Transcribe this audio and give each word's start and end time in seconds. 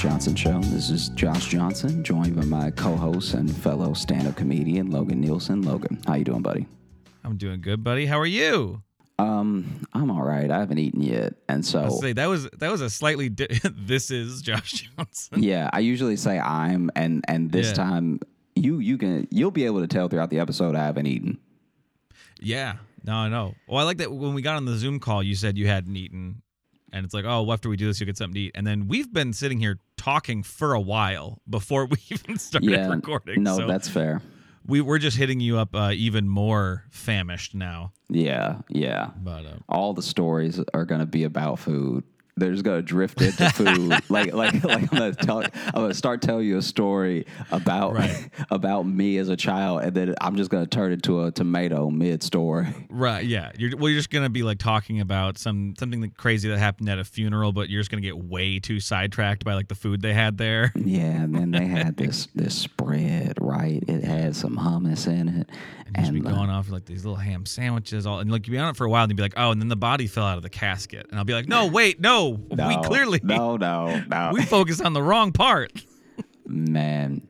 Johnson 0.00 0.34
Show. 0.34 0.58
This 0.62 0.88
is 0.88 1.10
Josh 1.10 1.48
Johnson, 1.48 2.02
joined 2.02 2.34
by 2.34 2.44
my 2.46 2.70
co-host 2.70 3.34
and 3.34 3.54
fellow 3.54 3.92
stand-up 3.92 4.34
comedian 4.34 4.90
Logan 4.90 5.20
Nielsen. 5.20 5.60
Logan, 5.60 6.00
how 6.06 6.14
you 6.14 6.24
doing, 6.24 6.40
buddy? 6.40 6.66
I'm 7.22 7.36
doing 7.36 7.60
good, 7.60 7.84
buddy. 7.84 8.06
How 8.06 8.18
are 8.18 8.24
you? 8.24 8.82
Um, 9.18 9.86
I'm 9.92 10.10
all 10.10 10.22
right. 10.22 10.50
I 10.50 10.58
haven't 10.58 10.78
eaten 10.78 11.02
yet, 11.02 11.34
and 11.50 11.64
so 11.66 11.90
say 12.00 12.14
that 12.14 12.26
was 12.30 12.48
that 12.58 12.70
was 12.70 12.80
a 12.80 12.88
slightly. 12.88 13.28
Di- 13.28 13.48
this 13.76 14.10
is 14.10 14.40
Josh 14.40 14.88
Johnson. 14.96 15.42
yeah, 15.42 15.68
I 15.70 15.80
usually 15.80 16.16
say 16.16 16.38
I'm, 16.38 16.90
and 16.96 17.22
and 17.28 17.52
this 17.52 17.68
Yeah. 17.68 17.74
time 17.74 18.20
you 18.56 18.78
you 18.78 18.96
can 18.96 19.28
you'll 19.30 19.50
be 19.50 19.66
able 19.66 19.80
to 19.80 19.86
tell 19.86 20.08
throughout 20.08 20.30
the 20.30 20.38
episode 20.38 20.74
I 20.76 20.84
haven't 20.86 21.08
eaten. 21.08 21.38
Yeah. 22.40 22.76
No, 23.04 23.16
I 23.16 23.28
know. 23.28 23.54
Well, 23.68 23.78
I 23.78 23.82
like 23.82 23.98
that 23.98 24.10
when 24.10 24.32
we 24.32 24.40
got 24.40 24.56
on 24.56 24.64
the 24.64 24.76
Zoom 24.78 24.98
call, 24.98 25.22
you 25.22 25.34
said 25.34 25.58
you 25.58 25.66
hadn't 25.66 25.96
eaten, 25.96 26.40
and 26.90 27.04
it's 27.04 27.12
like, 27.12 27.26
oh, 27.26 27.42
well, 27.42 27.52
after 27.52 27.68
we 27.68 27.76
do 27.76 27.86
this, 27.86 28.00
you'll 28.00 28.06
get 28.06 28.16
something 28.16 28.34
to 28.34 28.40
eat. 28.40 28.52
And 28.54 28.66
then 28.66 28.88
we've 28.88 29.12
been 29.12 29.32
sitting 29.34 29.58
here 29.60 29.78
talking 30.00 30.42
for 30.42 30.72
a 30.72 30.80
while 30.80 31.40
before 31.48 31.84
we 31.84 31.98
even 32.10 32.38
started 32.38 32.70
yeah, 32.70 32.88
recording. 32.88 33.42
no, 33.42 33.56
so 33.58 33.66
that's 33.66 33.86
fair. 33.88 34.22
we 34.66 34.80
we're 34.80 34.98
just 34.98 35.18
hitting 35.18 35.40
you 35.40 35.58
up 35.58 35.74
uh, 35.74 35.90
even 35.94 36.26
more 36.26 36.84
famished 36.90 37.54
now. 37.54 37.92
Yeah, 38.08 38.60
yeah. 38.70 39.10
But 39.22 39.44
uh, 39.44 39.58
all 39.68 39.92
the 39.92 40.02
stories 40.02 40.58
are 40.72 40.86
gonna 40.86 41.04
be 41.06 41.24
about 41.24 41.58
food. 41.58 42.04
They're 42.36 42.52
just 42.52 42.64
gonna 42.64 42.82
drift 42.82 43.20
into 43.20 43.50
food. 43.54 43.90
like 44.08 44.32
like 44.32 44.62
like 44.64 44.82
I'm 44.82 44.86
gonna 44.86 45.14
tell 45.14 45.42
I'm 45.42 45.72
gonna 45.74 45.94
start 45.94 46.22
telling 46.22 46.46
you 46.46 46.56
a 46.58 46.62
story 46.62 47.26
about 47.50 47.94
Right. 47.94 48.30
about 48.50 48.86
me 48.86 49.18
as 49.18 49.28
a 49.28 49.36
child, 49.36 49.82
and 49.82 49.94
then 49.94 50.14
I'm 50.20 50.36
just 50.36 50.50
gonna 50.50 50.66
turn 50.66 50.92
it 50.92 51.02
to 51.04 51.24
a 51.24 51.30
tomato 51.30 51.90
mid 51.90 52.22
story. 52.22 52.68
right, 52.88 53.24
yeah, 53.24 53.52
you're 53.58 53.76
well, 53.76 53.88
you're 53.90 53.98
just 53.98 54.10
gonna 54.10 54.30
be 54.30 54.42
like 54.42 54.58
talking 54.58 55.00
about 55.00 55.38
some 55.38 55.74
something 55.78 56.00
that 56.02 56.16
crazy 56.16 56.48
that 56.48 56.58
happened 56.58 56.88
at 56.88 56.98
a 56.98 57.04
funeral, 57.04 57.52
but 57.52 57.68
you're 57.68 57.80
just 57.80 57.90
gonna 57.90 58.00
get 58.00 58.16
way 58.16 58.58
too 58.58 58.80
sidetracked 58.80 59.44
by 59.44 59.54
like 59.54 59.68
the 59.68 59.74
food 59.74 60.00
they 60.02 60.14
had 60.14 60.38
there. 60.38 60.72
Yeah, 60.76 61.22
and 61.22 61.34
then 61.34 61.50
they 61.50 61.66
had 61.66 61.96
this 61.96 62.28
this 62.34 62.54
spread, 62.54 63.34
right? 63.40 63.82
It 63.86 64.04
had 64.04 64.34
some 64.36 64.56
hummus 64.56 65.06
in 65.06 65.28
it, 65.28 65.50
And 65.94 65.96
just 65.96 66.12
be 66.12 66.20
uh, 66.20 66.30
going 66.30 66.50
off 66.50 66.70
like 66.70 66.86
these 66.86 67.04
little 67.04 67.16
ham 67.18 67.44
sandwiches, 67.46 68.06
all 68.06 68.20
and 68.20 68.30
like 68.30 68.46
you'd 68.46 68.52
be 68.52 68.58
on 68.58 68.70
it 68.70 68.76
for 68.76 68.84
a 68.86 68.90
while, 68.90 69.02
and 69.04 69.10
you'd 69.10 69.16
be 69.16 69.22
like, 69.22 69.34
"Oh," 69.36 69.50
and 69.50 69.60
then 69.60 69.68
the 69.68 69.76
body 69.76 70.06
fell 70.06 70.24
out 70.24 70.36
of 70.36 70.42
the 70.42 70.50
casket, 70.50 71.06
and 71.10 71.18
I'll 71.18 71.24
be 71.24 71.34
like, 71.34 71.48
"No, 71.48 71.66
wait, 71.66 72.00
no, 72.00 72.19
no, 72.28 72.68
we 72.68 72.76
clearly 72.82 73.20
no 73.22 73.56
no 73.56 74.02
no 74.08 74.30
we 74.34 74.42
focus 74.42 74.80
on 74.80 74.92
the 74.92 75.02
wrong 75.02 75.32
part." 75.32 75.72
man. 76.46 77.26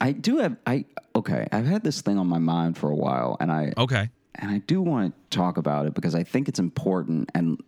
I 0.00 0.12
do 0.12 0.38
have 0.38 0.56
I 0.66 0.84
okay. 1.14 1.46
I've 1.52 1.66
had 1.66 1.84
this 1.84 2.00
thing 2.00 2.18
on 2.18 2.26
my 2.26 2.38
mind 2.38 2.78
for 2.78 2.90
a 2.90 2.94
while, 2.94 3.36
and 3.40 3.52
I 3.52 3.72
Okay, 3.76 4.08
and 4.34 4.50
I 4.50 4.58
do 4.58 4.80
want 4.80 5.14
to 5.30 5.36
talk 5.36 5.56
about 5.56 5.86
it 5.86 5.94
because 5.94 6.14
I 6.14 6.22
think 6.24 6.48
it's 6.48 6.58
important 6.58 7.30
and 7.34 7.62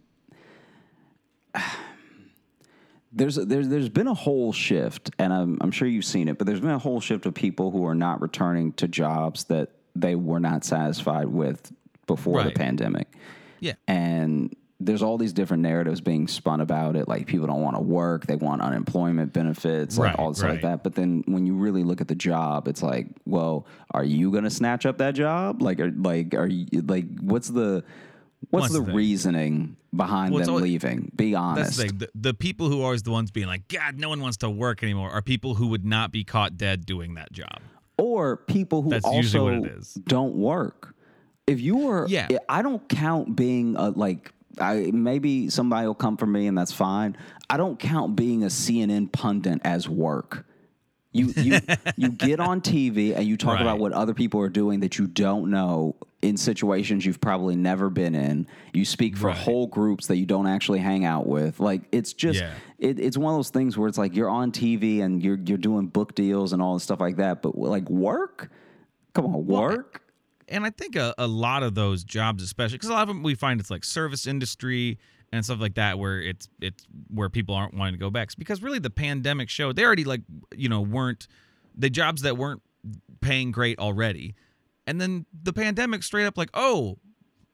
there's 3.13 3.37
there's 3.37 3.69
there's 3.69 3.89
been 3.89 4.09
a 4.09 4.15
whole 4.15 4.53
shift 4.53 5.11
and 5.19 5.33
I'm 5.33 5.59
I'm 5.61 5.71
sure 5.71 5.87
you've 5.87 6.05
seen 6.05 6.29
it 6.29 6.39
but 6.39 6.47
there's 6.47 6.61
been 6.61 6.71
a 6.71 6.79
whole 6.79 7.01
shift 7.01 7.27
of 7.27 7.35
people 7.35 7.71
who 7.71 7.87
are 7.87 7.95
not 7.95 8.21
returning 8.21 8.73
to 8.75 8.89
jobs 8.89 9.45
that 9.45 9.71
they 9.95 10.17
were 10.17 10.41
not 10.41 10.65
satisfied 10.65 11.27
with 11.27 11.73
before 12.07 12.43
the 12.43 12.51
pandemic. 12.51 13.07
yeah, 13.61 13.75
And 13.87 14.55
there's 14.85 15.03
all 15.03 15.19
these 15.19 15.33
different 15.33 15.63
narratives 15.63 16.01
being 16.01 16.29
spun 16.29 16.61
about 16.61 16.97
it. 16.97 17.09
Like 17.09 17.27
people 17.27 17.47
don't 17.47 17.61
want 17.63 17.77
to 17.77 17.83
work, 17.83 18.27
they 18.27 18.37
want 18.37 18.63
unemployment 18.63 19.33
benefits, 19.33 19.97
like 19.99 20.11
Right, 20.11 20.19
all 20.19 20.35
stuff 20.35 20.51
like 20.51 20.63
that. 20.63 20.83
But 20.85 20.95
then 20.95 21.23
when 21.27 21.47
you 21.47 21.55
really 21.55 21.83
look 21.85 22.01
at 22.01 22.09
the 22.09 22.15
job, 22.15 22.69
it's 22.69 22.83
like, 22.83 23.09
well, 23.27 23.67
are 23.93 24.05
you 24.05 24.31
gonna 24.31 24.51
snatch 24.51 24.87
up 24.87 24.99
that 24.99 25.15
job? 25.15 25.63
Like, 25.63 25.81
are, 25.81 25.91
like, 25.91 26.35
are 26.35 26.47
you 26.47 26.67
like, 26.83 27.07
what's 27.21 27.49
the 27.49 27.85
what's 28.51 28.65
What's 28.65 28.75
the 28.75 28.85
thing? 28.85 28.95
reasoning 28.95 29.77
behind 29.97 30.35
Well, 30.35 30.45
them 30.45 30.51
always- 30.51 30.65
leaving? 30.65 31.11
Be 31.17 31.35
honest. 31.35 31.65
that's 31.65 31.77
the 31.77 31.89
thing. 31.89 31.99
The, 31.99 32.09
the 32.31 32.35
people 32.35 32.69
who 32.69 32.81
are 32.83 32.85
always 32.85 33.03
the 33.03 33.11
ones 33.11 33.31
being 33.31 33.47
like, 33.47 33.69
"God, 33.69 33.99
no 33.99 34.11
one 34.11 34.21
wants 34.21 34.37
to 34.39 34.51
work 34.51 34.83
anymore," 34.83 35.11
are 35.11 35.23
people 35.23 35.55
who 35.55 35.69
would 35.69 35.85
not 35.87 36.13
be 36.13 36.25
caught 36.25 36.59
dead 36.59 36.85
doing 36.85 37.15
that 37.15 37.33
job. 37.33 37.61
or 37.97 38.37
people 38.37 38.83
who 38.83 38.91
That's 38.91 39.05
also 39.05 39.45
what 39.45 39.55
it 39.55 39.65
is. 39.67 39.95
don't 39.95 40.35
work. 40.35 40.95
If 41.47 41.61
you 41.61 41.77
were, 41.77 42.07
Yeah. 42.09 42.27
I 42.49 42.61
don't 42.63 42.87
count 42.89 43.37
being 43.37 43.77
a 43.77 43.91
like. 43.91 44.33
I 44.61 44.91
maybe 44.93 45.49
somebody 45.51 45.87
will 45.87 45.95
come 45.95 46.17
for 46.17 46.27
me 46.27 46.47
and 46.47 46.57
that's 46.57 46.73
fine. 46.73 47.17
I 47.51 47.57
don't 47.57 47.79
count 47.79 48.17
being 48.17 48.43
a 48.45 48.49
CNN 48.49 49.13
pundit 49.13 49.61
as 49.65 49.89
work. 49.89 50.47
You 51.13 51.33
you 51.37 51.61
you 51.97 52.11
get 52.11 52.41
on 52.41 52.61
TV 52.61 53.15
and 53.17 53.25
you 53.27 53.37
talk 53.37 53.55
Right. 53.55 53.63
about 53.63 53.79
what 53.79 53.93
other 53.93 54.15
people 54.15 54.41
are 54.41 54.49
doing 54.49 54.81
that 54.81 54.99
you 54.99 55.07
don't 55.07 55.51
know 55.51 55.97
in 56.23 56.37
situations 56.39 57.05
you've 57.05 57.21
probably 57.21 57.55
never 57.55 57.91
been 57.91 58.15
in. 58.15 58.47
You 58.73 58.85
speak 58.85 59.17
for 59.17 59.29
Right. 59.29 59.37
whole 59.37 59.67
groups 59.67 60.07
that 60.07 60.17
you 60.17 60.25
don't 60.27 60.47
actually 60.47 60.79
hang 60.79 61.05
out 61.05 61.27
with. 61.27 61.61
Like 61.61 61.83
it's 61.93 62.13
just 62.15 62.41
Yeah. 62.41 62.55
it, 62.79 62.99
it's 62.99 63.17
one 63.19 63.33
of 63.35 63.39
those 63.39 63.51
things 63.51 63.77
where 63.79 63.89
it's 63.89 63.99
like 63.99 64.17
you're 64.17 64.31
on 64.31 64.51
TV 64.53 65.03
and 65.03 65.23
you're 65.23 65.39
you're 65.45 65.59
doing 65.59 65.87
book 65.87 66.15
deals 66.15 66.53
and 66.53 66.61
all 66.63 66.75
this 66.75 66.83
stuff 66.83 67.01
like 67.01 67.17
that, 67.17 67.43
but 67.43 67.57
like 67.57 67.89
work, 67.91 68.51
come 69.13 69.27
on, 69.27 69.47
work. 69.47 70.01
And 70.55 70.65
I 70.65 70.71
think 70.71 70.95
a, 70.95 71.13
a 71.19 71.27
lot 71.27 71.65
of 71.65 71.75
those 71.75 72.05
jobs, 72.05 72.43
especially 72.43 72.77
because 72.77 72.89
a 72.89 72.93
lot 72.93 73.03
of 73.03 73.09
them 73.09 73.25
we 73.25 73.35
find 73.35 73.61
it's 73.61 73.71
like 73.71 73.85
service 73.85 74.25
industry 74.27 74.99
and 75.33 75.45
stuff 75.45 75.61
like 75.61 75.75
that, 75.75 75.99
where 75.99 76.23
it's 76.23 76.49
it's 76.61 76.87
where 77.13 77.29
people 77.29 77.57
aren't 77.57 77.75
wanting 77.75 77.95
to 77.95 77.99
go 77.99 78.09
back. 78.09 78.31
Because 78.39 78.63
really, 78.63 78.79
the 78.79 78.89
pandemic 78.89 79.51
showed 79.51 79.75
they 79.75 79.85
already 79.85 80.05
like 80.05 80.23
you 80.57 80.69
know 80.69 80.81
weren't 80.81 81.27
the 81.77 81.91
jobs 81.91 82.23
that 82.23 82.37
weren't 82.39 82.63
paying 83.21 83.51
great 83.51 83.81
already, 83.81 84.37
and 84.87 85.01
then 85.01 85.27
the 85.43 85.53
pandemic 85.53 86.05
straight 86.05 86.25
up 86.25 86.39
like 86.39 86.51
oh 86.55 86.99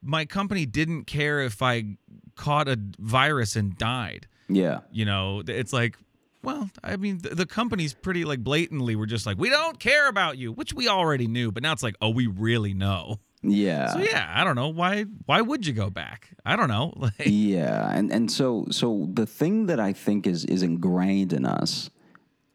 my 0.03 0.27
company 0.27 0.66
didn't 0.66 1.06
care 1.06 1.41
if 1.41 1.62
I 1.62 1.97
caught 2.37 2.69
a 2.69 2.78
virus 2.99 3.56
and 3.56 3.77
died. 3.77 4.28
yeah, 4.49 4.81
You 4.93 5.06
know, 5.06 5.43
it's 5.47 5.72
like. 5.72 5.97
Well, 6.43 6.71
I 6.83 6.97
mean, 6.97 7.19
the, 7.19 7.34
the 7.34 7.47
companies 7.47 7.93
pretty 7.93 8.25
like 8.25 8.43
blatantly 8.43 8.97
were 8.97 9.06
just 9.06 9.27
like, 9.27 9.39
we 9.39 9.51
don't 9.51 9.78
care 9.78 10.09
about 10.09 10.39
you, 10.39 10.53
which 10.53 10.73
we 10.73 10.89
already 10.89 11.27
knew, 11.27 11.53
but 11.53 11.62
now 11.62 11.73
it's 11.73 11.83
like, 11.83 11.97
oh, 12.01 12.11
we 12.11 12.27
really 12.27 12.73
know. 12.73 13.19
yeah. 13.43 13.93
So 13.93 13.99
yeah, 13.99 14.31
I 14.34 14.45
don't 14.45 14.56
know 14.56 14.69
why. 14.69 15.05
Why 15.27 15.41
would 15.43 15.67
you 15.67 15.73
go 15.73 15.91
back? 15.91 16.31
I 16.45 16.56
don't 16.56 16.69
know. 16.69 16.93
Like, 16.97 17.12
Yeah, 17.25 17.91
and 17.91 18.11
and 18.11 18.31
so 18.31 18.67
so 18.71 19.09
the 19.12 19.27
thing 19.27 19.67
that 19.67 19.81
I 19.81 19.93
think 19.93 20.27
is 20.27 20.45
is 20.47 20.62
ingrained 20.62 21.33
in 21.33 21.45
us, 21.45 21.91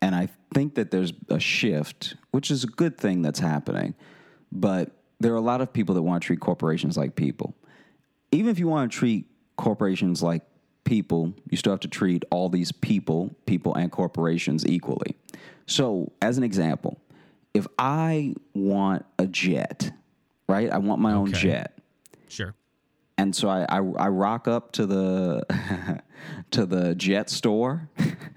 and 0.02 0.16
I 0.16 0.29
think 0.53 0.75
that 0.75 0.90
there's 0.91 1.13
a 1.29 1.40
shift, 1.40 2.16
which 2.31 2.50
is 2.50 2.63
a 2.63 2.67
good 2.67 2.97
thing 2.97 3.22
that's 3.22 3.40
happening, 3.40 3.94
but 4.52 4.91
there 5.19 5.31
are 5.34 5.38
a 5.38 5.41
lot 5.41 5.62
of 5.62 5.72
people 5.72 5.96
that 5.96 6.02
want 6.02 6.22
to 6.23 6.28
treat 6.28 6.40
corporations 6.40 6.97
like 6.97 7.16
people. 7.16 7.56
Even 8.31 8.50
if 8.52 8.59
you 8.59 8.67
want 8.67 8.91
to 8.91 8.97
treat 8.97 9.28
corporations 9.57 10.22
like 10.22 10.44
people, 10.85 11.34
you 11.50 11.57
still 11.57 11.73
have 11.73 11.81
to 11.81 11.88
treat 11.88 12.23
all 12.31 12.47
these 12.47 12.72
people, 12.72 13.35
people 13.46 13.75
and 13.75 13.91
corporations 13.91 14.66
equally. 14.66 15.16
So, 15.68 16.12
as 16.22 16.38
an 16.38 16.44
example, 16.44 16.97
if 17.53 17.68
I 17.78 18.35
want 18.53 19.06
a 19.19 19.28
jet, 19.28 19.91
right? 20.47 20.72
I 20.72 20.78
want 20.78 21.01
my 21.01 21.13
own 21.13 21.34
jet 21.34 21.78
sure. 22.29 22.53
And 23.18 23.36
so 23.36 23.50
I, 23.50 23.66
I 23.70 23.78
I 23.78 24.08
rock 24.09 24.48
up 24.48 24.72
to 24.74 24.86
the 24.86 25.44
to 26.52 26.66
the 26.66 26.96
jet 26.96 27.30
store. 27.30 27.90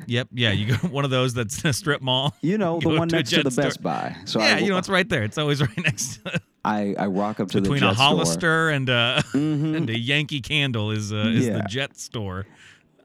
Yep. 0.06 0.28
Yeah. 0.33 0.53
You 0.53 0.77
go 0.77 0.89
one 0.89 1.05
of 1.05 1.11
those 1.11 1.34
that's 1.34 1.62
in 1.62 1.71
a 1.71 1.72
strip 1.72 2.00
mall. 2.00 2.34
You 2.43 2.59
know, 2.59 2.77
You 2.83 2.93
the 2.93 2.99
one 2.99 3.09
to 3.09 3.16
next 3.16 3.31
to 3.31 3.43
the 3.43 3.50
store. 3.50 3.65
Best 3.65 3.83
Buy. 3.83 4.16
So 4.25 4.41
yeah, 4.41 4.56
I, 4.56 4.59
you 4.59 4.71
know 4.71 4.78
it's 4.78 4.89
right 4.89 5.09
there. 5.09 5.22
It's 5.25 5.37
always 5.39 5.61
right 5.66 5.78
next 5.78 6.25
to 6.25 6.41
I, 6.65 6.94
I 6.99 7.06
rock 7.06 7.41
up 7.41 7.49
to 7.50 7.61
between 7.61 7.81
the 7.81 7.87
a 7.89 7.91
jet 7.91 7.97
store, 7.97 8.05
Hollister 8.06 8.69
and 8.71 8.89
a 8.89 9.22
and 9.34 9.89
a 9.91 9.99
Yankee 9.99 10.41
Candle 10.41 10.91
is 10.91 11.12
uh, 11.12 11.16
is 11.34 11.47
Yeah. 11.47 11.59
the 11.59 11.62
jet 11.69 11.99
store. 11.99 12.47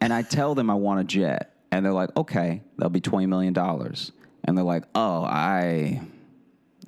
and 0.01 0.11
I 0.13 0.21
tell 0.21 0.53
them 0.55 0.69
I 0.69 0.73
want 0.75 0.99
a 0.99 1.03
jet, 1.05 1.53
and 1.71 1.85
they're 1.85 1.93
like, 1.93 2.15
"Okay, 2.17 2.61
that'll 2.77 2.89
be 2.89 2.99
twenty 3.01 3.25
million 3.25 3.53
dollars." 3.53 4.11
And 4.43 4.57
they're 4.57 4.65
like, 4.65 4.83
"Oh, 4.95 5.23
I, 5.23 6.01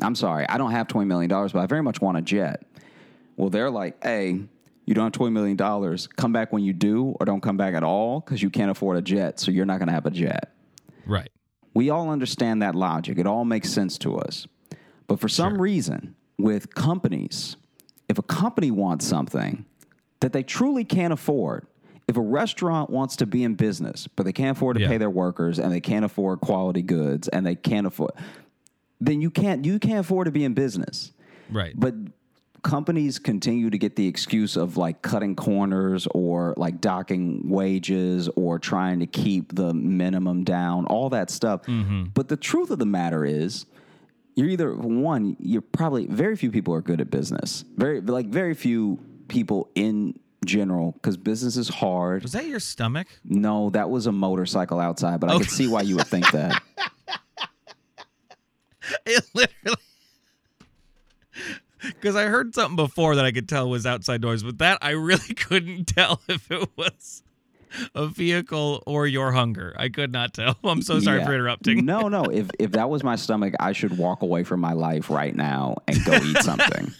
I'm 0.02 0.16
sorry, 0.16 0.46
I 0.50 0.58
don't 0.58 0.72
have 0.72 0.88
twenty 0.90 1.08
million 1.08 1.30
dollars, 1.30 1.54
but 1.54 1.60
I 1.60 1.66
very 1.68 1.84
much 1.84 2.02
want 2.02 2.18
a 2.18 2.22
jet." 2.22 2.64
Well, 3.38 3.50
they're 3.50 3.72
like, 3.72 4.04
"Hey." 4.04 4.42
You 4.86 4.94
don't 4.94 5.06
have 5.06 5.14
twenty 5.14 5.34
million 5.34 5.58
dollars. 5.58 6.08
Come 6.08 6.32
back 6.32 6.54
when 6.54 6.64
you 6.64 6.74
do, 6.74 7.16
or 7.20 7.26
don't 7.26 7.42
come 7.42 7.58
back 7.58 7.74
at 7.74 7.84
all 7.84 8.20
because 8.20 8.42
you 8.42 8.50
can't 8.50 8.70
afford 8.72 8.98
a 8.98 9.02
jet. 9.02 9.40
So 9.40 9.52
you're 9.52 9.66
not 9.66 9.80
going 9.80 9.88
to 9.88 9.94
have 9.94 10.06
a 10.06 10.12
jet. 10.12 10.54
Right. 11.06 11.30
We 11.74 11.90
all 11.90 12.10
understand 12.10 12.62
that 12.62 12.76
logic. 12.76 13.18
It 13.18 13.26
all 13.28 13.46
makes 13.46 13.70
sense 13.70 13.98
to 14.00 14.18
us. 14.18 14.48
But 15.08 15.20
for 15.20 15.28
some 15.28 15.62
reason, 15.62 16.16
with 16.38 16.74
companies, 16.74 17.58
if 18.08 18.18
a 18.18 18.24
company 18.24 18.72
wants 18.72 19.06
something 19.06 19.66
that 20.20 20.32
they 20.34 20.44
truly 20.44 20.84
can't 20.84 21.12
afford, 21.14 21.68
if 22.08 22.18
a 22.18 22.22
restaurant 22.22 22.90
wants 22.90 23.16
to 23.18 23.26
be 23.26 23.44
in 23.44 23.56
business, 23.56 24.08
but 24.16 24.24
they 24.24 24.34
can't 24.34 24.56
afford 24.58 24.78
to 24.78 24.82
Yeah. 24.84 24.88
pay 24.90 24.98
their 24.98 25.10
workers 25.10 25.60
and 25.60 25.72
they 25.72 25.82
can't 25.82 26.06
afford 26.06 26.40
quality 26.42 26.82
goods 26.82 27.28
and 27.28 27.46
they 27.46 27.56
can't 27.56 27.88
afford, 27.88 28.12
then 29.02 29.22
you 29.22 29.30
can't 29.30 29.66
you 29.66 29.80
can't 29.80 30.00
afford 30.00 30.26
to 30.26 30.32
be 30.32 30.44
in 30.44 30.54
business. 30.54 31.12
Right. 31.50 31.74
But 31.76 31.96
companies 32.66 33.20
continue 33.20 33.70
to 33.70 33.78
get 33.78 33.96
the 33.96 34.08
excuse 34.08 34.58
of 34.58 34.76
like 34.76 35.04
cutting 35.04 35.36
corners 35.36 36.08
or 36.16 36.56
like 36.58 36.82
docking 36.82 37.48
wages 37.48 38.28
or 38.36 38.58
trying 38.58 39.00
to 39.00 39.06
keep 39.06 39.54
the 39.54 39.72
minimum 39.72 40.44
down, 40.44 40.88
all 40.88 41.12
that 41.12 41.30
stuff. 41.30 41.62
Mm-hmm. 41.68 42.06
But 42.16 42.28
the 42.28 42.36
truth 42.36 42.72
of 42.72 42.80
the 42.80 42.86
matter 42.86 43.24
is, 43.24 43.68
you're 44.36 44.50
either 44.50 44.74
one, 44.76 45.38
you're 45.40 45.62
probably 45.62 46.08
very 46.08 46.36
few 46.36 46.50
people 46.50 46.74
are 46.74 46.82
good 46.82 47.00
at 47.00 47.12
business. 47.12 47.64
Very 47.78 48.02
like 48.02 48.26
very 48.26 48.56
few 48.56 49.00
people 49.28 49.70
in 49.76 50.20
general 50.44 50.94
because 50.94 51.18
business 51.18 51.58
is 51.58 51.70
hard. 51.70 52.24
Was 52.24 52.32
that 52.32 52.48
your 52.48 52.60
stomach? 52.60 53.08
No, 53.24 53.70
that 53.70 53.92
was 53.92 54.08
a 54.08 54.12
motorcycle 54.12 54.80
outside, 54.80 55.20
but 55.20 55.30
I 55.30 55.38
could 55.38 55.48
oh. 55.48 55.52
see 55.52 55.68
why 55.68 55.82
you 55.84 55.98
would 55.98 56.08
think 56.08 56.30
that. 56.32 56.62
It 59.04 59.24
literally. 59.34 59.78
Because 61.82 62.16
I 62.16 62.24
heard 62.26 62.56
something 62.56 62.76
before 62.76 63.16
that 63.16 63.26
I 63.26 63.32
could 63.32 63.48
tell 63.50 63.70
was 63.70 63.86
outside 63.86 64.22
noise, 64.22 64.44
but 64.44 64.58
that 64.60 64.78
I 64.82 64.92
really 64.92 65.34
couldn't 65.36 65.86
tell 65.86 66.22
if 66.28 66.50
it 66.52 66.70
was 66.78 67.22
a 67.94 68.08
vehicle 68.08 68.82
or 68.86 69.06
your 69.06 69.34
hunger. 69.34 69.76
I 69.78 69.90
could 69.90 70.12
not 70.12 70.34
tell. 70.34 70.58
I'm 70.64 70.82
so 70.82 71.00
sorry 71.00 71.20
Yeah. 71.20 71.26
for 71.26 71.34
interrupting. 71.34 71.86
No, 71.86 72.08
no. 72.08 72.24
If 72.26 72.50
if 72.60 72.72
that 72.72 72.90
was 72.90 73.04
my 73.04 73.16
stomach, 73.18 73.54
I 73.60 73.74
should 73.74 73.98
walk 73.98 74.22
away 74.22 74.44
from 74.44 74.62
my 74.62 74.74
life 74.74 75.10
right 75.10 75.36
now 75.36 75.76
and 75.88 76.04
go 76.06 76.14
eat 76.16 76.38
something. 76.42 76.92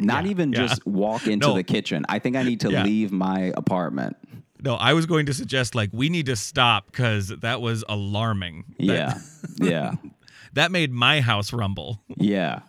Not 0.00 0.26
even 0.26 0.52
yeah. 0.52 0.60
just 0.66 0.86
walk 0.86 1.26
into 1.26 1.48
No. 1.48 1.54
the 1.54 1.62
kitchen. 1.64 2.06
I 2.08 2.18
think 2.20 2.36
I 2.36 2.42
need 2.44 2.60
to 2.60 2.70
Yeah. 2.70 2.84
leave 2.84 3.12
my 3.12 3.52
apartment. 3.56 4.16
No, 4.64 4.74
I 4.74 4.94
was 4.94 5.06
going 5.06 5.26
to 5.26 5.34
suggest 5.34 5.74
like 5.74 5.90
we 5.92 6.08
need 6.08 6.26
to 6.26 6.36
stop 6.36 6.86
because 6.86 7.28
that 7.28 7.60
was 7.60 7.84
alarming. 7.88 8.64
That- 8.78 8.84
Yeah. 8.86 9.18
yeah. 9.60 9.92
that 10.54 10.72
made 10.72 10.90
my 10.92 11.20
house 11.20 11.52
rumble. 11.52 12.02
Yeah. 12.16 12.60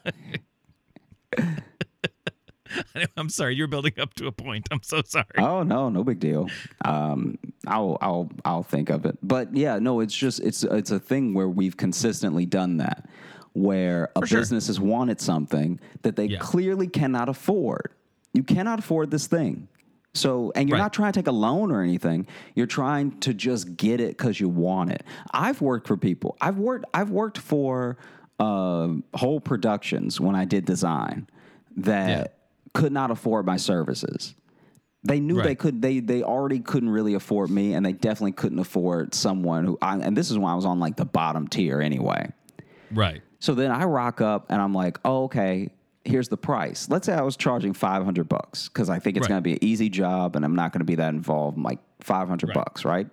I'm 3.18 3.30
sorry, 3.30 3.56
you're 3.56 3.68
building 3.68 3.94
up 4.00 4.14
to 4.16 4.28
a 4.28 4.32
point. 4.32 4.68
I'm 4.72 4.84
so 4.84 5.02
sorry. 5.06 5.26
Oh 5.38 5.64
no, 5.64 5.90
no 5.90 6.04
big 6.04 6.20
deal. 6.20 6.50
Um, 6.86 7.38
I'll 7.66 7.98
I'll 8.02 8.30
I'll 8.46 8.64
think 8.64 8.90
of 8.90 9.06
it. 9.06 9.18
But 9.24 9.56
yeah, 9.56 9.80
no, 9.80 10.00
it's 10.02 10.16
just 10.16 10.40
it's 10.42 10.64
it's 10.64 10.92
a 10.92 11.00
thing 11.00 11.34
where 11.34 11.50
we've 11.50 11.76
consistently 11.78 12.46
done 12.46 12.78
that, 12.78 13.10
where 13.54 14.12
a 14.16 14.26
sure. 14.26 14.40
business 14.40 14.68
has 14.68 14.80
wanted 14.80 15.20
something 15.20 15.80
that 16.04 16.16
they 16.16 16.26
Yeah. 16.26 16.40
clearly 16.40 16.88
cannot 16.88 17.28
afford. 17.28 17.92
You 18.34 18.44
cannot 18.44 18.78
afford 18.80 19.10
this 19.10 19.26
thing. 19.26 19.68
So, 20.14 20.52
and 20.56 20.68
you're 20.70 20.78
Right. 20.78 20.84
not 20.84 20.94
trying 20.94 21.12
to 21.14 21.20
take 21.20 21.28
a 21.28 21.32
loan 21.32 21.72
or 21.72 21.82
anything. 21.84 22.28
You're 22.56 22.66
trying 22.68 23.20
to 23.22 23.34
just 23.34 23.78
get 23.78 24.00
it 24.00 24.10
because 24.18 24.40
you 24.40 24.50
want 24.50 24.92
it. 24.92 25.04
I've 25.34 25.62
worked 25.62 25.88
for 25.88 25.98
people. 25.98 26.36
I've 26.42 26.58
worked. 26.58 26.86
I've 26.94 27.10
worked 27.12 27.38
for 27.40 27.98
uh, 28.40 28.90
whole 29.14 29.40
productions 29.40 30.20
when 30.20 30.36
I 30.36 30.46
did 30.46 30.66
design 30.66 31.28
that 31.78 32.36
could 32.74 32.92
not 32.92 33.12
afford 33.12 33.46
my 33.46 33.58
services. 33.58 34.36
They 35.04 35.20
knew 35.20 35.42
they 35.42 35.56
could. 35.56 35.82
They 35.82 36.02
they 36.02 36.24
already 36.24 36.60
couldn't 36.60 36.90
really 36.90 37.14
afford 37.14 37.50
me, 37.50 37.74
and 37.74 37.86
they 37.86 37.94
definitely 37.94 38.34
couldn't 38.34 38.60
afford 38.60 39.14
someone 39.16 39.64
who. 39.66 39.78
I, 39.82 39.98
and 39.98 40.16
this 40.16 40.30
is 40.30 40.38
when 40.38 40.52
I 40.52 40.56
was 40.56 40.66
on 40.66 40.80
like 40.80 40.98
the 40.98 41.06
bottom 41.06 41.48
tier 41.48 41.82
anyway. 41.82 42.32
Right. 42.92 43.22
So 43.40 43.54
then 43.56 43.72
I 43.72 43.86
rock 43.86 44.20
up 44.20 44.48
and 44.50 44.62
I'm 44.62 44.74
like, 44.74 45.00
oh, 45.06 45.24
okay, 45.26 45.70
here's 46.04 46.28
the 46.28 46.36
price. 46.36 46.90
Let's 46.90 47.06
say 47.06 47.14
I 47.14 47.22
was 47.22 47.38
charging 47.38 47.74
500 47.74 48.28
bucks 48.28 48.68
because 48.68 48.90
I 48.90 49.00
think 49.00 49.16
it's 49.16 49.24
Right. 49.24 49.30
going 49.30 49.38
to 49.40 49.42
be 49.44 49.54
an 49.54 49.64
easy 49.64 49.88
job 49.90 50.36
and 50.36 50.44
I'm 50.44 50.56
not 50.56 50.74
going 50.74 50.80
to 50.82 50.86
be 50.86 50.96
that 50.96 51.14
involved. 51.14 51.56
I'm 51.56 51.64
like 51.64 51.80
500 52.02 52.48
Right. 52.48 52.54
bucks, 52.54 52.84
right? 52.84 53.08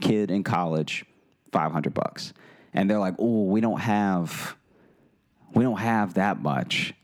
Kid 0.00 0.30
in 0.30 0.44
college, 0.44 1.04
500 1.50 1.92
bucks. 1.92 2.32
And 2.72 2.88
they're 2.88 3.00
like, 3.00 3.14
oh, 3.18 3.42
we 3.44 3.60
don't 3.60 3.80
have, 3.80 4.54
we 5.54 5.64
don't 5.64 5.78
have 5.80 6.14
that 6.14 6.40
much. 6.42 6.94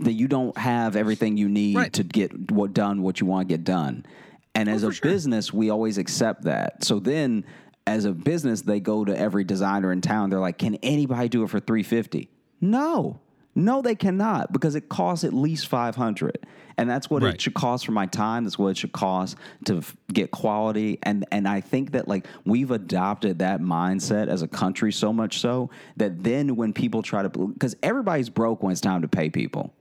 That 0.00 0.12
you 0.12 0.28
don't 0.28 0.56
have 0.56 0.96
everything 0.96 1.36
you 1.36 1.48
need 1.48 1.76
Right. 1.76 1.92
to 1.92 2.02
get 2.04 2.50
what 2.50 2.72
done 2.72 3.02
what 3.02 3.20
you 3.20 3.26
want 3.26 3.48
to 3.48 3.54
get 3.54 3.64
done. 3.64 4.06
And 4.54 4.68
oh, 4.68 4.72
as 4.72 4.82
a 4.82 4.92
sure. 4.92 5.10
business, 5.10 5.52
we 5.52 5.70
always 5.70 5.98
accept 5.98 6.44
that. 6.44 6.82
So 6.84 6.98
then 6.98 7.44
as 7.86 8.04
a 8.06 8.12
business, 8.12 8.62
they 8.62 8.80
go 8.80 9.04
to 9.04 9.16
every 9.16 9.44
designer 9.44 9.92
in 9.92 10.00
town. 10.00 10.30
They're 10.30 10.40
like, 10.40 10.58
"Can 10.58 10.76
anybody 10.76 11.28
do 11.28 11.42
it 11.44 11.50
for 11.50 11.60
350?" 11.60 12.28
No. 12.60 13.20
No, 13.54 13.82
they 13.82 13.94
cannot 13.94 14.52
because 14.52 14.74
it 14.74 14.88
costs 14.88 15.24
at 15.24 15.32
least 15.32 15.66
500. 15.66 16.38
And 16.78 16.88
that's 16.88 17.10
what 17.10 17.22
Right. 17.22 17.34
it 17.34 17.40
should 17.40 17.52
cost 17.54 17.84
for 17.84 17.92
my 17.92 18.06
time. 18.06 18.44
That's 18.44 18.58
what 18.58 18.68
it 18.68 18.76
should 18.78 18.92
cost 18.92 19.36
to 19.66 19.78
f- 19.78 19.96
get 20.12 20.30
quality. 20.30 20.98
And 21.02 21.26
and 21.32 21.46
I 21.48 21.60
think 21.60 21.92
that 21.92 22.08
like 22.08 22.26
we've 22.46 22.70
adopted 22.70 23.40
that 23.40 23.60
mindset 23.60 24.28
as 24.28 24.40
a 24.42 24.48
country 24.48 24.92
so 24.92 25.12
much 25.12 25.40
so 25.40 25.68
that 25.96 26.22
then 26.22 26.56
when 26.56 26.72
people 26.72 27.02
try 27.02 27.22
to 27.22 27.28
because 27.28 27.74
everybody's 27.82 28.30
broke 28.30 28.62
when 28.62 28.72
it's 28.72 28.80
time 28.80 29.02
to 29.02 29.08
pay 29.08 29.28
people 29.30 29.74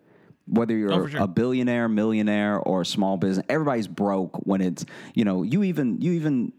whether 0.52 0.76
you're 0.76 0.92
Oh, 0.92 1.06
sure. 1.06 1.22
a 1.22 1.28
billionaire, 1.28 1.88
millionaire, 1.88 2.58
or 2.58 2.82
a 2.82 2.86
small 2.86 3.18
business, 3.18 3.46
everybody's 3.50 3.88
broke 3.88 4.36
when 4.48 4.62
it's 4.62 4.84
you 5.14 5.24
know 5.24 5.44
you 5.44 5.62
even 5.64 6.02
you 6.02 6.14
even 6.14 6.52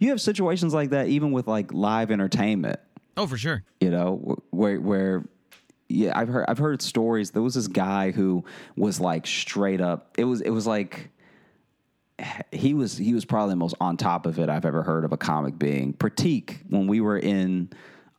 you 0.00 0.08
have 0.10 0.20
situations 0.20 0.74
like 0.74 0.90
that 0.90 1.06
even 1.06 1.30
with 1.30 1.46
like 1.46 1.72
live 1.72 2.10
entertainment. 2.10 2.80
Oh, 3.16 3.28
for 3.28 3.38
sure. 3.38 3.62
You 3.80 3.90
know 3.90 4.38
where 4.50 4.80
where 4.80 5.24
yeah 5.88 6.12
I've 6.14 6.28
heard 6.28 6.46
I've 6.48 6.58
heard 6.58 6.82
stories. 6.82 7.30
There 7.30 7.42
was 7.42 7.54
this 7.54 7.68
guy 7.68 8.10
who 8.10 8.44
was 8.76 9.00
like 9.00 9.26
straight 9.26 9.80
up. 9.80 10.14
It 10.18 10.24
was 10.24 10.40
it 10.40 10.50
was 10.50 10.66
like 10.66 11.10
he 12.50 12.74
was 12.74 12.96
he 12.96 13.14
was 13.14 13.24
probably 13.24 13.52
the 13.52 13.56
most 13.56 13.76
on 13.80 13.96
top 13.96 14.26
of 14.26 14.38
it 14.38 14.48
I've 14.48 14.64
ever 14.64 14.82
heard 14.82 15.04
of 15.04 15.12
a 15.12 15.16
comic 15.16 15.58
being. 15.58 15.92
Pratik 15.94 16.58
when 16.68 16.86
we 16.86 17.00
were 17.00 17.18
in 17.18 17.70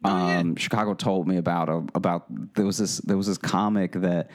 um, 0.06 0.56
Chicago 0.56 0.94
told 0.94 1.28
me 1.28 1.36
about 1.38 1.68
a, 1.68 1.84
about 1.94 2.26
there 2.56 2.66
was 2.66 2.78
this 2.78 3.00
there 3.00 3.18
was 3.18 3.28
this 3.28 3.38
comic 3.38 3.92
that 3.94 4.30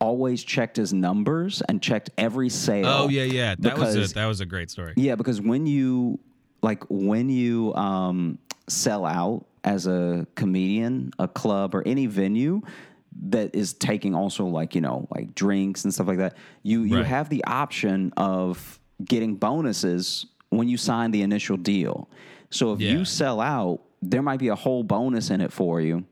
always 0.00 0.44
checked 0.44 0.76
his 0.76 0.92
numbers 0.92 1.62
and 1.68 1.82
checked 1.82 2.10
every 2.18 2.50
sale. 2.50 2.86
Oh 2.86 3.08
yeah, 3.08 3.24
yeah. 3.24 3.54
That 3.58 3.78
was 3.78 3.94
because- 3.94 4.12
a, 4.12 4.14
that 4.14 4.26
was 4.26 4.40
a 4.40 4.46
great 4.46 4.70
story. 4.70 4.92
yeah, 4.96 5.14
because 5.14 5.40
when 5.40 5.66
you 5.66 6.20
like 6.62 6.84
when 6.90 7.30
you 7.30 7.74
um, 7.74 8.38
sell 8.68 9.06
out 9.06 9.46
as 9.64 9.86
a 9.86 10.26
comedian, 10.34 11.10
a 11.18 11.28
club 11.28 11.74
or 11.74 11.82
any 11.86 12.06
venue 12.06 12.60
that 13.20 13.54
is 13.54 13.72
taking 13.72 14.14
also 14.14 14.44
like 14.46 14.74
you 14.74 14.80
know 14.80 15.08
like 15.14 15.34
drinks 15.34 15.84
and 15.84 15.92
stuff 15.92 16.06
like 16.06 16.18
that, 16.18 16.36
you 16.62 16.82
you 16.82 16.96
Right. 16.98 17.06
have 17.06 17.28
the 17.28 17.42
option 17.44 18.12
of 18.16 18.78
getting 19.04 19.36
bonuses 19.36 20.26
when 20.50 20.68
you 20.68 20.76
sign 20.76 21.10
the 21.10 21.22
initial 21.22 21.56
deal. 21.56 22.08
So 22.50 22.72
if 22.72 22.80
Yeah. 22.80 22.92
you 22.92 23.04
sell 23.04 23.40
out, 23.40 23.80
there 24.02 24.22
might 24.22 24.38
be 24.38 24.48
a 24.48 24.54
whole 24.54 24.82
bonus 24.82 25.30
in 25.30 25.40
it 25.40 25.52
for 25.52 25.80
you. 25.80 26.04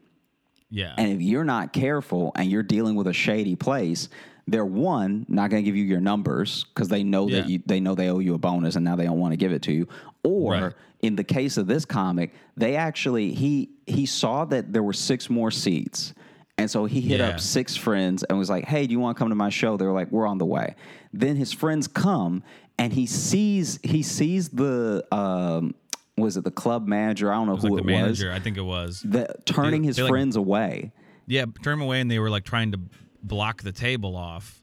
Yeah. 0.71 0.95
And 0.99 1.13
if 1.13 1.23
you're 1.23 1.45
not 1.45 1.73
careful 1.73 2.33
and 2.35 2.51
you're 2.51 2.63
dealing 2.65 2.97
with 2.97 3.07
a 3.07 3.13
shady 3.13 3.55
place, 3.57 4.09
they're 4.47 4.65
one 4.65 5.27
not 5.29 5.51
going 5.51 5.63
to 5.63 5.65
give 5.67 5.77
you 5.77 5.85
your 5.85 6.01
numbers 6.01 6.65
because 6.65 6.89
they 6.89 7.03
know 7.03 7.29
that 7.31 7.49
you 7.49 7.61
they 7.67 7.81
know 7.81 7.95
they 7.95 8.09
owe 8.09 8.21
you 8.21 8.35
a 8.35 8.39
bonus 8.39 8.77
and 8.77 8.85
now 8.85 8.95
they 8.97 9.05
don't 9.05 9.19
want 9.19 9.33
to 9.33 9.37
give 9.37 9.53
it 9.53 9.63
to 9.63 9.73
you. 9.73 9.89
Or 10.23 10.53
Right. 10.53 10.73
in 11.03 11.17
the 11.17 11.25
case 11.25 11.57
of 11.57 11.67
this 11.67 11.85
comic, 11.85 12.33
they 12.57 12.77
actually 12.77 13.33
he 13.35 13.71
he 13.87 14.07
saw 14.07 14.45
that 14.47 14.73
there 14.73 14.83
were 14.83 14.93
six 14.93 15.29
more 15.31 15.50
seats. 15.50 16.15
And 16.59 16.71
so 16.71 16.87
he 16.87 17.00
hit 17.03 17.21
Yeah. 17.21 17.29
up 17.31 17.41
six 17.41 17.76
friends 17.76 18.23
and 18.23 18.38
was 18.38 18.49
like, 18.49 18.65
"Hey, 18.65 18.87
do 18.87 18.93
you 18.93 18.99
want 19.00 19.17
to 19.17 19.19
come 19.19 19.29
to 19.29 19.35
my 19.35 19.50
show?" 19.50 19.76
They 19.76 19.85
were 19.85 19.93
like, 19.93 20.11
"We're 20.11 20.26
on 20.26 20.38
the 20.38 20.47
way." 20.47 20.75
Then 21.12 21.37
his 21.37 21.53
friends 21.53 21.87
come 21.88 22.43
and 22.79 22.93
he 22.93 23.05
sees 23.07 23.79
he 23.83 24.03
sees 24.03 24.49
the 24.50 25.05
um 25.12 25.75
was 26.17 26.37
it 26.38 26.45
the 26.45 26.50
club 26.50 26.87
manager? 26.87 27.31
I 27.31 27.35
don't 27.35 27.47
know 27.47 27.53
It 27.53 27.57
was 27.57 27.65
who 27.65 27.76
like 27.76 27.85
the 27.85 27.93
it 27.93 27.97
manager, 27.97 28.29
was. 28.31 28.37
I 28.37 28.43
think 28.43 28.57
it 28.57 28.62
was. 28.65 29.03
The, 29.05 29.35
turning 29.45 29.83
They- 29.83 29.88
his 29.88 29.97
they, 29.97 30.03
like- 30.05 30.11
friends 30.11 30.37
away. 30.37 30.93
Yeah, 31.26 31.45
turn 31.62 31.75
him 31.75 31.83
away, 31.83 32.00
and 32.00 32.09
they 32.11 32.19
were 32.21 32.31
like 32.31 32.45
trying 32.45 32.73
to 32.73 32.79
block 33.26 33.62
the 33.62 33.73
table 33.73 34.16
off, 34.16 34.62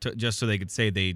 to, 0.00 0.14
just 0.14 0.38
so 0.38 0.46
they 0.46 0.58
could 0.58 0.70
say 0.70 0.90
they 0.90 1.14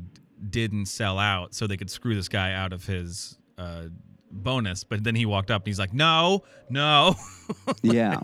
didn't 0.50 0.86
sell 0.86 1.18
out, 1.18 1.54
so 1.54 1.66
they 1.66 1.76
could 1.76 1.90
screw 1.90 2.14
this 2.14 2.28
guy 2.28 2.52
out 2.52 2.72
of 2.72 2.86
his 2.86 3.38
uh, 3.58 3.84
bonus. 4.30 4.84
But 4.84 5.02
then 5.04 5.14
he 5.14 5.26
walked 5.26 5.50
up, 5.50 5.62
and 5.62 5.66
he's 5.66 5.78
like, 5.78 5.92
"No, 5.94 6.44
no." 6.68 7.14
Yeah. 7.82 8.20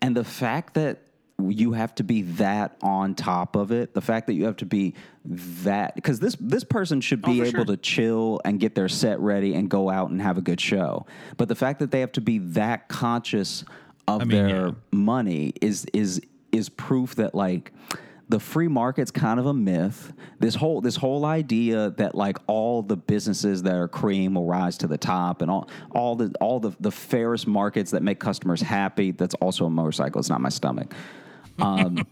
and 0.00 0.16
the 0.16 0.24
fact 0.24 0.74
that 0.74 1.02
you 1.48 1.72
have 1.72 1.94
to 1.96 2.04
be 2.04 2.22
that 2.22 2.76
on 2.82 3.14
top 3.14 3.56
of 3.56 3.72
it, 3.72 3.94
the 3.94 4.00
fact 4.00 4.26
that 4.28 4.34
you 4.34 4.44
have 4.44 4.56
to 4.58 4.66
be 4.66 4.94
that 5.24 5.94
because 5.94 6.20
this 6.20 6.36
this 6.40 6.64
person 6.64 7.00
should 7.00 7.20
be 7.22 7.40
Oh, 7.40 7.44
able 7.44 7.50
sure. 7.50 7.64
to 7.64 7.76
chill 7.76 8.40
and 8.44 8.60
get 8.60 8.74
their 8.74 8.88
set 8.88 9.18
ready 9.20 9.54
and 9.54 9.68
go 9.68 9.90
out 9.90 10.10
and 10.10 10.20
have 10.22 10.38
a 10.38 10.40
good 10.40 10.60
show. 10.60 11.04
But 11.36 11.48
the 11.48 11.54
fact 11.54 11.78
that 11.80 11.90
they 11.90 12.00
have 12.00 12.12
to 12.12 12.20
be 12.20 12.38
that 12.38 12.88
conscious 12.88 13.64
of 14.08 14.22
I 14.22 14.24
mean, 14.24 14.46
their 14.46 14.66
yeah. 14.68 14.72
money 14.92 15.52
is 15.60 15.86
is 15.92 16.20
is 16.52 16.68
proof 16.68 17.14
that 17.16 17.34
like 17.34 17.72
the 18.28 18.38
free 18.40 18.68
market's 18.68 19.10
kind 19.10 19.38
of 19.40 19.46
a 19.46 19.52
myth. 19.52 20.12
This 20.38 20.54
whole 20.54 20.80
this 20.80 20.96
whole 20.96 21.24
idea 21.24 21.90
that 21.90 22.14
like 22.14 22.38
all 22.46 22.82
the 22.82 22.96
businesses 22.96 23.62
that 23.64 23.74
are 23.74 23.88
cream 23.88 24.34
will 24.34 24.46
rise 24.46 24.78
to 24.78 24.86
the 24.86 24.96
top 24.98 25.42
and 25.42 25.50
all 25.50 25.68
all 25.90 26.16
the 26.16 26.32
all 26.40 26.60
the 26.60 26.72
the 26.80 26.90
fairest 26.90 27.46
markets 27.46 27.90
that 27.90 28.02
make 28.02 28.20
customers 28.20 28.60
happy. 28.62 29.10
That's 29.10 29.34
also 29.36 29.66
a 29.66 29.70
motorcycle. 29.70 30.18
It's 30.20 30.28
not 30.30 30.40
my 30.40 30.48
stomach. 30.50 30.94
Um, 31.60 32.06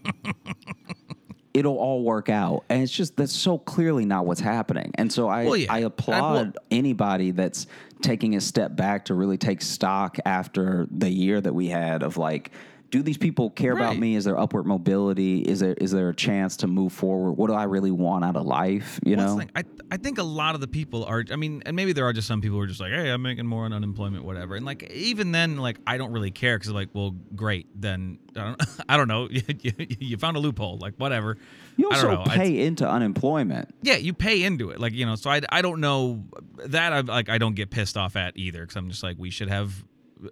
it'll 1.53 1.77
all 1.77 2.03
work 2.03 2.29
out, 2.29 2.63
and 2.69 2.83
it's 2.83 2.91
just 2.91 3.17
that's 3.17 3.33
so 3.33 3.57
clearly 3.57 4.05
not 4.05 4.25
what's 4.25 4.41
happening. 4.41 4.91
And 4.95 5.11
so 5.11 5.27
I 5.27 5.45
Well, 5.45 5.57
yeah. 5.57 5.73
I 5.73 5.77
I- 5.77 5.79
applaud 5.81 6.57
anybody 6.69 7.31
that's 7.31 7.67
taking 8.01 8.35
a 8.35 8.41
step 8.41 8.75
back 8.75 9.05
to 9.05 9.13
really 9.13 9.37
take 9.37 9.61
stock 9.61 10.17
after 10.25 10.87
the 10.91 11.09
year 11.09 11.39
that 11.41 11.53
we 11.53 11.67
had 11.67 12.03
of 12.03 12.17
like 12.17 12.51
do 12.91 13.01
these 13.01 13.17
people 13.17 13.49
care 13.49 13.71
about 13.73 13.97
me? 13.97 14.15
Is 14.15 14.25
there 14.25 14.37
upward 14.37 14.65
mobility? 14.67 15.41
Is 15.41 15.61
there 15.61 15.73
is 15.73 15.91
there 15.91 16.09
a 16.09 16.15
chance 16.15 16.57
to 16.57 16.67
move 16.67 16.91
forward? 16.93 17.31
What 17.33 17.47
do 17.47 17.53
I 17.53 17.63
really 17.63 17.89
want 17.91 18.23
out 18.25 18.35
of 18.35 18.45
life? 18.45 18.99
You 19.05 19.15
Well, 19.17 19.27
know, 19.35 19.39
thing. 19.39 19.49
I 19.55 19.63
I 19.89 19.97
think 19.97 20.17
a 20.19 20.23
lot 20.23 20.55
of 20.55 20.61
the 20.61 20.67
people 20.67 21.05
are. 21.05 21.23
I 21.31 21.35
mean, 21.37 21.63
and 21.65 21.75
maybe 21.75 21.93
there 21.93 22.05
are 22.05 22.13
just 22.13 22.27
some 22.27 22.41
people 22.41 22.57
who 22.57 22.63
are 22.63 22.67
just 22.67 22.79
like, 22.81 22.91
hey, 22.91 23.09
I'm 23.09 23.21
making 23.21 23.47
more 23.47 23.65
on 23.65 23.73
unemployment, 23.73 24.23
whatever. 24.25 24.55
And 24.55 24.65
like 24.65 24.91
even 24.91 25.31
then, 25.31 25.57
like 25.57 25.79
I 25.87 25.97
don't 25.97 26.11
really 26.11 26.31
care 26.31 26.57
because 26.57 26.71
like, 26.71 26.89
well, 26.93 27.15
great. 27.35 27.67
Then 27.79 28.19
I 28.35 28.39
don't, 28.43 28.61
I 28.89 28.97
don't 28.97 29.07
know. 29.07 29.27
you, 30.01 30.17
found 30.17 30.37
a 30.37 30.39
loophole, 30.39 30.77
like 30.77 30.93
whatever. 30.97 31.37
you 31.77 31.89
I 31.89 31.95
also 31.95 32.07
don't 32.11 32.27
know. 32.27 32.31
I- 32.33 32.37
pay 32.37 32.61
into 32.65 32.87
unemployment. 32.87 33.73
yeah, 33.81 33.95
you 33.95 34.13
pay 34.13 34.43
into 34.43 34.69
it, 34.69 34.79
like 34.79 34.93
you 34.93 35.05
know. 35.05 35.15
So 35.15 35.29
I, 35.29 35.41
I 35.49 35.61
don't 35.61 35.79
know 35.79 36.25
that 36.65 36.93
I 36.93 36.99
like 37.01 37.29
I 37.29 37.37
don't 37.37 37.55
get 37.55 37.69
pissed 37.71 37.97
off 37.97 38.15
at 38.15 38.37
either 38.37 38.61
because 38.61 38.75
I'm 38.75 38.89
just 38.89 39.01
like 39.03 39.17
we 39.17 39.29
should 39.29 39.49
have 39.49 39.83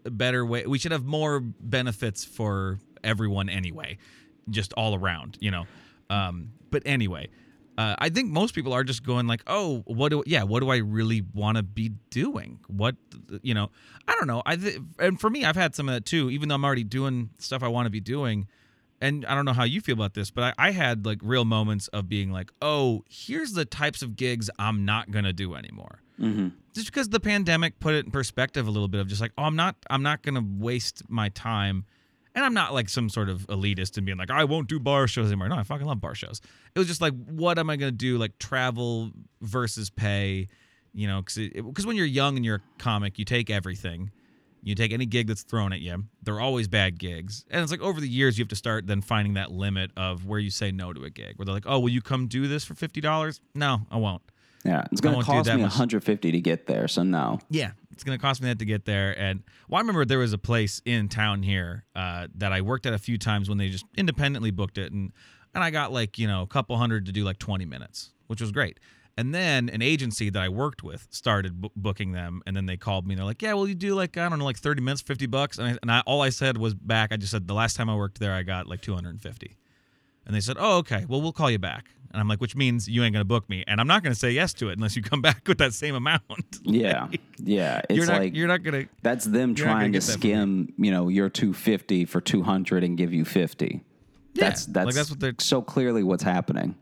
better 0.06 0.46
way. 0.46 0.66
We 0.66 0.80
should 0.80 0.92
have 0.92 1.06
more 1.06 1.40
benefits 1.40 2.24
for 2.26 2.80
everyone 3.04 3.50
anyway, 3.50 3.98
just 4.50 4.74
all 4.74 4.96
around, 4.96 5.38
you 5.40 5.52
know. 5.52 5.66
Um, 6.10 6.52
but 6.72 6.84
anyway, 6.86 7.30
uh, 7.78 7.96
I 7.98 8.10
think 8.10 8.30
most 8.30 8.54
people 8.54 8.74
are 8.74 8.84
just 8.84 9.04
going 9.06 9.28
like, 9.28 9.42
oh, 9.48 9.84
what 9.86 10.10
do 10.10 10.24
yeah, 10.26 10.44
what 10.44 10.60
do 10.60 10.70
I 10.70 10.78
really 10.78 11.24
want 11.34 11.58
to 11.58 11.64
be 11.64 11.90
doing? 12.10 12.60
What 12.68 12.96
you 13.42 13.54
know, 13.54 13.72
I 14.08 14.16
don't 14.16 14.28
know. 14.28 14.44
I 14.46 14.56
th- 14.56 14.80
and 15.00 15.20
for 15.20 15.30
me, 15.30 15.46
I've 15.46 15.56
had 15.56 15.76
some 15.76 15.88
of 15.88 15.96
that 15.96 16.06
too. 16.06 16.30
Even 16.30 16.50
though 16.50 16.56
I'm 16.56 16.66
already 16.66 16.84
doing 16.84 17.30
stuff 17.38 17.64
I 17.64 17.68
want 17.68 17.86
to 17.86 17.92
be 17.92 18.02
doing 18.02 18.48
and 19.02 19.26
I 19.26 19.36
don't 19.36 19.46
know 19.46 19.54
how 19.54 19.64
you 19.64 19.82
feel 19.82 19.94
about 19.94 20.14
this, 20.14 20.30
but 20.32 20.56
I, 20.58 20.68
I 20.68 20.72
had 20.72 21.06
like 21.06 21.20
real 21.22 21.46
moments 21.46 21.88
of 21.90 22.10
being 22.10 22.32
like, 22.32 22.52
oh, 22.62 23.04
here's 23.10 23.54
the 23.54 23.66
types 23.66 24.02
of 24.02 24.16
gigs 24.16 24.50
I'm 24.60 24.86
not 24.86 25.12
gonna 25.12 25.34
do 25.34 25.56
anymore. 25.56 26.02
Mm-hmm. 26.20 26.50
Just 26.74 26.88
because 26.88 27.10
the 27.10 27.20
pandemic 27.20 27.80
put 27.80 27.94
it 27.94 28.06
in 28.06 28.12
perspective 28.12 28.68
a 28.68 28.72
little 28.72 28.88
bit 28.88 29.02
of 29.02 29.08
just 29.08 29.22
like, 29.22 29.32
oh, 29.38 29.44
I'm 29.44 29.56
not, 29.56 29.76
I'm 29.90 30.04
not 30.04 30.22
gonna 30.22 30.44
waste 30.58 31.04
my 31.10 31.30
time, 31.30 31.86
and 32.36 32.46
I'm 32.46 32.54
not 32.54 32.74
like 32.74 32.90
some 32.90 33.10
sort 33.10 33.30
of 33.30 33.48
elitist 33.48 33.98
and 33.98 34.06
being 34.06 34.18
like, 34.18 34.30
I 34.30 34.44
won't 34.44 34.68
do 34.68 34.80
bar 34.80 35.08
shows 35.08 35.28
anymore. 35.28 35.50
No, 35.50 35.56
I 35.56 35.64
fucking 35.64 35.88
love 35.88 36.02
bar 36.02 36.16
shows. 36.16 36.42
It 36.76 36.80
was 36.80 36.88
just 36.88 37.02
like, 37.02 37.14
what 37.26 37.58
am 37.58 37.70
I 37.70 37.76
gonna 37.76 37.92
do? 37.92 38.18
Like 38.18 38.38
travel 38.38 39.12
versus 39.42 39.90
pay, 39.90 40.48
you 40.94 41.08
know? 41.08 41.22
Because 41.22 41.86
when 41.86 41.96
you're 41.96 42.06
young 42.06 42.36
and 42.36 42.46
you're 42.46 42.58
a 42.58 42.62
comic, 42.78 43.18
you 43.18 43.26
take 43.26 43.50
everything. 43.50 44.12
You 44.62 44.76
take 44.76 44.92
any 44.92 45.06
gig 45.06 45.28
that's 45.28 45.44
thrown 45.44 45.72
at 45.72 45.80
you. 45.80 46.04
They're 46.22 46.42
always 46.42 46.68
bad 46.68 47.00
gigs. 47.00 47.46
And 47.50 47.62
it's 47.62 47.72
like 47.72 47.82
over 47.82 48.02
the 48.02 48.10
years 48.10 48.38
you 48.38 48.44
have 48.44 48.50
to 48.50 48.58
start 48.58 48.88
then 48.88 49.02
finding 49.02 49.36
that 49.36 49.52
limit 49.52 49.92
of 49.96 50.26
where 50.26 50.40
you 50.40 50.50
say 50.50 50.72
no 50.72 50.92
to 50.92 51.06
a 51.06 51.10
gig. 51.10 51.36
Where 51.38 51.46
they're 51.46 51.56
like, 51.56 51.66
"Oh, 51.66 51.80
will 51.80 51.90
you 51.90 52.02
come 52.02 52.28
do 52.28 52.46
this 52.48 52.66
for 52.66 52.74
$50?" 52.74 53.40
No, 53.56 53.88
I 53.90 53.98
won't. 53.98 54.22
Yeah, 54.66 54.86
it's 54.92 55.02
going 55.02 55.18
to 55.20 55.26
cost 55.26 55.48
me 55.48 55.62
much. 55.62 55.72
150 55.72 56.32
to 56.32 56.42
get 56.42 56.68
there. 56.68 56.88
So 56.88 57.04
no. 57.04 57.40
Yeah, 57.50 57.72
it's 57.92 58.04
gonna 58.04 58.18
cost 58.18 58.42
me 58.42 58.48
that 58.50 58.60
to 58.60 58.66
get 58.66 58.86
there. 58.86 59.18
And 59.20 59.44
well, 59.68 59.78
I 59.78 59.82
remember 59.82 60.06
there 60.06 60.20
was 60.20 60.34
a 60.34 60.38
place 60.38 60.82
in 60.86 61.10
town 61.10 61.44
here 61.44 61.84
uh, 61.96 62.28
that 62.36 62.52
I 62.54 62.62
worked 62.62 62.86
at 62.86 62.94
a 62.94 62.98
few 62.98 63.18
times 63.18 63.50
when 63.50 63.58
they 63.58 63.70
just 63.70 63.86
independently 63.98 64.52
booked 64.52 64.78
it, 64.78 64.92
and 64.92 65.12
and 65.54 65.64
I 65.64 65.70
got 65.70 65.92
like 65.92 66.18
you 66.18 66.28
know 66.28 66.42
a 66.42 66.48
couple 66.48 66.78
hundred 66.78 67.06
to 67.08 67.12
do 67.12 67.24
like 67.24 67.40
20 67.40 67.66
minutes, 67.66 68.12
which 68.28 68.42
was 68.42 68.52
great. 68.52 68.80
And 69.18 69.36
then 69.36 69.68
an 69.68 69.82
agency 69.82 70.30
that 70.30 70.42
I 70.42 70.48
worked 70.48 70.82
with 70.82 71.08
started 71.10 71.60
bu- 71.60 71.70
booking 71.76 72.14
them, 72.14 72.42
and 72.48 72.56
then 72.56 72.68
they 72.68 72.78
called 72.78 73.06
me. 73.06 73.16
and 73.16 73.20
They're 73.20 73.26
like, 73.26 73.42
"Yeah, 73.42 73.54
well, 73.54 73.68
you 73.68 73.76
do 73.76 73.94
like 73.96 74.16
I 74.18 74.30
don't 74.30 74.40
know, 74.40 74.46
like 74.46 74.58
30 74.58 74.82
minutes, 74.82 75.02
50 75.02 75.26
bucks." 75.26 75.58
And, 75.58 75.68
I, 75.68 75.78
and 75.82 75.92
I, 75.92 76.00
all 76.06 76.22
I 76.22 76.30
said 76.30 76.58
was 76.58 76.74
back. 76.74 77.12
I 77.12 77.18
just 77.18 77.32
said 77.32 77.48
the 77.48 77.54
last 77.54 77.76
time 77.76 77.90
I 77.90 77.96
worked 77.96 78.20
there, 78.20 78.34
I 78.34 78.44
got 78.44 78.68
like 78.68 78.82
250. 78.82 79.58
And 80.26 80.34
they 80.36 80.40
said, 80.40 80.56
"Oh, 80.58 80.78
okay. 80.78 81.06
Well, 81.10 81.22
we'll 81.22 81.34
call 81.34 81.52
you 81.52 81.60
back." 81.60 81.90
And 82.12 82.20
I'm 82.20 82.28
like, 82.28 82.42
"Which 82.42 82.56
means 82.56 82.88
you 82.88 83.04
ain't 83.04 83.14
gonna 83.14 83.24
book 83.26 83.48
me, 83.50 83.64
and 83.68 83.80
I'm 83.80 83.86
not 83.88 84.02
gonna 84.04 84.16
say 84.16 84.32
yes 84.32 84.54
to 84.56 84.70
it 84.70 84.74
unless 84.74 84.96
you 84.96 85.02
come 85.04 85.22
back 85.30 85.48
with 85.48 85.60
that 85.60 85.74
same 85.74 85.96
amount." 85.96 86.22
Yeah, 86.64 87.08
yeah. 87.38 87.82
It's 87.90 87.98
you're 87.98 88.06
not 88.08 88.20
like 88.20 88.36
you're 88.36 88.48
not 88.48 88.64
gonna 88.64 88.86
that's 89.02 89.26
them 89.26 89.54
trying 89.56 89.92
to 89.92 90.00
get 90.00 90.04
that 90.06 90.14
from 90.14 90.22
me. 90.22 90.34
skim, 90.36 90.74
you 90.78 90.92
know, 90.92 91.08
your 91.08 91.30
250 91.30 92.06
for 92.06 92.20
200 92.22 92.84
and 92.84 92.98
give 92.98 93.14
you 93.14 93.26
50. 93.26 93.82
That's 94.36 94.68
Yeah, 94.68 94.74
that's 94.74 94.86
like, 94.86 94.96
that's 94.96 95.10
what 95.10 95.20
they're- 95.20 95.36
so 95.40 95.62
clearly 95.62 96.04
what's 96.04 96.24
happening. 96.24 96.76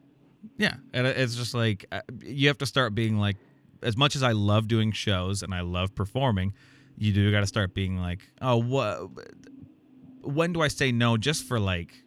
yeah 0.58 0.76
and 0.94 1.06
it's 1.08 1.36
just 1.36 1.54
like 1.54 1.86
uh, 1.92 2.02
you 2.24 2.48
have 2.48 2.58
to 2.60 2.66
start 2.66 2.96
being 2.96 3.18
like 3.18 3.36
as 3.84 3.96
much 3.96 4.16
as 4.16 4.24
i 4.24 4.32
love 4.32 4.68
doing 4.68 4.92
shows 4.92 5.44
and 5.44 5.54
i 5.54 5.62
love 5.62 5.94
performing 5.94 6.54
you 6.98 7.14
do 7.14 7.32
got 7.32 7.42
to 7.42 7.48
start 7.48 7.74
being 7.76 7.98
like 7.98 8.28
oh 8.42 8.58
what 8.58 9.08
when 10.22 10.54
do 10.54 10.62
i 10.62 10.68
say 10.68 10.92
no 10.92 11.18
just 11.18 11.44
for 11.46 11.60
like 11.60 12.04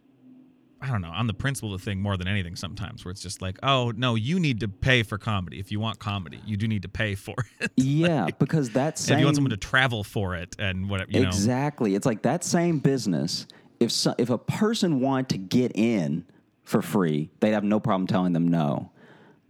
i 0.81 0.87
don't 0.87 1.01
know 1.01 1.09
on 1.09 1.27
the 1.27 1.33
principle 1.33 1.73
of 1.73 1.79
the 1.79 1.85
thing 1.85 2.01
more 2.01 2.17
than 2.17 2.27
anything 2.27 2.55
sometimes 2.55 3.05
where 3.05 3.11
it's 3.11 3.21
just 3.21 3.41
like 3.41 3.57
oh 3.63 3.91
no 3.95 4.15
you 4.15 4.39
need 4.39 4.59
to 4.59 4.67
pay 4.67 5.03
for 5.03 5.17
comedy 5.17 5.59
if 5.59 5.71
you 5.71 5.79
want 5.79 5.99
comedy 5.99 6.39
you 6.45 6.57
do 6.57 6.67
need 6.67 6.81
to 6.81 6.89
pay 6.89 7.15
for 7.15 7.35
it 7.59 7.71
Yeah, 8.01 8.27
because 8.39 8.71
that 8.71 8.97
same 8.97 9.15
if 9.15 9.19
you 9.19 9.25
want 9.25 9.35
someone 9.35 9.51
to 9.51 9.57
travel 9.57 10.03
for 10.03 10.35
it 10.35 10.55
and 10.59 10.89
whatever 10.89 11.11
you 11.11 11.21
know 11.21 11.27
exactly. 11.27 11.95
It's 11.95 12.05
like 12.05 12.23
that 12.23 12.43
same 12.43 12.79
business. 12.79 13.47
If 13.79 13.91
so, 13.91 14.13
if 14.17 14.29
a 14.29 14.37
person 14.37 14.99
wanted 14.99 15.29
to 15.29 15.37
get 15.37 15.71
in 15.75 16.25
for 16.63 16.81
free, 16.81 17.31
they'd 17.39 17.51
have 17.51 17.63
no 17.63 17.79
problem 17.79 18.07
telling 18.07 18.33
them 18.33 18.47
no. 18.47 18.91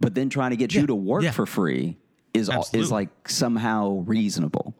But 0.00 0.14
then 0.14 0.30
trying 0.30 0.50
to 0.50 0.56
get 0.56 0.74
you 0.74 0.86
to 0.86 0.94
work 0.94 1.22
yeah. 1.22 1.30
for 1.30 1.46
free 1.46 1.96
is 2.34 2.50
is 2.72 2.90
like 2.90 3.28
somehow 3.28 4.02
reasonable. 4.06 4.74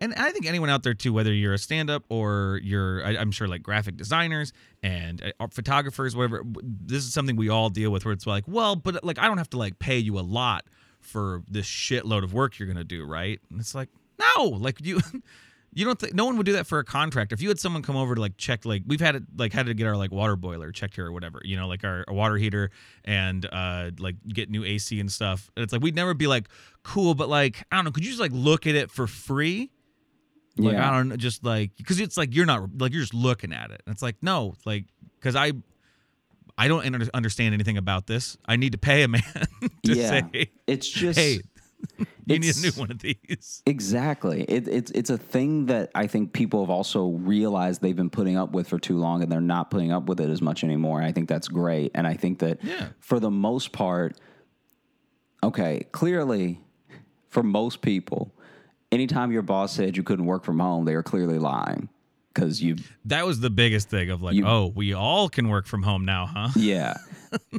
And 0.00 0.14
I 0.14 0.30
think 0.30 0.46
anyone 0.46 0.70
out 0.70 0.82
there 0.82 0.94
too, 0.94 1.12
whether 1.12 1.32
you're 1.32 1.54
a 1.54 1.58
stand-up 1.58 2.04
or 2.08 2.60
you're, 2.62 3.04
I, 3.04 3.16
I'm 3.16 3.30
sure 3.30 3.48
like 3.48 3.62
graphic 3.62 3.96
designers 3.96 4.52
and 4.82 5.32
uh, 5.40 5.46
photographers, 5.50 6.14
whatever. 6.14 6.42
This 6.62 7.04
is 7.04 7.12
something 7.12 7.36
we 7.36 7.48
all 7.48 7.70
deal 7.70 7.90
with, 7.90 8.04
where 8.04 8.12
it's 8.12 8.26
like, 8.26 8.44
well, 8.46 8.76
but 8.76 9.02
like 9.04 9.18
I 9.18 9.26
don't 9.26 9.38
have 9.38 9.50
to 9.50 9.58
like 9.58 9.78
pay 9.78 9.98
you 9.98 10.18
a 10.18 10.20
lot 10.20 10.64
for 11.00 11.42
this 11.48 11.66
shitload 11.66 12.24
of 12.24 12.34
work 12.34 12.58
you're 12.58 12.68
gonna 12.68 12.84
do, 12.84 13.04
right? 13.04 13.40
And 13.50 13.60
it's 13.60 13.74
like, 13.74 13.88
no, 14.18 14.44
like 14.44 14.84
you. 14.84 15.00
You 15.74 15.84
don't 15.84 15.98
think 15.98 16.14
no 16.14 16.24
one 16.24 16.38
would 16.38 16.46
do 16.46 16.54
that 16.54 16.66
for 16.66 16.78
a 16.78 16.84
contractor. 16.84 17.34
If 17.34 17.42
you 17.42 17.48
had 17.48 17.60
someone 17.60 17.82
come 17.82 17.96
over 17.96 18.14
to 18.14 18.20
like 18.20 18.38
check, 18.38 18.64
like 18.64 18.82
we've 18.86 19.00
had 19.00 19.14
it, 19.14 19.24
like 19.36 19.52
had 19.52 19.66
to 19.66 19.74
get 19.74 19.86
our 19.86 19.94
like 19.94 20.10
water 20.10 20.34
boiler 20.34 20.72
checked 20.72 20.94
here 20.94 21.04
or 21.04 21.12
whatever, 21.12 21.42
you 21.44 21.54
know, 21.54 21.68
like 21.68 21.84
our, 21.84 22.02
our 22.08 22.14
water 22.14 22.38
heater 22.38 22.70
and 23.04 23.46
uh 23.52 23.90
like 23.98 24.16
get 24.26 24.48
new 24.48 24.64
AC 24.64 24.98
and 24.98 25.12
stuff. 25.12 25.50
And 25.54 25.62
it's 25.62 25.74
like 25.74 25.82
we'd 25.82 25.94
never 25.94 26.14
be 26.14 26.28
like, 26.28 26.48
cool, 26.82 27.14
but 27.14 27.28
like 27.28 27.62
I 27.70 27.76
don't 27.76 27.84
know, 27.84 27.90
could 27.90 28.04
you 28.04 28.10
just 28.10 28.22
like 28.22 28.30
look 28.32 28.66
at 28.66 28.74
it 28.74 28.90
for 28.90 29.06
free? 29.06 29.70
Like 30.58 30.74
Yeah. 30.74 30.90
I 30.90 30.96
don't 30.96 31.08
know, 31.08 31.16
just 31.16 31.44
like 31.44 31.76
because 31.76 32.00
it's 32.00 32.16
like 32.16 32.34
you're 32.34 32.46
not 32.46 32.78
like 32.78 32.92
you're 32.92 33.02
just 33.02 33.14
looking 33.14 33.52
at 33.52 33.70
it. 33.70 33.82
And 33.86 33.92
it's 33.92 34.02
like 34.02 34.16
no, 34.22 34.54
like 34.64 34.84
because 35.20 35.36
I 35.36 35.52
I 36.58 36.68
don't 36.68 36.86
under- 36.86 37.06
understand 37.12 37.52
anything 37.54 37.76
about 37.76 38.06
this. 38.06 38.38
I 38.46 38.56
need 38.56 38.72
to 38.72 38.78
pay 38.78 39.02
a 39.02 39.08
man 39.08 39.22
to 39.84 39.94
yeah, 39.94 40.08
say, 40.32 40.50
it's 40.66 40.88
just 40.88 41.18
hey, 41.18 41.40
you 42.26 42.38
need 42.38 42.56
a 42.56 42.60
new 42.62 42.70
one 42.70 42.90
of 42.90 42.98
these. 43.00 43.62
Exactly. 43.66 44.44
It, 44.44 44.66
it's 44.66 44.90
it's 44.92 45.10
a 45.10 45.18
thing 45.18 45.66
that 45.66 45.90
I 45.94 46.06
think 46.06 46.32
people 46.32 46.60
have 46.62 46.70
also 46.70 47.08
realized 47.08 47.82
they've 47.82 47.94
been 47.94 48.08
putting 48.08 48.38
up 48.38 48.52
with 48.52 48.68
for 48.68 48.78
too 48.78 48.96
long, 48.96 49.22
and 49.22 49.30
they're 49.30 49.42
not 49.42 49.70
putting 49.70 49.92
up 49.92 50.06
with 50.08 50.18
it 50.20 50.30
as 50.30 50.40
much 50.40 50.64
anymore. 50.64 51.02
I 51.02 51.12
think 51.12 51.28
that's 51.28 51.48
great, 51.48 51.90
and 51.94 52.06
I 52.06 52.14
think 52.14 52.38
that 52.38 52.64
Yeah. 52.64 52.88
for 53.00 53.20
the 53.20 53.30
most 53.30 53.72
part, 53.72 54.16
okay, 55.42 55.86
clearly, 55.92 56.60
for 57.28 57.42
most 57.42 57.82
people, 57.82 58.32
anytime 58.92 59.32
your 59.32 59.42
boss 59.42 59.72
said 59.72 59.96
you 59.96 60.02
couldn't 60.02 60.26
work 60.26 60.44
from 60.44 60.58
home, 60.58 60.84
they 60.84 60.94
are 60.94 61.02
clearly 61.02 61.38
lying 61.38 61.88
because 62.32 62.62
you 62.62 62.76
That 63.06 63.24
was 63.26 63.40
the 63.40 63.50
biggest 63.50 63.88
thing 63.88 64.10
of 64.10 64.22
like, 64.22 64.34
You- 64.34 64.46
oh, 64.46 64.72
we 64.74 64.92
all 64.92 65.28
can 65.28 65.48
work 65.48 65.66
from 65.66 65.82
home 65.82 66.04
now, 66.04 66.26
huh? 66.26 66.48
Yeah. 66.56 66.96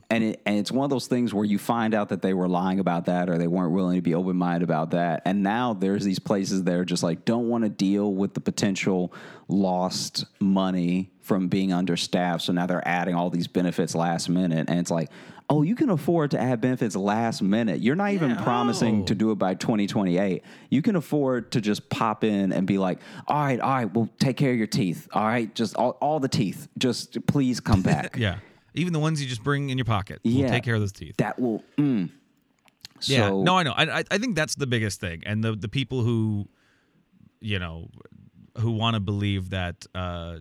and 0.09 0.23
it 0.23 0.41
and 0.45 0.57
it's 0.57 0.71
one 0.71 0.85
of 0.85 0.89
those 0.89 1.07
things 1.07 1.33
where 1.33 1.43
you 1.43 1.57
find 1.59 1.93
out 1.93 2.09
that 2.09 2.21
they 2.21 2.33
were 2.33 2.47
lying 2.47 2.79
about 2.79 3.05
that 3.05 3.29
or 3.29 3.37
they 3.37 3.47
weren't 3.47 3.73
willing 3.73 3.97
to 3.97 4.01
be 4.01 4.15
open 4.15 4.37
minded 4.37 4.63
about 4.63 4.91
that. 4.91 5.21
And 5.25 5.43
now 5.43 5.73
there's 5.73 6.03
these 6.05 6.19
places 6.19 6.63
that 6.63 6.73
are 6.73 6.85
just 6.85 7.03
like 7.03 7.25
don't 7.25 7.49
want 7.49 7.63
to 7.65 7.69
deal 7.69 8.13
with 8.13 8.33
the 8.33 8.39
potential 8.39 9.13
lost 9.47 10.25
money 10.39 11.11
from 11.21 11.47
being 11.49 11.73
understaffed. 11.73 12.43
So 12.43 12.53
now 12.53 12.65
they're 12.65 12.87
adding 12.87 13.15
all 13.15 13.29
these 13.29 13.47
benefits 13.47 13.93
last 13.95 14.29
minute. 14.29 14.69
And 14.69 14.79
it's 14.79 14.91
like, 14.91 15.09
oh, 15.49 15.61
you 15.61 15.75
can 15.75 15.89
afford 15.89 16.31
to 16.31 16.39
add 16.39 16.59
benefits 16.59 16.93
last 16.95 17.41
minute. 17.41 17.79
You're 17.79 17.95
not 17.95 18.11
even 18.11 18.31
Yeah. 18.31 18.43
promising 18.43 19.01
Oh. 19.03 19.05
to 19.05 19.15
do 19.15 19.31
it 19.31 19.35
by 19.35 19.53
2028. 19.53 20.43
You 20.69 20.81
can 20.81 20.97
afford 20.97 21.51
to 21.53 21.61
just 21.61 21.89
pop 21.89 22.25
in 22.25 22.51
and 22.51 22.67
be 22.67 22.77
like, 22.77 22.99
all 23.27 23.37
right, 23.45 23.59
all 23.59 23.69
right, 23.75 23.93
well, 23.93 24.09
take 24.19 24.35
care 24.35 24.51
of 24.51 24.57
your 24.57 24.67
teeth. 24.67 25.07
All 25.13 25.25
right, 25.25 25.53
just 25.55 25.75
all, 25.77 25.91
all 26.01 26.19
the 26.19 26.27
teeth. 26.27 26.67
Just 26.77 27.25
please 27.27 27.61
come 27.61 27.81
back. 27.93 28.17
Yeah. 28.17 28.39
Even 28.73 28.91
the 28.91 28.99
ones 28.99 29.21
you 29.21 29.27
just 29.29 29.41
bring 29.43 29.69
in 29.69 29.77
your 29.77 29.85
pocket. 29.85 30.19
We'll 30.25 30.33
Yeah. 30.33 30.51
take 30.51 30.63
care 30.63 30.75
of 30.75 30.81
those 30.81 30.91
teeth. 30.91 31.15
that 31.17 31.39
will 31.39 31.63
mm. 31.77 32.09
yeah. 33.03 33.29
No, 33.29 33.57
I 33.57 33.63
know. 33.63 33.71
I, 33.71 33.99
I 33.99 34.03
I 34.11 34.17
think 34.17 34.35
that's 34.35 34.55
the 34.55 34.67
biggest 34.67 34.99
thing. 34.99 35.23
And 35.25 35.43
the 35.43 35.55
the 35.55 35.69
people 35.69 36.03
who, 36.03 36.47
you 37.39 37.57
know, 37.59 37.89
who 38.57 38.71
want 38.71 38.95
to 38.95 38.99
believe 38.99 39.51
that 39.51 39.85
uh, 39.95 40.39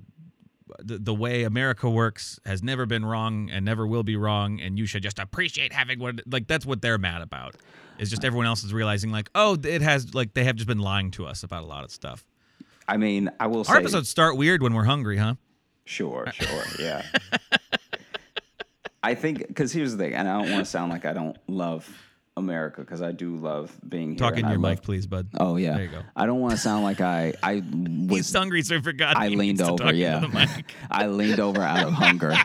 the 0.78 0.98
the 0.98 1.14
way 1.14 1.44
America 1.44 1.88
works 1.88 2.40
has 2.44 2.62
never 2.62 2.86
been 2.86 3.04
wrong 3.04 3.50
and 3.50 3.64
never 3.64 3.86
will 3.86 4.02
be 4.02 4.16
wrong, 4.16 4.60
and 4.60 4.78
you 4.78 4.86
should 4.86 5.02
just 5.02 5.18
appreciate 5.18 5.72
having 5.72 5.98
what 5.98 6.20
like 6.26 6.46
that's 6.46 6.66
what 6.66 6.82
they're 6.82 6.98
mad 6.98 7.22
about. 7.22 7.56
Is 7.98 8.10
just 8.10 8.24
everyone 8.24 8.46
else 8.46 8.62
is 8.62 8.74
realizing 8.74 9.10
like, 9.10 9.30
oh, 9.34 9.56
it 9.62 9.80
has 9.82 10.14
like 10.14 10.34
they 10.34 10.44
have 10.44 10.56
just 10.56 10.68
been 10.68 10.80
lying 10.80 11.10
to 11.12 11.26
us 11.26 11.42
about 11.42 11.62
a 11.62 11.66
lot 11.66 11.84
of 11.84 11.90
stuff. 11.90 12.26
I 12.88 12.96
mean, 12.96 13.30
I 13.40 13.46
will 13.46 13.60
Our 13.60 13.64
say, 13.64 13.76
episodes 13.76 14.08
start 14.08 14.36
weird 14.36 14.62
when 14.62 14.74
we're 14.74 14.84
hungry, 14.84 15.16
huh? 15.16 15.34
sure, 15.84 16.26
sure, 16.32 16.64
yeah. 16.78 17.02
I 19.02 19.14
think 19.14 19.46
because 19.46 19.72
here's 19.72 19.92
the 19.92 19.98
thing, 19.98 20.14
and 20.14 20.28
I 20.28 20.40
don't 20.42 20.50
want 20.52 20.64
to 20.64 20.70
sound 20.70 20.90
like 20.90 21.04
I 21.04 21.12
don't 21.12 21.36
love 21.48 21.88
America 22.36 22.82
because 22.82 23.00
I 23.02 23.12
do 23.12 23.36
love 23.36 23.72
being 23.88 24.10
here. 24.10 24.18
Talk 24.18 24.34
in 24.34 24.40
your 24.46 24.58
love- 24.58 24.60
mic, 24.78 24.82
please, 24.82 25.06
bud. 25.06 25.28
Oh 25.40 25.56
yeah. 25.56 25.74
There 25.74 25.84
you 25.84 25.90
go. 25.90 26.02
I 26.14 26.26
don't 26.26 26.40
want 26.40 26.52
to 26.52 26.58
sound 26.58 26.84
like 26.84 27.00
I 27.00 27.32
I 27.42 27.54
He's 28.08 28.08
was 28.10 28.32
hungry, 28.32 28.62
so 28.62 28.76
he 28.76 28.82
forgot. 28.82 29.16
I 29.16 29.28
leaned 29.28 29.60
over. 29.62 29.92
Yeah, 29.94 30.20
the 30.20 30.28
mic. 30.28 30.74
I 30.90 31.06
leaned 31.06 31.40
over 31.40 31.62
out 31.62 31.86
of 31.86 31.92
hunger. 31.94 32.34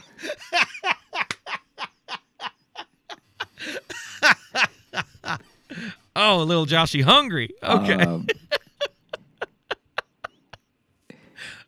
Oh, 6.14 6.42
a 6.42 6.44
little 6.44 6.66
Joshy 6.66 7.02
hungry. 7.02 7.52
Uh, 7.62 7.80
okay. 7.82 8.34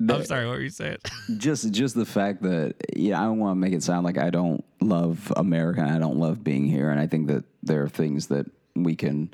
Um, 0.09 0.17
I'm 0.19 0.25
sorry. 0.25 0.45
What 0.47 0.55
were 0.57 0.61
you 0.61 0.69
saying? 0.69 0.97
just 1.37 1.71
just 1.71 1.95
the 1.95 2.05
fact 2.05 2.41
that 2.43 2.75
yeah, 2.95 3.19
I 3.21 3.25
don't 3.25 3.39
want 3.39 3.51
to 3.53 3.59
make 3.59 3.73
it 3.73 3.83
sound 3.83 4.05
like 4.05 4.17
I 4.17 4.29
don't 4.29 4.63
love 4.81 5.31
America 5.35 5.81
and 5.81 5.91
I 5.91 5.99
don't 5.99 6.17
love 6.17 6.43
being 6.43 6.65
here, 6.65 6.89
and 6.89 6.99
I 6.99 7.07
think 7.07 7.27
that 7.27 7.43
there 7.61 7.83
are 7.83 7.89
things 7.89 8.27
that 8.27 8.45
we 8.75 8.95
can 8.95 9.33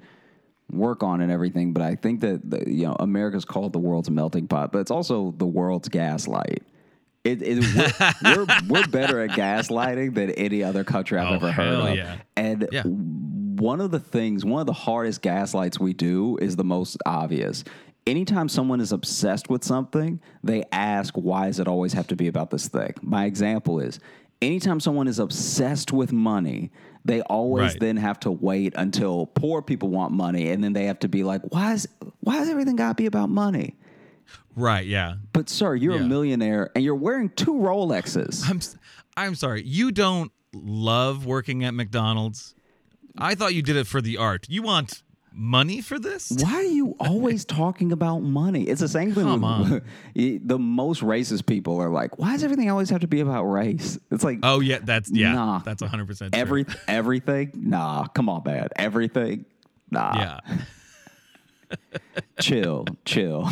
work 0.71 1.01
on 1.03 1.21
and 1.21 1.31
everything. 1.31 1.73
But 1.73 1.83
I 1.83 1.95
think 1.95 2.21
that 2.21 2.49
the, 2.49 2.69
you 2.69 2.85
know 2.88 2.95
America's 2.99 3.45
called 3.45 3.73
the 3.73 3.79
world's 3.79 4.09
melting 4.09 4.47
pot, 4.47 4.71
but 4.71 4.79
it's 4.79 4.91
also 4.91 5.33
the 5.38 5.45
world's 5.47 5.89
gaslight. 5.89 6.63
It, 7.25 7.41
it, 7.41 7.59
we're, 7.75 8.13
we're, 8.45 8.57
we're 8.69 8.88
better 8.88 9.19
at 9.19 9.31
gaslighting 9.31 10.13
than 10.15 10.29
any 10.31 10.63
other 10.63 10.83
country 10.85 11.17
I've 11.19 11.27
Oh, 11.31 11.35
ever 11.35 11.51
heard 11.51 11.73
of. 11.91 11.97
yeah. 11.97 12.17
And 12.38 12.67
Yeah. 12.71 12.83
one 12.83 13.81
of 13.81 13.91
the 13.91 13.99
things, 13.99 14.45
one 14.45 14.61
of 14.61 14.67
the 14.67 14.73
hardest 14.73 15.21
gaslights 15.21 15.77
we 15.81 15.91
do 15.93 16.38
is 16.38 16.55
the 16.55 16.63
most 16.63 16.97
obvious. 17.05 17.65
Anytime 18.09 18.49
someone 18.49 18.81
is 18.81 18.91
obsessed 18.91 19.49
with 19.49 19.63
something, 19.63 20.19
they 20.43 20.63
ask, 20.71 21.13
why 21.15 21.45
does 21.47 21.59
it 21.59 21.67
always 21.67 21.93
have 21.93 22.07
to 22.07 22.15
be 22.15 22.27
about 22.27 22.49
this 22.49 22.67
thing? 22.67 22.93
My 23.01 23.25
example 23.25 23.79
is 23.79 23.99
anytime 24.41 24.79
someone 24.79 25.07
is 25.07 25.19
obsessed 25.19 25.91
with 25.93 26.11
money, 26.11 26.71
they 27.05 27.21
always 27.21 27.71
Right. 27.73 27.79
then 27.79 27.97
have 27.97 28.19
to 28.21 28.31
wait 28.31 28.73
until 28.75 29.27
poor 29.27 29.61
people 29.61 29.89
want 29.89 30.11
money 30.13 30.49
and 30.49 30.63
then 30.63 30.73
they 30.73 30.85
have 30.85 30.99
to 30.99 31.07
be 31.09 31.23
like, 31.23 31.41
why 31.53 31.73
is 31.73 31.87
why 32.21 32.39
does 32.39 32.49
everything 32.49 32.75
gotta 32.75 32.95
be 32.95 33.05
about 33.05 33.29
money? 33.29 33.75
Right. 34.55 34.85
Yeah. 34.85 35.15
But 35.33 35.49
sir, 35.49 35.75
you're 35.75 35.95
Yeah. 35.95 36.03
a 36.03 36.07
millionaire 36.07 36.69
and 36.75 36.83
you're 36.83 36.95
wearing 36.95 37.29
two 37.29 37.53
Rolexes. 37.53 38.43
I'm. 38.49 38.59
I'm 39.17 39.35
sorry. 39.35 39.63
You 39.65 39.91
don't 39.91 40.31
love 40.53 41.25
working 41.25 41.63
at 41.65 41.73
McDonald's. 41.73 42.55
I 43.17 43.35
thought 43.35 43.53
you 43.53 43.61
did 43.61 43.75
it 43.75 43.85
for 43.87 44.01
the 44.01 44.17
art. 44.17 44.45
You 44.49 44.61
want 44.61 45.03
money 45.39 45.81
for 45.81 45.98
this? 45.98 46.31
Why 46.31 46.53
are 46.55 46.63
you 46.63 46.96
always 47.00 47.46
talking 47.60 47.91
about 47.91 48.19
money? 48.19 48.63
It's 48.63 48.81
the 48.81 48.88
same 48.88 49.13
thing. 49.13 49.24
Come 49.24 49.43
on. 49.43 49.81
the 50.13 50.60
most 50.60 51.01
racist 51.01 51.46
people 51.46 51.81
are 51.81 51.89
like, 51.89 52.19
why 52.19 52.34
does 52.34 52.43
everything 52.43 52.69
always 52.69 52.89
have 52.89 53.01
to 53.01 53.08
be 53.08 53.22
about 53.22 53.46
race? 53.46 53.98
It's 54.12 54.24
like 54.24 54.39
Oh 54.43 54.60
yeah, 54.60 54.79
that's 54.84 55.10
yeah. 55.12 55.34
Nah. 55.34 55.60
That's 55.60 55.81
100 55.81 56.05
percent 56.08 56.36
every 56.36 56.65
everything. 56.88 57.51
Nah, 57.55 58.08
come 58.08 58.29
on, 58.29 58.43
man. 58.46 58.67
Everything. 58.75 59.46
Nah, 59.89 60.13
Yeah. 60.15 60.39
chill, 62.39 62.86
chill. 63.05 63.50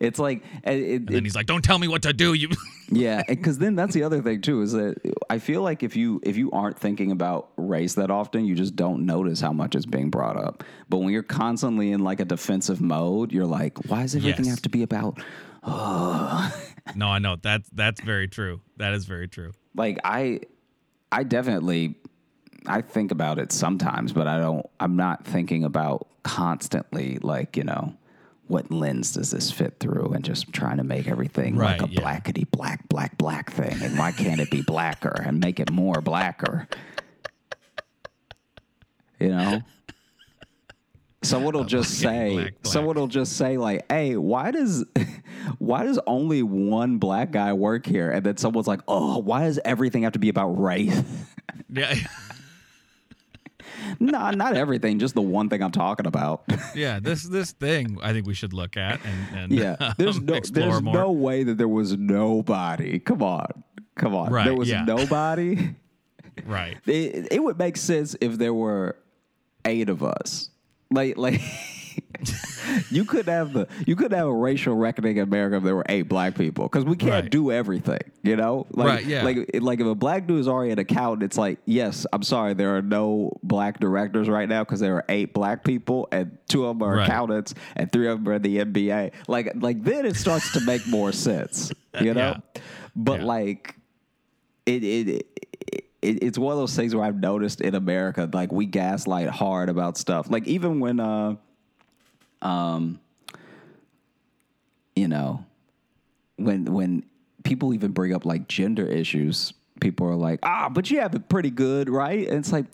It's 0.00 0.18
like 0.18 0.42
it, 0.64 0.78
it, 0.78 0.94
And 0.96 1.08
then 1.08 1.24
he's 1.24 1.34
like, 1.34 1.46
"Don't 1.46 1.62
tell 1.62 1.78
me 1.78 1.88
what 1.88 2.02
to 2.02 2.12
do." 2.12 2.32
You. 2.34 2.48
Yeah, 2.88 3.24
because 3.28 3.58
then 3.58 3.74
that's 3.74 3.94
the 3.94 4.04
other 4.04 4.22
thing 4.22 4.42
too 4.42 4.62
is 4.62 4.70
that 4.70 4.94
I 5.28 5.40
feel 5.40 5.60
like 5.60 5.82
if 5.82 5.96
you 5.96 6.20
if 6.22 6.36
you 6.36 6.52
aren't 6.52 6.78
thinking 6.78 7.10
about 7.10 7.48
race 7.56 7.94
that 7.94 8.12
often, 8.12 8.44
you 8.44 8.54
just 8.54 8.76
don't 8.76 9.04
notice 9.06 9.40
how 9.40 9.52
much 9.52 9.74
is 9.74 9.84
being 9.86 10.08
brought 10.08 10.36
up. 10.36 10.62
But 10.88 10.98
when 10.98 11.12
you're 11.12 11.24
constantly 11.24 11.90
in 11.90 12.04
like 12.04 12.20
a 12.20 12.24
defensive 12.24 12.80
mode, 12.80 13.32
you're 13.32 13.44
like, 13.44 13.90
why 13.90 14.02
does 14.02 14.14
everything 14.14 14.44
Yes. 14.44 14.54
have 14.54 14.62
to 14.62 14.68
be 14.68 14.84
about? 14.84 15.18
no, 15.66 17.08
I 17.08 17.18
know 17.18 17.36
that's 17.42 17.68
that's 17.70 18.00
very 18.00 18.28
true. 18.28 18.60
That 18.76 18.94
is 18.94 19.04
very 19.04 19.26
true. 19.28 19.52
Like 19.74 19.98
I, 20.04 20.40
I 21.10 21.24
definitely, 21.24 21.96
I 22.66 22.82
think 22.82 23.10
about 23.10 23.38
it 23.38 23.50
sometimes, 23.52 24.12
but 24.12 24.28
I 24.28 24.38
don't. 24.38 24.64
I'm 24.78 24.94
not 24.96 25.26
thinking 25.26 25.64
about 25.64 26.06
constantly 26.22 27.18
like 27.20 27.56
you 27.56 27.64
know. 27.64 27.94
What 28.48 28.70
lens 28.70 29.12
does 29.12 29.30
this 29.30 29.50
fit 29.50 29.78
through? 29.80 30.12
And 30.14 30.24
just 30.24 30.52
trying 30.52 30.76
to 30.76 30.84
make 30.84 31.08
everything 31.08 31.56
Right, 31.56 31.80
like 31.80 31.90
a 31.90 31.92
yeah. 31.92 32.00
blackety 32.00 32.48
black, 32.50 32.88
black, 32.88 33.18
black 33.18 33.50
thing. 33.50 33.76
And 33.82 33.98
why 33.98 34.12
can't 34.12 34.40
it 34.40 34.50
be 34.50 34.62
blacker 34.62 35.20
and 35.24 35.40
make 35.40 35.58
it 35.58 35.70
more 35.72 36.00
blacker? 36.00 36.68
You 39.18 39.28
know? 39.30 39.62
Someone 41.22 41.54
will 41.54 41.64
just 41.64 41.98
say, 41.98 42.34
black, 42.34 42.44
black. 42.62 42.72
someone 42.72 42.96
will 42.96 43.08
just 43.08 43.32
say, 43.36 43.56
like, 43.56 43.90
"Hey, 43.90 44.16
why 44.16 44.52
does, 44.52 44.84
why 45.58 45.82
does 45.82 45.98
only 46.06 46.44
one 46.44 46.98
black 46.98 47.32
guy 47.32 47.52
work 47.52 47.84
here?" 47.84 48.12
And 48.12 48.24
then 48.24 48.36
someone's 48.36 48.68
like, 48.68 48.80
"Oh, 48.86 49.18
why 49.18 49.44
does 49.44 49.58
everything 49.64 50.02
have 50.04 50.12
to 50.12 50.20
be 50.20 50.28
about 50.28 50.50
race?" 50.50 51.02
Yeah. 51.68 51.94
no, 54.00 54.30
not 54.30 54.56
everything, 54.56 54.98
just 54.98 55.14
the 55.14 55.22
one 55.22 55.48
thing 55.48 55.62
I'm 55.62 55.72
talking 55.72 56.06
about. 56.06 56.44
Yeah. 56.74 56.98
This 57.00 57.22
this 57.24 57.52
thing 57.52 57.98
I 58.02 58.12
think 58.12 58.26
we 58.26 58.34
should 58.34 58.52
look 58.52 58.76
at 58.76 59.00
and 59.04 59.36
and 59.38 59.52
yeah, 59.52 59.94
there's 59.98 60.18
um, 60.18 60.26
no, 60.26 60.40
there's 60.40 60.82
more. 60.82 60.94
no 60.94 61.12
way 61.12 61.42
that 61.44 61.56
there 61.56 61.68
was 61.68 61.96
nobody. 61.96 62.98
Come 62.98 63.22
on, 63.22 63.64
come 63.94 64.14
on, 64.14 64.30
Right, 64.30 64.44
there 64.44 64.54
was 64.54 64.68
yeah. 64.68 64.84
nobody. 64.84 65.74
right. 66.44 66.76
it, 66.86 67.28
it 67.30 67.42
would 67.42 67.58
make 67.58 67.76
sense 67.76 68.14
if 68.20 68.36
there 68.36 68.52
were 68.52 68.96
eight 69.64 69.88
of 69.88 70.02
us. 70.02 70.50
Like 70.90 71.16
like 71.16 71.40
you 72.90 73.04
could 73.04 73.26
have 73.26 73.52
the 73.52 73.66
you 73.86 73.96
could 73.96 74.12
have 74.12 74.26
a 74.26 74.32
racial 74.34 74.74
reckoning 74.74 75.16
in 75.18 75.22
America 75.24 75.56
if 75.56 75.62
there 75.62 75.74
were 75.76 75.84
eight 75.88 76.02
black 76.08 76.34
people 76.34 76.64
because 76.66 76.84
we 76.84 76.96
can't 76.96 77.12
Right. 77.12 77.30
do 77.30 77.50
everything. 77.52 78.00
You 78.22 78.36
know, 78.36 78.66
like 78.70 78.86
Right, 78.88 79.04
yeah. 79.06 79.22
like 79.24 79.50
like 79.60 79.80
if 79.80 79.86
a 79.86 79.94
black 79.94 80.26
dude 80.26 80.40
is 80.40 80.48
already 80.48 80.72
an 80.72 80.78
accountant, 80.78 81.22
it's 81.22 81.38
like 81.38 81.58
yes, 81.64 82.06
I'm 82.12 82.22
sorry, 82.22 82.54
there 82.54 82.76
are 82.76 82.82
no 82.82 83.36
black 83.42 83.78
directors 83.80 84.28
right 84.28 84.48
now 84.48 84.62
because 84.64 84.80
there 84.80 84.96
are 84.96 85.04
eight 85.08 85.32
black 85.34 85.64
people 85.64 86.08
and 86.12 86.36
two 86.48 86.64
of 86.66 86.78
them 86.78 86.88
are 86.88 86.96
Right. 86.96 87.08
accountants 87.08 87.54
and 87.76 87.90
three 87.92 88.08
of 88.08 88.22
them 88.24 88.32
are 88.32 88.36
in 88.36 88.42
the 88.42 88.58
NBA. 88.58 89.12
Like 89.28 89.52
like 89.56 89.82
then 89.84 90.06
it 90.06 90.16
starts 90.16 90.52
to 90.52 90.60
make 90.60 90.86
more 90.86 91.12
sense. 91.12 91.72
You 92.00 92.12
know, 92.12 92.36
yeah. 92.54 92.60
but 92.94 93.20
Yeah. 93.20 93.26
like 93.26 93.74
it, 94.66 94.84
it, 94.84 95.08
it, 95.08 95.26
it 96.02 96.22
it's 96.22 96.38
one 96.38 96.52
of 96.52 96.58
those 96.58 96.76
things 96.76 96.94
where 96.94 97.04
I've 97.04 97.18
noticed 97.18 97.60
in 97.60 97.74
America, 97.74 98.28
like 98.32 98.52
we 98.52 98.66
gaslight 98.66 99.28
hard 99.28 99.68
about 99.68 99.96
stuff. 99.96 100.28
Like 100.30 100.46
even 100.46 100.78
when, 100.80 101.00
uh, 101.00 101.36
um, 102.42 103.00
you 104.94 105.08
know, 105.08 105.44
when 106.36 106.64
when 106.66 107.04
people 107.44 107.74
even 107.74 107.92
bring 107.92 108.14
up 108.14 108.24
like 108.24 108.48
gender 108.48 108.86
issues, 108.86 109.52
people 109.80 110.06
are 110.06 110.16
like, 110.16 110.40
ah, 110.42 110.68
but 110.68 110.90
you 110.90 111.00
have 111.00 111.14
it 111.14 111.28
pretty 111.28 111.50
good, 111.50 111.88
right? 111.88 112.26
And 112.28 112.38
it's 112.38 112.52
like. 112.52 112.66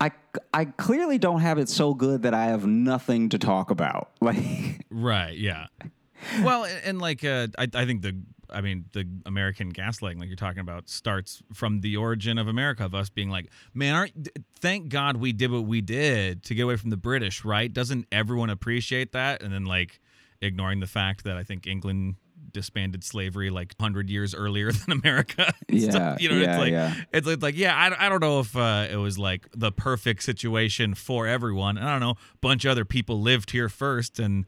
I, 0.00 0.12
I 0.54 0.66
clearly 0.66 1.18
don't 1.18 1.40
have 1.40 1.58
it 1.58 1.68
so 1.68 1.92
good 1.92 2.22
that 2.22 2.32
I 2.32 2.44
have 2.44 2.64
nothing 2.64 3.30
to 3.30 3.38
talk 3.38 3.72
about. 3.72 4.12
Like, 4.20 4.84
Right. 4.90 5.36
Yeah. 5.36 5.66
Well, 6.44 6.62
and, 6.62 6.80
and 6.84 7.00
like 7.00 7.24
uh, 7.24 7.48
I, 7.58 7.66
I 7.74 7.84
think 7.84 8.02
the 8.02 8.16
I 8.50 8.60
mean 8.60 8.86
the 8.92 9.08
American 9.26 9.72
gaslighting, 9.72 10.18
like 10.18 10.28
you're 10.28 10.36
talking 10.36 10.60
about, 10.60 10.88
starts 10.88 11.42
from 11.52 11.80
the 11.80 11.96
origin 11.96 12.38
of 12.38 12.48
America 12.48 12.84
of 12.84 12.94
us 12.94 13.10
being 13.10 13.30
like, 13.30 13.50
man, 13.74 13.94
aren't 13.94 14.28
thank 14.60 14.88
God 14.88 15.16
we 15.16 15.32
did 15.32 15.50
what 15.50 15.64
we 15.64 15.80
did 15.80 16.42
to 16.44 16.54
get 16.54 16.62
away 16.62 16.76
from 16.76 16.90
the 16.90 16.96
British, 16.96 17.44
right? 17.44 17.72
Doesn't 17.72 18.06
everyone 18.12 18.50
appreciate 18.50 19.12
that? 19.12 19.42
And 19.42 19.52
then 19.52 19.64
like 19.64 20.00
ignoring 20.40 20.80
the 20.80 20.86
fact 20.86 21.24
that 21.24 21.36
I 21.36 21.42
think 21.42 21.66
England 21.66 22.16
disbanded 22.52 23.04
slavery 23.04 23.50
like 23.50 23.74
100 23.78 24.08
years 24.10 24.34
earlier 24.34 24.72
than 24.86 24.98
America. 24.98 25.52
Yeah, 25.68 25.90
stuff. 25.90 26.20
you 26.22 26.28
know, 26.28 26.36
yeah, 26.36 26.50
it's 26.50 26.58
like 26.58 26.72
yeah. 26.72 26.94
it's 27.12 27.26
like, 27.26 27.42
like 27.42 27.56
yeah, 27.56 27.74
I, 27.76 28.06
I 28.06 28.08
don't 28.08 28.20
know 28.20 28.40
if 28.40 28.56
uh, 28.56 28.86
it 28.90 28.96
was 28.96 29.18
like 29.18 29.48
the 29.54 29.72
perfect 29.72 30.22
situation 30.22 30.94
for 30.94 31.26
everyone. 31.26 31.78
And 31.78 31.86
I 31.86 31.92
don't 31.92 32.00
know, 32.00 32.10
a 32.10 32.38
bunch 32.40 32.64
of 32.64 32.70
other 32.70 32.84
people 32.84 33.20
lived 33.20 33.50
here 33.50 33.68
first, 33.68 34.18
and 34.18 34.46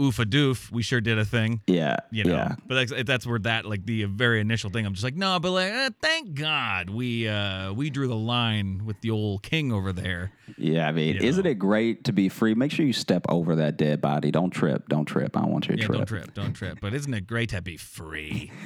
oof 0.00 0.18
a 0.18 0.24
doof, 0.24 0.70
we 0.70 0.82
sure 0.82 1.00
did 1.00 1.18
a 1.18 1.24
thing. 1.24 1.60
yeah, 1.66 1.96
You 2.10 2.24
know, 2.24 2.34
yeah. 2.34 2.54
but 2.66 2.88
that's, 2.88 3.04
that's 3.04 3.26
where 3.26 3.38
that 3.40 3.64
like 3.66 3.84
the 3.84 4.04
very 4.04 4.40
initial 4.40 4.70
thing. 4.70 4.86
I'm 4.86 4.92
just 4.94 5.02
like, 5.04 5.16
no, 5.16 5.40
but 5.40 5.50
like, 5.52 5.72
eh, 5.72 5.90
thank 6.00 6.34
God 6.34 6.90
we 6.90 7.26
uh 7.28 7.72
we 7.72 7.90
drew 7.90 8.06
the 8.08 8.14
line 8.14 8.82
with 8.84 9.00
the 9.00 9.10
old 9.10 9.42
king 9.42 9.72
over 9.72 9.92
there. 9.92 10.32
Yeah, 10.56 10.86
I 10.88 10.92
mean, 10.92 11.16
You 11.16 11.22
isn't 11.28 11.44
know. 11.44 11.50
it 11.50 11.58
great 11.58 12.04
to 12.04 12.12
be 12.12 12.28
free? 12.28 12.54
Make 12.54 12.70
sure 12.72 12.86
you 12.86 12.92
step 12.92 13.26
over 13.28 13.56
that 13.56 13.76
dead 13.76 14.00
body. 14.00 14.30
Don't 14.30 14.50
trip. 14.50 14.88
Don't 14.88 15.04
trip. 15.04 15.36
I 15.36 15.40
don't 15.40 15.50
want 15.50 15.66
you 15.68 15.74
to 15.76 15.80
Yeah, 15.80 15.86
trip. 15.86 15.98
don't 15.98 16.06
trip, 16.06 16.34
don't 16.34 16.52
trip. 16.54 16.78
But 16.80 16.94
isn't 16.94 17.12
it 17.12 17.26
great 17.26 17.48
to 17.50 17.60
be 17.60 17.76
free? 17.76 18.52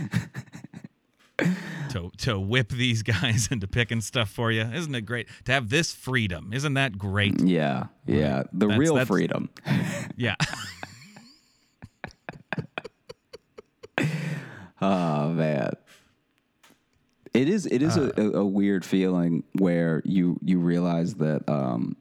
to 1.90 2.10
to 2.18 2.38
whip 2.38 2.68
these 2.68 3.02
guys 3.02 3.48
into 3.50 3.66
picking 3.66 4.00
stuff 4.02 4.28
for 4.30 4.52
you. 4.52 4.60
Isn't 4.62 4.94
it 4.94 5.02
great 5.06 5.26
to 5.46 5.52
have 5.52 5.70
this 5.70 5.92
freedom? 5.92 6.52
Isn't 6.52 6.74
that 6.74 6.98
great? 6.98 7.40
Yeah, 7.42 7.84
yeah. 8.06 8.42
The 8.52 8.66
That's- 8.66 8.78
real 8.78 8.94
that's- 8.94 9.08
freedom. 9.08 9.48
Yeah. 10.16 10.36
Oh 14.80 15.28
man. 15.30 15.72
It 17.32 17.48
is 17.48 17.66
it 17.66 17.82
is 17.82 17.96
Uh. 17.96 18.10
a, 18.16 18.22
a, 18.38 18.44
weird 18.44 18.84
feeling 18.84 19.44
where 19.52 20.02
you 20.04 20.38
you 20.44 20.58
realize 20.58 21.14
that 21.16 21.48
um 21.48 21.96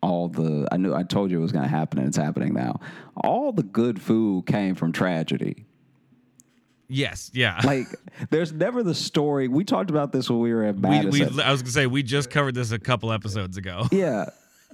all 0.00 0.28
the 0.28 0.66
I 0.72 0.76
knew 0.76 0.94
I 0.94 1.02
told 1.02 1.30
you 1.30 1.38
it 1.38 1.42
was 1.42 1.52
gonna 1.52 1.68
happen 1.68 1.98
and 1.98 2.08
it's 2.08 2.16
happening 2.16 2.54
now. 2.54 2.80
All 3.16 3.52
the 3.52 3.62
good 3.62 4.00
food 4.00 4.46
came 4.46 4.74
from 4.74 4.92
tragedy. 4.92 5.66
Yes, 6.88 7.30
yeah. 7.34 7.60
Like, 7.64 7.86
there's 8.30 8.52
never 8.52 8.82
the 8.82 8.94
story. 8.94 9.48
We 9.48 9.64
talked 9.64 9.90
about 9.90 10.12
this 10.12 10.28
when 10.30 10.38
we 10.40 10.52
were 10.52 10.64
at 10.64 10.76
we, 10.76 11.06
we, 11.06 11.22
I 11.42 11.50
was 11.50 11.62
gonna 11.62 11.72
say 11.72 11.86
we 11.86 12.02
just 12.02 12.30
covered 12.30 12.54
this 12.54 12.70
a 12.72 12.78
couple 12.78 13.12
episodes 13.12 13.56
ago. 13.56 13.88
yeah, 13.92 14.26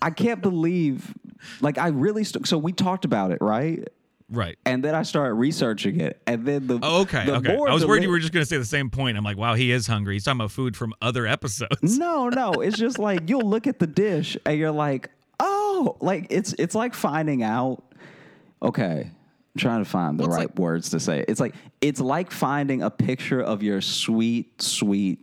I 0.02 0.10
can't 0.10 0.42
believe. 0.42 1.14
Like, 1.60 1.78
I 1.78 1.88
really. 1.88 2.24
St- 2.24 2.46
so 2.46 2.58
we 2.58 2.72
talked 2.72 3.04
about 3.04 3.30
it, 3.30 3.38
right? 3.40 3.88
Right. 4.30 4.56
And 4.64 4.84
then 4.84 4.94
I 4.94 5.02
started 5.02 5.34
researching 5.34 6.00
it, 6.00 6.22
and 6.26 6.46
then 6.46 6.66
the 6.68 6.78
Oh, 6.82 7.00
okay. 7.02 7.26
the 7.26 7.34
okay. 7.36 7.56
I 7.56 7.72
was 7.74 7.84
worried 7.84 8.00
li- 8.00 8.06
you 8.06 8.10
were 8.10 8.20
just 8.20 8.32
gonna 8.32 8.44
say 8.44 8.58
the 8.58 8.64
same 8.64 8.88
point. 8.88 9.16
I'm 9.18 9.24
like, 9.24 9.36
wow, 9.36 9.54
he 9.54 9.72
is 9.72 9.86
hungry. 9.88 10.14
He's 10.14 10.24
talking 10.24 10.38
about 10.40 10.52
food 10.52 10.76
from 10.76 10.94
other 11.02 11.26
episodes. 11.26 11.98
No, 11.98 12.28
no. 12.28 12.52
It's 12.54 12.78
just 12.78 12.98
like 13.08 13.28
you'll 13.28 13.48
look 13.48 13.66
at 13.66 13.78
the 13.80 13.86
dish 13.88 14.36
and 14.46 14.56
you're 14.58 14.70
like, 14.70 15.10
oh, 15.40 15.96
like 16.00 16.28
it's 16.30 16.52
it's 16.58 16.74
like 16.76 16.94
finding 16.94 17.42
out. 17.42 17.82
Okay, 18.62 19.10
I'm 19.10 19.58
trying 19.58 19.82
to 19.82 19.88
find 19.90 20.18
the 20.20 20.24
it's 20.24 20.32
right 20.36 20.48
like- 20.50 20.58
words 20.58 20.90
to 20.90 21.00
say. 21.00 21.20
it. 21.20 21.24
It's 21.28 21.40
like 21.40 21.54
it's 21.80 22.00
like 22.00 22.30
finding 22.30 22.82
a 22.82 22.90
picture 22.90 23.40
of 23.40 23.62
your 23.64 23.80
sweet, 23.80 24.60
sweet, 24.62 25.18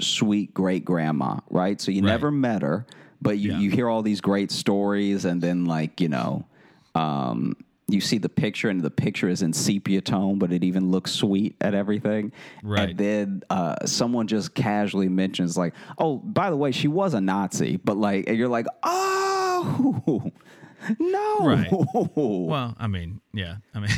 sweet 0.00 0.52
great 0.54 0.84
grandma, 0.84 1.38
right? 1.50 1.80
So 1.80 1.90
you 1.92 2.00
Right. 2.02 2.08
never 2.08 2.30
met 2.30 2.62
her, 2.62 2.86
but 3.20 3.38
you 3.38 3.52
Yeah. 3.52 3.58
you 3.58 3.70
hear 3.70 3.88
all 3.88 4.02
these 4.02 4.20
great 4.20 4.50
stories, 4.50 5.24
and 5.24 5.40
then 5.40 5.64
like 5.66 6.00
you 6.00 6.08
know. 6.08 6.46
Um, 6.94 7.56
you 7.88 8.00
see 8.00 8.18
the 8.18 8.28
picture, 8.28 8.68
and 8.68 8.80
the 8.80 8.90
picture 8.90 9.28
is 9.28 9.42
in 9.42 9.52
sepia 9.52 10.00
tone, 10.00 10.38
but 10.38 10.52
it 10.52 10.64
even 10.64 10.90
looks 10.90 11.12
sweet 11.12 11.56
at 11.60 11.74
everything. 11.74 12.32
Right. 12.62 12.90
And 12.90 12.98
then 12.98 13.42
uh, 13.50 13.84
someone 13.86 14.26
just 14.26 14.54
casually 14.54 15.08
mentions 15.08 15.56
like, 15.56 15.74
"Oh, 15.98 16.18
by 16.18 16.50
the 16.50 16.56
way, 16.56 16.72
she 16.72 16.88
was 16.88 17.14
a 17.14 17.20
Nazi," 17.20 17.76
but 17.76 17.96
like, 17.96 18.28
and 18.28 18.36
you're 18.38 18.48
like, 18.48 18.66
"Oh, 18.82 20.30
no." 20.98 21.38
Right. 21.46 21.70
Well, 22.14 22.74
I 22.78 22.86
mean, 22.86 23.20
yeah. 23.32 23.56
I 23.74 23.80
mean, 23.80 23.90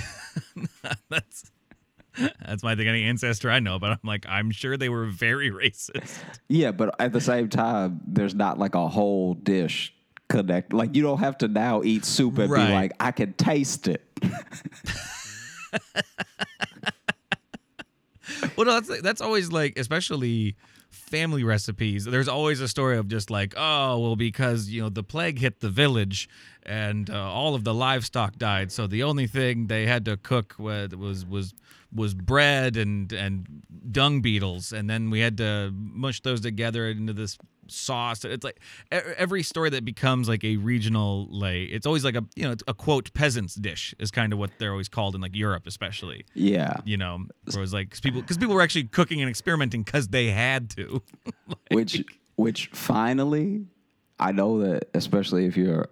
that's 1.11 1.51
that's 2.47 2.63
my 2.63 2.75
thing. 2.77 2.89
Any 2.89 3.05
ancestor 3.05 3.51
I 3.51 3.61
know, 3.61 3.79
but 3.79 3.91
I'm 3.91 3.99
like, 4.05 4.25
I'm 4.29 4.51
sure 4.51 4.77
they 4.77 4.89
were 4.89 5.07
very 5.07 5.51
racist. 5.51 6.19
yeah, 6.49 6.71
but 6.73 6.95
at 7.01 7.13
the 7.13 7.21
same 7.21 7.49
time, 7.49 8.01
there's 8.07 8.35
not 8.35 8.59
like 8.59 8.75
a 8.75 8.89
whole 8.89 9.35
dish 9.35 9.94
connect. 10.29 10.73
Like, 10.73 10.95
you 10.95 11.03
don't 11.03 11.19
have 11.19 11.39
to 11.39 11.49
now 11.49 11.83
eat 11.83 12.05
soup 12.05 12.39
and 12.39 12.51
Right. 12.51 12.67
be 12.69 12.73
like, 12.73 12.93
"I 13.01 13.11
can 13.13 13.33
taste 13.35 13.89
it." 13.89 14.03
well, 18.57 18.67
no, 18.67 18.81
that's 18.81 19.01
that's 19.03 19.21
always 19.21 19.53
like, 19.53 19.79
especially 19.79 20.57
family 20.91 21.45
recipes. 21.45 22.05
There's 22.05 22.29
always 22.29 22.61
a 22.61 22.69
story 22.69 22.97
of 22.97 23.09
just 23.09 23.31
like, 23.31 23.55
oh, 23.57 23.99
well, 23.99 24.17
because 24.17 24.69
you 24.69 24.83
know 24.83 24.89
the 24.89 25.03
plague 25.03 25.39
hit 25.39 25.61
the 25.61 25.71
village 25.71 26.29
and 26.63 27.11
uh, 27.11 27.31
all 27.31 27.55
of 27.55 27.65
the 27.65 27.75
livestock 27.75 28.37
died, 28.37 28.73
so 28.73 28.87
the 28.87 29.03
only 29.03 29.27
thing 29.27 29.67
they 29.67 29.87
had 29.87 30.05
to 30.07 30.17
cook 30.17 30.55
was 30.59 30.95
was 30.97 31.27
was 31.27 31.55
was 31.95 32.15
bread 32.15 32.77
and 32.77 33.13
and 33.13 33.47
dung 33.91 34.23
beetles, 34.23 34.73
and 34.73 34.89
then 34.89 35.11
we 35.11 35.21
had 35.21 35.37
to 35.39 35.71
mush 35.75 36.21
those 36.23 36.41
together 36.41 36.89
into 36.89 37.13
this 37.13 37.37
sauce. 37.69 38.25
It's 38.25 38.45
like 38.45 38.61
every 38.91 39.43
story 39.43 39.71
that 39.71 39.85
becomes 39.85 40.29
like 40.29 40.45
a 40.45 40.57
regional 40.57 41.27
like 41.31 41.69
it's 41.71 41.87
always 41.87 42.05
like 42.05 42.15
a 42.15 42.25
you 42.37 42.45
know 42.45 42.55
a 42.69 42.75
quote 42.75 43.13
peasant's 43.15 43.55
dish 43.55 43.95
is 43.99 44.11
kind 44.11 44.33
of 44.33 44.39
what 44.39 44.51
they're 44.59 44.71
always 44.73 44.89
called 44.89 45.15
in 45.15 45.21
like 45.21 45.35
Europe 45.35 45.67
especially 45.67 46.25
Yeah, 46.35 46.77
you 46.85 46.97
know, 46.97 47.19
where 47.19 47.57
it 47.57 47.61
was 47.61 47.73
like 47.73 47.91
'cause 47.91 48.01
people 48.01 48.21
because 48.21 48.39
people 48.39 48.55
were 48.55 48.63
actually 48.63 48.85
cooking 48.85 49.21
and 49.21 49.29
experimenting 49.31 49.83
because 49.83 50.09
they 50.09 50.31
had 50.31 50.71
to. 50.71 51.03
which 51.71 52.03
which 52.37 52.67
finally 52.69 53.67
I 54.19 54.33
know 54.33 54.61
that 54.61 54.89
especially 54.95 55.47
if 55.47 55.57
you're 55.57 55.89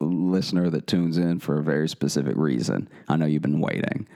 a 0.00 0.04
listener 0.04 0.70
that 0.70 0.86
tunes 0.86 1.18
in 1.18 1.38
for 1.40 1.58
a 1.58 1.62
very 1.62 1.88
specific 1.88 2.36
reason, 2.36 2.88
I 3.08 3.16
know 3.16 3.26
you've 3.26 3.42
been 3.42 3.60
waiting. 3.60 4.06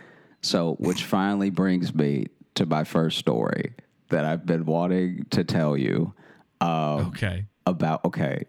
So 0.43 0.75
which 0.79 1.05
finally 1.05 1.51
brings 1.51 1.95
me 1.95 2.27
to 2.55 2.67
my 2.67 2.85
first 2.85 3.19
story 3.19 3.75
that 4.11 4.25
I've 4.25 4.47
been 4.47 4.65
wanting 4.65 5.27
to 5.31 5.45
tell 5.45 5.77
you 5.77 6.15
um, 6.61 7.09
okay. 7.09 7.45
about 7.67 8.05
okay. 8.05 8.45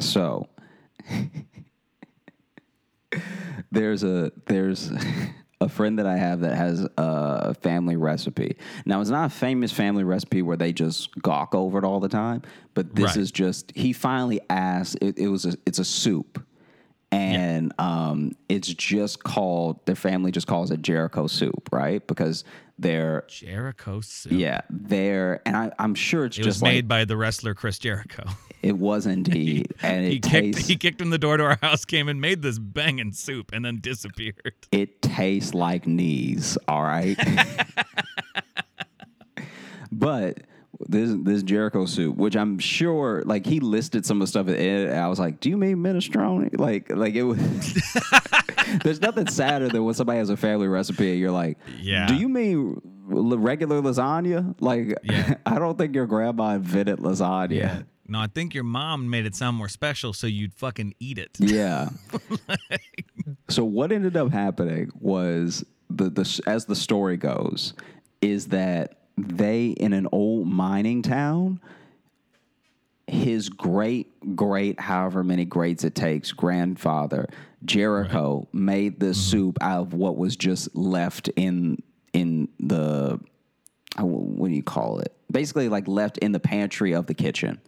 So 0.00 0.48
there's 3.70 4.04
a 4.04 4.32
there's 4.46 4.90
a 5.60 5.68
friend 5.68 5.98
that 5.98 6.06
I 6.06 6.16
have 6.16 6.40
that 6.40 6.54
has 6.54 6.86
a 6.96 7.54
family 7.54 7.96
recipe. 7.96 8.56
Now 8.86 9.00
it's 9.00 9.10
not 9.10 9.26
a 9.26 9.34
famous 9.34 9.72
family 9.72 10.04
recipe 10.04 10.42
where 10.42 10.56
they 10.56 10.72
just 10.72 11.10
gawk 11.20 11.54
over 11.54 11.78
it 11.78 11.84
all 11.84 12.00
the 12.00 12.08
time, 12.08 12.42
but 12.74 12.94
this 12.94 13.06
Right. 13.06 13.16
is 13.16 13.32
just 13.32 13.72
he 13.74 13.92
finally 13.92 14.40
asked. 14.48 14.98
It, 15.00 15.18
it 15.18 15.28
was 15.28 15.46
a, 15.46 15.56
it's 15.66 15.78
a 15.78 15.84
soup, 15.84 16.44
and 17.10 17.72
um, 17.78 18.32
it's 18.48 18.68
just 18.68 19.24
called 19.24 19.84
their 19.86 19.96
family 19.96 20.30
just 20.30 20.46
calls 20.46 20.70
it 20.70 20.82
Jericho 20.82 21.26
soup, 21.26 21.68
right? 21.72 22.06
Because 22.06 22.44
they're 22.78 23.24
Jericho 23.26 24.00
soup. 24.00 24.32
yeah 24.32 24.60
they're 24.70 25.42
and 25.44 25.56
I, 25.56 25.72
I'm 25.80 25.96
sure 25.96 26.26
it's 26.26 26.38
It 26.38 26.44
just 26.44 26.62
made 26.62 26.84
like 26.84 26.88
by 26.88 27.04
the 27.04 27.16
wrestler 27.16 27.54
Chris 27.54 27.78
Jericho. 27.78 28.24
it 28.62 28.78
was 28.78 29.06
indeed, 29.06 29.74
and 29.82 30.06
He 30.06 30.20
kicked 30.20 30.58
he 30.58 30.76
kicked 30.76 31.00
in 31.00 31.10
the 31.10 31.18
door 31.18 31.36
to 31.36 31.44
our 31.44 31.58
house, 31.60 31.84
came 31.84 32.08
and 32.08 32.20
made 32.20 32.42
this 32.42 32.58
banging 32.58 33.12
soup, 33.12 33.50
and 33.52 33.64
then 33.64 33.78
disappeared. 33.80 34.54
it 34.72 35.02
tastes 35.02 35.54
like 35.54 35.86
knees, 35.86 36.56
all 36.68 36.82
right? 36.82 37.16
but 39.92 40.38
this 40.86 41.10
this 41.22 41.42
Jericho 41.42 41.86
soup, 41.86 42.16
which 42.16 42.36
I'm 42.36 42.58
sure 42.58 43.22
like 43.24 43.44
he 43.46 43.60
listed 43.60 44.06
some 44.06 44.18
of 44.18 44.20
the 44.20 44.26
stuff 44.28 44.48
in 44.48 44.88
and 44.88 44.98
I 44.98 45.08
was 45.08 45.18
like, 45.18 45.40
Do 45.40 45.48
you 45.48 45.56
mean 45.56 45.78
minestrone? 45.78 46.58
Like 46.58 46.90
like 46.90 47.14
it 47.14 47.24
was 47.24 47.38
There's 48.84 49.00
nothing 49.00 49.26
sadder 49.28 49.68
than 49.68 49.84
when 49.84 49.94
somebody 49.94 50.18
has 50.18 50.30
a 50.30 50.36
family 50.36 50.68
recipe 50.68 51.10
and 51.10 51.18
you're 51.18 51.32
like, 51.32 51.58
Yeah. 51.80 52.06
Do 52.06 52.14
you 52.14 52.28
mean 52.28 52.80
regular 53.04 53.80
lasagna? 53.82 54.54
Like 54.60 54.94
Yeah. 55.02 55.34
I 55.46 55.58
don't 55.58 55.76
think 55.76 55.94
your 55.94 56.06
grandma 56.06 56.54
invented 56.54 56.98
lasagna. 56.98 57.84
No, 58.06 58.20
I 58.20 58.26
think 58.26 58.54
your 58.54 58.64
mom 58.64 59.10
made 59.10 59.26
it 59.26 59.34
sound 59.34 59.56
more 59.56 59.68
special, 59.68 60.14
so 60.14 60.26
you'd 60.26 60.54
fucking 60.54 60.94
eat 60.98 61.18
it. 61.18 61.36
Yeah. 61.38 61.90
so 63.50 63.64
what 63.64 63.92
ended 63.92 64.16
up 64.16 64.32
happening 64.32 64.90
was 64.98 65.62
the 65.90 66.08
the 66.08 66.40
as 66.46 66.64
the 66.66 66.76
story 66.76 67.16
goes 67.16 67.74
is 68.20 68.48
that 68.48 68.97
they 69.18 69.68
in 69.68 69.92
an 69.92 70.06
old 70.12 70.46
mining 70.46 71.02
town 71.02 71.60
his 73.06 73.48
great 73.48 74.36
great 74.36 74.78
however 74.78 75.24
many 75.24 75.44
grades 75.44 75.82
it 75.84 75.94
takes 75.94 76.32
grandfather 76.32 77.26
Jericho 77.64 78.46
made 78.52 79.00
this 79.00 79.18
soup 79.18 79.58
out 79.60 79.80
of 79.80 79.94
what 79.94 80.16
was 80.16 80.36
just 80.36 80.74
left 80.76 81.28
in 81.36 81.82
in 82.12 82.48
the 82.60 83.18
uh, 83.98 84.04
what 84.04 84.48
do 84.48 84.54
you 84.54 84.62
call 84.62 85.00
it 85.00 85.12
basically 85.30 85.68
like 85.68 85.88
left 85.88 86.18
in 86.18 86.32
the 86.32 86.40
pantry 86.40 86.92
of 86.92 87.06
the 87.06 87.14
kitchen 87.14 87.60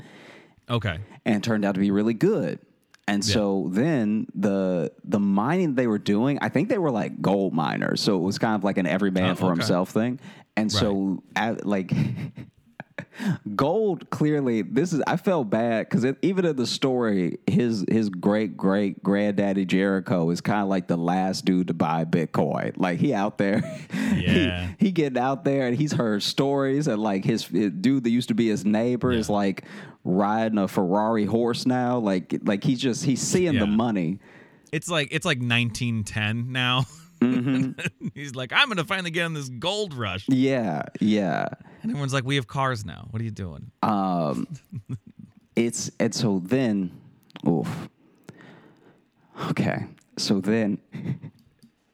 Okay. 0.68 0.98
and 1.24 1.42
turned 1.42 1.64
out 1.64 1.74
to 1.74 1.80
be 1.80 1.90
really 1.90 2.14
good. 2.14 2.60
And 3.08 3.24
so 3.24 3.66
then 3.72 4.28
the 4.36 4.92
the 5.02 5.18
mining 5.18 5.74
they 5.74 5.88
were 5.88 5.98
doing, 5.98 6.38
I 6.40 6.48
think 6.48 6.68
they 6.68 6.78
were 6.78 6.92
like 6.92 7.20
gold 7.20 7.52
miners, 7.52 8.00
so 8.00 8.14
it 8.16 8.20
was 8.20 8.38
kind 8.38 8.54
of 8.54 8.62
like 8.62 8.78
an 8.78 8.86
every 8.86 9.10
man 9.10 9.30
Oh, 9.30 9.34
for 9.34 9.46
okay. 9.46 9.54
himself 9.54 9.90
thing. 9.90 10.20
And 10.60 10.72
so, 10.72 11.22
at, 11.36 11.66
like, 11.66 11.92
gold 13.56 14.08
clearly 14.10 14.62
this 14.62 14.92
is 14.92 15.02
I 15.06 15.16
felt 15.16 15.50
bad 15.50 15.88
because 15.88 16.06
even 16.22 16.44
in 16.44 16.56
the 16.56 16.66
story, 16.66 17.38
his 17.46 17.84
his 17.88 18.08
great 18.08 18.56
great 18.56 19.02
granddaddy 19.02 19.64
Jericho 19.64 20.30
is 20.30 20.40
kind 20.40 20.62
of 20.62 20.68
like 20.68 20.86
the 20.86 20.96
last 20.96 21.44
dude 21.44 21.68
to 21.68 21.74
buy 21.74 22.04
Bitcoin. 22.04 22.72
Like 22.76 22.98
he 22.98 23.12
out 23.14 23.38
there, 23.38 23.62
Yeah. 24.16 24.68
he, 24.78 24.86
he 24.86 24.92
getting 24.92 25.18
out 25.18 25.44
there 25.44 25.66
and 25.66 25.76
he's 25.76 25.92
heard 25.92 26.22
stories 26.22 26.86
and 26.88 27.02
like 27.02 27.24
his, 27.24 27.44
his 27.46 27.70
dude 27.72 28.04
that 28.04 28.10
used 28.10 28.28
to 28.28 28.34
be 28.34 28.48
his 28.48 28.64
neighbor 28.64 29.10
is 29.12 29.28
like 29.28 29.64
riding 30.04 30.58
a 30.58 30.68
Ferrari 30.68 31.24
horse 31.24 31.66
now. 31.66 31.98
Like 31.98 32.34
like 32.42 32.64
he's 32.64 32.80
just 32.80 33.04
he's 33.04 33.20
seeing 33.22 33.54
Yeah. 33.54 33.60
the 33.60 33.66
money. 33.66 34.18
It's 34.72 34.88
like 34.88 35.08
it's 35.10 35.26
like 35.26 35.38
1910 35.38 36.52
now. 36.52 36.84
Mm-hmm. 37.20 38.08
He's 38.14 38.34
like, 38.34 38.52
I'm 38.52 38.68
gonna 38.68 38.84
finally 38.84 39.10
get 39.10 39.24
on 39.24 39.34
this 39.34 39.48
gold 39.48 39.94
rush, 39.94 40.24
Yeah, 40.28 40.82
yeah. 41.00 41.46
and 41.82 41.90
everyone's 41.90 42.12
like, 42.14 42.24
we 42.24 42.36
have 42.36 42.46
cars 42.46 42.84
now. 42.84 43.06
What 43.10 43.20
are 43.20 43.24
you 43.24 43.30
doing? 43.30 43.70
Um, 43.82 44.46
it's 45.56 45.90
and 46.00 46.14
so 46.14 46.40
then, 46.44 46.90
oof. 47.48 47.88
Okay, 49.50 49.86
so 50.18 50.40
then 50.40 50.78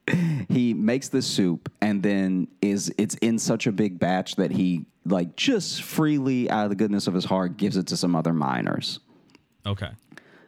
he 0.48 0.74
makes 0.74 1.08
the 1.08 1.22
soup, 1.22 1.70
and 1.80 2.02
then 2.02 2.48
is 2.62 2.92
it's 2.98 3.14
in 3.16 3.38
such 3.38 3.66
a 3.66 3.72
big 3.72 3.98
batch 3.98 4.36
that 4.36 4.50
he 4.50 4.86
like 5.04 5.36
just 5.36 5.82
freely 5.82 6.50
out 6.50 6.64
of 6.64 6.70
the 6.70 6.76
goodness 6.76 7.06
of 7.06 7.14
his 7.14 7.24
heart 7.24 7.56
gives 7.56 7.76
it 7.76 7.86
to 7.88 7.96
some 7.96 8.16
other 8.16 8.32
miners. 8.32 8.98
Okay. 9.64 9.90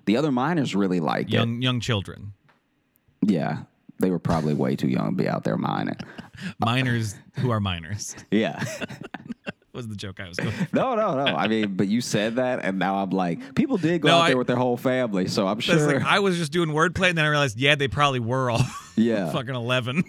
The 0.06 0.16
other 0.16 0.32
miners 0.32 0.74
really 0.74 0.98
like 1.00 1.26
it. 1.26 1.32
Young 1.34 1.60
young 1.62 1.80
children, 1.80 2.32
Yeah, 3.22 3.64
they 4.00 4.10
were 4.10 4.18
probably 4.18 4.54
way 4.54 4.76
too 4.76 4.88
young 4.88 5.10
to 5.16 5.22
be 5.22 5.28
out 5.28 5.44
there 5.44 5.56
mining. 5.56 5.96
minors 6.60 7.14
who 7.38 7.50
are 7.50 7.60
miners. 7.60 8.14
Yeah. 8.30 8.62
was 9.72 9.86
the 9.86 9.94
joke 9.96 10.18
I 10.18 10.26
was 10.26 10.36
going. 10.36 10.50
for. 10.52 10.66
No, 10.74 10.94
no, 10.96 11.14
no. 11.24 11.36
I 11.36 11.46
mean, 11.46 11.76
but 11.76 11.86
you 11.86 12.00
said 12.00 12.36
that, 12.36 12.64
and 12.64 12.78
now 12.80 12.96
I'm 12.96 13.10
like, 13.10 13.54
people 13.54 13.76
did 13.76 14.02
go 14.02 14.08
No, 14.08 14.14
out 14.16 14.20
I- 14.22 14.28
there 14.28 14.36
with 14.38 14.46
their 14.48 14.56
whole 14.56 14.76
family, 14.76 15.28
so 15.28 15.46
I'm 15.46 15.60
sure. 15.60 15.94
like 15.94 16.02
I 16.04 16.18
was 16.18 16.36
just 16.36 16.50
doing 16.50 16.70
wordplay, 16.70 17.10
and 17.10 17.18
then 17.18 17.24
I 17.24 17.28
realized, 17.28 17.58
yeah, 17.60 17.74
they 17.76 17.86
probably 17.86 18.18
were 18.20 18.50
all 18.50 18.62
Yeah. 18.96 19.30
fucking 19.30 19.54
eleven. 19.54 20.02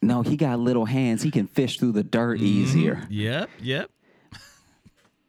No, 0.00 0.22
he 0.22 0.36
got 0.36 0.58
little 0.58 0.84
hands. 0.86 1.22
He 1.22 1.30
can 1.30 1.46
fish 1.46 1.78
through 1.78 1.92
the 1.92 2.02
dirt 2.02 2.38
Mm-hmm. 2.38 2.46
easier. 2.46 3.06
yep, 3.10 3.48
yep. 3.60 3.90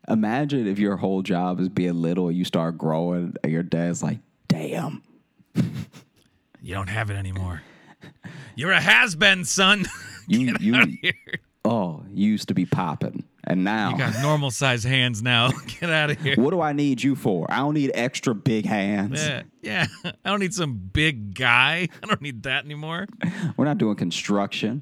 Imagine 0.07 0.67
if 0.67 0.79
your 0.79 0.97
whole 0.97 1.21
job 1.21 1.59
is 1.61 1.69
being 1.69 2.01
little 2.01 2.27
and 2.27 2.37
you 2.37 2.43
start 2.43 2.77
growing 2.77 3.35
and 3.43 3.51
your 3.51 3.63
dad's 3.63 4.03
like, 4.03 4.19
damn. 4.49 5.01
You 6.61 6.73
don't 6.73 6.87
have 6.87 7.09
it 7.09 7.13
anymore. 7.15 7.61
You're 8.55 8.71
a 8.71 8.81
has 8.81 9.15
been, 9.15 9.45
son. 9.45 9.85
You 10.25 10.55
you 10.61 10.75
Out 10.75 10.83
of 10.83 10.89
here. 11.01 11.13
oh, 11.65 12.01
you 12.09 12.29
used 12.31 12.47
to 12.47 12.53
be 12.53 12.65
popping. 12.65 13.25
And 13.43 13.65
now 13.65 13.91
You 13.91 13.97
got 13.97 14.21
normal 14.21 14.51
size 14.61 14.85
hands 14.85 15.21
now. 15.21 15.49
Get 15.81 15.89
out 15.89 16.11
of 16.11 16.21
here. 16.21 16.35
what 16.37 16.51
do 16.51 16.61
I 16.61 16.71
need 16.71 17.03
you 17.03 17.15
for? 17.17 17.45
I 17.51 17.57
don't 17.57 17.73
need 17.73 17.91
extra 17.93 18.33
big 18.33 18.65
hands. 18.65 19.21
Yeah, 19.21 19.41
yeah. 19.61 19.87
I 20.05 20.29
don't 20.29 20.39
need 20.39 20.53
some 20.53 20.75
big 20.75 21.35
guy. 21.35 21.89
I 22.01 22.05
don't 22.07 22.21
need 22.21 22.43
that 22.43 22.63
anymore. 22.63 23.05
We're 23.57 23.65
not 23.65 23.77
doing 23.79 23.97
construction. 23.97 24.81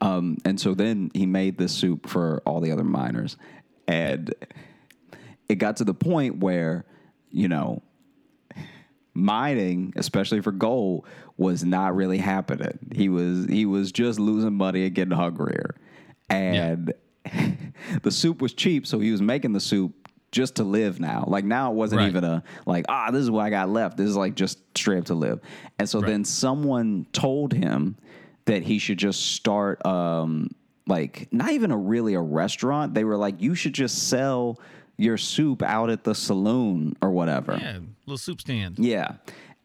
um, 0.00 0.38
and 0.46 0.58
so 0.58 0.72
then 0.74 1.10
he 1.14 1.26
made 1.26 1.58
this 1.58 1.72
soup 1.72 2.08
for 2.08 2.42
all 2.46 2.60
the 2.60 2.72
other 2.72 2.84
miners. 2.84 3.36
And 3.86 4.34
it 5.50 5.56
got 5.56 5.76
to 5.76 5.84
the 5.84 5.92
point 5.94 6.38
where, 6.38 6.86
you 7.30 7.48
know, 7.48 7.82
mining, 9.14 9.92
especially 9.96 10.40
for 10.40 10.52
gold, 10.52 11.06
was 11.36 11.64
not 11.64 11.94
really 11.94 12.18
happening. 12.18 12.78
He 12.92 13.08
was 13.08 13.46
he 13.46 13.66
was 13.66 13.92
just 13.92 14.18
losing 14.18 14.54
money 14.54 14.86
and 14.86 14.94
getting 14.94 15.14
hungrier. 15.16 15.74
And 16.30 16.92
the 18.02 18.10
soup 18.10 18.40
was 18.40 18.54
cheap, 18.54 18.86
so 18.86 18.98
he 19.00 19.10
was 19.12 19.22
making 19.22 19.52
the 19.52 19.60
soup 19.60 19.94
just 20.30 20.56
to 20.56 20.64
live 20.64 20.98
now. 20.98 21.24
Like 21.26 21.44
now 21.44 21.70
it 21.70 21.74
wasn't 21.74 22.00
Right. 22.00 22.08
even 22.08 22.24
a 22.24 22.42
like, 22.64 22.86
ah, 22.88 23.10
this 23.10 23.20
is 23.22 23.30
what 23.30 23.42
I 23.44 23.50
got 23.50 23.68
left. 23.68 23.96
This 23.98 24.08
is 24.08 24.16
like 24.16 24.34
just 24.34 24.58
straight 24.76 24.98
up 24.98 25.04
to 25.06 25.14
live. 25.14 25.40
And 25.78 25.88
so 25.88 26.00
then 26.00 26.24
someone 26.24 27.06
told 27.12 27.52
him 27.52 27.96
that 28.46 28.62
he 28.62 28.78
should 28.78 28.98
just 28.98 29.20
start 29.34 29.84
um 29.84 30.48
like 30.86 31.28
not 31.30 31.50
even 31.52 31.70
a 31.70 31.76
really 31.76 32.14
a 32.14 32.20
restaurant. 32.20 32.94
They 32.94 33.04
were 33.04 33.16
like, 33.18 33.40
you 33.42 33.54
should 33.54 33.74
just 33.74 34.08
sell 34.08 34.58
your 34.96 35.16
soup 35.18 35.62
out 35.62 35.90
at 35.90 36.02
the 36.04 36.14
saloon 36.14 36.96
or 37.02 37.10
whatever. 37.10 37.58
Yeah, 37.60 37.78
little 38.06 38.18
soup 38.18 38.40
stand. 38.40 38.78
Yeah. 38.78 39.14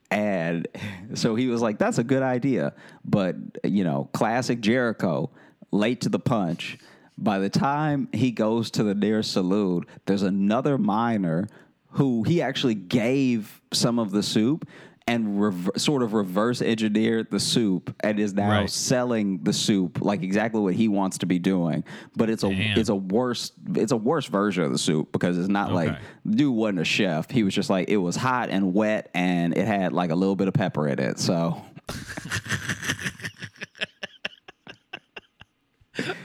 And 0.10 0.68
so 1.14 1.36
he 1.36 1.48
was 1.48 1.62
like, 1.62 1.78
that's 1.78 1.98
a 1.98 2.04
good 2.04 2.24
idea. 2.24 2.74
But, 3.04 3.36
you 3.64 3.84
know, 3.84 4.10
classic 4.14 4.62
Jericho, 4.62 5.30
late 5.72 6.02
to 6.02 6.10
the 6.10 6.20
punch. 6.20 6.78
By 7.18 7.40
the 7.40 7.50
time 7.50 8.10
he 8.14 8.32
goes 8.32 8.70
to 8.72 8.84
the 8.84 8.94
nearest 8.94 9.32
saloon, 9.34 9.86
there's 10.06 10.22
another 10.22 10.78
miner 10.78 11.48
who 11.92 12.24
he 12.24 12.42
actually 12.42 12.76
gave 12.76 13.60
some 13.74 13.98
of 13.98 14.12
the 14.12 14.22
soup 14.22 14.68
and 15.10 15.42
rever- 15.42 15.72
sort 15.78 16.04
of 16.04 16.14
reverse 16.14 16.62
engineered 16.62 17.32
the 17.32 17.40
soup 17.40 17.96
and 18.02 18.20
is 18.20 18.34
now 18.34 18.50
Right. 18.50 18.70
selling 18.70 19.42
the 19.44 19.54
soup 19.54 20.00
like 20.02 20.22
exactly 20.22 20.60
what 20.60 20.74
he 20.74 20.90
wants 20.90 21.18
to 21.20 21.26
be 21.26 21.40
doing. 21.40 21.84
But 22.16 22.30
it's 22.30 22.44
a 22.44 22.50
Damn. 22.50 22.78
it's 22.78 22.90
a 22.90 22.96
worse 22.96 23.54
it's 23.76 23.94
a 23.94 23.98
worse 23.98 24.26
version 24.26 24.64
of 24.64 24.72
the 24.72 24.78
soup 24.78 25.12
because 25.14 25.38
it's 25.38 25.48
not 25.48 25.72
like 25.72 25.98
dude 26.30 26.54
wasn't 26.54 26.80
a 26.80 26.86
chef. 26.86 27.32
He 27.32 27.44
was 27.44 27.54
just 27.54 27.70
like 27.70 27.88
it 27.90 27.98
was 27.98 28.18
hot 28.18 28.50
and 28.50 28.74
wet 28.74 29.10
and 29.14 29.56
it 29.58 29.66
had 29.66 29.94
like 29.94 30.12
a 30.12 30.16
little 30.16 30.36
bit 30.36 30.50
of 30.50 30.54
pepper 30.54 30.88
in 30.90 31.00
it. 31.00 31.20
So 31.20 31.62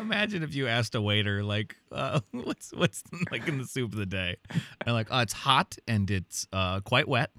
Imagine 0.01 0.42
if 0.42 0.55
you 0.55 0.68
asked 0.68 0.95
a 0.95 1.01
waiter 1.01 1.42
like, 1.42 1.77
uh, 1.90 2.21
"What's 2.33 2.73
what's 2.75 3.03
like 3.31 3.49
in 3.49 3.59
the 3.59 3.64
soup 3.64 3.92
of 3.92 3.99
the 3.99 4.05
day?" 4.07 4.37
And 4.85 4.95
like, 4.95 5.09
"Oh, 5.11 5.21
it's 5.21 5.33
hot 5.33 5.77
and 5.88 6.11
it's 6.11 6.47
uh, 6.53 6.81
quite 6.81 7.09
wet." 7.09 7.31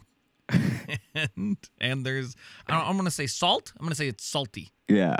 and 1.36 1.58
and 1.80 2.06
there's 2.06 2.36
I 2.68 2.78
don't, 2.78 2.88
I'm 2.88 2.98
gonna 2.98 3.12
say 3.12 3.28
salt. 3.28 3.74
I'm 3.80 3.86
gonna 3.86 3.96
say 3.96 4.08
it's 4.08 4.26
salty. 4.26 4.72
yeah. 4.88 5.18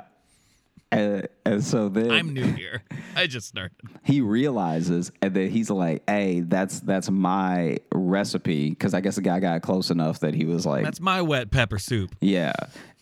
And, 0.92 1.28
and 1.44 1.64
so 1.64 1.90
then 1.90 2.12
I'm 2.12 2.34
new 2.34 2.46
here. 2.52 2.84
I 3.16 3.26
just 3.26 3.48
started. 3.48 3.76
he 4.04 4.22
realizes 4.22 5.12
and 5.24 5.34
then 5.34 5.50
he's 5.50 5.72
like, 5.72 6.04
"Hey, 6.08 6.42
that's 6.42 6.82
that's 6.82 7.10
my 7.10 7.80
recipe." 7.92 8.70
Because 8.70 8.94
I 8.94 9.02
guess 9.02 9.16
the 9.16 9.24
guy 9.24 9.40
got 9.40 9.64
close 9.64 9.90
enough 9.90 10.20
that 10.20 10.36
he 10.36 10.46
was 10.46 10.68
like, 10.68 10.84
That's 10.84 11.00
my 11.02 11.20
wet 11.24 11.50
pepper 11.50 11.80
soup. 11.80 12.16
Yeah. 12.22 12.54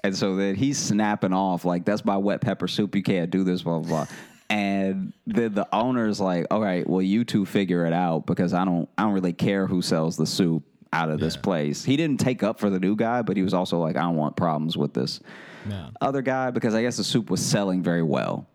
And 0.06 0.16
so 0.16 0.38
then 0.38 0.56
he's 0.56 0.78
snapping 0.78 1.34
off 1.34 1.66
like 1.66 1.84
that's 1.84 2.06
my 2.06 2.16
wet 2.16 2.40
pepper 2.40 2.70
soup. 2.70 2.96
You 2.96 3.04
can't 3.04 3.30
do 3.30 3.44
this, 3.44 3.62
blah 3.64 3.80
blah. 3.80 4.06
blah. 4.06 4.16
And 4.50 5.12
then 5.28 5.54
the 5.54 5.68
owner's 5.76 6.22
like, 6.22 6.46
"All 6.50 6.62
right, 6.62 6.90
well, 6.90 7.02
you 7.02 7.26
two 7.26 7.46
figure 7.46 7.86
it 7.86 7.94
out 7.94 8.26
because 8.26 8.54
I 8.54 8.64
don't, 8.64 8.88
I 8.98 9.04
don't 9.04 9.14
really 9.14 9.34
care 9.34 9.68
who 9.68 9.82
sells 9.82 10.16
the 10.16 10.26
soup 10.26 10.64
out 10.94 11.10
of 11.10 11.20
this 11.20 11.38
place." 11.38 11.84
He 11.86 11.96
didn't 11.98 12.20
take 12.20 12.44
up 12.44 12.60
for 12.60 12.70
the 12.70 12.80
new 12.80 12.96
guy, 12.96 13.22
but 13.22 13.38
he 13.38 13.44
was 13.44 13.54
also 13.54 13.80
like, 13.80 13.96
"I 13.96 14.02
don't 14.02 14.16
want 14.16 14.36
problems 14.36 14.78
with 14.78 14.94
this 14.94 15.20
No. 15.68 15.90
other 16.02 16.22
guy 16.22 16.52
because 16.52 16.74
I 16.76 16.82
guess 16.82 16.98
the 16.98 17.04
soup 17.04 17.30
was 17.30 17.44
selling 17.46 17.82
very 17.84 18.04
well." 18.04 18.48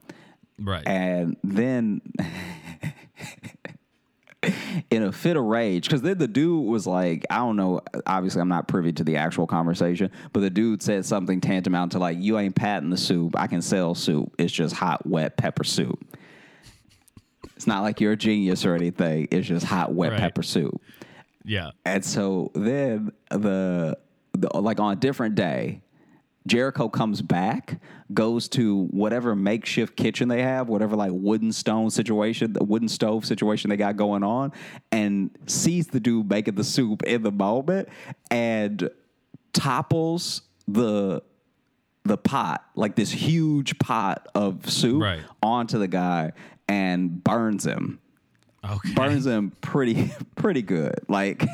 Right. 0.58 0.86
And 0.86 1.36
then, 1.44 2.00
in 4.90 5.02
a 5.02 5.12
fit 5.12 5.36
of 5.36 5.44
rage, 5.44 5.86
because 5.88 6.02
then 6.02 6.18
the 6.18 6.28
dude 6.28 6.66
was 6.66 6.86
like, 6.86 7.24
I 7.30 7.38
don't 7.38 7.56
know, 7.56 7.80
obviously 8.06 8.40
I'm 8.40 8.48
not 8.48 8.68
privy 8.68 8.92
to 8.92 9.04
the 9.04 9.16
actual 9.16 9.46
conversation, 9.46 10.10
but 10.32 10.40
the 10.40 10.50
dude 10.50 10.82
said 10.82 11.04
something 11.04 11.40
tantamount 11.40 11.92
to 11.92 11.98
like, 11.98 12.18
You 12.20 12.38
ain't 12.38 12.54
patting 12.54 12.90
the 12.90 12.96
soup. 12.96 13.34
I 13.36 13.46
can 13.48 13.60
sell 13.60 13.94
soup. 13.94 14.32
It's 14.38 14.52
just 14.52 14.74
hot, 14.76 15.04
wet 15.06 15.36
pepper 15.36 15.64
soup. 15.64 15.98
It's 17.56 17.66
not 17.66 17.82
like 17.82 18.00
you're 18.00 18.12
a 18.12 18.16
genius 18.16 18.64
or 18.64 18.74
anything. 18.74 19.28
It's 19.30 19.48
just 19.48 19.66
hot, 19.66 19.92
wet 19.94 20.12
Right. 20.12 20.20
pepper 20.20 20.42
soup. 20.42 20.80
Yeah. 21.46 21.70
And 21.84 22.04
so 22.04 22.50
then 22.54 23.12
the, 23.30 23.96
the 24.32 24.60
like 24.60 24.80
on 24.80 24.92
a 24.92 24.96
different 24.96 25.34
day, 25.36 25.80
Jericho 26.46 26.88
comes 26.88 27.22
back, 27.22 27.80
goes 28.14 28.48
to 28.50 28.84
whatever 28.92 29.34
makeshift 29.34 29.96
kitchen 29.96 30.28
they 30.28 30.42
have, 30.42 30.68
whatever 30.68 30.94
like 30.94 31.10
wooden 31.12 31.52
stone 31.52 31.90
situation, 31.90 32.52
the 32.52 32.62
wooden 32.62 32.88
stove 32.88 33.24
situation 33.24 33.68
they 33.70 33.76
got 33.76 33.96
going 33.96 34.22
on, 34.22 34.52
and 34.92 35.30
sees 35.46 35.88
the 35.88 35.98
dude 35.98 36.28
making 36.30 36.54
the 36.54 36.62
soup 36.62 37.02
in 37.02 37.22
the 37.22 37.32
moment 37.32 37.88
and 38.30 38.90
topples 39.52 40.42
the 40.68 41.22
the 42.04 42.16
pot, 42.16 42.64
like 42.76 42.94
this 42.94 43.10
huge 43.10 43.76
pot 43.80 44.28
of 44.34 44.70
soup, 44.70 45.02
Right. 45.02 45.24
onto 45.42 45.78
the 45.78 45.88
guy 45.88 46.30
and 46.68 47.24
burns 47.24 47.64
him. 47.66 47.98
Okay. 48.72 48.94
Burns 48.94 49.26
him 49.26 49.52
pretty 49.60 50.10
pretty 50.36 50.62
good. 50.62 50.94
Like 51.08 51.44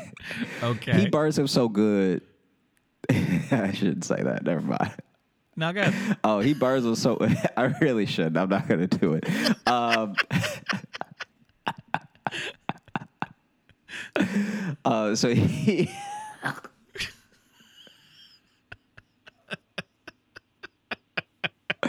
Okay. 0.61 0.93
he 1.01 1.09
burns 1.09 1.37
him 1.37 1.47
so 1.47 1.67
good. 1.69 2.21
I 3.09 3.71
shouldn't 3.73 4.05
say 4.05 4.21
that. 4.23 4.43
Never 4.43 4.61
mind. 4.61 4.91
now, 5.55 5.71
guys. 5.71 5.93
Oh, 6.23 6.39
he 6.39 6.53
burns 6.53 6.85
him 6.85 6.95
so. 6.95 7.17
I 7.57 7.65
really 7.81 8.05
shouldn't. 8.05 8.37
I'm 8.37 8.49
not 8.49 8.67
going 8.67 8.87
to 8.87 8.97
do 8.97 9.13
it. 9.13 9.27
Um, 9.67 10.15
uh, 14.85 15.15
so 15.15 15.33
he. 15.33 15.89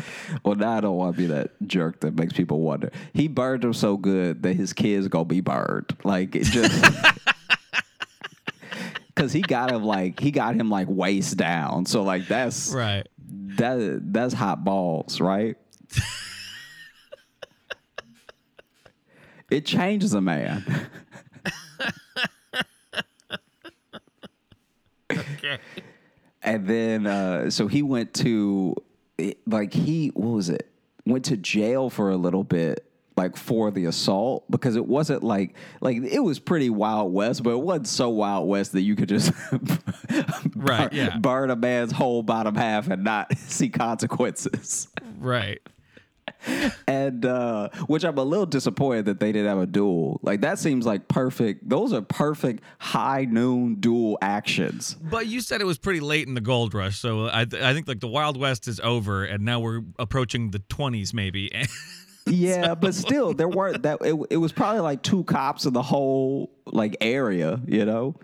well, 0.44 0.54
now 0.56 0.72
I 0.72 0.80
don't 0.80 0.96
want 0.96 1.14
to 1.16 1.22
be 1.22 1.26
that 1.28 1.50
jerk 1.66 2.00
that 2.00 2.14
makes 2.18 2.32
people 2.32 2.60
wonder. 2.60 2.90
He 3.12 3.28
burned 3.28 3.64
him 3.64 3.72
so 3.72 3.96
good 3.96 4.42
that 4.42 4.54
his 4.54 4.72
kids 4.72 5.08
gonna 5.08 5.24
be 5.24 5.40
burned. 5.40 5.96
Like 6.04 6.34
it 6.36 6.44
just. 6.44 6.84
Cause 9.16 9.32
he 9.32 9.42
got 9.42 9.70
him 9.70 9.84
like 9.84 10.18
he 10.18 10.30
got 10.32 10.56
him 10.56 10.68
like 10.70 10.88
waist 10.90 11.36
down, 11.36 11.86
so 11.86 12.02
like 12.02 12.26
that's 12.26 12.72
Right. 12.74 13.06
that 13.58 14.00
that's 14.12 14.34
hot 14.34 14.64
balls, 14.64 15.20
right? 15.20 15.56
it 19.50 19.64
changes 19.66 20.14
a 20.14 20.20
man. 20.20 20.64
Okay. 25.10 25.58
And 26.42 26.66
then 26.66 27.06
uh 27.06 27.50
so 27.50 27.66
he 27.68 27.82
went 27.82 28.14
to 28.14 28.74
it- 29.18 29.38
like 29.46 29.72
he 29.72 30.08
what 30.08 30.28
was 30.34 30.48
it? 30.48 30.70
Went 31.06 31.24
to 31.26 31.36
jail 31.36 31.90
for 31.90 32.10
a 32.10 32.16
little 32.16 32.44
bit 32.44 32.84
like 33.16 33.36
for 33.36 33.70
the 33.70 33.84
assault 33.84 34.44
because 34.50 34.74
it 34.74 34.86
wasn't 34.86 35.22
like 35.22 35.54
like 35.80 35.98
it 35.98 36.18
was 36.18 36.40
pretty 36.40 36.68
wild 36.68 37.12
west 37.12 37.44
but 37.44 37.50
it 37.50 37.60
wasn't 37.60 37.86
so 37.86 38.08
wild 38.08 38.48
west 38.48 38.72
that 38.72 38.80
you 38.80 38.96
could 38.96 39.08
just 39.08 39.30
Right, 40.56 40.90
burn, 40.90 40.98
yeah. 40.98 41.18
burn 41.18 41.50
a 41.50 41.56
man's 41.56 41.92
whole 41.92 42.22
bottom 42.24 42.54
half 42.56 42.88
and 42.88 43.04
not 43.04 43.36
see 43.38 43.68
consequences. 43.68 44.88
Right. 45.18 45.60
and 46.86 47.24
uh, 47.24 47.68
which 47.86 48.04
I'm 48.04 48.18
a 48.18 48.22
little 48.22 48.46
disappointed 48.46 49.06
that 49.06 49.20
they 49.20 49.32
didn't 49.32 49.48
have 49.48 49.58
a 49.58 49.66
duel. 49.66 50.20
Like 50.22 50.40
that 50.42 50.58
seems 50.58 50.86
like 50.86 51.08
perfect. 51.08 51.68
Those 51.68 51.92
are 51.92 52.02
perfect 52.02 52.62
high 52.78 53.24
noon 53.24 53.76
duel 53.76 54.18
actions. 54.22 54.96
But 55.00 55.26
you 55.26 55.40
said 55.40 55.60
it 55.60 55.66
was 55.66 55.78
pretty 55.78 56.00
late 56.00 56.26
in 56.28 56.34
the 56.34 56.40
gold 56.40 56.74
rush, 56.74 56.98
so 56.98 57.28
I, 57.32 57.44
th- 57.44 57.62
I 57.62 57.72
think 57.74 57.88
like 57.88 58.00
the 58.00 58.08
Wild 58.08 58.36
West 58.36 58.68
is 58.68 58.80
over, 58.80 59.24
and 59.24 59.44
now 59.44 59.60
we're 59.60 59.82
approaching 59.98 60.50
the 60.50 60.60
twenties, 60.60 61.14
maybe. 61.14 61.50
Yeah, 62.26 62.74
but 62.74 62.94
still, 62.94 63.34
there 63.34 63.48
weren't 63.48 63.82
that. 63.82 63.98
It, 64.00 64.14
it 64.30 64.36
was 64.38 64.50
probably 64.50 64.80
like 64.80 65.02
two 65.02 65.24
cops 65.24 65.66
in 65.66 65.74
the 65.74 65.82
whole 65.82 66.50
like 66.64 66.96
area. 67.02 67.60
You 67.66 67.84
know. 67.84 68.14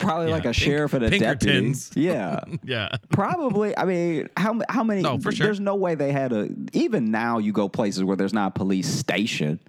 Probably 0.00 0.26
Yeah, 0.28 0.32
like 0.32 0.42
a 0.44 0.48
Pink- 0.48 0.56
sheriff 0.56 0.94
and 0.94 1.04
a 1.04 1.18
deputy. 1.18 1.74
Yeah. 1.94 2.40
Yeah. 2.64 2.88
Probably. 3.10 3.76
I 3.76 3.84
mean, 3.84 4.28
how 4.36 4.60
how 4.68 4.82
many? 4.82 5.02
No, 5.02 5.18
for 5.18 5.30
sure. 5.30 5.46
There's 5.46 5.60
no 5.60 5.74
way 5.76 5.94
they 5.94 6.10
had 6.12 6.32
a. 6.32 6.48
Even 6.72 7.10
now, 7.10 7.38
you 7.38 7.52
go 7.52 7.68
places 7.68 8.02
where 8.04 8.16
there's 8.16 8.32
not 8.34 8.48
a 8.48 8.58
police 8.58 8.88
station. 8.88 9.60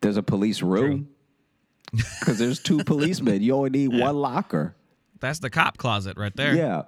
There's 0.00 0.16
a 0.16 0.22
police 0.22 0.62
room 0.62 1.08
because 1.92 2.38
there's 2.40 2.58
two 2.60 2.82
policemen. 2.84 3.42
You 3.42 3.54
only 3.54 3.70
need 3.70 3.88
one 4.00 4.16
locker. 4.16 4.74
That's 5.20 5.38
the 5.38 5.50
cop 5.50 5.78
closet 5.78 6.16
right 6.16 6.34
there. 6.34 6.54
Yeah. 6.56 6.82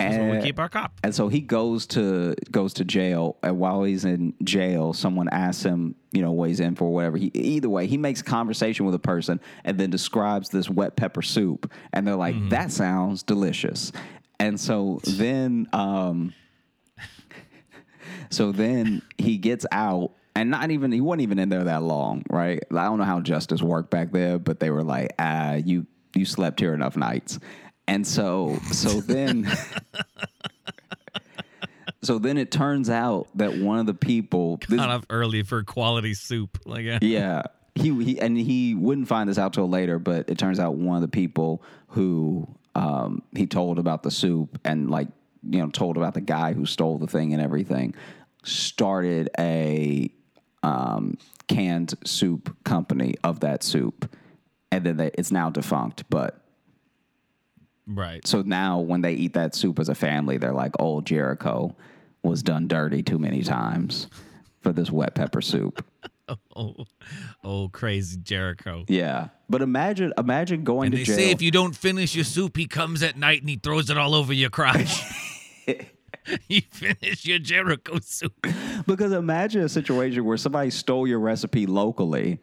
Where 0.00 0.10
we 0.30 0.36
And- 0.36 0.44
keep 0.44 0.58
our 0.60 0.68
cop. 0.68 0.92
and 1.02 1.12
so 1.12 1.26
he 1.28 1.40
goes 1.40 1.84
to 1.88 2.34
goes 2.52 2.72
to 2.74 2.84
jail, 2.84 3.36
and 3.42 3.58
while 3.58 3.82
he's 3.82 4.04
in 4.04 4.32
jail, 4.44 4.92
someone 4.92 5.28
asks 5.30 5.64
him, 5.64 5.96
you 6.12 6.22
know, 6.22 6.30
what 6.30 6.48
he's 6.50 6.60
in 6.60 6.76
for, 6.76 6.88
whatever. 6.92 7.16
He 7.16 7.32
either 7.34 7.68
way, 7.68 7.86
he 7.88 7.96
makes 7.96 8.22
conversation 8.22 8.86
with 8.86 8.94
a 8.94 8.98
person, 9.00 9.40
and 9.64 9.76
then 9.76 9.90
describes 9.90 10.50
this 10.50 10.70
wet 10.70 10.94
pepper 10.96 11.22
soup, 11.22 11.70
and 11.92 12.06
they're 12.06 12.14
like, 12.14 12.36
Mm-hmm. 12.36 12.48
"That 12.50 12.70
sounds 12.70 13.24
delicious." 13.24 13.90
And 14.38 14.60
so 14.60 15.00
then, 15.04 15.66
um, 15.72 16.32
so 18.30 18.52
then 18.52 19.02
he 19.18 19.36
gets 19.36 19.66
out, 19.72 20.12
and 20.36 20.48
not 20.50 20.70
even 20.70 20.92
he 20.92 21.00
wasn't 21.00 21.22
even 21.22 21.38
in 21.40 21.48
there 21.48 21.64
that 21.64 21.82
long, 21.82 22.22
right? 22.30 22.62
I 22.70 22.84
don't 22.84 22.98
know 22.98 23.04
how 23.04 23.20
justice 23.20 23.62
worked 23.62 23.90
back 23.90 24.12
there, 24.12 24.38
but 24.38 24.60
they 24.60 24.70
were 24.70 24.84
like, 24.84 25.12
"Ah, 25.18 25.54
you 25.54 25.86
you 26.14 26.24
slept 26.24 26.60
here 26.60 26.72
enough 26.74 26.96
nights," 26.96 27.38
and 27.88 28.06
so 28.06 28.58
so 28.70 29.00
then. 29.00 29.50
So 32.00 32.18
then 32.18 32.38
it 32.38 32.52
turns 32.52 32.88
out 32.88 33.26
that 33.34 33.58
one 33.58 33.80
of 33.80 33.86
the 33.86 33.92
people, 33.92 34.58
this, 34.68 34.78
Kind 34.78 34.92
of 34.92 35.04
early 35.10 35.42
for 35.42 35.64
quality 35.64 36.14
soup. 36.14 36.58
Like, 36.64 36.84
yeah. 36.84 36.98
yeah, 37.02 37.42
he, 37.74 38.04
he 38.04 38.20
and 38.20 38.36
he 38.36 38.74
wouldn't 38.74 39.08
find 39.08 39.28
this 39.28 39.38
out 39.38 39.52
till 39.52 39.68
later, 39.68 39.98
but 39.98 40.28
it 40.28 40.38
turns 40.38 40.60
out 40.60 40.74
one 40.74 40.96
of 40.96 41.02
the 41.02 41.08
people 41.08 41.62
who 41.88 42.48
um, 42.74 43.22
he 43.34 43.46
told 43.46 43.78
about 43.78 44.02
the 44.02 44.10
soup 44.10 44.58
and 44.64 44.90
like 44.90 45.08
you 45.48 45.58
know 45.58 45.68
told 45.70 45.96
about 45.96 46.14
the 46.14 46.20
guy 46.20 46.52
who 46.52 46.66
stole 46.66 46.98
the 46.98 47.06
thing 47.06 47.32
and 47.32 47.42
everything 47.42 47.94
started 48.44 49.28
a 49.38 50.10
um, 50.62 51.18
canned 51.48 51.94
soup 52.04 52.56
company 52.64 53.16
of 53.24 53.40
that 53.40 53.62
soup, 53.62 54.14
and 54.70 54.84
then 54.84 54.96
they, 54.96 55.10
it's 55.14 55.32
now 55.32 55.50
defunct, 55.50 56.04
but. 56.10 56.42
Right. 57.88 58.26
So 58.26 58.42
now 58.42 58.78
when 58.80 59.00
they 59.00 59.14
eat 59.14 59.32
that 59.34 59.54
soup 59.54 59.78
as 59.78 59.88
a 59.88 59.94
family, 59.94 60.36
they're 60.38 60.52
like, 60.52 60.72
"Old 60.78 61.06
Jericho 61.06 61.74
was 62.22 62.42
done 62.42 62.68
dirty 62.68 63.02
too 63.02 63.18
many 63.18 63.42
times 63.42 64.08
for 64.60 64.72
this 64.72 64.90
wet 64.90 65.14
pepper 65.14 65.40
soup." 65.40 65.84
Oh, 66.54 66.74
oh, 67.42 67.70
crazy 67.70 68.18
Jericho. 68.22 68.84
Yeah, 68.86 69.28
but 69.48 69.62
imagine, 69.62 70.12
imagine 70.18 70.62
going 70.62 70.88
And 70.88 70.92
to 70.92 70.98
they 70.98 71.04
jail. 71.04 71.16
say 71.16 71.30
if 71.30 71.40
you 71.40 71.50
don't 71.50 71.74
finish 71.74 72.14
your 72.14 72.24
soup, 72.26 72.58
he 72.58 72.66
comes 72.66 73.02
at 73.02 73.16
night 73.16 73.40
and 73.40 73.48
he 73.48 73.56
throws 73.56 73.88
it 73.88 73.96
all 73.96 74.14
over 74.14 74.34
your 74.34 74.50
crotch. 74.50 75.00
you 76.48 76.60
finish 76.70 77.24
your 77.24 77.38
Jericho 77.38 77.98
soup. 78.02 78.46
because 78.86 79.12
imagine 79.12 79.62
a 79.62 79.70
situation 79.70 80.22
where 80.26 80.36
somebody 80.36 80.68
stole 80.68 81.06
your 81.06 81.18
recipe 81.20 81.64
locally, 81.64 82.40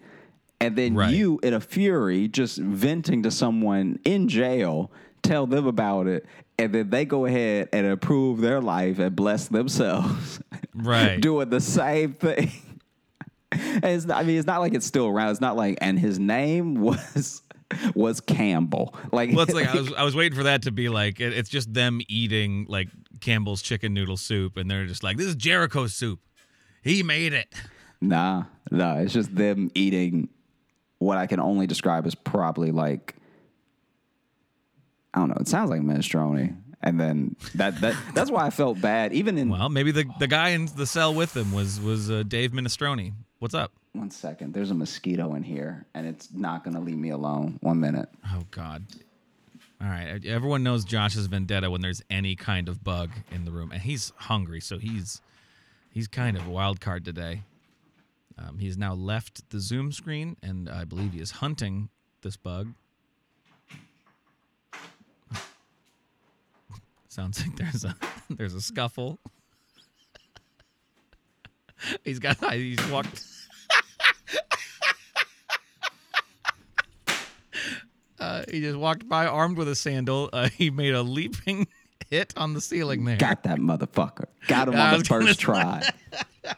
and 0.60 0.75
then 0.75 0.95
Right. 0.95 1.13
you, 1.13 1.39
in 1.43 1.53
a 1.53 1.62
fury, 1.62 2.27
just 2.27 2.58
venting 2.58 3.21
to 3.21 3.29
someone 3.29 3.99
in 4.03 4.27
jail, 4.27 4.91
tell 5.25 5.45
them 5.47 5.67
about 5.67 6.07
it, 6.07 6.25
and 6.57 6.73
then 6.73 6.89
they 6.89 7.05
go 7.05 7.25
ahead 7.25 7.69
and 7.73 7.85
improve 7.85 8.39
their 8.41 8.61
life 8.61 8.99
and 8.99 9.15
bless 9.15 9.47
themselves, 9.47 10.39
Right. 10.75 11.19
doing 11.19 11.49
the 11.49 11.61
same 11.61 12.13
thing. 12.13 12.51
It's 13.57 14.05
not, 14.05 14.17
I 14.17 14.23
mean, 14.23 14.38
it's 14.38 14.47
not 14.47 14.59
like 14.59 14.73
it's 14.73 14.85
still 14.85 15.07
around. 15.07 15.29
It's 15.31 15.39
not 15.39 15.55
like, 15.55 15.77
and 15.79 15.97
his 15.97 16.19
name 16.19 16.75
was 16.81 17.41
was 17.93 18.19
Campbell. 18.19 18.93
Like, 19.13 19.29
Well, 19.31 19.41
it's 19.41 19.53
like 19.53 19.67
I 19.67 19.75
was 19.75 19.93
I 19.93 20.03
was 20.03 20.13
waiting 20.15 20.35
for 20.38 20.43
that 20.43 20.63
to 20.63 20.71
be 20.71 20.89
like 20.89 21.21
it, 21.21 21.31
it's 21.31 21.47
just 21.49 21.73
them 21.73 22.01
eating 22.09 22.65
like 22.67 22.89
Campbell's 23.21 23.61
chicken 23.61 23.93
noodle 23.93 24.17
soup, 24.17 24.57
and 24.57 24.69
they're 24.69 24.85
just 24.85 25.03
like, 25.03 25.15
"This 25.15 25.27
is 25.27 25.35
Jericho 25.35 25.88
soup. 25.88 26.19
He 26.83 27.01
made 27.01 27.31
it." 27.31 27.47
Nah, 28.01 28.43
nah. 28.71 28.97
It's 28.97 29.13
just 29.13 29.33
them 29.33 29.71
eating 29.73 30.27
what 30.99 31.17
I 31.17 31.25
can 31.27 31.39
only 31.39 31.65
describe 31.65 32.05
as 32.05 32.15
probably 32.15 32.71
like 32.71 33.15
I 35.15 35.19
don't 35.19 35.30
know. 35.30 35.38
It 35.39 35.47
sounds 35.47 35.69
like 35.69 35.82
minestrone, 35.82 36.58
and 36.84 36.99
then 36.99 37.38
that 37.56 37.80
that 37.82 37.95
that's 38.13 38.30
why 38.30 38.45
I 38.45 38.49
felt 38.49 38.82
bad. 38.82 39.13
Even 39.13 39.38
in 39.38 39.49
Well, 39.49 39.69
maybe 39.69 39.91
the 39.91 40.06
the 40.19 40.28
guy 40.28 40.49
in 40.49 40.67
the 40.75 40.86
cell 40.86 41.13
with 41.13 41.36
him 41.36 41.54
was 41.54 41.80
was 41.80 42.12
uh, 42.12 42.23
Dave 42.28 42.51
Minestrone. 42.51 43.13
What's 43.39 43.54
up? 43.56 43.71
one 43.93 44.12
second, 44.12 44.54
there's 44.54 44.71
a 44.71 44.75
mosquito 44.75 45.36
in 45.36 45.43
here, 45.43 45.86
and 45.93 46.06
it's 46.06 46.28
not 46.34 46.65
gonna 46.65 46.82
leave 46.82 46.97
me 46.97 47.10
alone. 47.12 47.58
One 47.62 47.80
minute. 47.80 48.10
Oh 48.34 48.43
God. 48.51 48.84
All 49.82 49.88
right. 49.88 50.25
Everyone 50.25 50.63
knows 50.63 50.84
Josh's 50.84 51.28
vendetta 51.28 51.69
when 51.69 51.82
there's 51.82 52.01
any 52.10 52.36
kind 52.36 52.67
of 52.67 52.84
bug 52.84 53.12
in 53.32 53.45
the 53.45 53.51
room, 53.51 53.71
and 53.71 53.82
he's 53.82 54.12
hungry, 54.17 54.60
so 54.60 54.78
he's 54.78 55.21
he's 55.91 56.08
kind 56.10 56.36
of 56.36 56.45
a 56.45 56.49
wild 56.49 56.82
card 56.82 57.06
today. 57.06 57.43
Um, 58.38 58.58
he's 58.58 58.78
now 58.78 58.93
left 58.93 59.49
the 59.49 59.62
Zoom 59.62 59.93
screen, 59.93 60.36
and 60.43 60.69
I 60.69 60.84
believe 60.84 61.13
he 61.13 61.21
is 61.21 61.32
hunting 61.32 61.88
this 62.21 62.36
bug. 62.36 62.73
Sounds 67.15 67.41
like 67.47 67.56
there's 67.56 67.86
a 67.86 67.95
there's 68.30 68.54
a 68.54 68.60
scuffle. 68.60 69.19
he's 72.04 72.19
got 72.19 72.36
he's 72.54 72.86
walked. 72.89 73.23
Uh, 78.19 78.43
he 78.51 78.60
just 78.60 78.75
walked 78.78 79.08
by 79.08 79.28
armed 79.28 79.58
with 79.58 79.69
a 79.69 79.75
sandal. 79.75 80.30
Uh, 80.34 80.49
he 80.49 80.69
made 80.69 80.93
a 80.93 81.04
leaping 81.04 81.69
hit 82.10 82.34
on 82.36 82.54
the 82.54 82.60
ceiling 82.60 83.06
there. 83.06 83.15
Got 83.15 83.43
that 83.43 83.60
motherfucker. 83.60 84.25
Got 84.47 84.67
him 84.67 84.75
on 84.75 84.91
the 84.91 84.97
was 84.97 85.08
gonna 85.08 85.25
first 85.28 85.39
try. 85.39 85.89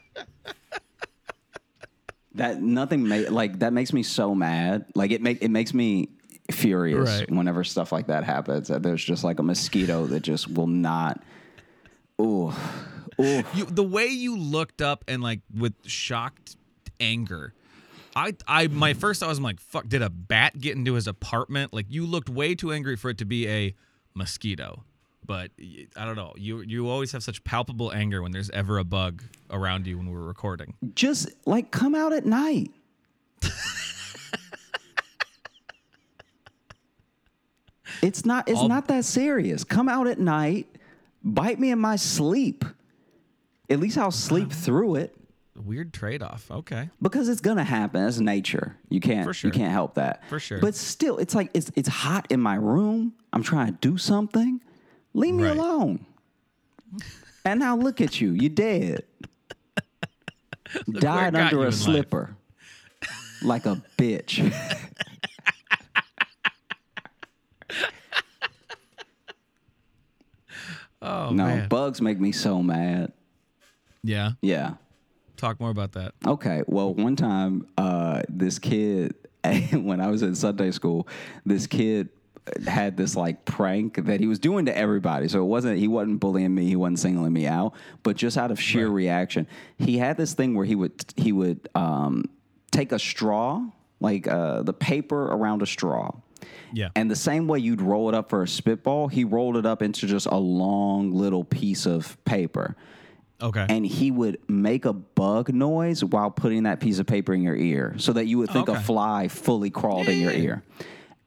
that 2.33 2.63
nothing 2.63 3.07
ma- 3.07 3.29
like 3.29 3.59
that 3.59 3.73
makes 3.73 3.93
me 3.93 4.01
so 4.01 4.33
mad. 4.33 4.85
Like 4.95 5.11
it 5.11 5.21
make 5.21 5.43
it 5.43 5.51
makes 5.51 5.75
me 5.75 6.09
furious 6.51 7.19
Right. 7.19 7.31
whenever 7.31 7.63
stuff 7.63 7.91
like 7.91 8.07
that 8.07 8.23
happens. 8.23 8.67
That 8.69 8.83
there's 8.83 9.03
just 9.03 9.23
like 9.23 9.39
a 9.39 9.43
mosquito 9.43 10.05
that 10.07 10.21
just 10.21 10.49
will 10.51 10.67
not. 10.67 11.21
Ooh, 12.21 12.51
ooh. 13.21 13.43
You, 13.53 13.65
the 13.65 13.83
way 13.83 14.07
you 14.07 14.37
looked 14.37 14.81
up 14.81 15.03
and 15.07 15.21
like 15.21 15.41
with 15.55 15.73
shocked 15.85 16.55
anger. 16.99 17.53
I, 18.15 18.33
I, 18.47 18.65
my 18.67 18.93
first 18.95 19.19
thought 19.19 19.29
was 19.29 19.37
I'm 19.37 19.43
like, 19.43 19.59
fuck, 19.59 19.87
did 19.87 20.01
a 20.01 20.09
bat 20.09 20.57
get 20.59 20.75
into 20.75 20.95
his 20.95 21.05
apartment? 21.07 21.71
Like 21.73 21.85
you 21.89 22.07
looked 22.07 22.29
way 22.29 22.55
too 22.55 22.71
angry 22.71 22.95
for 22.95 23.09
it 23.11 23.19
to 23.19 23.25
be 23.25 23.47
a 23.47 23.75
mosquito. 24.15 24.83
But 25.23 25.51
I 25.95 26.05
don't 26.05 26.15
know. 26.15 26.33
You, 26.37 26.61
you 26.61 26.89
always 26.89 27.11
have 27.11 27.21
such 27.21 27.43
palpable 27.43 27.91
anger 27.93 28.21
when 28.23 28.31
there's 28.31 28.49
ever 28.51 28.79
a 28.79 28.83
bug 28.85 29.21
around 29.51 29.85
you 29.85 29.97
when 29.97 30.09
we're 30.09 30.21
recording. 30.21 30.73
Just 30.95 31.29
like 31.45 31.69
come 31.69 31.93
out 31.93 32.13
at 32.13 32.25
night. 32.25 32.71
it's 38.01 38.25
not. 38.25 38.47
It's 38.49 38.59
All- 38.59 38.67
not 38.69 38.87
that 38.87 39.05
serious. 39.05 39.63
Come 39.63 39.89
out 39.89 40.07
at 40.07 40.19
night. 40.19 40.67
Bite 41.23 41.59
me 41.59 41.71
in 41.71 41.79
my 41.79 41.95
sleep. 41.95 42.63
At 43.69 43.79
least 43.79 43.97
I'll 43.97 44.11
sleep 44.11 44.51
through 44.51 44.95
it. 44.95 45.13
Weird 45.55 45.91
trade 45.91 46.21
off. 46.21 46.49
Okay. 46.51 46.89
because 47.01 47.27
it's 47.29 47.41
gonna 47.41 47.63
happen. 47.63 48.05
It's 48.07 48.19
nature. 48.19 48.77
You 48.89 48.99
can't 49.01 49.25
For 49.25 49.33
sure. 49.33 49.47
you 49.49 49.51
can't 49.51 49.71
help 49.71 49.95
that. 49.95 50.23
For 50.29 50.39
sure. 50.39 50.59
But 50.59 50.75
still, 50.75 51.17
it's 51.17 51.33
like 51.35 51.49
it's 51.53 51.71
it's 51.75 51.89
hot 51.89 52.27
in 52.29 52.39
my 52.39 52.55
room. 52.55 53.13
I'm 53.33 53.41
trying 53.43 53.67
to 53.67 53.77
do 53.81 53.97
something. 53.97 54.61
Leave 55.13 55.33
me 55.33 55.43
Right. 55.43 55.57
alone. 55.57 56.05
and 57.43 57.59
now 57.59 57.75
look 57.75 57.99
at 58.01 58.21
you. 58.21 58.31
You 58.31 58.49
dead. 58.49 59.03
Died 60.91 61.35
under 61.35 61.65
a 61.65 61.71
slipper. 61.71 62.35
like 63.41 63.65
a 63.65 63.81
bitch. 63.97 64.39
Oh 71.01 71.29
no, 71.29 71.45
man. 71.45 71.67
bugs 71.67 72.01
make 72.01 72.19
me 72.19 72.31
so 72.31 72.61
mad. 72.63 73.13
yeah. 74.03 74.31
Yeah. 74.41 74.73
Talk 75.35 75.59
more 75.59 75.69
about 75.69 75.91
that. 75.91 76.15
Okay. 76.25 76.63
Well, 76.65 76.95
one 76.95 77.15
time, 77.15 77.67
uh, 77.77 78.23
this 78.27 78.57
kid, 78.57 79.13
when 79.71 80.01
I 80.01 80.07
was 80.07 80.23
in 80.23 80.33
Sunday 80.33 80.71
school, 80.71 81.07
this 81.45 81.67
kid 81.67 82.09
had 82.65 82.97
this 82.97 83.15
like 83.15 83.45
prank 83.45 84.05
that 84.05 84.19
he 84.19 84.27
was 84.27 84.39
doing 84.39 84.65
to 84.65 84.75
everybody. 84.75 85.27
So 85.27 85.41
it 85.41 85.45
wasn't 85.45 85.77
he 85.77 85.87
wasn't 85.87 86.19
bullying 86.19 86.55
me, 86.55 86.65
he 86.65 86.75
wasn't 86.75 86.99
singling 86.99 87.33
me 87.33 87.45
out, 87.45 87.73
but 88.03 88.15
just 88.15 88.37
out 88.37 88.51
of 88.51 88.59
sheer 88.59 88.87
reaction, 88.89 89.47
he 89.77 89.97
had 89.97 90.17
this 90.17 90.33
thing 90.33 90.55
where 90.55 90.65
he 90.65 90.75
would 90.75 91.05
he 91.15 91.31
would 91.31 91.69
um, 91.75 92.25
take 92.71 92.91
a 92.91 92.99
straw, 92.99 93.63
like 93.99 94.27
uh, 94.27 94.63
the 94.63 94.73
paper 94.73 95.25
around 95.25 95.61
a 95.61 95.65
straw. 95.67 96.11
Yeah. 96.73 96.89
And 96.95 97.09
the 97.09 97.15
same 97.15 97.47
way 97.47 97.59
you'd 97.59 97.81
roll 97.81 98.09
it 98.09 98.15
up 98.15 98.29
for 98.29 98.43
a 98.43 98.47
spitball, 98.47 99.07
he 99.07 99.23
rolled 99.23 99.57
it 99.57 99.65
up 99.65 99.81
into 99.81 100.05
just 100.07 100.27
a 100.27 100.37
long 100.37 101.13
little 101.13 101.43
piece 101.43 101.85
of 101.85 102.17
paper 102.25 102.75
okay. 103.41 103.65
and 103.69 103.85
he 103.85 104.11
would 104.11 104.37
make 104.49 104.85
a 104.85 104.93
bug 104.93 105.53
noise 105.53 106.03
while 106.03 106.29
putting 106.31 106.63
that 106.63 106.79
piece 106.79 106.99
of 106.99 107.05
paper 107.07 107.33
in 107.33 107.41
your 107.41 107.55
ear 107.55 107.95
so 107.97 108.13
that 108.13 108.25
you 108.25 108.37
would 108.37 108.49
think 108.49 108.67
a 108.69 108.79
fly 108.79 109.27
fully 109.27 109.69
crawled 109.69 110.07
in 110.07 110.19
your 110.19 110.31
ear. 110.31 110.63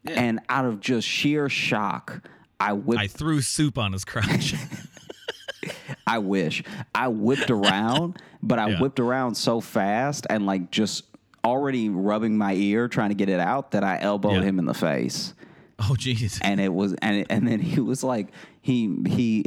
and 0.07 0.41
out 0.49 0.65
of 0.65 0.81
just 0.81 1.07
sheer 1.07 1.49
shock, 1.49 2.23
I 2.59 2.73
whipped 2.75 3.01
I 3.01 3.07
threw 3.07 3.41
soup 3.41 3.79
on 3.79 3.93
his 3.93 4.05
crotch. 4.05 4.55
I 6.07 6.19
wish. 6.19 6.63
I 6.95 7.09
whipped 7.09 7.51
around, 7.51 8.21
but 8.43 8.59
I 8.59 8.71
Yeah. 8.71 8.81
whipped 8.81 9.01
around 9.01 9.35
so 9.37 9.61
fast 9.61 10.27
and 10.29 10.47
like 10.47 10.71
just 10.71 11.05
already 11.45 11.89
rubbing 11.89 12.37
my 12.37 12.53
ear 12.55 12.89
trying 12.89 13.09
to 13.11 13.15
get 13.15 13.29
it 13.29 13.41
out 13.41 13.71
that 13.73 13.83
I 13.85 13.99
elbowed 14.01 14.35
Yeah. 14.35 14.43
him 14.43 14.59
in 14.59 14.65
the 14.67 14.75
face. 14.75 15.35
oh, 15.79 15.95
jeez. 15.99 16.39
And 16.43 16.61
it 16.61 16.73
was 16.73 16.95
and 17.01 17.17
it, 17.19 17.27
and 17.31 17.47
then 17.49 17.61
he 17.61 17.81
was 17.81 18.03
like 18.05 18.29
he 18.61 18.95
he 19.09 19.45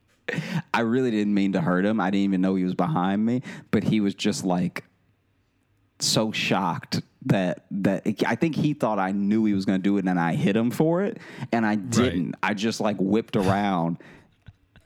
I 0.74 0.80
really 0.80 1.10
didn't 1.10 1.34
mean 1.34 1.52
to 1.52 1.60
hurt 1.60 1.84
him. 1.84 2.00
I 2.00 2.10
didn't 2.10 2.24
even 2.24 2.40
know 2.40 2.54
he 2.54 2.64
was 2.64 2.74
behind 2.74 3.24
me, 3.24 3.42
but 3.70 3.84
he 3.84 4.00
was 4.00 4.14
just 4.14 4.44
like 4.44 4.84
so 5.98 6.30
shocked 6.32 7.00
that 7.26 7.64
that 7.70 8.06
I 8.26 8.34
think 8.36 8.54
he 8.54 8.74
thought 8.74 8.98
I 8.98 9.12
knew 9.12 9.44
he 9.46 9.54
was 9.54 9.64
going 9.64 9.78
to 9.80 9.82
do 9.82 9.96
it 9.98 10.06
and 10.06 10.20
I 10.20 10.34
hit 10.34 10.56
him 10.56 10.70
for 10.70 11.02
it 11.02 11.18
and 11.52 11.64
I 11.66 11.74
didn't. 11.76 12.34
I 12.42 12.54
just 12.54 12.80
like 12.80 12.96
whipped 12.98 13.34
around 13.36 13.98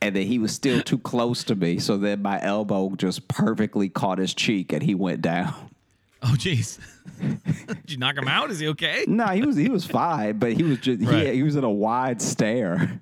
and 0.00 0.16
then 0.16 0.26
he 0.26 0.38
was 0.38 0.54
still 0.54 0.80
too 0.80 0.98
close 0.98 1.44
to 1.44 1.54
me 1.54 1.78
so 1.78 1.98
then 1.98 2.22
my 2.22 2.40
elbow 2.42 2.94
just 2.96 3.28
perfectly 3.28 3.88
caught 3.90 4.18
his 4.18 4.32
cheek 4.32 4.72
and 4.72 4.82
he 4.82 4.94
went 4.94 5.20
down. 5.22 5.52
Oh, 6.22 6.34
jeez. 6.36 6.78
Did 7.66 7.90
you 7.90 7.96
knock 7.98 8.16
him 8.16 8.28
out? 8.28 8.50
Is 8.50 8.58
he 8.58 8.68
okay? 8.68 9.04
No, 9.08 9.26
he 9.28 9.42
was 9.42 9.56
he 9.56 9.68
was 9.68 9.86
fine, 9.86 10.38
but 10.38 10.52
he 10.52 10.62
was 10.62 10.78
just 10.78 11.02
Right. 11.02 11.28
he, 11.28 11.34
he 11.36 11.42
was 11.42 11.56
in 11.56 11.64
a 11.64 11.70
wide 11.70 12.20
stare. 12.20 13.00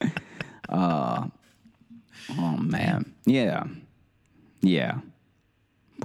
uh, 0.68 1.26
oh 2.38 2.56
man, 2.58 3.14
yeah, 3.26 3.64
yeah. 4.60 4.98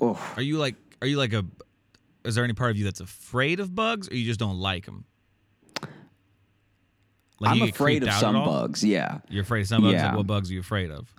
Oof. 0.01 0.37
Are 0.37 0.41
you 0.41 0.57
like? 0.57 0.75
Are 1.01 1.07
you 1.07 1.17
like 1.17 1.33
a? 1.33 1.45
Is 2.25 2.35
there 2.35 2.43
any 2.43 2.53
part 2.53 2.71
of 2.71 2.77
you 2.77 2.85
that's 2.85 3.01
afraid 3.01 3.59
of 3.59 3.75
bugs, 3.75 4.09
or 4.09 4.15
you 4.15 4.25
just 4.25 4.39
don't 4.39 4.57
like 4.59 4.85
them? 4.85 5.05
Like 7.39 7.51
I'm 7.51 7.61
afraid 7.63 8.03
of 8.03 8.13
some 8.13 8.35
bugs. 8.35 8.83
Yeah, 8.83 9.19
You're 9.29 9.43
afraid 9.43 9.61
of 9.61 9.67
some 9.67 9.81
bugs. 9.83 9.93
Yeah. 9.93 10.07
Like 10.07 10.17
what 10.17 10.27
bugs 10.27 10.49
are 10.49 10.53
you 10.53 10.59
afraid 10.61 10.91
of? 10.91 11.13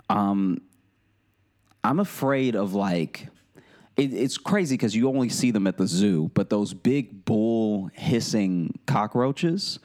I'm 1.84 2.00
afraid 2.00 2.56
of 2.56 2.74
like. 2.74 3.28
It, 3.96 4.12
it's 4.12 4.38
crazy 4.38 4.74
because 4.74 4.96
you 4.96 5.08
only 5.08 5.28
see 5.28 5.52
them 5.52 5.68
at 5.68 5.78
the 5.78 5.86
zoo, 5.86 6.28
but 6.34 6.50
those 6.50 6.74
big 6.74 7.24
bull 7.24 7.90
hissing 7.94 8.76
cockroaches. 8.86 9.78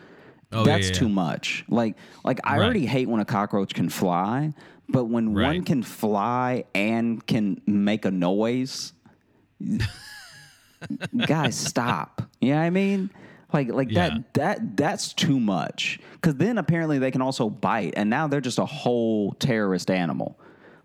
Oh, 0.51 0.63
that's 0.63 0.87
yeah, 0.87 0.93
too 0.93 1.09
much. 1.09 1.63
Like, 1.69 1.95
like 2.23 2.39
I 2.43 2.57
Right. 2.57 2.65
already 2.65 2.85
hate 2.87 3.07
when 3.07 3.19
a 3.21 3.25
cockroach 3.25 3.75
can 3.75 3.87
fly, 3.87 4.51
but 4.87 5.05
when 5.05 5.35
one 5.35 5.63
can 5.63 5.83
fly 5.83 6.63
and 6.73 7.23
can 7.27 7.61
make 7.67 8.03
a 8.05 8.09
noise, 8.09 8.93
guys, 11.25 11.55
stop. 11.55 12.23
You 12.41 12.51
know 12.51 12.57
what 12.57 12.63
I 12.63 12.69
mean? 12.71 13.11
Like, 13.53 13.69
like 13.71 13.89
Yeah. 13.91 14.09
that, 14.09 14.33
that, 14.33 14.77
that's 14.77 15.13
too 15.13 15.39
much. 15.39 15.99
Because 16.13 16.35
then 16.35 16.57
apparently 16.57 16.97
they 16.99 17.11
can 17.11 17.21
also 17.21 17.49
bite, 17.49 17.93
and 17.95 18.09
now 18.09 18.27
they're 18.27 18.41
just 18.41 18.57
a 18.59 18.65
whole 18.65 19.33
terrorist 19.33 19.91
animal. 19.91 20.39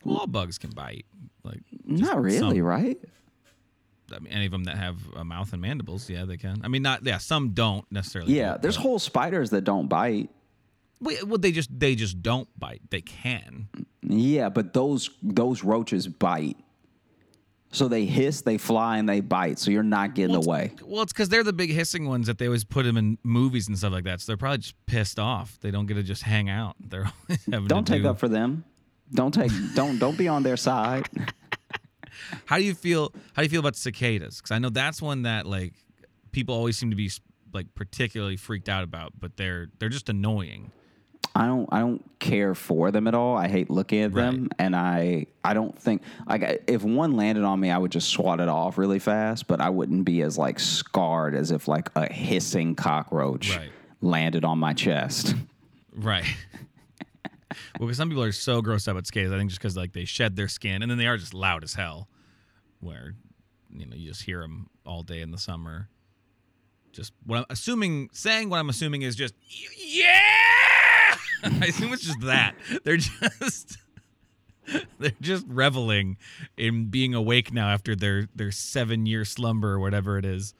Well, 0.04 0.18
all 0.18 0.26
bugs 0.26 0.58
can 0.58 0.70
bite. 0.70 1.06
Like 1.42 1.60
Not 1.84 2.20
really, 2.22 2.38
some. 2.38 2.58
right? 2.60 2.98
I 4.14 4.18
mean, 4.18 4.32
any 4.32 4.46
of 4.46 4.52
them 4.52 4.64
that 4.64 4.76
have 4.76 4.96
a 5.16 5.24
mouth 5.24 5.52
and 5.52 5.62
mandibles, 5.62 6.08
yeah, 6.10 6.24
they 6.24 6.36
can. 6.36 6.60
I 6.62 6.68
mean, 6.68 6.82
not 6.82 7.04
yeah. 7.04 7.18
Some 7.18 7.50
don't 7.50 7.90
necessarily. 7.90 8.34
Yeah, 8.34 8.54
do, 8.54 8.58
there's 8.62 8.76
whole 8.76 8.98
spiders 8.98 9.50
that 9.50 9.62
don't 9.62 9.88
bite. 9.88 10.30
Wait, 11.00 11.24
well, 11.26 11.38
they 11.38 11.52
just 11.52 11.70
they 11.76 11.94
just 11.94 12.22
don't 12.22 12.48
bite. 12.58 12.82
They 12.90 13.00
can. 13.00 13.68
Yeah, 14.02 14.48
but 14.50 14.72
those 14.74 15.10
those 15.22 15.64
roaches 15.64 16.06
bite. 16.06 16.56
So 17.72 17.88
they 17.88 18.04
hiss, 18.04 18.42
they 18.42 18.56
fly, 18.56 18.98
and 18.98 19.08
they 19.08 19.20
bite. 19.20 19.58
So 19.58 19.72
you're 19.72 19.82
not 19.82 20.14
getting 20.14 20.36
away. 20.36 20.70
Well, 20.84 21.02
it's 21.02 21.12
because 21.12 21.28
they're 21.28 21.42
the 21.42 21.52
big 21.52 21.70
hissing 21.72 22.06
ones 22.06 22.28
that 22.28 22.38
they 22.38 22.46
always 22.46 22.62
put 22.62 22.84
them 22.84 22.96
in 22.96 23.18
movies 23.24 23.66
and 23.66 23.76
stuff 23.76 23.92
like 23.92 24.04
that. 24.04 24.20
So 24.20 24.26
they're 24.30 24.36
probably 24.36 24.58
just 24.58 24.76
pissed 24.86 25.18
off. 25.18 25.58
They 25.60 25.72
don't 25.72 25.86
get 25.86 25.94
to 25.94 26.04
just 26.04 26.22
hang 26.22 26.48
out. 26.48 26.76
They're 26.78 27.10
Don't 27.50 27.84
to 27.84 27.92
take 27.92 28.02
do- 28.02 28.08
up 28.10 28.20
for 28.20 28.28
them. 28.28 28.64
Don't 29.12 29.32
take. 29.32 29.50
don't 29.74 29.98
don't 29.98 30.16
be 30.18 30.28
on 30.28 30.42
their 30.42 30.56
side. 30.56 31.08
How 32.46 32.58
do 32.58 32.64
you 32.64 32.74
feel? 32.74 33.12
How 33.34 33.42
do 33.42 33.44
you 33.44 33.50
feel 33.50 33.60
about 33.60 33.76
cicadas? 33.76 34.36
Because 34.38 34.50
I 34.50 34.58
know 34.58 34.70
that's 34.70 35.02
one 35.02 35.22
that 35.22 35.46
like 35.46 35.74
people 36.32 36.54
always 36.54 36.76
seem 36.78 36.90
to 36.90 36.96
be 36.96 37.10
like 37.52 37.74
particularly 37.74 38.36
freaked 38.36 38.68
out 38.68 38.82
about, 38.84 39.12
but 39.18 39.36
they're 39.36 39.68
they're 39.78 39.88
just 39.88 40.08
annoying. 40.08 40.70
I 41.36 41.46
don't. 41.46 41.68
I 41.72 41.80
don't 41.80 42.02
care 42.20 42.54
for 42.54 42.92
them 42.92 43.08
at 43.08 43.14
all. 43.14 43.36
I 43.36 43.48
hate 43.48 43.68
looking 43.68 44.02
at 44.02 44.14
them, 44.14 44.48
and 44.58 44.76
I. 44.76 45.26
I 45.42 45.52
don't 45.52 45.76
think 45.76 46.02
like 46.28 46.62
if 46.68 46.82
one 46.84 47.16
landed 47.16 47.42
on 47.44 47.58
me, 47.58 47.70
I 47.70 47.78
would 47.78 47.90
just 47.90 48.08
swat 48.10 48.38
it 48.40 48.48
off 48.48 48.78
really 48.78 49.00
fast. 49.00 49.48
But 49.48 49.60
I 49.60 49.68
wouldn't 49.70 50.04
be 50.04 50.22
as 50.22 50.38
like 50.38 50.60
scarred 50.60 51.34
as 51.34 51.50
if 51.50 51.66
like 51.66 51.90
a 51.96 52.10
hissing 52.12 52.76
cockroach 52.76 53.56
Right. 53.56 53.70
landed 54.00 54.44
on 54.44 54.58
my 54.60 54.72
chest. 54.74 55.34
Right. 55.92 56.24
well, 57.78 57.86
because 57.86 57.96
some 57.96 58.08
people 58.08 58.22
are 58.22 58.32
so 58.32 58.62
grossed 58.62 58.88
out 58.88 58.92
about 58.92 59.06
cicadas, 59.06 59.32
I 59.32 59.38
think 59.38 59.50
just 59.50 59.60
because 59.60 59.76
like 59.76 59.92
they 59.92 60.04
shed 60.04 60.36
their 60.36 60.48
skin 60.48 60.82
and 60.82 60.90
then 60.90 60.98
they 60.98 61.06
are 61.06 61.16
just 61.16 61.34
loud 61.34 61.64
as 61.64 61.74
hell, 61.74 62.08
where 62.80 63.14
you 63.72 63.86
know 63.86 63.96
you 63.96 64.08
just 64.08 64.22
hear 64.22 64.40
them 64.40 64.68
all 64.86 65.02
day 65.02 65.20
in 65.20 65.30
the 65.30 65.38
summer. 65.38 65.88
Just 66.92 67.12
what 67.26 67.38
I'm 67.38 67.44
assuming, 67.50 68.08
saying 68.12 68.50
what 68.50 68.58
I'm 68.60 68.68
assuming 68.68 69.02
is 69.02 69.16
just 69.16 69.34
yeah. 69.76 71.16
I 71.44 71.66
assume 71.68 71.92
it's 71.92 72.02
just 72.04 72.20
that 72.22 72.54
they're 72.84 72.96
just 72.96 73.78
they're 74.98 75.12
just 75.20 75.44
reveling 75.48 76.16
in 76.56 76.86
being 76.86 77.12
awake 77.14 77.52
now 77.52 77.68
after 77.68 77.94
their 77.96 78.28
their 78.34 78.50
seven 78.52 79.06
year 79.06 79.24
slumber 79.24 79.72
or 79.72 79.78
whatever 79.80 80.16
it 80.18 80.24
is 80.24 80.54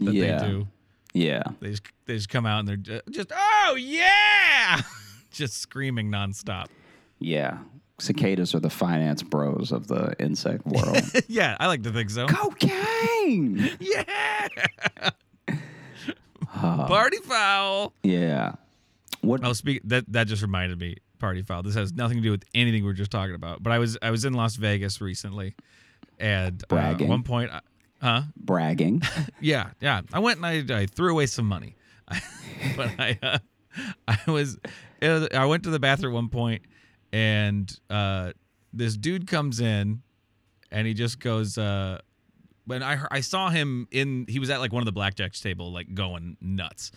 that 0.00 0.12
Yeah. 0.14 0.38
they 0.38 0.46
do. 0.48 0.68
Yeah. 1.12 1.42
They 1.60 1.70
just 1.70 1.82
they 2.06 2.16
just 2.16 2.28
come 2.30 2.46
out 2.46 2.60
and 2.60 2.68
they're 2.68 2.76
ju- 2.76 3.00
just 3.10 3.30
oh 3.32 3.76
yeah, 3.78 4.80
just 5.34 5.58
screaming 5.58 6.10
nonstop. 6.10 6.66
Yeah. 7.18 7.58
Cicadas 7.98 8.54
are 8.54 8.60
the 8.60 8.70
finance 8.70 9.22
bros 9.22 9.70
of 9.70 9.86
the 9.86 10.14
insect 10.18 10.66
world. 10.66 10.98
yeah, 11.28 11.56
I 11.60 11.66
like 11.68 11.82
to 11.84 11.92
think 11.92 12.10
so. 12.10 12.26
Cocaine. 12.26 13.70
Yeah, 13.80 14.48
party 16.52 17.16
foul. 17.18 17.94
Yeah. 18.02 18.52
What? 19.22 19.42
Oh, 19.42 19.54
speak 19.54 19.80
that 19.84 20.04
that 20.12 20.26
just 20.26 20.42
reminded 20.42 20.78
me. 20.78 20.96
Party 21.18 21.40
foul. 21.40 21.62
This 21.62 21.74
has 21.74 21.94
nothing 21.94 22.18
to 22.18 22.22
do 22.22 22.30
with 22.30 22.44
anything 22.54 22.82
we 22.82 22.88
were 22.88 22.92
just 22.92 23.10
talking 23.10 23.34
about. 23.34 23.62
But 23.62 23.72
I 23.72 23.78
was 23.78 23.96
I 24.02 24.10
was 24.10 24.26
in 24.26 24.34
Las 24.34 24.56
Vegas 24.56 25.00
recently, 25.00 25.54
and 26.18 26.62
uh, 26.70 26.76
at 26.76 27.00
one 27.00 27.22
point, 27.22 27.50
I, 27.50 27.60
huh? 28.02 28.22
Bragging. 28.36 29.00
Yeah, 29.40 29.70
yeah. 29.80 30.02
I 30.12 30.18
went 30.18 30.44
and 30.44 30.70
I, 30.70 30.80
I 30.80 30.86
threw 30.86 31.10
away 31.12 31.24
some 31.26 31.46
money, 31.46 31.76
but 32.76 32.90
I 32.98 33.18
uh, 33.22 33.38
I 34.08 34.18
was 34.26 34.58
was- 35.02 35.28
I 35.34 35.44
went 35.46 35.64
to 35.64 35.70
the 35.70 35.78
bathroom 35.80 36.12
at 36.12 36.14
one 36.16 36.28
point, 36.28 36.62
and 37.12 37.72
uh, 37.90 38.32
this 38.72 38.96
dude 38.96 39.26
comes 39.26 39.60
in, 39.60 40.02
and 40.70 40.86
he 40.86 40.94
just 40.94 41.20
goes. 41.20 41.58
Uh, 41.58 41.98
when 42.66 42.82
I 42.82 42.98
I 43.10 43.20
saw 43.20 43.50
him 43.50 43.86
in, 43.90 44.24
he 44.28 44.38
was 44.38 44.50
at 44.50 44.60
like 44.60 44.72
one 44.72 44.80
of 44.82 44.86
the 44.86 44.92
blackjack's 44.92 45.40
table, 45.40 45.72
like 45.72 45.92
going 45.94 46.36
nuts, 46.40 46.92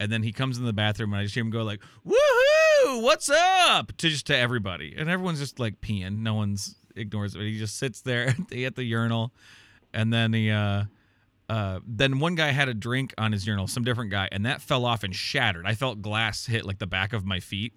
and 0.00 0.10
then 0.10 0.22
he 0.22 0.32
comes 0.32 0.58
in 0.58 0.64
the 0.64 0.72
bathroom, 0.72 1.12
and 1.12 1.20
I 1.20 1.24
just 1.24 1.34
hear 1.34 1.44
him 1.44 1.50
go 1.50 1.62
like, 1.62 1.80
"Woohoo! 2.06 3.02
What's 3.02 3.30
up?" 3.30 3.96
to 3.98 4.08
just 4.08 4.26
to 4.26 4.36
everybody, 4.36 4.94
and 4.96 5.08
everyone's 5.08 5.38
just 5.38 5.58
like 5.60 5.80
peeing. 5.80 6.18
No 6.18 6.34
one's 6.34 6.74
ignores 6.96 7.34
it. 7.34 7.40
He 7.42 7.58
just 7.58 7.78
sits 7.78 8.00
there 8.00 8.34
at 8.52 8.74
the 8.76 8.84
urinal, 8.84 9.32
and 9.94 10.12
then 10.12 10.32
he. 10.32 10.50
uh 10.50 10.84
uh, 11.52 11.80
then 11.86 12.18
one 12.18 12.34
guy 12.34 12.48
had 12.48 12.70
a 12.70 12.74
drink 12.74 13.12
on 13.18 13.30
his 13.30 13.46
urinal, 13.46 13.66
some 13.66 13.84
different 13.84 14.10
guy, 14.10 14.26
and 14.32 14.46
that 14.46 14.62
fell 14.62 14.86
off 14.86 15.04
and 15.04 15.14
shattered. 15.14 15.66
I 15.66 15.74
felt 15.74 16.00
glass 16.00 16.46
hit 16.46 16.64
like 16.64 16.78
the 16.78 16.86
back 16.86 17.12
of 17.12 17.26
my 17.26 17.40
feet, 17.40 17.74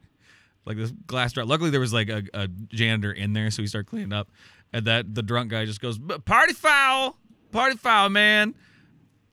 like 0.65 0.77
this 0.77 0.93
glass 1.07 1.33
drop. 1.33 1.49
Luckily, 1.49 1.71
there 1.71 1.81
was 1.81 1.91
like 1.91 2.07
a, 2.07 2.23
a 2.33 2.47
janitor 2.47 3.11
in 3.11 3.33
there, 3.33 3.51
so 3.51 3.61
he 3.61 3.67
started 3.67 3.89
cleaning 3.89 4.13
up. 4.13 4.29
And 4.71 4.87
that 4.87 5.13
the 5.13 5.21
drunk 5.21 5.51
guy 5.51 5.65
just 5.65 5.81
goes, 5.81 5.99
"Party 6.23 6.53
foul, 6.53 7.17
party 7.51 7.75
foul, 7.75 8.07
man." 8.07 8.55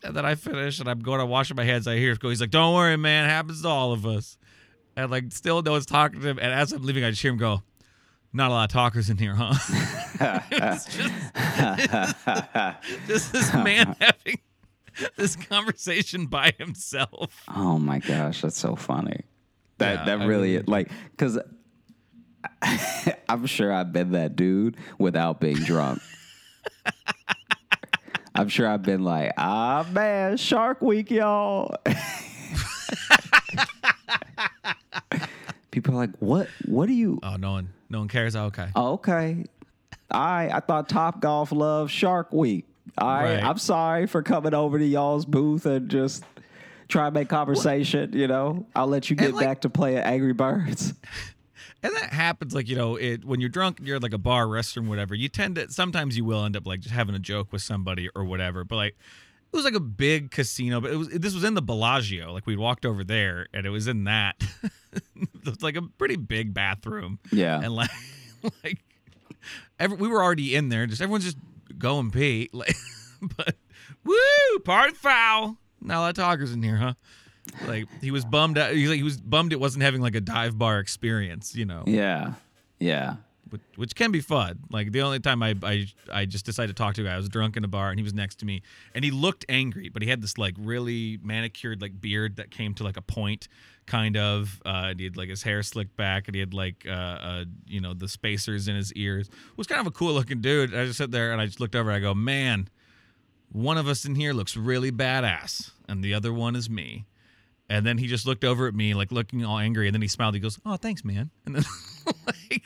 And 0.03 0.17
then 0.17 0.27
I 0.27 0.35
finish, 0.35 0.81
and 0.81 0.89
I'm 0.89 0.99
going 0.99 1.21
to 1.21 1.27
wash 1.27 1.55
my 1.55 1.63
hands. 1.63 1.87
I 1.87 1.97
hear 1.97 2.17
go, 2.17 2.29
he's 2.29 2.41
like, 2.41 2.51
"Don't 2.51 2.75
worry, 2.75 2.97
man, 2.97 3.29
happens 3.29 3.63
to 3.63 3.69
all 3.69 3.93
of 3.93 4.05
us." 4.05 4.39
And 4.97 5.09
like, 5.09 5.31
still 5.31 5.63
no 5.63 5.71
one's 5.71 5.87
talking 5.87 6.21
to 6.21 6.27
him. 6.27 6.41
And 6.41 6.53
as 6.53 6.73
I'm 6.73 6.83
leaving, 6.83 7.05
I 7.05 7.11
just 7.11 7.23
hear 7.23 7.31
him 7.31 7.39
go, 7.39 7.63
"Not 8.33 8.51
a 8.51 8.55
lot 8.55 8.65
of 8.65 8.73
talkers 8.73 9.11
in 9.11 9.19
here, 9.19 9.35
huh?" 9.35 9.55
it's 10.51 10.85
just, 10.97 11.13
just 13.07 13.33
this 13.33 13.53
man 13.55 13.97
having 14.01 14.39
this 15.17 15.37
conversation 15.37 16.27
by 16.27 16.55
himself. 16.59 17.45
Oh 17.55 17.79
my 17.79 17.99
gosh, 17.99 18.43
that's 18.43 18.59
so 18.59 18.77
funny. 18.77 19.25
That 19.79 20.01
Yeah, 20.01 20.05
that 20.05 20.21
I 20.21 20.25
really 20.25 20.53
really 20.55 20.65
like 20.67 20.91
because 21.11 21.39
I'm 23.29 23.47
sure 23.47 23.73
I've 23.73 23.93
been 23.93 24.13
that 24.13 24.37
dude 24.37 24.77
without 24.99 25.41
being 25.41 25.57
drunk. 25.57 26.01
I'm 28.35 28.49
sure 28.49 28.67
I've 28.67 28.83
been 28.83 29.05
like, 29.05 29.33
ah 29.37 29.87
man, 29.93 30.37
Shark 30.37 30.81
Week, 30.81 31.11
y'all. 31.11 31.75
People 35.73 35.95
are 35.95 35.97
like, 35.97 36.17
what? 36.21 36.49
What 36.67 36.87
do 36.87 36.93
you? 36.93 37.19
Oh, 37.25 37.35
no 37.37 37.53
one, 37.53 37.71
no 37.91 37.99
one 37.99 38.09
cares. 38.09 38.37
Oh, 38.37 38.45
okay. 38.45 38.69
Oh, 38.77 38.93
okay, 38.93 39.45
I 40.11 40.51
I 40.51 40.61
thought 40.61 40.89
Top 40.89 41.21
Golf 41.21 41.51
loved 41.51 41.91
Shark 41.91 42.33
Week. 42.33 42.67
All 42.99 43.09
right. 43.09 43.43
I'm 43.43 43.59
sorry 43.59 44.07
for 44.07 44.23
coming 44.23 44.55
over 44.55 44.79
to 44.79 44.85
y'all's 44.85 45.25
booth 45.25 45.67
and 45.67 45.89
just 45.89 46.25
try 46.89 47.07
to 47.07 47.11
make 47.11 47.29
conversation. 47.29 48.13
You 48.13 48.29
know, 48.29 48.67
I'll 48.77 48.87
let 48.87 49.11
you 49.11 49.17
get 49.17 49.35
like- 49.35 49.45
back 49.45 49.61
to 49.63 49.71
playing 49.71 49.99
Angry 49.99 50.33
Birds. 50.35 50.95
And 51.85 51.93
that 51.97 52.13
happens, 52.13 52.55
like 52.55 52.69
you 52.69 52.77
know, 52.77 52.95
it 52.95 53.25
when 53.25 53.41
you're 53.41 53.49
drunk, 53.49 53.81
you're 53.83 53.97
at 53.97 54.05
like 54.05 54.13
a 54.13 54.19
bar, 54.19 54.47
restroom, 54.47 54.87
whatever. 54.87 55.17
You 55.17 55.29
tend 55.29 55.57
to 55.57 55.69
sometimes 55.69 56.17
you 56.17 56.25
will 56.25 56.45
end 56.45 56.57
up 56.57 56.65
like 56.65 56.79
just 56.79 56.95
having 56.95 57.17
a 57.17 57.19
joke 57.19 57.53
with 57.53 57.61
somebody 57.63 58.09
or 58.15 58.23
whatever. 58.25 58.63
But 58.63 58.77
like, 58.77 58.97
it 59.53 59.57
was 59.57 59.65
like 59.65 59.75
a 59.75 59.81
big 59.81 60.31
casino, 60.31 60.81
but 60.81 60.91
it 60.93 60.97
was 60.97 61.09
this 61.09 61.35
was 61.35 61.45
in 61.45 61.55
the 61.55 61.63
Bellagio. 61.63 62.33
Like 62.33 62.47
we 62.47 62.57
walked 62.57 62.87
over 62.87 63.05
there, 63.05 63.49
and 63.53 63.67
it 63.67 63.71
was 63.71 63.87
in 63.87 64.05
that. 64.05 64.37
it 64.95 65.29
was 65.45 65.63
like 65.63 65.77
a 65.77 65.83
pretty 65.83 66.17
big 66.17 66.55
bathroom. 66.55 67.19
Yeah. 67.31 67.61
and 67.63 67.75
like, 67.75 67.91
like, 68.65 68.79
every, 69.79 69.97
we 69.99 70.09
were 70.09 70.23
already 70.23 70.55
in 70.55 70.69
there. 70.71 70.87
Just 70.87 71.03
everyone's 71.03 71.25
just 71.25 71.39
going 71.79 72.11
pee. 72.11 72.49
Like, 72.55 72.75
but 73.37 73.57
woo, 74.05 74.59
part 74.65 74.97
foul. 74.97 75.59
Not 75.81 75.99
a 75.99 76.01
lot 76.01 76.09
of 76.11 76.17
talkers 76.17 76.53
in 76.53 76.63
here, 76.63 76.77
huh? 76.77 76.95
Like 77.67 77.87
he 78.01 78.11
was 78.11 78.25
bummed 78.25 78.57
out. 78.59 78.73
He, 78.73 78.97
he 78.97 79.03
was 79.03 79.21
bummed 79.21 79.53
it 79.53 79.61
wasn't 79.61 79.85
having 79.85 80.01
like 80.01 80.15
a 80.15 80.21
dive 80.21 80.59
bar 80.59 80.79
experience, 80.81 81.55
you 81.55 81.65
know, 81.65 81.85
Yeah, 81.87 82.35
yeah. 82.79 83.17
Which, 83.53 83.61
which 83.77 83.95
can 83.95 84.11
be 84.11 84.21
fun. 84.21 84.61
Like 84.71 84.93
the 84.93 85.03
only 85.03 85.21
time 85.21 85.43
I, 85.43 85.55
I 85.63 85.87
I 86.11 86.25
just 86.25 86.47
decided 86.47 86.75
to 86.75 86.83
talk 86.83 86.95
to 86.95 87.03
a 87.03 87.05
guy, 87.05 87.15
I 87.15 87.17
was 87.17 87.29
drunk 87.29 87.57
in 87.57 87.65
a 87.65 87.69
bar 87.69 87.91
and 87.91 87.99
he 87.99 88.03
was 88.03 88.15
next 88.15 88.37
to 88.37 88.47
me 88.47 88.63
and 88.95 89.05
he 89.05 89.11
looked 89.11 89.45
angry, 89.49 89.91
but 89.91 90.03
he 90.03 90.09
had 90.09 90.23
this 90.23 90.39
like 90.39 90.55
really 90.59 91.19
manicured 91.23 91.83
like 91.83 92.01
beard 92.01 92.37
that 92.37 92.51
came 92.51 92.75
to 92.75 92.85
like 92.85 92.97
a 92.97 93.03
point, 93.03 93.49
kind 93.87 94.17
of. 94.17 94.61
Uh, 94.65 94.87
and 94.87 94.99
he 94.99 95.05
had 95.05 95.17
like 95.17 95.29
his 95.29 95.43
hair 95.43 95.63
slicked 95.63 95.97
back 95.97 96.29
and 96.29 96.35
he 96.35 96.41
had 96.41 96.55
like 96.55 96.87
uh, 96.89 96.91
uh 96.91 97.45
you 97.67 97.81
know 97.81 97.95
the 97.95 98.09
spacers 98.09 98.69
in 98.69 98.75
his 98.75 98.93
ears. 98.95 99.29
It 99.29 99.59
was 99.59 99.67
kind 99.67 99.81
of 99.81 99.87
a 99.87 99.93
cool 99.93 100.15
looking 100.15 100.41
dude. 100.41 100.75
I 100.75 100.87
just 100.87 100.99
sat 100.99 101.11
there 101.11 101.33
and 101.33 101.41
I 101.41 101.47
just 101.47 101.61
looked 101.61 101.77
over. 101.77 101.91
and 101.91 101.97
I 101.97 102.01
go, 102.01 102.15
man, 102.15 102.69
one 103.53 103.77
of 103.77 103.87
us 103.87 104.05
in 104.05 104.15
here 104.15 104.33
looks 104.33 104.57
really 104.57 104.91
badass, 104.91 105.73
and 105.89 106.03
the 106.03 106.15
other 106.15 106.33
one 106.33 106.57
is 106.57 106.71
me. 106.71 107.07
And 107.69 107.87
then 107.87 107.97
he 107.97 108.07
just 108.07 108.27
looked 108.27 108.45
over 108.45 108.67
at 108.67 108.75
me, 108.75 108.93
like 108.93 109.13
looking 109.13 109.45
all 109.45 109.59
angry, 109.59 109.89
and 109.89 109.95
then 109.95 110.03
he 110.03 110.09
smiled. 110.09 110.35
He 110.35 110.41
goes, 110.41 110.59
"Oh, 110.67 110.77
thanks, 110.77 111.05
man." 111.05 111.31
And 111.47 111.55
then, 111.55 111.65
like, 112.27 112.63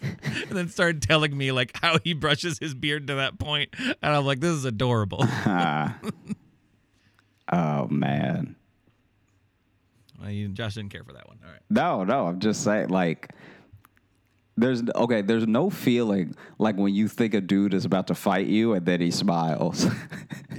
and 0.00 0.50
then 0.50 0.68
started 0.68 1.02
telling 1.02 1.36
me 1.36 1.52
like 1.52 1.76
how 1.80 1.98
he 2.04 2.12
brushes 2.12 2.58
his 2.58 2.74
beard 2.74 3.06
to 3.08 3.14
that 3.16 3.38
point, 3.38 3.70
and 3.78 3.96
I'm 4.02 4.24
like, 4.24 4.40
"This 4.40 4.52
is 4.52 4.64
adorable." 4.64 5.24
Ah. 5.50 5.98
oh 7.52 7.86
man. 7.88 8.56
well, 10.20 10.30
you, 10.30 10.48
Josh 10.48 10.74
didn't 10.74 10.90
care 10.90 11.04
for 11.04 11.12
that 11.12 11.26
one. 11.28 11.38
All 11.44 11.50
right. 11.50 11.60
No, 11.70 12.04
no. 12.04 12.26
I'm 12.26 12.38
just 12.40 12.62
saying, 12.62 12.88
like, 12.88 13.30
there's 14.56 14.82
okay. 14.94 15.22
There's 15.22 15.46
no 15.46 15.70
feeling 15.70 16.34
like 16.58 16.76
when 16.76 16.94
you 16.94 17.08
think 17.08 17.32
a 17.34 17.40
dude 17.40 17.74
is 17.74 17.84
about 17.84 18.08
to 18.08 18.14
fight 18.14 18.46
you 18.48 18.74
and 18.74 18.84
then 18.84 19.00
he 19.00 19.10
smiles. 19.10 19.86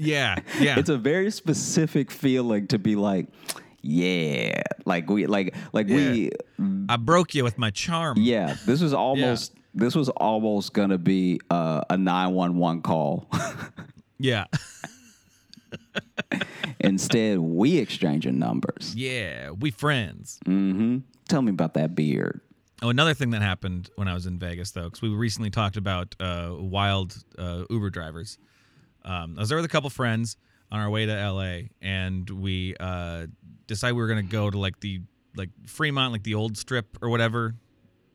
Yeah, 0.01 0.37
yeah. 0.61 0.79
it's 0.79 0.87
a 0.87 0.97
very 0.97 1.29
specific 1.29 2.09
feeling 2.09 2.67
to 2.67 2.79
be 2.79 2.95
like, 2.95 3.27
yeah, 3.81 4.61
like 4.85 5.09
we, 5.09 5.25
like, 5.27 5.55
like 5.73 5.87
we, 5.87 6.31
I 6.89 6.97
broke 6.97 7.33
you 7.35 7.43
with 7.43 7.57
my 7.57 7.69
charm. 7.71 8.17
yeah. 8.19 8.55
This 8.65 8.81
was 8.81 8.93
almost. 9.05 9.53
This 9.75 9.95
was 9.95 10.09
almost 10.09 10.73
gonna 10.73 10.97
be 10.97 11.39
uh, 11.51 11.81
a 11.89 11.97
nine 11.97 12.33
one 12.33 12.57
one 12.57 12.81
call. 12.81 13.29
Yeah. 14.21 14.45
Instead, 16.81 17.39
we 17.39 17.77
exchanging 17.77 18.39
numbers. 18.39 18.93
yeah. 18.95 19.51
We 19.51 19.71
friends. 19.71 20.39
Mm-hmm. 20.45 20.99
Tell 21.27 21.41
me 21.41 21.51
about 21.51 21.73
that 21.75 21.95
beard. 21.95 22.41
Oh, 22.81 22.89
another 22.89 23.13
thing 23.13 23.31
that 23.31 23.41
happened 23.41 23.89
when 23.95 24.07
I 24.07 24.13
was 24.13 24.25
in 24.25 24.39
Vegas, 24.39 24.71
though, 24.71 24.85
because 24.85 25.01
we 25.01 25.09
recently 25.09 25.49
talked 25.49 25.75
about 25.77 26.15
uh, 26.19 26.53
wild 26.57 27.17
uh, 27.37 27.63
Uber 27.69 27.89
drivers. 27.89 28.37
Um, 29.03 29.35
I 29.37 29.41
was 29.41 29.49
there 29.49 29.57
with 29.57 29.65
a 29.65 29.69
couple 29.69 29.89
friends 29.89 30.37
on 30.71 30.79
our 30.79 30.89
way 30.89 31.05
to 31.05 31.31
LA, 31.31 31.69
and 31.81 32.29
we 32.29 32.75
uh, 32.79 33.27
decided 33.69 33.95
we 33.95 34.01
were 34.01 34.07
gonna 34.09 34.23
go 34.23 34.49
to 34.49 34.57
like 34.57 34.81
the 34.81 34.99
like 35.37 35.49
Fremont, 35.65 36.11
like 36.11 36.23
the 36.23 36.35
old 36.35 36.57
strip 36.57 36.97
or 37.01 37.09
whatever 37.09 37.55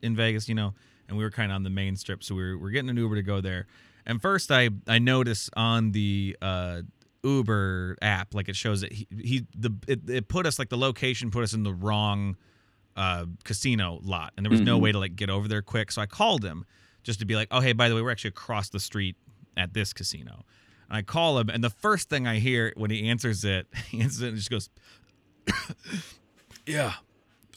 in 0.02 0.14
Vegas, 0.14 0.48
you 0.48 0.54
know. 0.54 0.74
And 1.08 1.16
we 1.16 1.24
were 1.24 1.30
kind 1.30 1.50
of 1.50 1.56
on 1.56 1.62
the 1.62 1.70
main 1.70 1.96
strip, 1.96 2.22
so 2.22 2.34
we 2.34 2.42
were, 2.42 2.58
we 2.58 2.68
are 2.68 2.70
getting 2.70 2.90
an 2.90 2.96
Uber 2.96 3.16
to 3.16 3.22
go 3.22 3.40
there. 3.40 3.66
And 4.04 4.20
first, 4.20 4.50
I 4.50 4.68
I 4.86 4.98
noticed 4.98 5.50
on 5.56 5.92
the 5.92 6.36
uh, 6.42 6.82
Uber 7.22 7.96
app, 8.02 8.34
like 8.34 8.48
it 8.48 8.56
shows 8.56 8.82
that 8.82 8.92
he, 8.92 9.06
he 9.10 9.46
the 9.56 9.74
it, 9.86 10.10
it 10.10 10.28
put 10.28 10.44
us 10.44 10.58
like 10.58 10.68
the 10.68 10.76
location 10.76 11.30
put 11.30 11.44
us 11.44 11.54
in 11.54 11.62
the 11.62 11.72
wrong 11.72 12.36
uh, 12.96 13.26
casino 13.44 14.00
lot, 14.02 14.32
and 14.36 14.44
there 14.44 14.50
was 14.50 14.60
no 14.60 14.78
way 14.78 14.92
to 14.92 14.98
like 14.98 15.16
get 15.16 15.30
over 15.30 15.48
there 15.48 15.62
quick. 15.62 15.92
So 15.92 16.02
I 16.02 16.06
called 16.06 16.44
him 16.44 16.64
just 17.02 17.20
to 17.20 17.26
be 17.26 17.36
like, 17.36 17.48
"Oh, 17.50 17.60
hey, 17.60 17.72
by 17.72 17.88
the 17.88 17.94
way, 17.94 18.02
we're 18.02 18.10
actually 18.10 18.28
across 18.28 18.70
the 18.70 18.80
street 18.80 19.16
at 19.56 19.72
this 19.72 19.92
casino." 19.92 20.44
And 20.88 20.98
I 20.98 21.02
call 21.02 21.38
him, 21.38 21.48
and 21.48 21.62
the 21.62 21.70
first 21.70 22.08
thing 22.10 22.26
I 22.26 22.38
hear 22.38 22.72
when 22.76 22.90
he 22.90 23.08
answers 23.08 23.44
it, 23.44 23.66
he 23.90 24.00
answers 24.00 24.22
it 24.22 24.28
and 24.28 24.36
just 24.36 24.50
goes, 24.50 24.68
"Yeah." 26.66 26.92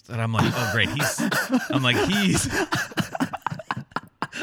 And 0.09 0.21
I'm 0.21 0.31
like, 0.33 0.51
"Oh, 0.55 0.69
great." 0.73 0.89
He's, 0.89 1.21
I'm 1.69 1.83
like, 1.83 1.97
he's, 2.09 2.49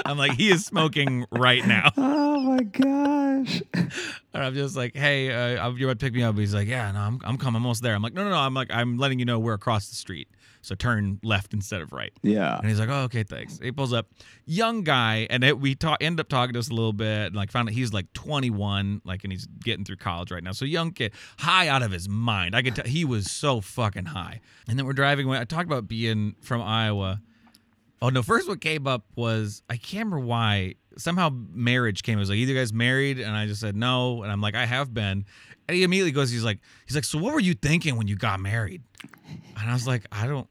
I'm 0.04 0.18
like, 0.18 0.32
he 0.34 0.50
is 0.50 0.64
smoking 0.66 1.26
right 1.30 1.66
now. 1.66 1.90
Oh 2.36 2.56
my 2.56 2.62
gosh. 2.64 3.62
And 3.72 3.90
I'm 4.34 4.54
just 4.54 4.76
like, 4.76 4.94
hey, 4.94 5.32
uh, 5.32 5.70
you're 5.70 5.88
about 5.88 5.98
to 6.00 6.04
pick 6.06 6.12
me 6.14 6.22
up. 6.22 6.36
He's 6.36 6.52
like, 6.52 6.68
yeah, 6.68 6.90
no, 6.92 6.98
I'm, 6.98 7.20
I'm 7.24 7.38
coming, 7.38 7.56
I'm 7.56 7.64
almost 7.64 7.82
there. 7.82 7.94
I'm 7.94 8.02
like, 8.02 8.12
no, 8.12 8.22
no, 8.24 8.30
no. 8.30 8.36
I'm 8.36 8.52
like, 8.54 8.70
I'm 8.70 8.98
letting 8.98 9.18
you 9.18 9.24
know 9.24 9.38
we're 9.38 9.54
across 9.54 9.88
the 9.88 9.96
street. 9.96 10.28
So 10.64 10.74
turn 10.74 11.20
left 11.22 11.52
instead 11.52 11.80
of 11.80 11.92
right. 11.92 12.12
Yeah. 12.22 12.56
And 12.56 12.68
he's 12.68 12.80
like, 12.80 12.88
oh, 12.88 13.02
okay, 13.02 13.22
thanks. 13.22 13.58
He 13.58 13.70
pulls 13.70 13.92
up, 13.92 14.08
young 14.46 14.82
guy, 14.82 15.26
and 15.28 15.44
it, 15.44 15.60
we 15.60 15.74
talk, 15.74 16.02
end 16.02 16.20
up 16.20 16.28
talking 16.28 16.54
to 16.54 16.58
us 16.58 16.70
a 16.70 16.74
little 16.74 16.92
bit, 16.92 17.26
and 17.26 17.36
like 17.36 17.50
found 17.50 17.68
out 17.68 17.74
he's 17.74 17.92
like 17.92 18.12
21, 18.14 19.02
like, 19.04 19.24
and 19.24 19.32
he's 19.32 19.46
getting 19.46 19.84
through 19.84 19.96
college 19.96 20.30
right 20.30 20.42
now. 20.42 20.52
So 20.52 20.64
young 20.64 20.92
kid, 20.92 21.12
high 21.38 21.68
out 21.68 21.82
of 21.82 21.90
his 21.90 22.08
mind. 22.08 22.56
I 22.56 22.62
could 22.62 22.76
tell 22.76 22.86
he 22.86 23.04
was 23.04 23.30
so 23.30 23.60
fucking 23.60 24.06
high. 24.06 24.40
And 24.68 24.78
then 24.78 24.86
we're 24.86 24.92
driving 24.94 25.26
away. 25.26 25.38
I 25.38 25.44
talked 25.44 25.66
about 25.66 25.86
being 25.86 26.34
from 26.40 26.62
Iowa. 26.62 27.20
Oh 28.02 28.10
no! 28.10 28.22
First, 28.22 28.48
what 28.48 28.60
came 28.60 28.86
up 28.86 29.06
was 29.16 29.62
I 29.70 29.76
can't 29.76 30.06
remember 30.06 30.20
why. 30.26 30.74
Somehow 30.96 31.30
marriage 31.30 32.02
came. 32.02 32.18
It 32.18 32.20
was 32.20 32.28
like 32.28 32.36
either 32.36 32.54
guys 32.54 32.72
married, 32.72 33.18
and 33.18 33.34
I 33.34 33.46
just 33.46 33.60
said 33.60 33.76
no, 33.76 34.22
and 34.22 34.30
I'm 34.30 34.40
like 34.40 34.54
I 34.54 34.66
have 34.66 34.92
been. 34.92 35.24
And 35.66 35.76
he 35.76 35.82
immediately 35.82 36.12
goes, 36.12 36.30
he's 36.30 36.44
like, 36.44 36.60
he's 36.86 36.94
like, 36.94 37.04
so 37.04 37.18
what 37.18 37.32
were 37.32 37.40
you 37.40 37.54
thinking 37.54 37.96
when 37.96 38.06
you 38.06 38.16
got 38.16 38.38
married? 38.40 38.82
And 39.30 39.70
I 39.70 39.72
was 39.72 39.86
like, 39.86 40.04
I 40.12 40.26
don't, 40.26 40.46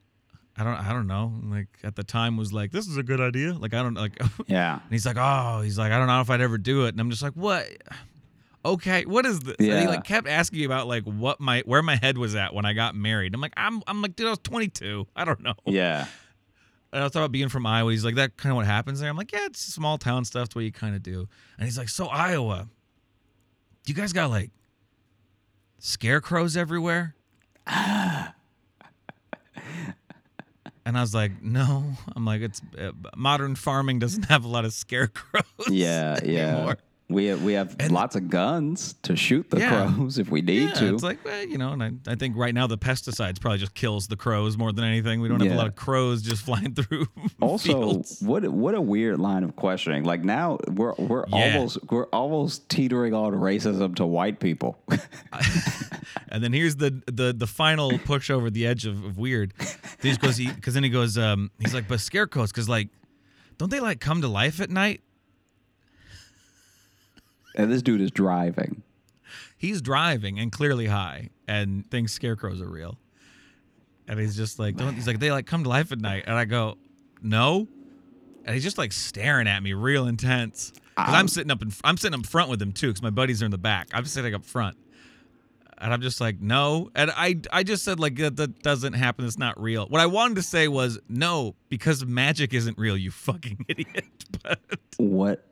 I 0.57 0.63
don't, 0.63 0.75
I 0.75 0.93
don't 0.93 1.07
know. 1.07 1.33
Like 1.45 1.67
at 1.83 1.95
the 1.95 2.03
time 2.03 2.37
was 2.37 2.53
like, 2.53 2.71
this 2.71 2.87
is 2.87 2.97
a 2.97 3.03
good 3.03 3.19
idea. 3.19 3.53
Like 3.53 3.73
I 3.73 3.81
don't 3.81 3.95
like. 3.95 4.17
Yeah. 4.19 4.25
and 4.27 4.47
Yeah. 4.47 4.79
he's 4.91 5.05
like, 5.05 5.17
oh, 5.19 5.61
he's 5.61 5.77
like, 5.79 5.91
I 5.91 5.97
don't 5.97 6.07
know 6.07 6.21
if 6.21 6.29
I'd 6.29 6.41
ever 6.41 6.57
do 6.57 6.85
it. 6.85 6.89
And 6.89 6.99
I'm 7.01 7.09
just 7.09 7.23
like, 7.23 7.33
what? 7.33 7.67
Okay, 8.65 9.03
what 9.05 9.25
is 9.25 9.39
this? 9.41 9.55
And 9.59 9.79
he 9.79 9.87
like 9.87 10.03
kept 10.05 10.27
asking 10.27 10.59
me 10.59 10.65
about 10.65 10.87
like 10.87 11.03
what 11.03 11.39
my 11.41 11.63
where 11.65 11.81
my 11.81 11.95
head 11.97 12.17
was 12.17 12.33
at 12.35 12.53
when 12.53 12.65
I 12.65 12.73
got 12.73 12.95
married. 12.95 13.33
I'm 13.33 13.41
like, 13.41 13.53
I'm 13.57 13.81
I'm 13.87 14.01
like, 14.01 14.15
dude, 14.15 14.27
I 14.27 14.29
was 14.29 14.39
22. 14.39 15.07
I 15.15 15.25
don't 15.25 15.41
know. 15.41 15.55
Yeah. 15.65 16.05
And 16.93 17.01
I 17.01 17.03
was 17.05 17.11
talking 17.11 17.23
about 17.23 17.31
being 17.31 17.49
from 17.49 17.65
Iowa. 17.65 17.89
He's 17.91 18.05
like, 18.05 18.15
that 18.15 18.37
kind 18.37 18.51
of 18.51 18.57
what 18.57 18.65
happens 18.67 18.99
there. 18.99 19.09
I'm 19.09 19.17
like, 19.17 19.31
yeah, 19.31 19.45
it's 19.47 19.59
small 19.59 19.97
town 19.97 20.23
stuff. 20.25 20.45
It's 20.45 20.55
what 20.55 20.63
you 20.63 20.71
kind 20.71 20.95
of 20.95 21.01
do. 21.01 21.27
And 21.57 21.65
he's 21.65 21.77
like, 21.79 21.89
so 21.89 22.05
Iowa, 22.05 22.69
you 23.87 23.95
guys 23.95 24.13
got 24.13 24.29
like 24.29 24.51
scarecrows 25.79 26.55
everywhere? 26.55 27.15
and 30.85 30.97
I 30.97 31.01
was 31.01 31.13
like, 31.15 31.41
no. 31.41 31.83
I'm 32.15 32.25
like, 32.25 32.41
it's 32.41 32.61
uh, 32.79 32.91
modern 33.15 33.55
farming 33.55 33.99
doesn't 33.99 34.25
have 34.25 34.43
a 34.45 34.47
lot 34.47 34.65
of 34.65 34.73
scarecrows. 34.73 35.43
Yeah. 35.69 36.17
Yeah. 36.23 36.55
anymore. 36.57 36.77
We 37.09 37.25
have, 37.25 37.43
we 37.43 37.53
have 37.53 37.75
And- 37.79 37.91
lots 37.91 38.15
of 38.15 38.29
guns 38.29 38.95
to 39.03 39.15
shoot 39.15 39.49
the 39.51 39.59
Yeah. 39.59 39.91
crows 39.93 40.17
if 40.17 40.31
we 40.31 40.41
need 40.41 40.69
Yeah, 40.69 40.73
to. 40.75 40.93
it's 40.93 41.03
like, 41.03 41.23
well, 41.23 41.45
you 41.45 41.57
know, 41.57 41.73
and 41.73 41.83
I, 41.83 41.91
I 42.07 42.15
think 42.15 42.35
right 42.37 42.55
now 42.55 42.65
the 42.65 42.77
pesticides 42.77 43.39
probably 43.41 43.59
just 43.59 43.75
kills 43.75 44.07
the 44.07 44.15
crows 44.15 44.57
more 44.57 44.71
than 44.71 44.85
anything. 44.85 45.19
We 45.19 45.27
don't 45.27 45.41
have 45.41 45.51
a 45.51 45.55
lot 45.55 45.67
of 45.67 45.75
crows 45.75 46.21
just 46.23 46.43
flying 46.45 46.73
through. 46.73 47.05
also, 47.41 47.67
fields. 47.73 48.21
what 48.21 48.47
what 48.47 48.73
a 48.73 48.81
weird 48.81 49.19
line 49.19 49.43
of 49.43 49.55
questioning. 49.57 50.05
Like 50.05 50.23
now 50.23 50.57
we're 50.69 50.93
we're 50.97 51.25
Yeah. 51.27 51.53
almost 51.57 51.77
we're 51.91 52.07
almost 52.07 52.67
teetering 52.69 53.13
on 53.13 53.33
racism 53.33 53.95
to 53.97 54.05
white 54.07 54.39
people. 54.39 54.79
And 56.33 56.43
then 56.43 56.51
here's 56.51 56.75
the 56.75 57.01
the 57.05 57.31
the 57.31 57.47
final 57.47 57.97
push 58.05 58.29
over 58.29 58.49
the 58.49 58.67
edge 58.67 58.85
of, 58.85 59.01
of 59.05 59.17
weird. 59.17 59.53
He 60.01 60.13
goes, 60.17 60.37
because 60.37 60.73
then 60.73 60.83
he 60.83 60.89
goes, 60.89 61.17
um, 61.17 61.51
he's 61.59 61.73
like, 61.73 61.87
but 61.87 62.01
scarecrows, 62.01 62.51
because 62.51 62.67
like, 62.67 62.89
don't 63.57 63.69
they 63.69 63.79
like 63.79 64.01
come 64.01 64.21
to 64.21 64.27
life 64.27 64.59
at 64.59 64.69
night? 64.69 65.01
and 67.55 67.71
this 67.71 67.81
dude 67.81 68.01
is 68.01 68.11
driving. 68.11 68.83
He's 69.57 69.81
driving 69.81 70.39
and 70.39 70.51
clearly 70.51 70.87
high 70.87 71.29
and 71.47 71.89
thinks 71.89 72.13
scarecrows 72.13 72.61
are 72.61 72.69
real. 72.69 72.97
And 74.07 74.19
he's 74.19 74.35
just 74.35 74.59
like, 74.59 74.75
don't, 74.75 74.95
he's 74.95 75.07
like, 75.07 75.19
they 75.19 75.31
like 75.31 75.45
come 75.45 75.63
to 75.63 75.69
life 75.69 75.91
at 75.91 75.99
night. 75.99 76.25
And 76.27 76.35
I 76.35 76.45
go, 76.45 76.77
no. 77.21 77.67
And 78.43 78.53
he's 78.53 78.63
just 78.63 78.77
like 78.77 78.91
staring 78.91 79.47
at 79.47 79.63
me 79.63 79.73
real 79.73 80.07
intense. 80.07 80.73
Because 80.95 81.13
I'm 81.13 81.27
sitting 81.27 81.51
up 81.51 81.61
in, 81.61 81.71
I'm 81.83 81.97
sitting 81.97 82.19
up 82.19 82.25
front 82.25 82.49
with 82.49 82.61
him 82.61 82.73
too, 82.73 82.87
because 82.87 83.01
my 83.01 83.09
buddies 83.09 83.41
are 83.41 83.45
in 83.45 83.51
the 83.51 83.57
back. 83.57 83.87
I'm 83.93 84.05
sitting 84.05 84.33
up 84.33 84.43
front. 84.43 84.77
And 85.77 85.93
I'm 85.93 86.01
just 86.01 86.19
like, 86.21 86.39
no. 86.41 86.89
And 86.95 87.11
I 87.15 87.35
I 87.51 87.63
just 87.63 87.83
said 87.83 87.99
like 87.99 88.15
that, 88.17 88.35
that 88.37 88.61
doesn't 88.63 88.93
happen. 88.93 89.25
It's 89.25 89.37
not 89.37 89.59
real. 89.61 89.85
What 89.87 90.01
I 90.01 90.05
wanted 90.05 90.35
to 90.35 90.43
say 90.43 90.67
was 90.67 90.99
no, 91.09 91.55
because 91.69 92.05
magic 92.05 92.53
isn't 92.53 92.77
real, 92.77 92.97
you 92.97 93.11
fucking 93.11 93.65
idiot. 93.69 94.05
But 94.43 94.59
What 94.97 95.45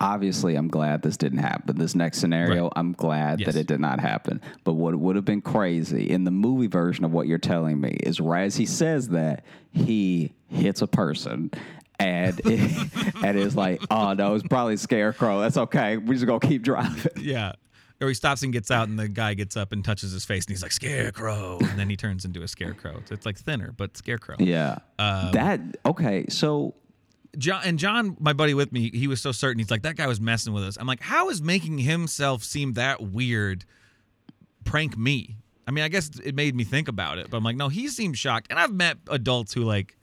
obviously 0.00 0.54
I'm 0.54 0.68
glad 0.68 1.02
this 1.02 1.16
didn't 1.16 1.38
happen. 1.40 1.76
This 1.76 1.94
next 1.94 2.18
scenario, 2.18 2.64
Right. 2.64 2.72
I'm 2.76 2.92
glad 2.92 3.40
Yes. 3.40 3.52
that 3.52 3.60
it 3.60 3.66
did 3.66 3.80
not 3.80 4.00
happen. 4.00 4.40
But 4.64 4.74
what 4.74 4.94
would 4.96 5.16
have 5.16 5.24
been 5.26 5.42
crazy 5.42 6.08
in 6.08 6.24
the 6.24 6.30
movie 6.30 6.68
version 6.68 7.04
of 7.04 7.12
what 7.12 7.26
you're 7.26 7.38
telling 7.38 7.80
me 7.80 7.90
is 8.02 8.18
right 8.20 8.44
as 8.44 8.56
he 8.56 8.66
says 8.66 9.08
that, 9.10 9.44
he 9.72 10.32
hits 10.48 10.80
a 10.82 10.86
person. 10.86 11.50
And 11.98 12.40
it, 12.46 13.14
and 13.22 13.38
it's 13.38 13.54
like, 13.54 13.82
oh 13.90 14.14
no, 14.14 14.34
it's 14.34 14.46
probably 14.48 14.78
Scarecrow. 14.78 15.40
That's 15.40 15.58
okay. 15.58 15.98
We're 15.98 16.14
just 16.14 16.24
gonna 16.26 16.40
keep 16.40 16.62
driving. 16.62 17.12
Yeah. 17.22 17.52
Or 18.00 18.08
he 18.08 18.14
stops 18.14 18.42
and 18.42 18.52
gets 18.52 18.70
out, 18.70 18.88
and 18.88 18.98
the 18.98 19.08
guy 19.08 19.34
gets 19.34 19.56
up 19.56 19.72
and 19.72 19.84
touches 19.84 20.12
his 20.12 20.24
face, 20.24 20.46
and 20.46 20.50
he's 20.50 20.62
like, 20.62 20.72
Scarecrow. 20.72 21.58
And 21.60 21.78
then 21.78 21.90
he 21.90 21.96
turns 21.96 22.24
into 22.24 22.42
a 22.42 22.48
scarecrow. 22.48 23.02
So 23.04 23.12
it's 23.12 23.26
like 23.26 23.36
thinner, 23.36 23.72
but 23.76 23.96
scarecrow. 23.96 24.36
Yeah. 24.38 24.78
Um, 24.98 25.32
that 25.32 25.60
okay. 25.84 26.24
So 26.30 26.74
John 27.38 27.62
and 27.64 27.78
John, 27.78 28.16
my 28.18 28.32
buddy 28.32 28.54
with 28.54 28.72
me, 28.72 28.90
he 28.90 29.06
was 29.06 29.20
so 29.20 29.32
certain. 29.32 29.58
He's 29.58 29.70
like, 29.70 29.82
that 29.82 29.96
guy 29.96 30.06
was 30.06 30.20
messing 30.20 30.52
with 30.52 30.64
us. 30.64 30.76
I'm 30.78 30.86
like, 30.86 31.00
how 31.00 31.28
is 31.28 31.42
making 31.42 31.78
himself 31.78 32.42
seem 32.42 32.74
that 32.74 33.02
weird 33.02 33.64
prank 34.64 34.96
me? 34.96 35.36
I 35.66 35.70
mean, 35.70 35.84
I 35.84 35.88
guess 35.88 36.10
it 36.24 36.34
made 36.34 36.54
me 36.54 36.64
think 36.64 36.88
about 36.88 37.18
it, 37.18 37.30
but 37.30 37.36
I'm 37.36 37.44
like, 37.44 37.56
no, 37.56 37.68
he 37.68 37.88
seems 37.88 38.18
shocked. 38.18 38.48
And 38.50 38.58
I've 38.58 38.72
met 38.72 38.96
adults 39.08 39.52
who 39.52 39.62
like 39.62 39.96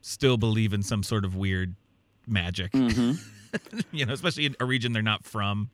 still 0.00 0.36
believe 0.36 0.72
in 0.72 0.82
some 0.82 1.02
sort 1.02 1.24
of 1.24 1.36
weird 1.36 1.76
magic, 2.26 2.74
you 3.92 4.06
know, 4.06 4.12
especially 4.12 4.46
in 4.46 4.56
a 4.58 4.64
region 4.64 4.92
they're 4.92 5.02
not 5.02 5.24
from. 5.24 5.70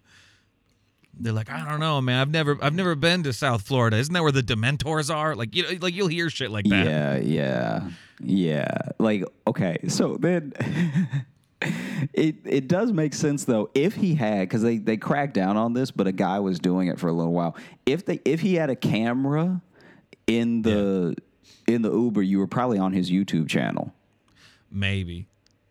They're 1.22 1.32
like, 1.34 1.50
I 1.50 1.68
don't 1.68 1.80
know, 1.80 2.00
man. 2.00 2.18
I've 2.20 2.30
never, 2.30 2.58
I've 2.62 2.74
never 2.74 2.94
been 2.94 3.22
to 3.24 3.32
South 3.32 3.62
Florida. 3.62 3.98
Isn't 3.98 4.14
that 4.14 4.22
where 4.22 4.32
the 4.32 4.42
Dementors 4.42 5.14
are? 5.14 5.34
Like, 5.36 5.54
you 5.54 5.64
know, 5.64 5.78
like 5.80 5.94
you'll 5.94 6.08
hear 6.08 6.30
shit 6.30 6.50
like 6.50 6.64
that. 6.66 6.86
Yeah, 6.86 7.16
yeah, 7.18 7.90
yeah. 8.22 8.70
Like, 8.98 9.24
okay, 9.46 9.78
so 9.88 10.16
then 10.16 10.54
it 12.14 12.36
it 12.44 12.68
does 12.68 12.92
make 12.92 13.12
sense 13.12 13.44
though 13.44 13.68
if 13.74 13.94
he 13.94 14.14
had 14.14 14.40
because 14.48 14.62
they 14.62 14.78
they 14.78 14.96
cracked 14.96 15.34
down 15.34 15.56
on 15.56 15.74
this, 15.74 15.90
but 15.90 16.06
a 16.06 16.12
guy 16.12 16.38
was 16.40 16.58
doing 16.58 16.88
it 16.88 16.98
for 16.98 17.08
a 17.08 17.12
little 17.12 17.32
while. 17.34 17.54
If 17.84 18.06
they 18.06 18.20
if 18.24 18.40
he 18.40 18.54
had 18.54 18.70
a 18.70 18.76
camera 18.76 19.60
in 20.26 20.62
the 20.62 21.16
in 21.66 21.82
the 21.82 21.92
Uber, 21.92 22.22
you 22.22 22.38
were 22.38 22.46
probably 22.46 22.78
on 22.78 22.92
his 22.92 23.10
YouTube 23.10 23.48
channel. 23.48 23.92
Maybe. 24.70 25.26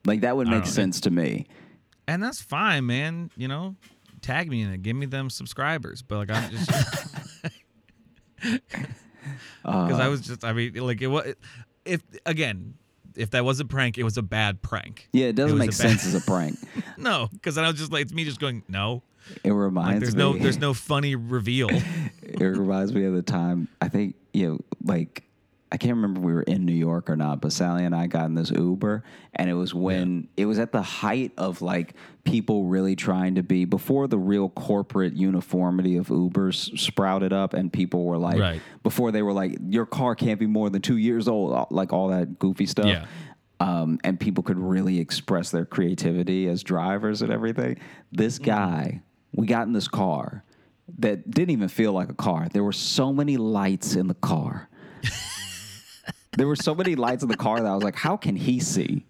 Like 0.05 0.21
that 0.21 0.37
would 0.37 0.47
make 0.47 0.65
sense 0.65 1.01
to 1.01 1.11
me. 1.11 1.47
and 2.07 2.21
that's 2.23 2.41
fine, 2.41 2.85
man. 2.85 3.31
You 3.35 3.47
know, 3.47 3.75
tag 4.19 4.49
me 4.49 4.61
in 4.61 4.71
it, 4.71 4.81
give 4.83 4.95
me 4.95 5.05
them 5.05 5.29
subscribers. 5.29 6.01
But 6.01 6.29
like, 6.29 6.31
I'm 6.31 6.51
just 6.51 6.69
because 8.41 9.99
I 9.99 10.05
uh, 10.05 10.09
was 10.09 10.21
just, 10.21 10.43
I 10.43 10.53
mean, 10.53 10.73
like 10.75 11.01
it 11.01 11.07
was. 11.07 11.33
If 11.85 12.01
again, 12.25 12.75
if 13.15 13.31
that 13.31 13.43
was 13.43 13.59
a 13.59 13.65
prank, 13.65 13.97
it 13.97 14.03
was 14.03 14.17
a 14.17 14.21
bad 14.21 14.61
prank. 14.61 15.09
Yeah, 15.13 15.27
it 15.27 15.35
doesn't 15.35 15.57
was 15.57 15.67
make 15.67 15.75
a 15.75 15.77
bad- 15.77 15.99
sense 15.99 16.05
as 16.05 16.15
a 16.15 16.21
prank. 16.21 16.57
No, 16.97 17.29
because 17.31 17.57
I 17.57 17.65
was 17.65 17.77
just 17.77 17.93
like, 17.93 18.01
it's 18.01 18.13
me 18.13 18.25
just 18.25 18.41
going, 18.41 18.61
no. 18.67 19.03
It 19.45 19.51
Like, 19.51 19.57
reminds 19.57 20.01
there's 20.01 20.15
me. 20.17 20.19
no, 20.19 20.33
there's 20.37 20.57
no 20.57 20.73
funny 20.73 21.15
reveal. 21.15 21.69
it 21.71 22.41
reminds 22.41 22.93
me 22.93 23.05
of 23.05 23.13
the 23.13 23.21
time 23.21 23.69
I 23.79 23.87
think 23.87 24.15
you 24.33 24.49
know, 24.49 24.59
like 24.83 25.23
I 25.71 25.77
can't 25.77 25.93
remember 25.95 26.19
if 26.19 26.25
we 26.25 26.33
were 26.33 26.41
in 26.41 26.65
New 26.65 26.73
York 26.73 27.11
or 27.11 27.15
not, 27.15 27.41
but 27.41 27.51
Sally 27.53 27.85
and 27.85 27.93
I 27.95 28.07
got 28.07 28.25
in 28.25 28.33
this 28.33 28.49
Uber, 28.49 29.03
and 29.35 29.49
it 29.49 29.53
was 29.53 29.71
when 29.73 30.27
it 30.35 30.47
was 30.47 30.57
at 30.57 30.71
the 30.71 30.81
height 30.81 31.31
of 31.37 31.61
like 31.61 31.93
people 32.23 32.65
really 32.65 32.95
trying 32.95 33.35
to 33.35 33.43
be 33.43 33.65
before 33.65 34.07
the 34.07 34.17
real 34.17 34.49
corporate 34.49 35.13
uniformity 35.13 35.97
of 35.97 36.07
Ubers 36.07 36.75
sprouted 36.79 37.33
up, 37.33 37.53
and 37.53 37.71
people 37.71 38.05
were 38.05 38.17
like, 38.17 38.39
Right. 38.39 38.61
before 38.81 39.11
they 39.11 39.21
were 39.21 39.31
like, 39.33 39.57
your 39.67 39.85
car 39.85 40.15
can't 40.15 40.39
be 40.39 40.47
more 40.47 40.71
than 40.71 40.81
two 40.81 40.97
years 40.97 41.27
old, 41.27 41.67
like 41.69 41.93
all 41.93 42.07
that 42.07 42.39
goofy 42.39 42.65
stuff. 42.65 42.87
Yeah. 42.87 43.05
Um, 43.59 43.99
and 44.03 44.19
people 44.19 44.41
could 44.41 44.57
really 44.57 44.99
express 44.99 45.51
their 45.51 45.65
creativity 45.65 46.47
as 46.47 46.63
drivers 46.63 47.21
and 47.21 47.31
everything. 47.31 47.77
This 48.11 48.39
guy, 48.39 49.01
we 49.35 49.45
got 49.45 49.67
in 49.67 49.73
this 49.73 49.87
car 49.89 50.43
that 50.97 51.29
didn't 51.29 51.51
even 51.51 51.67
feel 51.67 51.91
like 51.91 52.09
a 52.09 52.13
car. 52.15 52.47
There 52.51 52.63
were 52.63 52.71
so 52.71 53.13
many 53.13 53.37
lights 53.37 53.95
in 53.95 54.07
the 54.07 54.15
car. 54.15 54.67
there 56.37 56.47
were 56.47 56.55
so 56.55 56.75
many 56.75 56.95
lights 56.95 57.23
in 57.23 57.29
the 57.29 57.37
car 57.37 57.59
that 57.59 57.65
I 57.65 57.73
was 57.73 57.83
like, 57.83 57.95
how 57.95 58.17
can 58.17 58.35
he 58.35 58.59
see? 58.59 59.05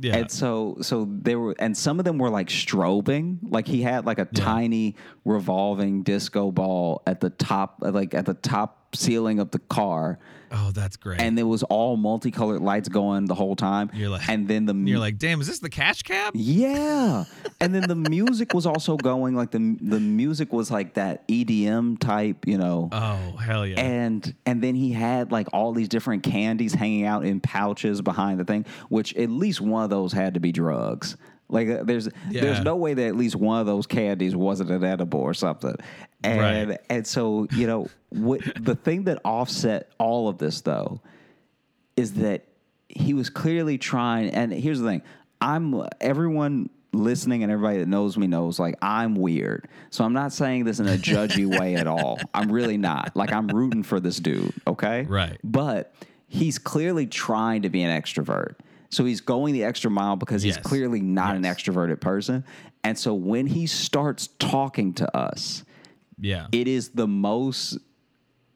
Yeah. 0.00 0.16
And 0.16 0.30
so 0.30 0.76
so 0.80 1.08
there 1.10 1.40
were 1.40 1.56
and 1.58 1.76
some 1.76 1.98
of 1.98 2.04
them 2.04 2.18
were 2.18 2.30
like 2.30 2.46
strobing. 2.48 3.38
Like 3.42 3.66
he 3.66 3.82
had 3.82 4.06
like 4.06 4.20
a 4.20 4.26
tiny 4.26 4.94
revolving 5.24 6.04
disco 6.04 6.52
ball 6.52 7.02
at 7.06 7.20
the 7.20 7.30
top 7.30 7.78
like 7.80 8.14
at 8.14 8.24
the 8.24 8.34
top 8.34 8.94
ceiling 8.94 9.40
of 9.40 9.50
the 9.50 9.58
car. 9.58 10.20
Oh, 10.52 10.70
that's 10.72 10.96
great. 10.96 11.20
And 11.20 11.36
there 11.36 11.46
was 11.46 11.62
all 11.64 11.96
multicolored 11.96 12.60
lights 12.60 12.88
going 12.88 13.26
the 13.26 13.34
whole 13.34 13.56
time. 13.56 13.90
You're 13.94 14.08
like- 14.08 14.28
and 14.28 14.48
then 14.48 14.66
the 14.66 14.74
mu- 14.74 14.90
you're 14.90 14.98
like, 14.98 15.18
damn, 15.18 15.40
is 15.40 15.46
this 15.46 15.58
the 15.58 15.68
cash 15.70 16.02
cab? 16.02 16.34
yeah, 16.36 17.24
and 17.60 17.74
then 17.74 17.88
the 17.88 17.94
music 17.94 18.54
was 18.54 18.66
also 18.66 18.96
going 18.96 19.34
like 19.34 19.50
the 19.50 19.76
the 19.80 20.00
music 20.00 20.52
was 20.52 20.70
like 20.70 20.94
that 20.94 21.26
EDM 21.28 21.98
type, 21.98 22.46
you 22.46 22.58
know. 22.58 22.88
Oh, 22.92 23.36
hell 23.36 23.66
yeah. 23.66 23.80
and 23.80 24.34
and 24.46 24.62
then 24.62 24.74
he 24.74 24.92
had 24.92 25.32
like 25.32 25.48
all 25.52 25.72
these 25.72 25.88
different 25.88 26.22
candies 26.22 26.74
hanging 26.74 27.04
out 27.04 27.24
in 27.24 27.40
pouches 27.40 28.00
behind 28.02 28.40
the 28.40 28.44
thing, 28.44 28.64
which 28.88 29.14
at 29.16 29.30
least 29.30 29.60
one 29.60 29.84
of 29.84 29.90
those 29.90 30.12
had 30.12 30.34
to 30.34 30.40
be 30.40 30.52
drugs. 30.52 31.16
Like 31.48 31.68
uh, 31.68 31.82
there's 31.84 32.08
there's 32.30 32.60
no 32.60 32.76
way 32.76 32.94
that 32.94 33.06
at 33.06 33.16
least 33.16 33.36
one 33.36 33.60
of 33.60 33.66
those 33.66 33.86
candies 33.86 34.36
wasn't 34.36 34.70
an 34.70 34.84
edible 34.84 35.20
or 35.20 35.34
something. 35.34 35.74
And 36.22 36.68
Right. 36.70 36.78
and 36.90 37.06
so 37.06 37.46
you 37.52 37.66
know 37.66 37.88
what 38.10 38.40
the 38.60 38.74
thing 38.74 39.04
that 39.04 39.20
offset 39.24 39.90
all 39.98 40.28
of 40.28 40.38
this 40.38 40.60
though 40.60 41.00
is 41.96 42.14
that 42.14 42.44
he 42.88 43.14
was 43.14 43.30
clearly 43.30 43.78
trying 43.78 44.30
and 44.30 44.52
here's 44.52 44.80
the 44.80 44.86
thing. 44.88 45.02
I'm 45.40 45.86
everyone 46.00 46.70
listening 46.92 47.42
and 47.42 47.52
everybody 47.52 47.78
that 47.78 47.86
knows 47.88 48.16
me 48.16 48.26
knows 48.26 48.58
like 48.58 48.74
i'm 48.82 49.14
weird. 49.14 49.68
So 49.90 50.04
i'm 50.04 50.12
not 50.14 50.32
saying 50.32 50.64
this 50.64 50.80
in 50.80 50.86
a 50.88 50.96
judgy 50.96 51.46
way 51.60 51.76
at 51.76 51.86
all. 51.86 52.18
I'm 52.34 52.50
really 52.50 52.76
not. 52.78 53.14
Like 53.14 53.32
i'm 53.32 53.46
rooting 53.48 53.82
for 53.82 54.00
this 54.00 54.18
dude 54.18 54.52
okay? 54.66 55.02
Right. 55.08 55.38
but 55.44 55.94
he's 56.26 56.58
clearly 56.58 57.06
trying 57.06 57.62
to 57.62 57.70
be 57.70 57.82
an 57.82 58.02
extrovert 58.02 58.54
so 58.90 59.04
he's 59.04 59.20
going 59.20 59.52
the 59.54 59.64
extra 59.64 59.90
mile 59.90 60.16
because 60.16 60.42
he's 60.42 60.56
Yes. 60.56 60.64
clearly 60.64 61.00
not 61.00 61.36
an 61.36 61.42
extroverted 61.42 62.00
person 62.00 62.44
and 62.84 62.98
so 62.98 63.12
when 63.14 63.46
he 63.46 63.66
starts 63.66 64.28
talking 64.38 64.92
to 64.94 65.16
us 65.16 65.64
yeah. 66.20 66.46
it 66.52 66.66
is 66.68 66.90
the 66.90 67.06
most 67.06 67.78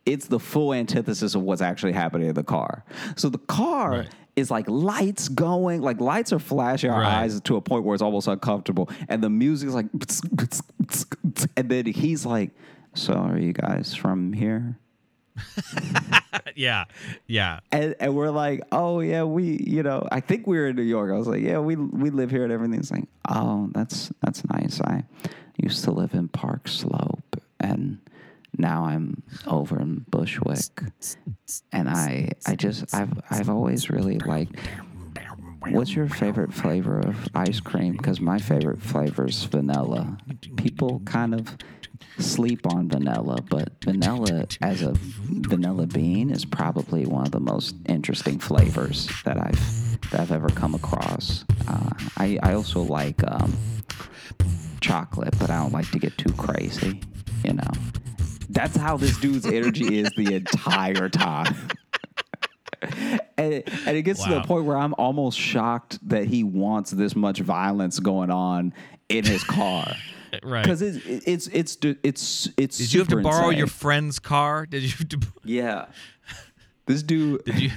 it's 0.04 0.26
the 0.26 0.40
full 0.40 0.74
antithesis 0.74 1.34
of 1.36 1.42
what's 1.42 1.62
actually 1.62 1.92
happening 1.92 2.26
in 2.28 2.34
the 2.34 2.42
car. 2.42 2.84
So 3.14 3.28
the 3.28 3.38
car 3.38 3.90
Right. 3.92 4.08
is 4.34 4.50
like 4.50 4.68
lights 4.68 5.28
going, 5.28 5.80
like 5.80 6.00
lights 6.00 6.32
are 6.32 6.40
flashing 6.40 6.90
our 6.90 7.02
Right. 7.02 7.22
eyes 7.22 7.40
to 7.42 7.54
a 7.54 7.60
point 7.60 7.84
where 7.84 7.94
it's 7.94 8.02
almost 8.02 8.26
uncomfortable. 8.26 8.90
And 9.08 9.22
the 9.22 9.30
music 9.30 9.68
is 9.68 9.74
like 9.76 9.86
and 11.56 11.68
then 11.68 11.86
he's 11.86 12.26
like, 12.26 12.50
So 12.94 13.12
are 13.14 13.38
you 13.38 13.52
guys 13.52 13.94
from 13.94 14.32
here? 14.32 14.76
yeah. 16.56 16.84
Yeah. 17.26 17.60
And, 17.70 17.94
and 18.00 18.14
we're 18.14 18.30
like, 18.30 18.62
oh 18.72 19.00
yeah, 19.00 19.24
we, 19.24 19.58
you 19.64 19.82
know, 19.82 20.06
I 20.10 20.20
think 20.20 20.46
we 20.46 20.58
were 20.58 20.68
in 20.68 20.76
New 20.76 20.82
York. 20.82 21.12
I 21.12 21.16
was 21.16 21.26
like, 21.26 21.42
yeah, 21.42 21.58
we 21.58 21.76
we 21.76 22.10
live 22.10 22.30
here 22.30 22.44
and 22.44 22.52
everything's 22.52 22.90
like, 22.90 23.08
oh, 23.28 23.70
that's 23.72 24.12
that's 24.20 24.44
nice. 24.48 24.80
I 24.80 25.04
used 25.56 25.84
to 25.84 25.90
live 25.90 26.14
in 26.14 26.28
Park 26.28 26.68
Slope, 26.68 27.40
and 27.60 27.98
now 28.58 28.84
I'm 28.84 29.22
over 29.46 29.78
in 29.80 30.04
Bushwick, 30.08 30.82
and 31.72 31.88
I 31.88 32.32
I 32.46 32.54
just 32.54 32.94
I've 32.94 33.12
I've 33.30 33.50
always 33.50 33.90
really 33.90 34.18
liked. 34.18 34.56
What's 35.68 35.94
your 35.94 36.08
favorite 36.08 36.52
flavor 36.52 36.98
of 36.98 37.28
ice 37.36 37.60
cream? 37.60 37.92
Because 37.92 38.20
my 38.20 38.38
favorite 38.38 38.82
flavor 38.82 39.26
is 39.28 39.44
vanilla. 39.44 40.18
People 40.56 41.00
kind 41.04 41.34
of 41.34 41.56
sleep 42.18 42.66
on 42.66 42.88
vanilla, 42.88 43.40
but 43.48 43.72
vanilla 43.82 44.46
as 44.60 44.82
a 44.82 44.92
vanilla 44.94 45.86
bean 45.86 46.30
is 46.30 46.44
probably 46.44 47.06
one 47.06 47.24
of 47.24 47.32
the 47.32 47.40
most 47.40 47.76
interesting 47.86 48.38
flavors 48.38 49.08
that 49.24 49.38
I've 49.38 50.10
that 50.10 50.20
I've 50.20 50.32
ever 50.32 50.48
come 50.48 50.74
across. 50.74 51.44
Uh, 51.68 51.90
I 52.16 52.38
I 52.42 52.54
also 52.54 52.82
like 52.82 53.22
um, 53.30 53.56
chocolate, 54.80 55.34
but 55.38 55.50
I 55.50 55.58
don't 55.58 55.72
like 55.72 55.90
to 55.92 55.98
get 55.98 56.16
too 56.18 56.32
crazy. 56.32 57.00
You 57.44 57.54
know, 57.54 57.70
that's 58.50 58.76
how 58.76 58.96
this 58.96 59.16
dude's 59.18 59.46
energy 59.46 59.98
is 59.98 60.10
the 60.16 60.34
entire 60.34 61.08
time. 61.08 61.54
and, 63.36 63.54
it, 63.54 63.68
and 63.86 63.96
it 63.96 64.02
gets 64.02 64.22
to 64.24 64.30
the 64.30 64.42
point 64.42 64.64
where 64.64 64.76
I'm 64.76 64.94
almost 64.98 65.38
shocked 65.38 65.98
that 66.08 66.26
he 66.26 66.44
wants 66.44 66.90
this 66.90 67.16
much 67.16 67.40
violence 67.40 67.98
going 68.00 68.30
on 68.30 68.74
in 69.08 69.24
his 69.24 69.44
car. 69.44 69.94
Right. 70.42 70.62
Because 70.62 70.80
it's 70.82 71.04
it's 71.06 71.46
it's 71.48 71.76
it's 72.02 72.48
it's. 72.56 72.78
Did 72.78 72.94
you 72.94 73.00
have 73.00 73.08
to 73.08 73.20
borrow 73.20 73.50
your 73.50 73.66
friend's 73.66 74.18
car? 74.18 74.66
Did 74.66 74.82
you 74.82 74.90
have 74.90 75.08
to, 75.10 75.20
Yeah. 75.44 75.86
This 76.86 77.02
dude. 77.02 77.44
did 77.44 77.60
you 77.60 77.70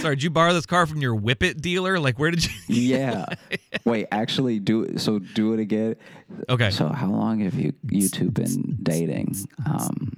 Sorry, 0.00 0.16
did 0.16 0.22
you 0.22 0.30
borrow 0.30 0.52
this 0.52 0.66
car 0.66 0.86
from 0.86 1.00
your 1.00 1.16
Whippet 1.16 1.60
dealer? 1.60 1.98
Like 1.98 2.18
where 2.18 2.30
did 2.30 2.44
you 2.44 2.52
yeah. 2.68 3.26
Wait, 3.84 4.06
actually, 4.12 4.60
do 4.60 4.82
it. 4.82 5.00
So 5.00 5.18
do 5.18 5.52
it 5.52 5.60
again. 5.60 5.96
Okay. 6.48 6.70
So 6.70 6.88
how 6.88 7.10
long 7.10 7.40
have 7.40 7.54
you 7.54 7.72
you 7.90 8.08
two 8.08 8.30
been 8.30 8.78
dating? 8.82 9.48
Um, 9.66 10.16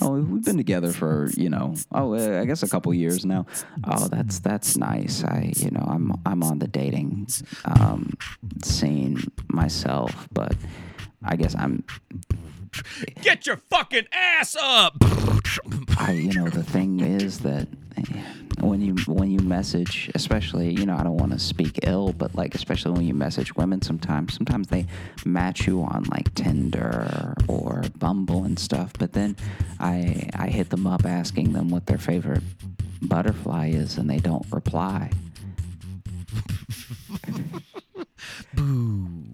Oh, 0.00 0.12
we've 0.12 0.44
been 0.44 0.56
together 0.56 0.92
for 0.92 1.28
you 1.36 1.50
know. 1.50 1.74
Oh, 1.92 2.14
I 2.14 2.44
guess 2.44 2.62
a 2.62 2.68
couple 2.68 2.94
years 2.94 3.24
now. 3.24 3.46
Oh, 3.84 4.06
that's 4.08 4.38
that's 4.38 4.76
nice. 4.76 5.24
I 5.24 5.52
you 5.56 5.70
know 5.70 5.84
I'm 5.88 6.12
I'm 6.24 6.42
on 6.42 6.60
the 6.60 6.68
dating 6.68 7.26
um, 7.64 8.12
scene 8.62 9.20
myself, 9.48 10.28
but 10.32 10.54
I 11.22 11.36
guess 11.36 11.54
I'm 11.56 11.84
Get 13.22 13.46
your 13.46 13.56
fucking 13.56 14.06
ass 14.12 14.56
up. 14.60 14.96
I, 15.98 16.12
you 16.12 16.32
know, 16.32 16.48
the 16.48 16.62
thing 16.62 17.00
is 17.00 17.40
that 17.40 17.68
when 18.60 18.80
you 18.80 18.94
when 19.06 19.30
you 19.30 19.40
message, 19.40 20.10
especially, 20.14 20.70
you 20.70 20.86
know, 20.86 20.96
I 20.96 21.02
don't 21.02 21.16
want 21.16 21.32
to 21.32 21.38
speak 21.38 21.80
ill, 21.82 22.12
but 22.12 22.34
like, 22.34 22.54
especially 22.54 22.92
when 22.92 23.06
you 23.06 23.14
message 23.14 23.54
women, 23.56 23.82
sometimes, 23.82 24.34
sometimes 24.34 24.68
they 24.68 24.86
match 25.24 25.66
you 25.66 25.82
on 25.82 26.04
like 26.04 26.32
Tinder 26.34 27.34
or 27.48 27.82
Bumble 27.98 28.44
and 28.44 28.58
stuff. 28.58 28.92
But 28.98 29.12
then 29.12 29.36
I 29.80 30.28
I 30.34 30.48
hit 30.48 30.70
them 30.70 30.86
up 30.86 31.04
asking 31.04 31.52
them 31.52 31.68
what 31.70 31.86
their 31.86 31.98
favorite 31.98 32.42
butterfly 33.02 33.68
is, 33.68 33.96
and 33.98 34.08
they 34.08 34.18
don't 34.18 34.46
reply. 34.50 35.10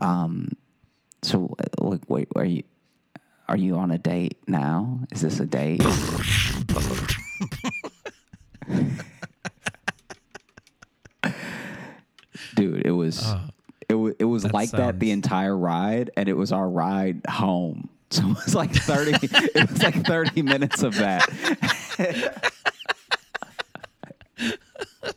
Um. 0.01 0.51
So, 1.25 1.55
uh, 1.59 1.65
like, 1.85 2.03
wait, 2.09 2.29
are 2.37 2.45
you? 2.45 2.63
Are 3.49 3.57
you 3.57 3.77
on 3.77 3.91
a 3.91 3.99
date 3.99 4.37
now? 4.47 5.01
Is 5.11 5.21
this 5.23 5.41
a 5.41 5.47
date? 5.47 5.83
Dude, 12.55 12.87
it 12.87 12.91
was 12.93 13.35
it 13.89 13.95
was 13.95 14.15
it 14.19 14.25
was 14.25 14.43
that 14.45 14.55
like 14.55 14.71
that 14.73 15.01
the 15.01 15.11
entire 15.11 15.57
ride, 15.57 16.11
and 16.17 16.29
it 16.29 16.35
was 16.37 16.53
our 16.53 16.69
ride 16.69 17.23
home. 17.29 17.89
So 18.11 18.23
it 18.31 18.37
was 18.45 18.55
like 18.55 18.73
thirty. 18.73 19.13
it 19.23 19.71
was 19.71 19.83
like 19.83 20.07
thirty 20.07 20.43
minutes 20.43 20.85
of 20.85 20.95
that. 20.97 21.27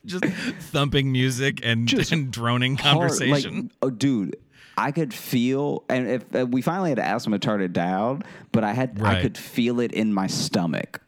Just 0.05 0.23
thumping 0.71 1.11
music 1.11 1.59
and, 1.61 1.87
Just 1.87 2.11
and 2.11 2.31
droning 2.31 2.75
hard, 2.75 3.11
like, 3.11 3.19
conversation. 3.19 3.71
oh, 3.83 3.91
dude, 3.91 4.35
I 4.77 4.91
could 4.91 5.11
feel, 5.13 5.83
and 5.89 6.07
if 6.07 6.35
uh, 6.35 6.45
we 6.45 6.61
finally 6.61 6.91
had 6.91 6.97
to 6.97 7.05
ask 7.05 7.25
him 7.25 7.33
to 7.33 7.39
turn 7.39 7.61
it 7.61 7.73
down, 7.73 8.23
but 8.51 8.63
I 8.63 8.73
had, 8.73 9.01
I 9.01 9.21
could 9.21 9.35
feel 9.35 9.79
it 9.79 9.91
in 9.91 10.13
my 10.13 10.27
stomach. 10.27 11.01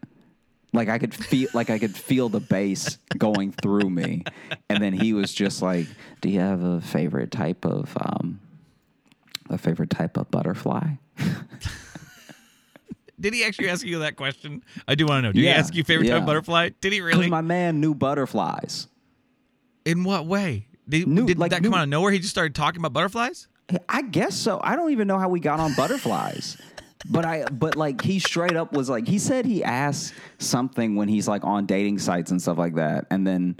Like 0.74 0.90
I 0.90 0.98
could 0.98 1.14
feel, 1.14 1.50
like 1.54 1.70
I 1.70 1.78
could 1.78 1.96
feel 1.96 2.30
the 2.30 2.40
bass 2.40 2.98
going 3.18 3.52
through 3.52 3.90
me, 3.90 4.24
and 4.70 4.82
then 4.84 4.94
he 4.94 5.14
was 5.14 5.34
just 5.34 5.62
like, 5.62 5.88
"Do 6.22 6.30
you 6.30 6.40
have 6.40 6.64
a 6.64 6.82
favorite 6.82 7.32
type 7.32 7.66
of, 7.66 7.96
um, 8.02 8.40
a 9.50 9.58
favorite 9.58 9.90
type 9.92 10.18
of 10.18 10.30
butterfly?" 10.32 10.94
Did 13.20 13.34
he 13.34 13.44
actually 13.44 13.70
ask 13.70 13.86
you 13.86 14.00
that 14.00 14.16
question? 14.16 14.64
I 14.88 14.96
do 14.96 15.06
want 15.06 15.20
to 15.20 15.22
know. 15.24 15.32
Did 15.34 15.42
he 15.42 15.50
ask 15.50 15.76
you 15.76 15.84
favorite 15.84 16.08
type 16.08 16.22
of 16.22 16.26
butterfly? 16.26 16.70
Did 16.82 16.94
he 16.94 17.02
really? 17.02 17.30
my 17.30 17.42
man 17.42 17.82
knew 17.82 17.94
butterflies. 17.94 18.88
In 19.86 20.04
what 20.04 20.26
way? 20.26 20.68
Did, 20.88 21.08
New- 21.08 21.26
did 21.26 21.38
like 21.38 21.52
that 21.52 21.62
new- 21.62 21.70
come 21.70 21.80
out 21.80 21.84
of 21.84 21.90
nowhere? 21.90 22.12
He 22.12 22.20
just 22.20 22.32
started 22.32 22.56
talking 22.56 22.80
about 22.80 22.94
butterflies? 22.94 23.48
I 23.88 24.02
guess 24.02 24.36
so. 24.36 24.60
I 24.64 24.76
don't 24.76 24.92
even 24.92 25.08
know 25.08 25.18
how 25.20 25.30
we 25.30 25.40
got 25.40 25.60
on 25.60 25.74
butterflies. 25.76 26.58
But 27.10 27.24
I 27.26 27.46
but 27.46 27.76
like 27.78 28.02
he 28.02 28.20
straight 28.20 28.56
up 28.58 28.74
was 28.74 28.90
like 28.90 29.08
he 29.08 29.20
said 29.20 29.46
he 29.46 29.64
asked 29.64 30.14
something 30.38 30.96
when 30.98 31.08
he's 31.08 31.28
like 31.30 31.44
on 31.46 31.66
dating 31.66 32.00
sites 32.00 32.30
and 32.32 32.42
stuff 32.42 32.58
like 32.58 32.76
that. 32.76 33.06
And 33.10 33.26
then 33.26 33.56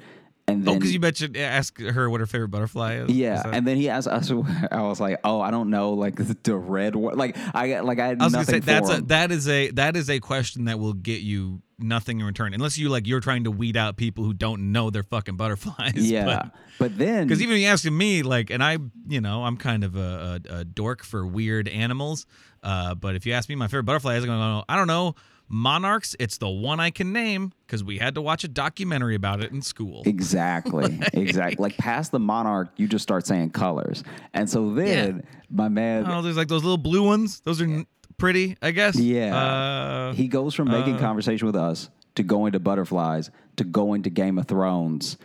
and 0.48 0.62
Oh, 0.68 0.72
then 0.72 0.80
because 0.80 0.94
you 0.94 1.00
mentioned 1.00 1.38
ask 1.38 1.80
her 1.80 2.10
what 2.10 2.20
her 2.20 2.26
favorite 2.26 2.50
butterfly 2.50 2.96
is. 2.96 3.12
yeah, 3.12 3.38
Is 3.38 3.44
that- 3.44 3.54
and 3.54 3.66
then 3.68 3.78
he 3.78 3.88
asked 3.88 4.08
us. 4.10 4.30
I 4.72 4.82
was 4.82 5.00
like, 5.00 5.20
"Oh, 5.24 5.40
I 5.40 5.52
don't 5.52 5.70
know, 5.70 5.94
like 5.94 6.16
the 6.44 6.56
red 6.58 6.96
one." 6.96 7.18
Like 7.18 7.38
I, 7.56 7.80
like 7.80 8.00
I 8.00 8.08
had 8.08 8.22
I 8.22 8.26
was 8.26 8.34
gonna 8.34 8.42
nothing 8.46 8.56
say 8.56 8.60
that's 8.74 8.92
for 8.92 8.98
a 8.98 9.02
that 9.04 9.32
is 9.32 9.48
a 9.48 9.70
that 9.72 9.96
is 9.96 10.10
a 10.10 10.20
question 10.20 10.66
that 10.66 10.78
will 10.80 10.94
get 10.94 11.22
you 11.22 11.62
nothing 11.82 12.20
in 12.20 12.26
return 12.26 12.54
unless 12.54 12.78
you 12.78 12.90
like 12.90 13.08
you're 13.08 13.20
trying 13.20 13.44
to 13.46 13.52
weed 13.52 13.78
out 13.78 13.98
people 13.98 14.24
who 14.24 14.34
don't 14.34 14.72
know 14.72 14.90
they're 14.90 15.04
fucking 15.04 15.36
butterflies. 15.36 15.94
yeah, 15.96 16.50
but 16.78 16.98
then 16.98 17.28
Because 17.28 17.42
even 17.42 17.56
if 17.56 17.62
you 17.62 17.68
asking 17.68 17.98
me, 17.98 18.22
like, 18.24 18.50
and 18.50 18.64
I, 18.64 18.78
you 19.08 19.22
know, 19.22 19.44
I'm 19.44 19.58
kind 19.58 19.84
of 19.84 19.96
a, 19.96 20.42
a, 20.50 20.56
a 20.60 20.66
dork 20.66 21.04
for 21.04 21.26
weird 21.26 21.68
animals. 21.68 22.26
Uh, 22.62 22.96
but 22.96 23.16
if 23.16 23.26
you 23.26 23.34
ask 23.34 23.48
me 23.50 23.56
my 23.56 23.68
favorite 23.68 23.84
butterfly 23.84 24.16
is, 24.16 24.26
going 24.26 24.38
to 24.38 24.44
go, 24.62 24.64
I 24.68 24.76
don't 24.76 24.88
know, 24.88 25.16
monarchs. 25.50 26.16
It's 26.20 26.38
the 26.38 26.50
one 26.50 26.80
I 26.80 26.92
can 26.92 27.12
name 27.12 27.52
because 27.66 27.84
we 27.84 27.98
had 27.98 28.16
to 28.16 28.22
watch 28.22 28.44
a 28.44 28.48
documentary 28.48 29.16
about 29.16 29.44
it 29.44 29.52
in 29.52 29.62
school. 29.62 30.04
Exactly, 30.06 31.00
exactly. 31.14 31.62
Like 31.62 31.78
past 31.78 32.12
the 32.12 32.20
monarch, 32.20 32.70
you 32.78 32.88
just 32.88 33.04
start 33.04 33.26
saying 33.26 33.52
colors, 33.52 34.04
and 34.34 34.50
so 34.50 34.74
then 34.74 35.24
my 35.50 35.68
man, 35.68 36.06
Oh, 36.08 36.22
there's 36.22 36.38
like 36.38 36.48
those 36.48 36.64
little 36.64 36.78
blue 36.78 37.04
ones. 37.04 37.42
Those 37.42 37.62
are 37.62 37.66
n- 37.66 37.88
pretty, 38.20 38.58
I 38.62 38.72
guess. 38.72 38.98
Yeah. 39.00 39.36
Uh, 39.36 40.14
he 40.14 40.28
goes 40.28 40.54
from 40.54 40.70
making 40.70 41.00
conversation 41.00 41.48
with 41.48 41.56
us 41.56 41.90
to 42.16 42.24
going 42.24 42.52
to 42.52 42.60
butterflies 42.60 43.32
to 43.56 43.64
going 43.64 44.04
to 44.04 44.10
Game 44.10 44.38
of 44.38 44.48
Thrones 44.48 45.18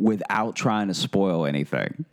without 0.00 0.56
trying 0.56 0.88
to 0.88 0.94
spoil 0.94 1.46
anything. 1.46 2.04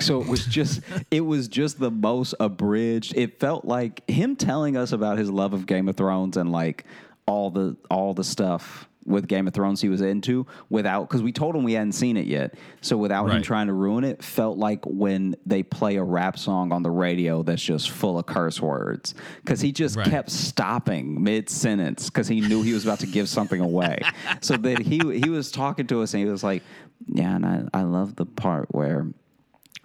So 0.00 0.20
it 0.20 0.28
was 0.28 0.44
just 0.46 0.80
it 1.10 1.20
was 1.20 1.48
just 1.48 1.78
the 1.78 1.90
most 1.90 2.34
abridged. 2.40 3.16
It 3.16 3.40
felt 3.40 3.64
like 3.64 4.08
him 4.08 4.36
telling 4.36 4.76
us 4.76 4.92
about 4.92 5.18
his 5.18 5.30
love 5.30 5.52
of 5.52 5.66
Game 5.66 5.88
of 5.88 5.96
Thrones 5.96 6.36
and 6.36 6.52
like 6.52 6.84
all 7.26 7.50
the 7.50 7.76
all 7.90 8.14
the 8.14 8.24
stuff 8.24 8.87
with 9.08 9.26
Game 9.26 9.48
of 9.48 9.54
Thrones 9.54 9.80
he 9.80 9.88
was 9.88 10.00
into 10.00 10.46
without 10.70 11.08
because 11.08 11.22
we 11.22 11.32
told 11.32 11.56
him 11.56 11.64
we 11.64 11.72
hadn't 11.72 11.92
seen 11.92 12.16
it 12.16 12.26
yet. 12.26 12.54
So 12.80 12.96
without 12.96 13.30
him 13.30 13.42
trying 13.42 13.66
to 13.68 13.72
ruin 13.72 14.04
it, 14.04 14.22
felt 14.22 14.58
like 14.58 14.84
when 14.84 15.34
they 15.46 15.62
play 15.62 15.96
a 15.96 16.04
rap 16.04 16.38
song 16.38 16.72
on 16.72 16.82
the 16.82 16.90
radio 16.90 17.42
that's 17.42 17.62
just 17.62 17.90
full 17.90 18.18
of 18.18 18.26
curse 18.26 18.60
words 18.60 19.14
because 19.42 19.60
he 19.60 19.72
just 19.72 19.96
Right. 19.96 20.06
kept 20.06 20.30
stopping 20.30 21.22
mid 21.22 21.48
sentence 21.48 22.10
because 22.10 22.28
he 22.28 22.40
knew 22.40 22.62
he 22.62 22.72
was 22.74 22.84
about 22.84 23.00
to 23.00 23.06
give 23.06 23.28
something 23.28 23.60
away. 23.60 23.98
so 24.40 24.56
that 24.56 24.78
he 24.80 24.98
he 25.18 25.30
was 25.30 25.50
talking 25.50 25.86
to 25.88 26.02
us 26.02 26.14
and 26.14 26.22
he 26.22 26.30
was 26.30 26.44
like, 26.44 26.62
"Yeah, 27.06 27.34
and 27.36 27.46
I 27.46 27.64
I 27.72 27.82
love 27.82 28.14
the 28.16 28.26
part 28.26 28.68
where." 28.74 29.06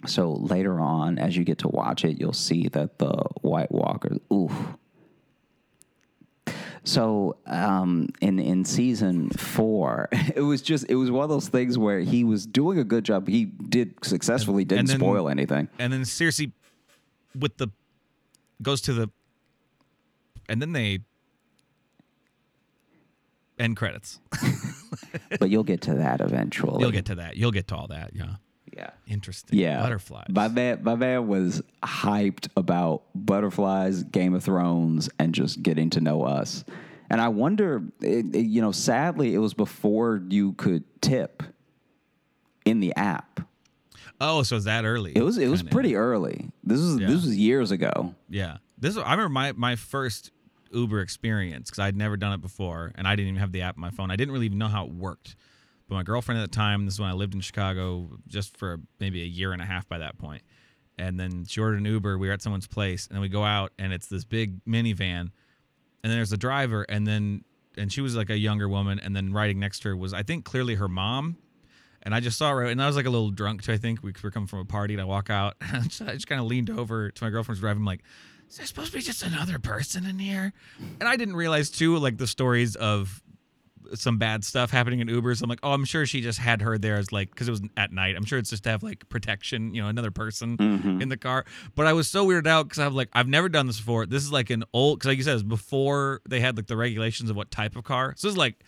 So 0.05 0.33
later 0.33 0.81
on, 0.81 1.17
as 1.17 1.37
you 1.37 1.45
get 1.45 1.59
to 1.59 1.69
watch 1.69 2.03
it, 2.03 2.19
you'll 2.19 2.33
see 2.33 2.67
that 2.69 2.97
the 2.99 3.23
White 3.41 3.71
Walkers. 3.71 4.17
Oof. 4.33 4.51
So 6.85 7.37
um, 7.45 8.09
in 8.21 8.39
in 8.39 8.65
season 8.65 9.29
four, 9.29 10.09
it 10.35 10.41
was 10.41 10.61
just 10.61 10.85
it 10.89 10.95
was 10.95 11.09
one 11.11 11.23
of 11.23 11.29
those 11.29 11.47
things 11.47 11.77
where 11.77 11.99
he 11.99 12.23
was 12.23 12.45
doing 12.45 12.77
a 12.79 12.83
good 12.83 13.05
job. 13.05 13.27
He 13.27 13.45
did 13.45 13.93
successfully, 14.03 14.65
didn't 14.65 14.87
then- 14.87 14.99
spoil 14.99 15.29
anything. 15.29 15.69
and 15.79 15.93
then 15.93 16.03
seriously, 16.05 16.51
with 17.37 17.57
the 17.57 17.69
goes 18.61 18.81
to 18.81 18.93
the, 18.93 19.09
and 20.49 20.61
then 20.61 20.73
they 20.73 20.99
end 23.59 23.77
credits. 23.77 24.19
But 25.39 25.49
you'll 25.49 25.63
get 25.63 25.81
to 25.81 25.95
that 25.95 26.21
eventually. 26.21 26.79
You'll 26.81 26.91
get 26.91 27.05
to 27.05 27.15
that. 27.15 27.35
You'll 27.35 27.51
get 27.51 27.67
to 27.69 27.75
all 27.75 27.87
that. 27.87 28.11
Yeah. 28.13 28.35
Yeah. 28.75 28.89
Interesting. 29.07 29.57
Yeah, 29.59 29.81
Butterflies. 29.81 30.27
My 30.29 30.47
man, 30.47 30.83
my 30.83 30.95
man 30.95 31.27
was 31.27 31.61
hyped 31.83 32.47
about 32.57 33.03
butterflies, 33.15 34.03
Game 34.03 34.33
of 34.33 34.43
Thrones, 34.43 35.09
and 35.19 35.33
just 35.33 35.61
getting 35.63 35.89
to 35.91 36.01
know 36.01 36.23
us. 36.23 36.63
And 37.09 37.21
I 37.21 37.27
wonder, 37.27 37.83
it, 38.01 38.35
it- 38.35 38.45
you 38.47 38.61
know, 38.61 38.71
sadly, 38.71 39.33
it 39.33 39.37
was 39.39 39.53
before 39.53 40.21
you 40.29 40.53
could 40.53 40.83
tip 41.01 41.43
in 42.65 42.79
the 42.79 42.95
app. 42.95 43.41
oh, 44.21 44.41
so 44.43 44.55
it's 44.55 44.65
that 44.65 44.85
early. 44.85 45.11
It 45.15 45.21
was 45.21 45.37
it 45.37 45.47
was 45.49 45.61
kinda. 45.61 45.71
pretty 45.73 45.95
early. 45.95 46.49
This 46.63 46.79
was 46.79 46.99
Yeah. 46.99 47.07
this 47.07 47.25
was 47.25 47.35
years 47.37 47.71
ago. 47.71 48.15
Yeah. 48.29 48.57
This 48.77 48.95
I 48.97 49.11
remember 49.11 49.29
my 49.29 49.51
my 49.53 49.75
first 49.75 50.31
Uber 50.71 51.01
experience 51.01 51.69
because 51.69 51.79
I'd 51.79 51.95
never 51.97 52.15
done 52.17 52.33
it 52.33 52.41
before 52.41 52.93
and 52.95 53.07
I 53.07 53.15
didn't 53.15 53.29
even 53.29 53.39
have 53.41 53.51
the 53.51 53.61
app 53.61 53.75
on 53.77 53.81
my 53.81 53.89
phone. 53.91 54.11
I 54.11 54.15
didn't 54.15 54.33
really 54.33 54.45
even 54.47 54.57
know 54.57 54.67
how 54.69 54.85
it 54.85 54.91
worked. 54.93 55.35
But 55.87 55.95
my 55.95 56.03
girlfriend 56.03 56.41
at 56.41 56.49
the 56.49 56.55
time, 56.55 56.85
this 56.85 56.95
is 56.95 56.99
when 56.99 57.09
I 57.09 57.13
lived 57.13 57.35
in 57.35 57.41
Chicago 57.41 58.09
just 58.27 58.57
for 58.57 58.79
maybe 58.99 59.21
a 59.21 59.25
year 59.25 59.51
and 59.53 59.61
a 59.61 59.65
half 59.65 59.87
by 59.87 59.97
that 59.99 60.17
point. 60.17 60.43
And 60.97 61.19
then 61.19 61.45
she 61.45 61.59
ordered 61.59 61.79
an 61.79 61.85
Uber. 61.85 62.17
We 62.17 62.27
were 62.27 62.33
at 62.33 62.41
someone's 62.41 62.67
place 62.67 63.07
and 63.07 63.15
then 63.15 63.21
we 63.21 63.29
go 63.29 63.43
out 63.43 63.71
and 63.77 63.91
it's 63.91 64.07
this 64.07 64.23
big 64.23 64.63
minivan. 64.65 65.31
And 66.03 66.11
then 66.11 66.13
there's 66.13 66.31
a 66.33 66.37
driver 66.37 66.83
and 66.83 67.07
then 67.07 67.43
and 67.77 67.91
she 67.91 68.01
was 68.01 68.15
like 68.15 68.29
a 68.29 68.37
younger 68.37 68.69
woman 68.69 68.99
and 68.99 69.15
then 69.15 69.33
riding 69.33 69.59
next 69.59 69.79
to 69.81 69.89
her 69.89 69.97
was 69.97 70.13
I 70.13 70.23
think 70.23 70.45
clearly 70.45 70.75
her 70.75 70.87
mom. 70.87 71.37
And 72.05 72.13
I 72.13 72.19
just 72.19 72.37
saw 72.37 72.51
her, 72.51 72.63
and 72.63 72.83
I 72.83 72.87
was 72.87 72.97
like 72.97 73.05
a 73.05 73.09
little 73.09 73.31
drunk 73.31 73.63
too. 73.63 73.71
I 73.71 73.77
think 73.77 74.03
we 74.03 74.13
were 74.21 74.29
coming 74.29 74.47
from 74.47 74.59
a 74.59 74.65
party, 74.65 74.93
and 74.93 74.99
I 74.99 75.05
walk 75.05 75.29
out. 75.29 75.55
I 75.61 75.79
just, 75.79 76.05
just 76.05 76.27
kind 76.27 76.41
of 76.41 76.47
leaned 76.47 76.69
over 76.69 77.09
to 77.09 77.23
my 77.23 77.29
girlfriend's 77.29 77.61
driving. 77.61 77.79
I'm 77.79 77.85
like, 77.85 78.03
"Is 78.49 78.57
there 78.57 78.65
supposed 78.65 78.91
to 78.91 78.97
be 78.97 79.01
just 79.01 79.23
another 79.23 79.57
person 79.57 80.05
in 80.05 80.19
here?" 80.19 80.51
And 80.99 81.07
I 81.07 81.15
didn't 81.15 81.37
realize 81.37 81.69
too, 81.69 81.97
like 81.97 82.17
the 82.17 82.27
stories 82.27 82.75
of 82.75 83.22
some 83.93 84.17
bad 84.17 84.43
stuff 84.43 84.71
happening 84.71 84.99
in 84.99 85.07
Ubers. 85.07 85.41
I'm 85.41 85.49
like, 85.49 85.59
"Oh, 85.63 85.71
I'm 85.71 85.85
sure 85.85 86.05
she 86.05 86.21
just 86.21 86.39
had 86.39 86.61
her 86.61 86.77
there 86.77 86.95
as 86.95 87.11
like 87.11 87.29
because 87.29 87.47
it 87.47 87.51
was 87.51 87.61
at 87.77 87.91
night. 87.91 88.15
I'm 88.15 88.25
sure 88.25 88.39
it's 88.39 88.49
just 88.49 88.63
to 88.63 88.69
have 88.69 88.83
like 88.83 89.07
protection, 89.09 89.73
you 89.73 89.81
know, 89.81 89.87
another 89.87 90.11
person 90.11 90.57
mm-hmm. 90.57 91.01
in 91.01 91.09
the 91.09 91.17
car." 91.17 91.45
But 91.75 91.87
I 91.87 91.93
was 91.93 92.07
so 92.07 92.25
weirded 92.25 92.47
out 92.47 92.67
because 92.67 92.79
I'm 92.79 92.93
like, 92.93 93.09
I've 93.13 93.27
never 93.27 93.49
done 93.49 93.67
this 93.67 93.77
before. 93.77 94.05
This 94.05 94.23
is 94.23 94.31
like 94.31 94.49
an 94.49 94.63
old 94.73 94.99
because 94.99 95.09
like 95.09 95.17
you 95.17 95.23
said, 95.23 95.31
it 95.31 95.35
was 95.35 95.43
before 95.43 96.21
they 96.27 96.39
had 96.39 96.57
like 96.57 96.67
the 96.67 96.77
regulations 96.77 97.29
of 97.29 97.35
what 97.35 97.51
type 97.51 97.75
of 97.75 97.83
car. 97.83 98.13
So 98.17 98.27
it's 98.27 98.37
like 98.37 98.63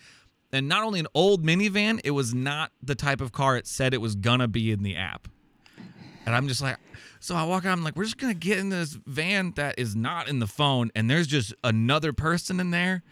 and 0.52 0.68
not 0.68 0.84
only 0.84 1.00
an 1.00 1.08
old 1.14 1.44
minivan, 1.44 2.00
it 2.04 2.12
was 2.12 2.34
not 2.34 2.72
the 2.82 2.94
type 2.94 3.20
of 3.20 3.32
car 3.32 3.56
it 3.56 3.66
said 3.66 3.92
it 3.92 4.00
was 4.00 4.14
gonna 4.14 4.48
be 4.48 4.72
in 4.72 4.82
the 4.82 4.96
app. 4.96 5.28
And 6.24 6.34
I'm 6.34 6.48
just 6.48 6.60
like, 6.60 6.76
so 7.20 7.36
I 7.36 7.44
walk 7.44 7.64
out. 7.64 7.72
I'm 7.72 7.84
like, 7.84 7.96
we're 7.96 8.04
just 8.04 8.18
gonna 8.18 8.34
get 8.34 8.58
in 8.58 8.68
this 8.68 8.98
van 9.06 9.52
that 9.56 9.78
is 9.78 9.94
not 9.94 10.28
in 10.28 10.38
the 10.38 10.46
phone, 10.46 10.90
and 10.94 11.10
there's 11.10 11.26
just 11.26 11.54
another 11.62 12.12
person 12.12 12.60
in 12.60 12.70
there. 12.70 13.02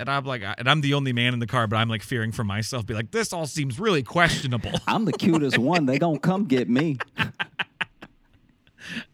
And 0.00 0.08
I'm 0.08 0.24
like, 0.24 0.42
and 0.42 0.68
I'm 0.68 0.80
the 0.80 0.94
only 0.94 1.12
man 1.12 1.34
in 1.34 1.40
the 1.40 1.46
car, 1.46 1.66
but 1.66 1.76
I'm 1.76 1.90
like 1.90 2.02
fearing 2.02 2.32
for 2.32 2.42
myself. 2.42 2.86
Be 2.86 2.94
like, 2.94 3.10
this 3.10 3.34
all 3.34 3.46
seems 3.46 3.78
really 3.78 4.02
questionable. 4.02 4.72
I'm 4.86 5.04
the 5.04 5.12
cutest 5.12 5.58
one. 5.58 5.84
They 5.84 5.98
gonna 5.98 6.18
come 6.18 6.46
get 6.46 6.70
me. 6.70 6.96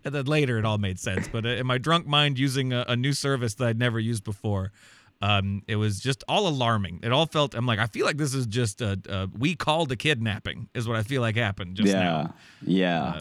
and 0.05 0.15
then 0.15 0.27
later 0.27 0.59
it 0.59 0.65
all 0.65 0.79
made 0.79 1.01
sense. 1.01 1.27
But 1.27 1.45
uh, 1.45 1.49
in 1.49 1.67
my 1.67 1.79
drunk 1.79 2.07
mind, 2.07 2.39
using 2.39 2.73
a, 2.73 2.85
a 2.87 2.95
new 2.95 3.13
service 3.13 3.55
that 3.55 3.67
I'd 3.67 3.79
never 3.81 3.99
used 3.99 4.23
before, 4.23 4.71
um, 5.21 5.63
it 5.67 5.75
was 5.75 5.99
just 5.99 6.23
all 6.29 6.47
alarming. 6.47 7.01
It 7.03 7.11
all 7.11 7.27
felt. 7.27 7.57
I'm 7.57 7.67
like, 7.67 7.81
I 7.81 7.87
feel 7.87 8.07
like 8.07 8.17
this 8.17 8.33
is 8.33 8.47
just 8.47 8.81
a, 8.81 9.01
a 9.09 9.29
we 9.37 9.57
called 9.57 9.91
a 9.91 9.97
kidnapping, 9.97 10.69
is 10.73 10.87
what 10.87 10.97
I 10.97 11.03
feel 11.03 11.21
like 11.21 11.35
happened 11.35 11.75
just 11.75 11.89
yeah, 11.89 12.01
now. 12.01 12.35
yeah. 12.63 13.05
Uh, 13.05 13.21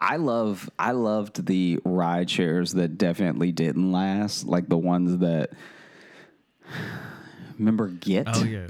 I 0.00 0.16
love 0.16 0.68
I 0.76 0.90
loved 0.90 1.46
the 1.46 1.78
ride 1.84 2.28
shares 2.28 2.72
that 2.72 2.98
definitely 2.98 3.52
didn't 3.52 3.92
last, 3.92 4.44
like 4.44 4.68
the 4.68 4.76
ones 4.76 5.18
that 5.18 5.50
remember 7.58 7.88
Get 7.88 8.26
Oh 8.28 8.44
yeah, 8.44 8.68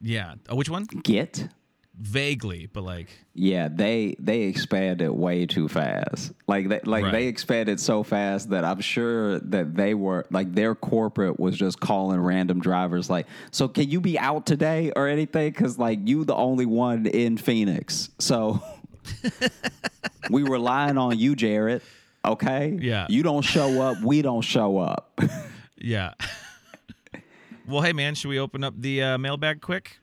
yeah. 0.00 0.34
Oh, 0.48 0.56
which 0.56 0.68
one? 0.70 0.84
Get 0.84 1.48
Vaguely, 1.98 2.68
but 2.70 2.82
like, 2.84 3.08
yeah 3.32 3.68
they 3.74 4.16
they 4.18 4.42
expanded 4.42 5.08
way 5.10 5.46
too 5.46 5.66
fast 5.66 6.30
like 6.46 6.68
they 6.68 6.80
like 6.84 7.04
Right. 7.04 7.12
they 7.12 7.26
expanded 7.26 7.80
so 7.80 8.02
fast 8.02 8.50
that 8.50 8.64
I'm 8.66 8.80
sure 8.80 9.38
that 9.40 9.74
they 9.74 9.94
were 9.94 10.26
like 10.30 10.52
their 10.54 10.74
corporate 10.74 11.40
was 11.40 11.56
just 11.56 11.80
calling 11.80 12.20
random 12.20 12.60
drivers 12.60 13.08
like 13.08 13.26
so 13.50 13.66
can 13.66 13.88
you 13.88 14.02
be 14.02 14.18
out 14.18 14.44
today 14.44 14.92
or 14.94 15.08
anything 15.08 15.50
because 15.50 15.78
like 15.78 16.06
you 16.06 16.24
the 16.26 16.34
only 16.34 16.66
one 16.66 17.06
in 17.06 17.38
Phoenix 17.38 18.10
so 18.18 18.62
we 20.30 20.42
relying 20.42 20.98
on 20.98 21.18
you 21.18 21.34
Jared 21.34 21.80
okay 22.26 22.76
Yeah. 22.78 23.06
you 23.08 23.22
don't 23.22 23.42
show 23.42 23.80
up 23.80 24.02
we 24.02 24.20
don't 24.20 24.42
show 24.42 24.76
up 24.78 25.18
yeah. 25.78 26.12
well, 27.68 27.82
hey 27.82 27.92
man, 27.92 28.14
should 28.14 28.28
we 28.28 28.38
open 28.38 28.64
up 28.64 28.74
the 28.80 29.02
uh, 29.02 29.18
mailbag 29.18 29.60
quick? 29.60 29.98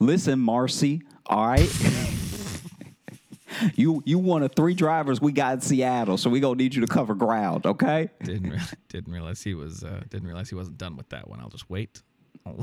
listen 0.00 0.38
Marcy 0.40 1.02
all 1.26 1.46
right 1.46 1.70
you 3.74 4.02
you 4.04 4.18
one 4.18 4.42
of 4.42 4.52
three 4.54 4.74
drivers 4.74 5.20
we 5.20 5.30
got 5.30 5.54
in 5.54 5.60
Seattle 5.60 6.16
so 6.16 6.28
we 6.28 6.40
gonna 6.40 6.56
need 6.56 6.74
you 6.74 6.80
to 6.80 6.86
cover 6.86 7.14
ground 7.14 7.64
okay 7.64 8.08
Didn't 8.22 8.50
re- 8.50 8.58
didn't 8.88 9.12
realize 9.12 9.42
he 9.42 9.54
was 9.54 9.84
uh, 9.84 10.02
didn't 10.08 10.26
realize 10.26 10.48
he 10.48 10.56
wasn't 10.56 10.78
done 10.78 10.96
with 10.96 11.08
that 11.10 11.28
one. 11.28 11.40
I'll 11.40 11.48
just 11.48 11.70
wait. 11.70 12.02
All 12.46 12.56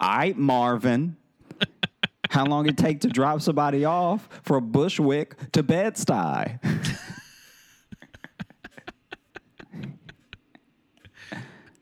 right, 0.00 0.36
Marvin. 0.36 1.16
How 2.30 2.44
long 2.46 2.66
it 2.66 2.76
take 2.78 3.00
to 3.02 3.08
drop 3.08 3.40
somebody 3.42 3.84
off 3.84 4.28
from 4.42 4.70
Bushwick 4.72 5.52
to 5.52 5.62
Bed-Stuy? 5.62 6.58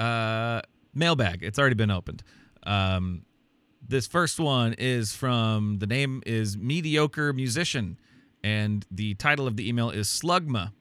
Uh, 0.00 0.62
mailbag. 0.94 1.42
It's 1.42 1.58
already 1.58 1.74
been 1.74 1.90
opened. 1.90 2.22
Um, 2.62 3.22
this 3.86 4.06
first 4.06 4.40
one 4.40 4.74
is 4.78 5.14
from 5.14 5.78
the 5.78 5.86
name 5.86 6.22
is 6.24 6.56
mediocre 6.56 7.32
musician, 7.32 7.98
and 8.42 8.86
the 8.90 9.14
title 9.14 9.46
of 9.46 9.56
the 9.56 9.68
email 9.68 9.90
is 9.90 10.08
Slugma. 10.08 10.72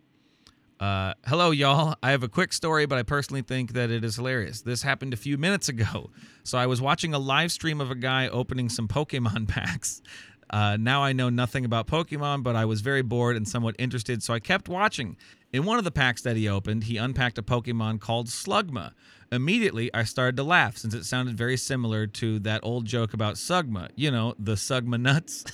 Uh, 0.80 1.13
hello, 1.26 1.51
y'all. 1.51 1.95
I 2.01 2.11
have 2.11 2.24
a 2.24 2.30
quick 2.30 2.53
story, 2.53 2.86
but 2.86 2.97
I 2.97 3.03
personally 3.03 3.41
think 3.41 3.74
that 3.74 3.91
it 3.91 4.05
is 4.05 4.15
hilarious. 4.15 4.61
This 4.61 4.84
happened 4.84 5.13
a 5.13 5.17
few 5.17 5.38
minutes 5.38 5.67
ago. 5.67 6.09
So 6.43 6.57
I 6.57 6.67
was 6.67 6.82
watching 6.82 7.13
a 7.13 7.20
live 7.20 7.51
stream 7.51 7.82
of 7.82 7.91
a 7.91 7.95
guy 7.95 8.30
opening 8.30 8.70
some 8.70 8.88
Pokemon 8.88 9.47
packs. 9.49 10.01
Uh, 10.49 10.77
now 10.79 11.03
I 11.03 11.13
know 11.13 11.29
nothing 11.29 11.65
about 11.65 11.87
Pokemon, 11.87 12.43
but 12.43 12.55
I 12.55 12.65
was 12.65 12.81
very 12.81 13.01
bored 13.01 13.35
and 13.35 13.47
somewhat 13.47 13.75
interested, 13.77 14.23
so 14.23 14.33
I 14.33 14.39
kept 14.39 14.67
watching. 14.67 15.15
In 15.53 15.63
one 15.65 15.77
of 15.77 15.83
the 15.83 15.91
packs 15.91 16.21
that 16.23 16.35
he 16.35 16.47
opened, 16.47 16.85
he 16.85 16.97
unpacked 16.97 17.37
a 17.37 17.43
Pokemon 17.43 17.99
called 17.99 18.27
Slugma. 18.27 18.93
Immediately, 19.31 19.93
I 19.93 20.03
started 20.03 20.35
to 20.37 20.43
laugh 20.43 20.77
since 20.77 20.93
it 20.93 21.05
sounded 21.05 21.37
very 21.37 21.57
similar 21.57 22.07
to 22.07 22.39
that 22.39 22.61
old 22.63 22.85
joke 22.85 23.13
about 23.13 23.35
Sugma. 23.35 23.89
You 23.95 24.09
know, 24.11 24.33
the 24.39 24.53
Sugma 24.53 24.99
nuts. 24.99 25.45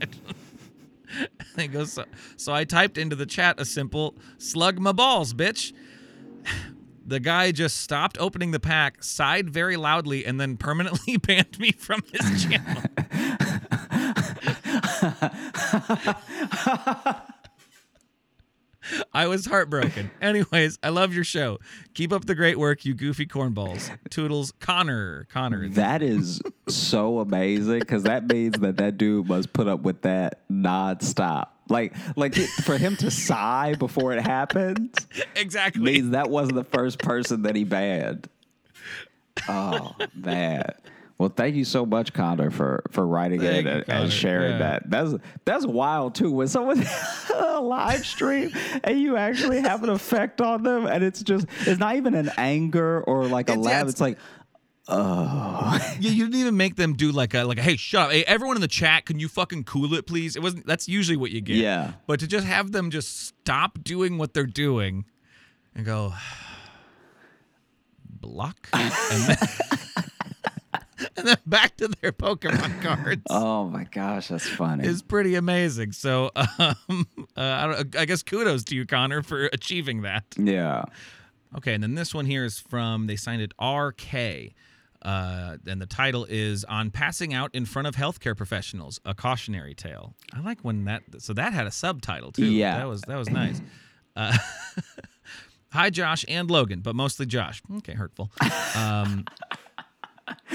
He 1.56 1.68
goes, 1.68 1.92
so, 1.92 2.04
so 2.36 2.52
I 2.52 2.64
typed 2.64 2.98
into 2.98 3.16
the 3.16 3.26
chat 3.26 3.60
a 3.60 3.64
simple 3.64 4.16
slug 4.38 4.80
my 4.80 4.92
balls, 4.92 5.32
bitch. 5.34 5.72
The 7.06 7.20
guy 7.20 7.52
just 7.52 7.76
stopped 7.78 8.16
opening 8.18 8.52
the 8.52 8.60
pack, 8.60 9.04
sighed 9.04 9.50
very 9.50 9.76
loudly, 9.76 10.24
and 10.24 10.40
then 10.40 10.56
permanently 10.56 11.16
banned 11.18 11.58
me 11.58 11.72
from 11.72 12.02
his 12.12 12.44
channel. 12.44 12.82
I 19.12 19.26
was 19.26 19.46
heartbroken. 19.46 20.10
Anyways, 20.20 20.78
I 20.82 20.90
love 20.90 21.14
your 21.14 21.24
show. 21.24 21.58
Keep 21.94 22.12
up 22.12 22.26
the 22.26 22.34
great 22.34 22.58
work, 22.58 22.84
you 22.84 22.94
goofy 22.94 23.26
cornballs. 23.26 23.90
Toodles, 24.10 24.52
Connor. 24.60 25.26
Connor. 25.30 25.68
That 25.70 26.02
is 26.02 26.40
so 26.68 27.20
amazing 27.20 27.80
because 27.80 28.02
that 28.04 28.28
means 28.28 28.58
that 28.58 28.76
that 28.76 28.98
dude 28.98 29.28
must 29.28 29.52
put 29.52 29.68
up 29.68 29.80
with 29.80 30.02
that 30.02 30.48
nonstop. 30.50 31.48
Like, 31.68 31.94
like 32.16 32.36
it- 32.36 32.48
for 32.64 32.76
him 32.76 32.96
to 32.96 33.10
sigh 33.10 33.74
before 33.78 34.12
it 34.12 34.20
happened 34.22 34.94
exactly. 35.36 35.82
means 35.82 36.10
that 36.10 36.28
wasn't 36.30 36.56
the 36.56 36.64
first 36.64 36.98
person 36.98 37.42
that 37.42 37.56
he 37.56 37.64
banned. 37.64 38.28
Oh 39.48 39.94
man. 40.14 40.64
Well, 41.16 41.28
thank 41.34 41.54
you 41.54 41.64
so 41.64 41.86
much, 41.86 42.12
Connor, 42.12 42.50
for 42.50 42.82
for 42.90 43.06
writing 43.06 43.40
Thank 43.40 43.66
it 43.66 43.70
and, 43.72 43.86
Connor. 43.86 44.00
and 44.02 44.12
sharing 44.12 44.52
Yeah. 44.52 44.58
that. 44.58 44.90
That's 44.90 45.14
that's 45.44 45.64
wild 45.66 46.14
too. 46.16 46.30
When 46.32 46.48
someone 46.48 46.84
live 47.62 48.04
stream 48.04 48.50
and 48.82 49.00
you 49.00 49.16
actually 49.16 49.60
have 49.60 49.82
an 49.84 49.90
effect 49.90 50.40
on 50.40 50.62
them, 50.64 50.86
and 50.86 51.04
it's 51.04 51.22
just 51.22 51.46
it's 51.66 51.78
not 51.78 51.96
even 51.96 52.14
an 52.14 52.30
anger 52.36 53.00
or 53.02 53.26
like 53.26 53.48
a 53.48 53.52
It's- 53.52 53.64
yeah, 53.64 53.70
laugh. 53.70 53.80
it's- 53.82 53.92
It's 53.92 54.00
like, 54.00 54.18
oh, 54.88 55.78
Yeah, 56.00 56.10
you 56.10 56.24
didn't 56.26 56.40
even 56.40 56.56
make 56.56 56.76
them 56.76 56.94
do 56.94 57.10
like 57.12 57.34
a 57.34 57.44
like 57.44 57.58
a 57.58 57.62
hey 57.62 57.76
shut 57.76 58.06
up 58.06 58.12
hey 58.12 58.24
everyone 58.26 58.56
in 58.56 58.60
the 58.60 58.68
chat 58.68 59.06
can 59.06 59.18
you 59.18 59.28
fucking 59.28 59.64
cool 59.64 59.94
it 59.94 60.06
please 60.06 60.36
it 60.36 60.42
wasn't 60.42 60.66
that's 60.66 60.88
usually 60.88 61.16
what 61.16 61.30
you 61.30 61.40
get 61.40 61.56
Yeah. 61.56 61.92
but 62.06 62.20
to 62.20 62.26
just 62.26 62.46
have 62.46 62.72
them 62.72 62.90
just 62.90 63.26
stop 63.28 63.82
doing 63.82 64.18
what 64.18 64.34
they're 64.34 64.44
doing 64.46 65.04
and 65.74 65.84
go 65.86 66.12
block 68.08 68.68
and 68.72 68.92
then, 69.26 69.36
and 71.16 71.28
then 71.28 71.36
back 71.46 71.76
to 71.78 71.88
their 72.00 72.12
Pokemon 72.12 72.82
cards 72.82 73.22
oh 73.30 73.68
my 73.68 73.84
gosh, 73.84 74.28
that's 74.28 74.48
funny. 74.48 74.86
is 74.86 75.02
pretty 75.02 75.34
amazing 75.34 75.92
so 75.92 76.30
um 76.58 76.76
uh, 77.36 77.40
I, 77.40 77.66
don't, 77.66 77.96
I 77.96 78.04
guess 78.04 78.22
kudos 78.22 78.64
to 78.64 78.76
you 78.76 78.86
Connor 78.86 79.22
for 79.22 79.46
achieving 79.46 80.02
that 80.02 80.24
yeah. 80.36 80.84
Okay, 81.56 81.72
and 81.72 81.80
then 81.84 81.94
this 81.94 82.12
one 82.12 82.26
here 82.26 82.44
is 82.44 82.58
from 82.58 83.06
they 83.06 83.14
signed 83.14 83.40
it 83.40 83.52
RK. 83.64 84.54
Uh, 85.04 85.58
and 85.66 85.82
the 85.82 85.86
title 85.86 86.26
is 86.30 86.64
on 86.64 86.90
passing 86.90 87.34
out 87.34 87.54
in 87.54 87.66
front 87.66 87.86
of 87.86 87.94
healthcare 87.94 88.34
professionals, 88.36 88.98
a 89.04 89.14
cautionary 89.14 89.74
tale. 89.74 90.14
I 90.32 90.40
like 90.40 90.60
when 90.62 90.84
that 90.86 91.02
so 91.18 91.34
that 91.34 91.52
had 91.52 91.66
a 91.66 91.70
subtitle 91.70 92.32
too. 92.32 92.46
Yeah. 92.46 92.78
that 92.78 92.88
was 92.88 93.02
that 93.02 93.16
was 93.16 93.28
nice. 93.28 93.60
Uh, 94.16 94.36
hi, 95.72 95.90
Josh 95.90 96.24
and 96.26 96.50
Logan, 96.50 96.80
but 96.80 96.94
mostly 96.94 97.26
Josh. 97.26 97.62
Okay, 97.78 97.92
hurtful. 97.92 98.30
Um, 98.76 99.26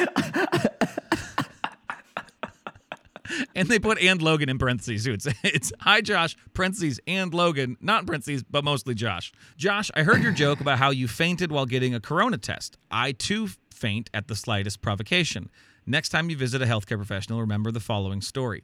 and 3.55 3.67
they 3.67 3.79
put 3.79 4.01
and 4.01 4.21
Logan 4.21 4.49
in 4.49 4.57
parentheses 4.57 5.03
too. 5.03 5.13
It's 5.13 5.27
it's 5.43 5.71
hi 5.79 6.01
Josh, 6.01 6.35
parentheses 6.53 6.99
and 7.07 7.33
Logan, 7.33 7.77
not 7.81 8.05
parentheses, 8.05 8.43
but 8.43 8.63
mostly 8.63 8.95
Josh. 8.95 9.31
Josh, 9.57 9.91
I 9.95 10.03
heard 10.03 10.23
your 10.23 10.31
joke 10.31 10.59
about 10.59 10.79
how 10.79 10.89
you 10.89 11.07
fainted 11.07 11.51
while 11.51 11.65
getting 11.65 11.93
a 11.93 11.99
corona 11.99 12.37
test. 12.37 12.77
I 12.89 13.11
too 13.11 13.49
faint 13.79 14.09
at 14.13 14.27
the 14.27 14.35
slightest 14.35 14.81
provocation. 14.81 15.49
Next 15.85 16.09
time 16.09 16.29
you 16.29 16.37
visit 16.37 16.61
a 16.61 16.65
healthcare 16.65 16.97
professional, 16.97 17.39
remember 17.41 17.71
the 17.71 17.79
following 17.79 18.21
story. 18.21 18.63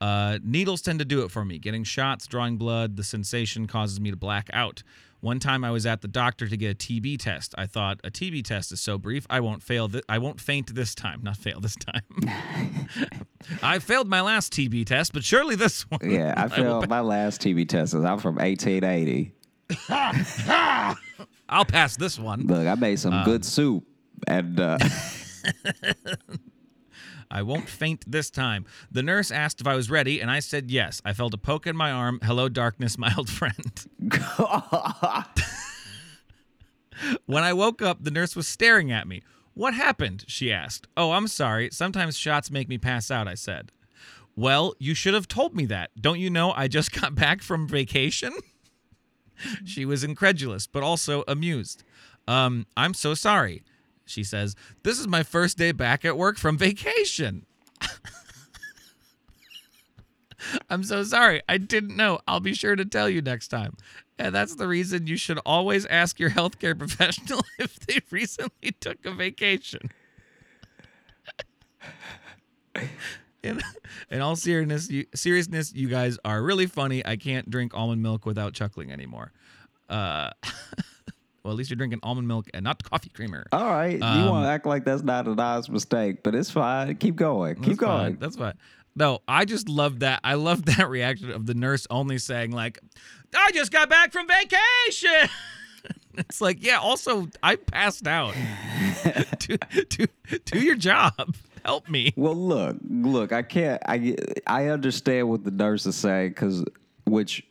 Uh, 0.00 0.38
needles 0.42 0.82
tend 0.82 0.98
to 0.98 1.04
do 1.04 1.22
it 1.24 1.30
for 1.30 1.44
me. 1.44 1.58
Getting 1.58 1.84
shots, 1.84 2.26
drawing 2.26 2.56
blood, 2.56 2.96
the 2.96 3.04
sensation 3.04 3.66
causes 3.66 4.00
me 4.00 4.10
to 4.10 4.16
black 4.16 4.50
out. 4.52 4.82
One 5.20 5.38
time 5.38 5.62
I 5.62 5.70
was 5.70 5.86
at 5.86 6.00
the 6.00 6.08
doctor 6.08 6.48
to 6.48 6.56
get 6.56 6.72
a 6.72 6.74
TB 6.74 7.20
test. 7.20 7.54
I 7.56 7.66
thought 7.66 8.00
a 8.02 8.10
TB 8.10 8.44
test 8.44 8.72
is 8.72 8.80
so 8.80 8.98
brief, 8.98 9.24
I 9.30 9.38
won't 9.38 9.62
fail. 9.62 9.88
Th- 9.88 10.02
I 10.08 10.18
won't 10.18 10.40
faint 10.40 10.74
this 10.74 10.96
time. 10.96 11.20
Not 11.22 11.36
fail 11.36 11.60
this 11.60 11.76
time. 11.76 12.02
I 13.62 13.78
failed 13.78 14.08
my 14.08 14.20
last 14.20 14.52
TB 14.52 14.86
test, 14.86 15.12
but 15.12 15.22
surely 15.22 15.54
this 15.54 15.82
one. 15.82 16.00
Yeah, 16.02 16.34
I 16.36 16.48
failed 16.48 16.88
my 16.88 16.98
last 17.00 17.40
TB 17.40 17.68
test. 17.68 17.94
I'm 17.94 18.18
from 18.18 18.34
1880. 18.36 19.32
I'll 21.48 21.64
pass 21.64 21.96
this 21.96 22.18
one. 22.18 22.46
Look, 22.46 22.66
I 22.66 22.74
made 22.74 22.98
some 22.98 23.12
Um, 23.12 23.24
good 23.24 23.44
soup, 23.44 23.84
and 24.26 24.58
uh, 24.60 24.78
I 27.30 27.42
won't 27.42 27.68
faint 27.68 28.10
this 28.10 28.30
time. 28.30 28.66
The 28.90 29.02
nurse 29.02 29.30
asked 29.30 29.60
if 29.60 29.66
I 29.66 29.74
was 29.74 29.90
ready, 29.90 30.20
and 30.20 30.30
I 30.30 30.40
said 30.40 30.70
yes. 30.70 31.00
I 31.04 31.12
felt 31.14 31.34
a 31.34 31.38
poke 31.38 31.66
in 31.66 31.76
my 31.76 31.90
arm. 31.90 32.20
Hello, 32.22 32.48
darkness, 32.48 32.98
my 32.98 33.12
old 33.16 33.30
friend. 33.30 33.86
when 37.26 37.42
I 37.42 37.52
woke 37.52 37.80
up, 37.80 38.04
the 38.04 38.10
nurse 38.10 38.36
was 38.36 38.46
staring 38.46 38.92
at 38.92 39.08
me. 39.08 39.22
What 39.54 39.74
happened? 39.74 40.24
She 40.28 40.52
asked. 40.52 40.88
Oh, 40.96 41.12
I'm 41.12 41.28
sorry. 41.28 41.70
Sometimes 41.72 42.16
shots 42.16 42.50
make 42.50 42.68
me 42.68 42.78
pass 42.78 43.10
out, 43.10 43.28
I 43.28 43.34
said. 43.34 43.72
Well, 44.36 44.74
you 44.78 44.94
should 44.94 45.14
have 45.14 45.28
told 45.28 45.54
me 45.54 45.66
that. 45.66 45.90
Don't 46.00 46.20
you 46.20 46.30
know 46.30 46.52
I 46.52 46.68
just 46.68 46.92
got 47.00 47.14
back 47.14 47.42
from 47.42 47.66
vacation? 47.66 48.32
she 49.64 49.84
was 49.84 50.04
incredulous, 50.04 50.66
but 50.66 50.82
also 50.82 51.24
amused. 51.26 51.82
Um, 52.28 52.66
I'm 52.76 52.94
so 52.94 53.14
sorry. 53.14 53.62
She 54.12 54.24
says, 54.24 54.54
This 54.82 54.98
is 54.98 55.08
my 55.08 55.22
first 55.22 55.56
day 55.58 55.72
back 55.72 56.04
at 56.04 56.16
work 56.16 56.36
from 56.36 56.58
vacation. 56.58 57.46
I'm 60.68 60.84
so 60.84 61.02
sorry. 61.02 61.40
I 61.48 61.58
didn't 61.58 61.96
know. 61.96 62.20
I'll 62.26 62.40
be 62.40 62.54
sure 62.54 62.76
to 62.76 62.84
tell 62.84 63.08
you 63.08 63.22
next 63.22 63.48
time. 63.48 63.74
And 64.18 64.34
that's 64.34 64.56
the 64.56 64.68
reason 64.68 65.06
you 65.06 65.16
should 65.16 65.38
always 65.46 65.86
ask 65.86 66.20
your 66.20 66.30
healthcare 66.30 66.78
professional 66.78 67.40
if 67.58 67.80
they 67.80 68.00
recently 68.10 68.72
took 68.80 69.04
a 69.04 69.12
vacation. 69.12 69.90
in, 73.42 73.60
in 74.10 74.20
all 74.20 74.36
seriousness, 74.36 74.90
you, 74.90 75.06
seriousness, 75.14 75.72
you 75.74 75.88
guys 75.88 76.18
are 76.24 76.42
really 76.42 76.66
funny. 76.66 77.04
I 77.06 77.16
can't 77.16 77.48
drink 77.50 77.72
almond 77.74 78.02
milk 78.02 78.26
without 78.26 78.52
chuckling 78.52 78.92
anymore. 78.92 79.32
Uh, 79.88 80.30
well, 81.44 81.52
at 81.52 81.58
least 81.58 81.70
you're 81.70 81.76
drinking 81.76 82.00
almond 82.02 82.28
milk 82.28 82.46
and 82.54 82.64
not 82.64 82.82
coffee 82.90 83.10
creamer. 83.10 83.46
All 83.52 83.64
right, 83.72 83.98
you 83.98 84.04
Um, 84.04 84.28
want 84.28 84.44
to 84.46 84.50
act 84.50 84.66
like 84.66 84.84
that's 84.84 85.02
not 85.02 85.26
an 85.26 85.38
honest 85.40 85.70
mistake, 85.70 86.22
but 86.22 86.34
it's 86.34 86.50
fine. 86.50 86.96
Keep 86.96 87.16
going. 87.16 87.56
Keep 87.62 87.78
going. 87.78 88.12
fine. 88.12 88.18
That's 88.20 88.36
fine. 88.36 88.54
No, 88.94 89.20
I 89.26 89.44
just 89.46 89.68
love 89.68 90.00
that. 90.00 90.20
I 90.22 90.34
love 90.34 90.64
that 90.66 90.88
reaction 90.88 91.30
of 91.30 91.46
the 91.46 91.54
nurse 91.54 91.86
only 91.90 92.18
saying 92.18 92.50
like, 92.52 92.78
"I 93.34 93.50
just 93.52 93.72
got 93.72 93.88
back 93.88 94.12
from 94.12 94.26
vacation." 94.28 95.28
it's 96.18 96.40
like, 96.40 96.62
yeah. 96.64 96.78
Also, 96.78 97.28
I 97.42 97.56
passed 97.56 98.06
out. 98.06 98.34
do, 99.38 99.56
do, 99.88 100.06
do 100.44 100.58
your 100.60 100.76
job. 100.76 101.34
Help 101.64 101.88
me. 101.88 102.12
Well, 102.16 102.34
look, 102.34 102.76
look. 102.88 103.32
I 103.32 103.42
can't. 103.42 103.80
I 103.86 104.16
I 104.46 104.66
understand 104.68 105.28
what 105.28 105.44
the 105.44 105.50
nurse 105.52 105.86
is 105.86 105.96
saying 105.96 106.30
because, 106.30 106.64
which, 107.06 107.46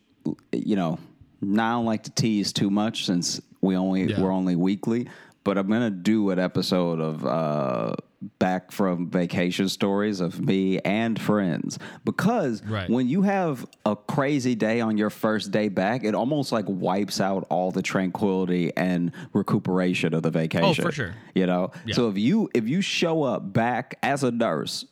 you 0.52 0.76
know, 0.76 0.98
now 1.40 1.70
I 1.70 1.72
don't 1.78 1.86
like 1.86 2.02
to 2.04 2.10
tease 2.10 2.52
too 2.52 2.70
much 2.70 3.06
since 3.06 3.40
we 3.62 3.76
only 3.76 4.04
Yeah. 4.10 4.20
we're 4.20 4.32
only 4.32 4.56
weekly. 4.56 5.08
But 5.44 5.58
I'm 5.58 5.66
gonna 5.68 5.90
do 5.90 6.30
an 6.30 6.38
episode 6.38 7.00
of 7.00 7.26
uh, 7.26 7.94
back 8.38 8.70
from 8.70 9.10
vacation 9.10 9.68
stories 9.68 10.20
of 10.20 10.40
me 10.40 10.78
and 10.80 11.20
friends 11.20 11.80
because 12.04 12.62
Right. 12.64 12.88
when 12.88 13.08
you 13.08 13.22
have 13.22 13.66
a 13.84 13.96
crazy 13.96 14.54
day 14.54 14.80
on 14.80 14.96
your 14.96 15.10
first 15.10 15.50
day 15.50 15.68
back, 15.68 16.04
it 16.04 16.14
almost 16.14 16.52
like 16.52 16.66
wipes 16.68 17.20
out 17.20 17.44
all 17.50 17.72
the 17.72 17.82
tranquility 17.82 18.70
and 18.76 19.10
recuperation 19.32 20.14
of 20.14 20.22
the 20.22 20.30
vacation. 20.30 20.84
Oh, 20.84 20.90
for 20.90 20.92
sure. 20.92 21.14
You 21.34 21.46
know, 21.46 21.72
Yeah. 21.86 21.94
so 21.96 22.08
if 22.08 22.16
you 22.16 22.48
if 22.54 22.68
you 22.68 22.80
show 22.80 23.24
up 23.24 23.52
back 23.52 23.98
as 24.04 24.22
a 24.22 24.30
nurse, 24.30 24.84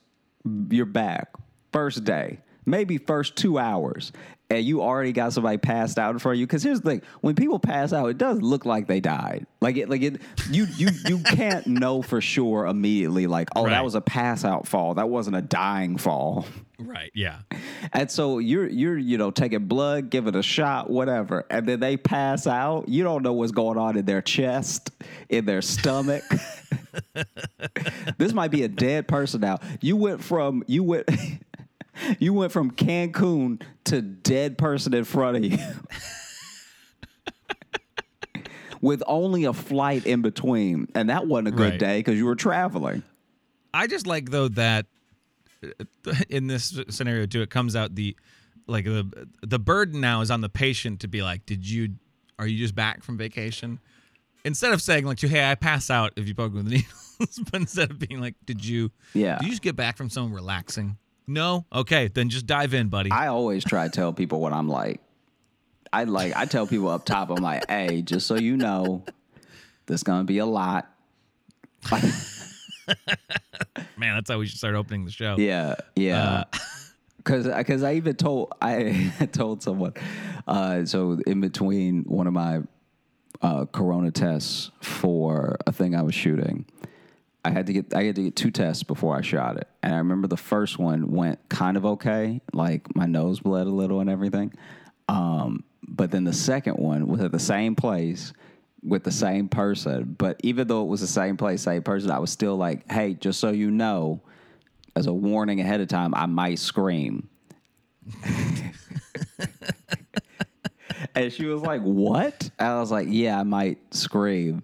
you're 0.71 0.85
back 0.87 1.29
first 1.73 2.03
day, 2.03 2.41
maybe 2.66 2.99
first 2.99 3.37
two 3.37 3.57
hours, 3.61 4.11
and 4.51 4.64
you 4.64 4.82
already 4.82 5.12
got 5.12 5.32
somebody 5.32 5.57
passed 5.59 5.98
out 5.98 6.11
in 6.11 6.18
front 6.18 6.36
of 6.36 6.40
you. 6.40 6.46
Because 6.46 6.62
here's 6.62 6.80
the 6.80 6.90
thing: 6.90 7.03
when 7.20 7.34
people 7.34 7.59
pass 7.59 7.92
out, 7.92 8.11
it 8.11 8.18
does 8.18 8.42
look 8.42 8.66
like 8.66 8.88
they 8.88 9.01
died. 9.01 9.46
Like 9.61 9.76
it, 9.76 9.88
like 9.88 10.03
it, 10.03 10.20
you 10.51 10.66
you 10.76 10.88
you 11.07 11.18
can't 11.24 11.66
know 11.66 12.03
for 12.03 12.20
sure 12.20 12.66
immediately. 12.66 13.26
Like, 13.26 13.48
oh, 13.55 13.68
that 13.68 13.84
was 13.84 13.94
a 13.94 14.01
pass 14.01 14.44
out 14.44 14.66
fall. 14.66 14.94
That 14.94 15.09
wasn't 15.09 15.36
a 15.36 15.42
dying 15.42 15.96
fall. 15.96 16.46
Right. 16.78 17.11
Yeah. 17.14 17.40
And 17.92 18.11
so 18.11 18.38
you're 18.38 18.66
you're 18.66 18.98
you 18.98 19.18
know 19.18 19.30
taking 19.30 19.66
blood, 19.66 20.11
giving 20.11 20.34
a 20.34 20.42
shot, 20.42 20.90
whatever, 20.90 21.44
and 21.51 21.66
then 21.66 21.80
they 21.80 21.96
pass 21.96 22.46
out. 22.46 22.88
You 22.88 23.05
don't 23.05 23.22
know 23.22 23.34
what's 23.34 23.53
going 23.53 23.78
on 23.78 23.96
in 23.96 24.05
their 24.05 24.22
chest, 24.22 24.90
in 25.28 25.44
their 25.44 25.62
stomach. 25.62 26.24
this 28.18 28.32
might 28.32 28.51
be 28.51 28.62
a 28.62 28.68
dead 28.68 29.09
person 29.09 29.40
now. 29.42 29.59
You 29.80 29.96
went 29.96 30.24
from 30.24 30.64
you 30.66 30.82
went 30.82 31.09
you 32.18 32.32
went 32.34 32.53
from 32.53 32.70
Cancun 32.70 33.62
to 33.84 34.01
dead 34.03 34.59
person 34.59 34.94
in 34.94 35.05
front 35.05 35.36
of 35.38 35.44
you. 35.44 35.59
With 38.82 39.03
only 39.07 39.44
a 39.44 39.53
flight 39.53 40.07
in 40.07 40.22
between, 40.22 40.88
and 40.94 41.11
that 41.11 41.26
wasn't 41.26 41.48
a 41.48 41.51
good 41.51 41.70
Right. 41.72 41.78
day 41.78 41.98
because 41.98 42.16
you 42.16 42.24
were 42.24 42.34
traveling. 42.34 43.03
I 43.74 43.86
just 43.86 44.07
like 44.07 44.30
though 44.30 44.48
that 44.48 44.86
uh, 45.62 46.14
in 46.30 46.46
this 46.46 46.80
scenario 46.88 47.26
too, 47.26 47.42
it 47.42 47.51
comes 47.51 47.76
out 47.76 47.94
the 47.94 48.16
like 48.66 48.86
the 48.86 49.28
the 49.42 49.59
burden 49.59 50.01
now 50.01 50.22
is 50.22 50.30
on 50.30 50.40
the 50.40 50.48
patient 50.48 51.01
to 51.01 51.09
be 51.09 51.20
like, 51.20 51.44
did 51.44 51.68
you 51.68 51.90
are 52.38 52.46
you 52.46 52.57
just 52.57 52.74
back 52.74 53.03
from 53.03 53.18
vacation? 53.18 53.80
Instead 54.46 54.72
of 54.72 54.80
saying 54.80 55.05
like, 55.05 55.20
hey, 55.20 55.51
I 55.51 55.57
pass 55.57 55.90
out 55.90 56.14
if 56.16 56.26
you 56.26 56.34
poke 56.34 56.53
me 56.55 56.62
with 56.62 56.70
the 56.70 56.76
needles, 56.76 57.40
but 57.53 57.61
instead 57.61 57.90
of 57.90 57.98
being 57.98 58.18
like, 58.18 58.36
did 58.46 58.64
you? 58.64 58.90
Yeah. 59.12 59.36
Did 59.40 59.44
you 59.44 59.51
just 59.51 59.61
get 59.62 59.76
back 59.76 59.98
from 59.98 60.09
someone 60.09 60.32
relaxing? 60.32 60.96
No. 61.27 61.64
Okay, 61.73 62.09
then 62.09 62.29
just 62.29 62.47
dive 62.47 62.75
in, 62.75 62.89
buddy. 62.89 63.11
I 63.11 63.29
always 63.29 63.64
try 63.64 63.85
to 63.87 63.91
tell 63.91 64.12
people 64.12 64.41
what 64.41 64.53
I'm 64.53 64.68
like. 64.68 65.01
I 65.93 66.05
like 66.05 66.37
I 66.37 66.45
tell 66.47 66.66
people 66.66 66.89
up 66.89 67.05
top, 67.05 67.31
I'm 67.31 67.43
like, 67.43 67.68
hey, 67.68 68.03
just 68.03 68.27
so 68.27 68.37
you 68.37 68.57
know, 68.57 69.05
there's 69.87 70.03
gonna 70.03 70.25
be 70.25 70.39
a 70.39 70.47
lot. 70.47 70.89
Man, 73.97 74.14
that's 74.14 74.31
how 74.31 74.39
we 74.39 74.47
should 74.47 74.59
start 74.59 74.75
opening 74.75 75.05
the 75.05 75.11
show. 75.11 75.37
Yeah, 75.39 75.77
yeah. 75.97 76.45
Because 77.18 77.47
because 77.47 77.83
I 77.83 77.97
even 77.97 78.16
told 78.16 78.55
I 78.62 79.12
told 79.33 79.62
someone. 79.62 79.93
Uh, 80.49 80.87
so 80.87 81.21
in 81.27 81.43
between 81.43 82.05
one 82.05 82.27
of 82.27 82.33
my 82.33 82.61
uh, 83.43 83.66
corona 83.66 84.11
tests 84.11 84.71
for 84.81 85.59
a 85.66 85.71
thing 85.71 85.95
I 85.95 86.01
was 86.01 86.14
shooting, 86.14 86.64
I 87.45 87.51
had 87.51 87.66
to 87.66 87.72
get 87.72 87.95
I 87.95 88.05
had 88.05 88.16
to 88.16 88.24
get 88.24 88.36
two 88.36 88.51
tests 88.51 88.82
before 88.82 89.16
I 89.16 89.22
shot 89.22 89.57
it, 89.57 89.68
and 89.82 89.95
I 89.95 89.99
remember 89.99 90.28
the 90.28 90.36
first 90.36 90.78
one 90.78 91.11
went 91.11 91.49
kind 91.49 91.76
of 91.76 91.86
okay, 91.86 92.41
like 92.53 92.95
my 92.95 93.07
nose 93.07 93.41
bled 93.41 93.66
a 93.66 93.70
little 93.70 94.01
and 94.01 94.11
everything. 94.11 94.53
Um, 95.09 95.64
but 95.86 96.11
then 96.11 96.24
the 96.24 96.32
second 96.32 96.74
one 96.74 97.09
was 97.09 97.20
at 97.20 97.32
the 97.32 97.38
same 97.38 97.74
place 97.74 98.32
with 98.82 99.05
the 99.05 99.11
same 99.11 99.49
person, 99.49 100.14
but 100.18 100.41
even 100.43 100.68
though 100.68 100.82
it 100.82 100.88
was 100.88 101.01
the 101.01 101.07
same 101.07 101.36
place, 101.36 101.62
same 101.62 101.82
person, 101.82 102.11
I 102.11 102.18
was 102.18 102.30
still 102.30 102.57
like, 102.57 102.91
hey, 102.91 103.14
just 103.14 103.41
so 103.41 103.51
you 103.51 103.70
know, 103.70 104.22
as 104.97 105.07
a 105.07 105.12
warning 105.12 105.61
ahead 105.61 105.80
of 105.80 105.88
time, 105.88 106.14
I 106.14 106.26
might 106.26 106.59
scream. 106.59 107.28
and 111.14 111.32
she 111.32 111.47
was 111.47 111.62
like, 111.62 111.82
What? 111.82 112.51
I 112.59 112.78
was 112.80 112.91
like, 112.91 113.09
Yeah, 113.11 113.38
I 113.38 113.43
might 113.43 113.78
scream. 113.95 114.62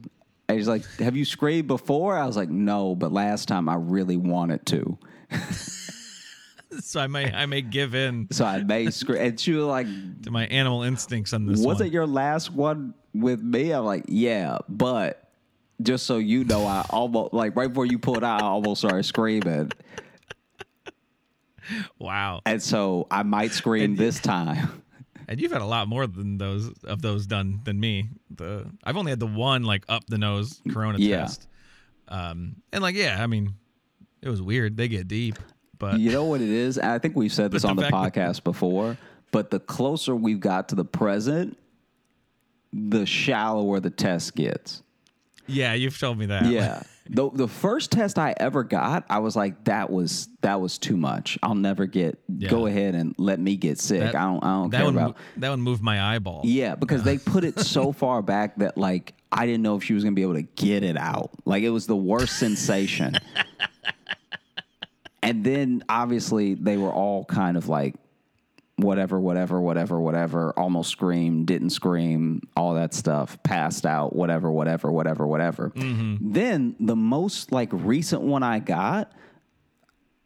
And 0.48 0.58
she's 0.58 0.68
like, 0.68 0.84
Have 0.98 1.16
you 1.16 1.24
screamed 1.24 1.66
before? 1.68 2.16
I 2.16 2.26
was 2.26 2.36
like, 2.36 2.48
No, 2.48 2.94
but 2.94 3.12
last 3.12 3.48
time 3.48 3.68
I 3.68 3.74
really 3.76 4.16
wanted 4.16 4.64
to. 4.66 4.98
So 6.80 7.00
I 7.00 7.06
may 7.06 7.32
I 7.32 7.46
may 7.46 7.62
give 7.62 7.94
in 7.94 8.28
So 8.32 8.44
I 8.44 8.62
may 8.62 8.90
scream. 8.90 9.22
And 9.22 9.40
she 9.40 9.52
was 9.52 9.64
like, 9.64 9.86
to 10.22 10.30
my 10.30 10.46
animal 10.46 10.82
instincts 10.82 11.32
on 11.32 11.46
this 11.46 11.58
Was 11.64 11.78
one. 11.78 11.86
it 11.86 11.92
your 11.92 12.06
last 12.06 12.52
one 12.52 12.92
with 13.14 13.40
me? 13.42 13.70
I'm 13.72 13.84
like, 13.84 14.04
Yeah, 14.08 14.58
but 14.68 15.22
just 15.82 16.06
so 16.06 16.18
you 16.18 16.42
know, 16.44 16.64
I 16.66 16.86
almost, 16.90 17.34
like, 17.34 17.54
right 17.54 17.68
before 17.68 17.84
you 17.86 17.98
pulled 17.98 18.24
out, 18.24 18.42
I 18.42 18.46
almost 18.46 18.80
started 18.80 19.04
screaming. 19.04 19.70
wow. 21.98 22.40
And 22.46 22.62
so 22.62 23.06
I 23.10 23.22
might 23.22 23.52
scream 23.52 23.94
this 23.96 24.18
time. 24.20 24.82
And 25.28 25.40
you've 25.40 25.50
had 25.52 25.60
a 25.62 25.66
lot 25.66 25.88
more 25.88 26.06
than 26.06 26.38
those 26.38 26.70
of 26.84 27.02
those 27.02 27.26
done 27.26 27.60
than 27.64 27.78
me. 27.80 28.08
The 28.30 28.66
I've 28.84 28.96
only 28.96 29.10
had 29.10 29.20
the 29.20 29.26
one 29.26 29.64
like 29.64 29.84
up 29.88 30.06
the 30.06 30.18
nose 30.18 30.60
corona 30.70 30.98
Yeah. 30.98 31.22
test. 31.22 31.48
Um 32.08 32.56
and 32.72 32.82
like 32.82 32.94
yeah, 32.94 33.16
I 33.22 33.26
mean 33.26 33.54
it 34.22 34.28
was 34.28 34.40
weird. 34.40 34.76
They 34.76 34.88
get 34.88 35.08
deep. 35.08 35.38
But 35.78 35.98
You 36.00 36.10
know 36.12 36.24
what 36.24 36.40
it 36.40 36.48
is? 36.48 36.78
I 36.78 36.98
think 36.98 37.16
we've 37.16 37.32
said 37.32 37.50
this 37.52 37.62
the 37.62 37.68
on 37.68 37.76
the 37.76 37.82
fact 37.82 38.14
that- 38.14 38.28
podcast 38.30 38.44
before, 38.44 38.96
but 39.32 39.50
the 39.50 39.60
closer 39.60 40.14
we've 40.16 40.40
got 40.40 40.68
to 40.70 40.74
the 40.74 40.84
present, 40.84 41.58
the 42.72 43.04
shallower 43.06 43.80
the 43.80 43.90
test 43.90 44.34
gets. 44.36 44.82
yeah, 45.46 45.74
you've 45.74 45.98
told 45.98 46.18
me 46.18 46.26
that. 46.26 46.46
Yeah. 46.46 46.82
the 47.08 47.30
the 47.30 47.48
first 47.48 47.92
test 47.92 48.18
I 48.18 48.34
ever 48.38 48.64
got, 48.64 49.04
I 49.08 49.18
was 49.18 49.36
like, 49.36 49.64
that 49.64 49.90
was 49.90 50.28
that 50.40 50.60
was 50.60 50.78
too 50.78 50.96
much. 50.96 51.38
I'll 51.42 51.54
never 51.54 51.86
get 51.86 52.18
go 52.48 52.66
ahead 52.66 52.94
and 52.94 53.14
let 53.18 53.40
me 53.40 53.56
get 53.56 53.78
sick. 53.78 54.00
That- 54.00 54.14
I 54.14 54.24
don't 54.24 54.44
I 54.44 54.48
don't 54.48 54.70
that 54.70 54.76
care 54.78 54.86
one 54.86 54.96
about 54.96 55.16
that 55.36 55.50
one 55.50 55.60
moved 55.60 55.82
my 55.82 56.14
eyeball. 56.14 56.42
Yeah, 56.44 56.74
because 56.74 57.02
they 57.02 57.18
put 57.18 57.44
it 57.44 57.60
so 57.60 57.92
far 57.92 58.22
back 58.22 58.56
that 58.56 58.78
like 58.78 59.14
I 59.32 59.46
didn't 59.46 59.62
know 59.62 59.76
if 59.76 59.84
she 59.84 59.94
was 59.94 60.04
gonna 60.04 60.14
be 60.14 60.22
able 60.22 60.34
to 60.34 60.42
get 60.42 60.82
it 60.82 60.96
out. 60.96 61.30
Like 61.44 61.62
it 61.62 61.70
was 61.70 61.86
the 61.86 61.96
worst 61.96 62.38
sensation. 62.38 63.16
and 65.22 65.44
then 65.44 65.84
obviously 65.88 66.54
they 66.54 66.76
were 66.76 66.92
all 66.92 67.24
kind 67.24 67.56
of 67.56 67.68
like 67.68 67.94
whatever, 68.76 69.18
whatever, 69.18 69.60
whatever, 69.60 70.00
whatever, 70.00 70.52
almost 70.58 70.90
screamed, 70.90 71.46
didn't 71.46 71.70
scream, 71.70 72.42
all 72.56 72.74
that 72.74 72.92
stuff, 72.92 73.42
passed 73.42 73.86
out, 73.86 74.14
whatever, 74.14 74.50
whatever, 74.50 74.92
whatever, 74.92 75.26
whatever. 75.26 75.70
Mm-hmm. 75.70 76.32
Then 76.32 76.76
the 76.78 76.96
most 76.96 77.52
like 77.52 77.70
recent 77.72 78.22
one 78.22 78.42
I 78.42 78.58
got, 78.58 79.12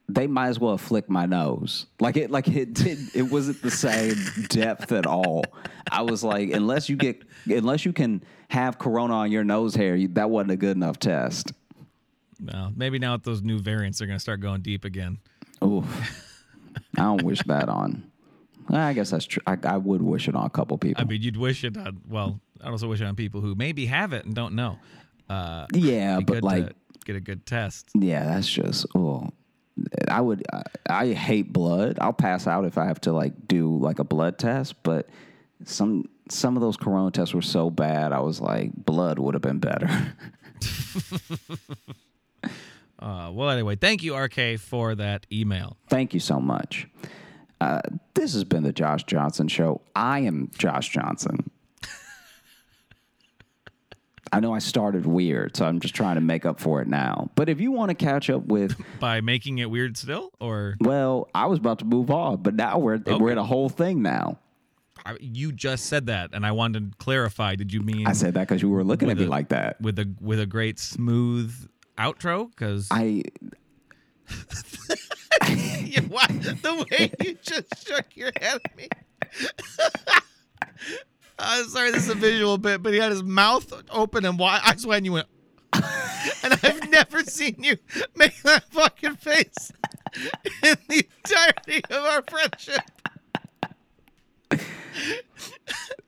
they 0.09 0.26
might 0.26 0.48
as 0.48 0.59
well 0.59 0.76
flicked 0.76 1.09
my 1.09 1.26
nose. 1.26 1.86
Like 2.01 2.16
it, 2.16 2.32
like 2.32 2.48
it 2.48 2.74
did. 2.74 2.98
It 3.14 3.22
wasn't 3.22 3.62
the 3.62 3.70
same 3.70 4.16
depth 4.48 4.90
at 4.90 5.07
all. 5.07 5.44
I 5.90 6.03
was 6.03 6.24
like, 6.24 6.51
unless 6.51 6.88
you 6.88 6.96
get, 6.96 7.22
unless 7.46 7.84
you 7.84 7.92
can 7.92 8.24
have 8.48 8.78
corona 8.78 9.14
on 9.14 9.30
your 9.30 9.44
nose 9.44 9.76
hair, 9.76 9.94
you, 9.94 10.09
that 10.09 10.28
wasn't 10.28 10.51
a 10.51 10.57
good 10.57 10.76
enough 10.76 10.98
test. 10.98 11.53
Well, 12.42 12.72
maybe 12.74 12.98
now 12.98 13.12
with 13.12 13.22
those 13.22 13.42
new 13.42 13.59
variants 13.61 13.98
they're 13.98 14.09
gonna 14.09 14.18
start 14.18 14.40
going 14.40 14.62
deep 14.62 14.84
again. 14.84 15.18
Ooh, 15.62 15.84
I 16.96 17.03
don't 17.03 17.22
wish 17.22 17.42
that 17.44 17.68
on. 17.68 18.09
I 18.79 18.93
guess 18.93 19.11
that's 19.11 19.25
true. 19.25 19.43
I, 19.47 19.57
I 19.64 19.77
would 19.77 20.03
wish 20.03 20.29
it 20.29 20.35
on 20.35 20.47
a 20.47 20.51
couple 20.51 20.79
people. 20.79 21.03
I 21.03 21.07
mean, 21.07 21.23
you'd 21.23 21.37
wish 21.37 21.64
it 21.64 21.77
on. 21.77 22.01
Well, 22.09 22.41
I'd 22.62 22.71
also 22.71 22.89
wish 22.89 23.01
it 23.01 23.05
on 23.05 23.16
people 23.16 23.41
who 23.41 23.55
maybe 23.55 23.87
have 23.87 24.12
it 24.12 24.25
and 24.25 24.35
don't 24.35 24.55
know. 24.55 24.79
Uh, 25.29 25.66
yeah, 25.73 26.21
but 26.21 26.43
like, 26.43 26.73
get 27.05 27.16
a 27.16 27.21
good 27.21 27.47
test. 27.47 27.89
yeah, 27.95 28.25
that's 28.25 28.49
just 28.49 28.87
oh. 28.95 29.29
I 30.09 30.21
would. 30.21 30.45
I, 30.53 30.62
I 30.89 31.12
hate 31.12 31.53
blood. 31.53 31.99
I'll 32.01 32.12
pass 32.12 32.47
out 32.47 32.64
if 32.66 32.77
I 32.77 32.85
have 32.85 33.01
to 33.03 33.12
like 33.12 33.49
do 33.49 33.79
like 33.79 33.99
a 33.99 34.05
blood 34.05 34.39
test. 34.39 34.83
But 34.83 35.09
some 35.64 36.05
some 36.29 36.57
of 36.57 36.61
those 36.61 36.77
corona 36.77 37.11
tests 37.11 37.35
were 37.35 37.41
so 37.41 37.71
bad. 37.71 38.12
I 38.12 38.21
was 38.21 38.41
like, 38.41 38.73
blood 38.75 39.18
would 39.18 39.35
have 39.35 39.43
been 39.43 39.59
better. 39.59 39.89
Uh, 43.01 43.31
well, 43.33 43.49
anyway, 43.49 43.77
thank 43.77 44.03
you, 44.03 44.14
RK, 44.14 44.59
for 44.59 44.95
that 44.95 45.27
email. 45.33 45.77
Thank 45.89 46.12
you 46.12 46.21
so 46.21 46.39
much. 46.39 46.87
Uh, 47.61 47.80
this 48.14 48.32
has 48.32 48.44
been 48.44 48.62
the 48.62 48.72
Josh 48.72 49.04
Johnson 49.04 49.48
Show. 49.48 49.82
I 49.94 50.20
am 50.20 50.50
Josh 50.56 50.88
Johnson. 50.88 51.50
I 54.32 54.38
know 54.38 54.54
I 54.54 54.61
started 54.61 55.06
weird, 55.06 55.56
so 55.56 55.66
I'm 55.66 55.80
just 55.80 55.94
trying 55.94 56.14
to 56.14 56.20
make 56.20 56.46
up 56.46 56.61
for 56.61 56.80
it 56.80 56.86
now. 56.86 57.30
But 57.34 57.48
if 57.48 57.61
you 57.61 57.72
want 57.72 57.88
to 57.90 57.96
catch 57.96 58.30
up 58.30 58.46
with, 58.46 58.76
By 59.00 59.20
making 59.20 59.58
it 59.58 59.68
weird 59.70 59.96
still, 59.96 60.30
or 60.40 60.76
well, 60.80 61.28
I 61.34 61.46
was 61.46 61.58
about 61.58 61.80
to 61.80 61.84
move 61.84 62.11
on, 62.11 62.36
but 62.36 62.54
now 62.54 62.78
we're 62.78 63.00
we're 63.06 63.32
in 63.32 63.38
a 63.38 63.44
whole 63.44 63.68
thing 63.68 64.02
now. 64.02 64.38
I, 65.04 65.16
you 65.20 65.50
just 65.50 65.86
said 65.86 66.06
that, 66.06 66.30
and 66.32 66.46
I 66.46 66.52
wanted 66.52 66.92
to 66.92 66.98
clarify. 66.98 67.56
Did 67.56 67.72
you 67.72 67.80
mean 67.80 68.06
I 68.06 68.12
said 68.12 68.34
that 68.34 68.46
because 68.46 68.62
you 68.62 68.68
were 68.68 68.84
looking 68.84 69.11
at 69.11 69.16
me 69.16 69.26
like 69.26 69.48
that. 69.48 69.80
with 69.80 69.98
a 69.98 70.08
with 70.20 70.38
a 70.38 70.46
great 70.46 70.78
smooth 70.78 71.52
outro? 71.98 72.50
Because 72.50 72.86
I 72.92 73.24
the 75.41 76.87
way 76.91 77.12
you 77.20 77.37
just 77.43 77.87
shook 77.87 78.07
your 78.14 78.33
head 78.41 78.61
at 78.64 78.76
me. 78.76 78.89
I'm 81.39 81.66
sorry, 81.68 81.91
this 81.91 82.05
is 82.05 82.11
a 82.11 82.14
visual 82.14 82.59
bit, 82.59 82.83
but 82.83 82.93
he 82.93 82.99
had 82.99 83.12
his 83.12 83.22
mouth 83.22 83.72
open 83.91 84.24
and 84.24 84.39
wide. 84.39 84.61
I 84.64 84.76
swear, 84.76 84.99
and 84.99 85.07
you 85.07 85.12
went. 85.12 85.26
and 85.72 86.59
I've 86.62 86.91
never 86.91 87.22
seen 87.24 87.57
you 87.59 87.76
make 88.16 88.43
that 88.43 88.64
fucking 88.70 89.16
face 89.16 89.72
in 90.62 90.76
the 90.89 91.07
entirety 91.24 91.83
of 91.91 92.05
our 92.05 92.22
friendship. 92.28 92.81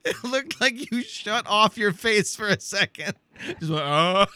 It 0.05 0.25
looked 0.25 0.61
like 0.61 0.91
you 0.91 1.03
shut 1.03 1.47
off 1.47 1.79
your 1.79 1.93
face 1.93 2.35
for 2.35 2.49
a 2.49 2.61
second. 2.61 3.15
Just 3.61 3.71
went, 3.71 3.85
oh. 3.85 4.27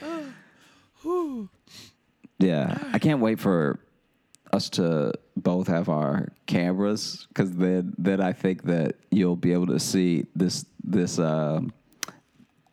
Yeah, 2.38 2.78
I 2.92 2.98
can't 2.98 3.20
wait 3.20 3.38
for 3.38 3.80
us 4.52 4.70
to 4.70 5.12
both 5.36 5.66
have 5.68 5.88
our 5.88 6.28
cameras 6.46 7.26
because 7.28 7.52
then 7.52 7.92
then 7.98 8.20
I 8.20 8.32
think 8.32 8.64
that 8.64 8.96
you'll 9.10 9.36
be 9.36 9.52
able 9.52 9.66
to 9.68 9.78
see 9.80 10.24
this 10.34 10.64
this. 10.82 11.18
Um, 11.18 11.72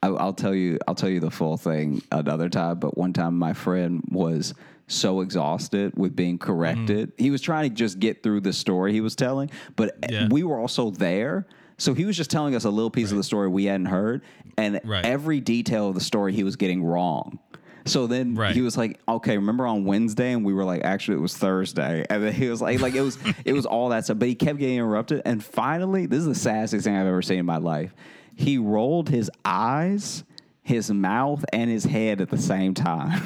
I, 0.02 0.08
I'll 0.08 0.34
tell 0.34 0.56
you 0.56 0.78
I'll 0.88 0.96
tell 0.96 1.10
you 1.10 1.20
the 1.20 1.32
full 1.32 1.58
thing 1.58 2.02
another 2.12 2.48
time. 2.50 2.80
But 2.80 2.98
one 2.98 3.12
time, 3.14 3.38
my 3.38 3.54
friend 3.54 4.04
was 4.10 4.54
so 4.88 5.20
exhausted 5.20 5.92
with 5.98 6.16
being 6.16 6.38
corrected. 6.38 7.12
He 7.18 7.30
was 7.30 7.42
trying 7.42 7.70
to 7.70 7.76
just 7.76 8.00
get 8.00 8.24
through 8.24 8.42
the 8.42 8.54
story 8.54 8.94
he 8.94 9.02
was 9.02 9.16
telling, 9.18 9.52
but 9.76 9.98
Yeah. 10.10 10.30
we 10.32 10.44
were 10.44 10.60
also 10.60 10.92
there. 10.92 11.46
So 11.78 11.94
he 11.94 12.06
was 12.06 12.18
just 12.18 12.32
telling 12.32 12.56
us 12.56 12.66
a 12.66 12.70
little 12.72 12.90
piece 12.90 13.12
of 13.12 13.18
the 13.18 13.24
story 13.24 13.48
we 13.48 13.66
hadn't 13.66 13.86
heard, 13.88 14.24
and 14.58 14.82
Right. 14.84 15.06
every 15.06 15.40
detail 15.40 15.90
of 15.90 15.96
the 15.96 16.02
story 16.02 16.34
he 16.34 16.44
was 16.44 16.56
getting 16.56 16.84
wrong. 16.84 17.40
So 17.86 18.08
then 18.08 18.34
Right. 18.36 18.54
he 18.56 18.62
was 18.62 18.76
like, 18.76 19.00
"Okay, 19.08 19.38
remember 19.38 19.66
on 19.68 19.86
Wednesday?" 19.86 20.34
And 20.34 20.44
we 20.44 20.54
were 20.54 20.66
like, 20.66 20.84
"Actually, 20.84 21.18
it 21.18 21.22
was 21.22 21.38
Thursday." 21.38 22.04
And 22.10 22.24
then 22.24 22.34
he 22.34 22.50
was 22.50 22.62
like, 22.62 22.82
"Like 22.82 22.96
it 22.96 23.02
was, 23.02 23.18
it 23.46 23.54
was 23.54 23.66
all 23.66 23.90
that 23.90 24.04
stuff." 24.06 24.18
But 24.20 24.28
he 24.28 24.36
kept 24.36 24.60
getting 24.60 24.76
interrupted. 24.78 25.22
And 25.24 25.42
finally, 25.44 26.06
this 26.08 26.20
is 26.20 26.26
the 26.26 26.36
saddest 26.36 26.84
thing 26.84 26.96
I've 26.98 27.08
ever 27.08 27.22
seen 27.22 27.40
in 27.40 27.46
my 27.46 27.58
life. 27.58 27.94
He 28.36 28.58
rolled 28.58 29.10
his 29.10 29.30
eyes, 29.46 30.24
his 30.64 30.92
mouth, 30.92 31.46
and 31.54 31.70
his 31.70 31.86
head 31.86 32.20
at 32.22 32.30
the 32.30 32.38
same 32.38 32.74
time, 32.74 33.22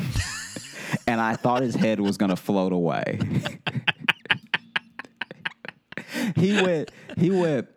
and 1.08 1.20
I 1.20 1.36
thought 1.38 1.64
his 1.64 1.74
head 1.76 1.99
was 1.99 2.18
gonna 2.18 2.36
float 2.36 2.72
away. 2.74 3.18
he 6.36 6.62
went, 6.62 6.91
he 7.18 7.32
went, 7.32 7.68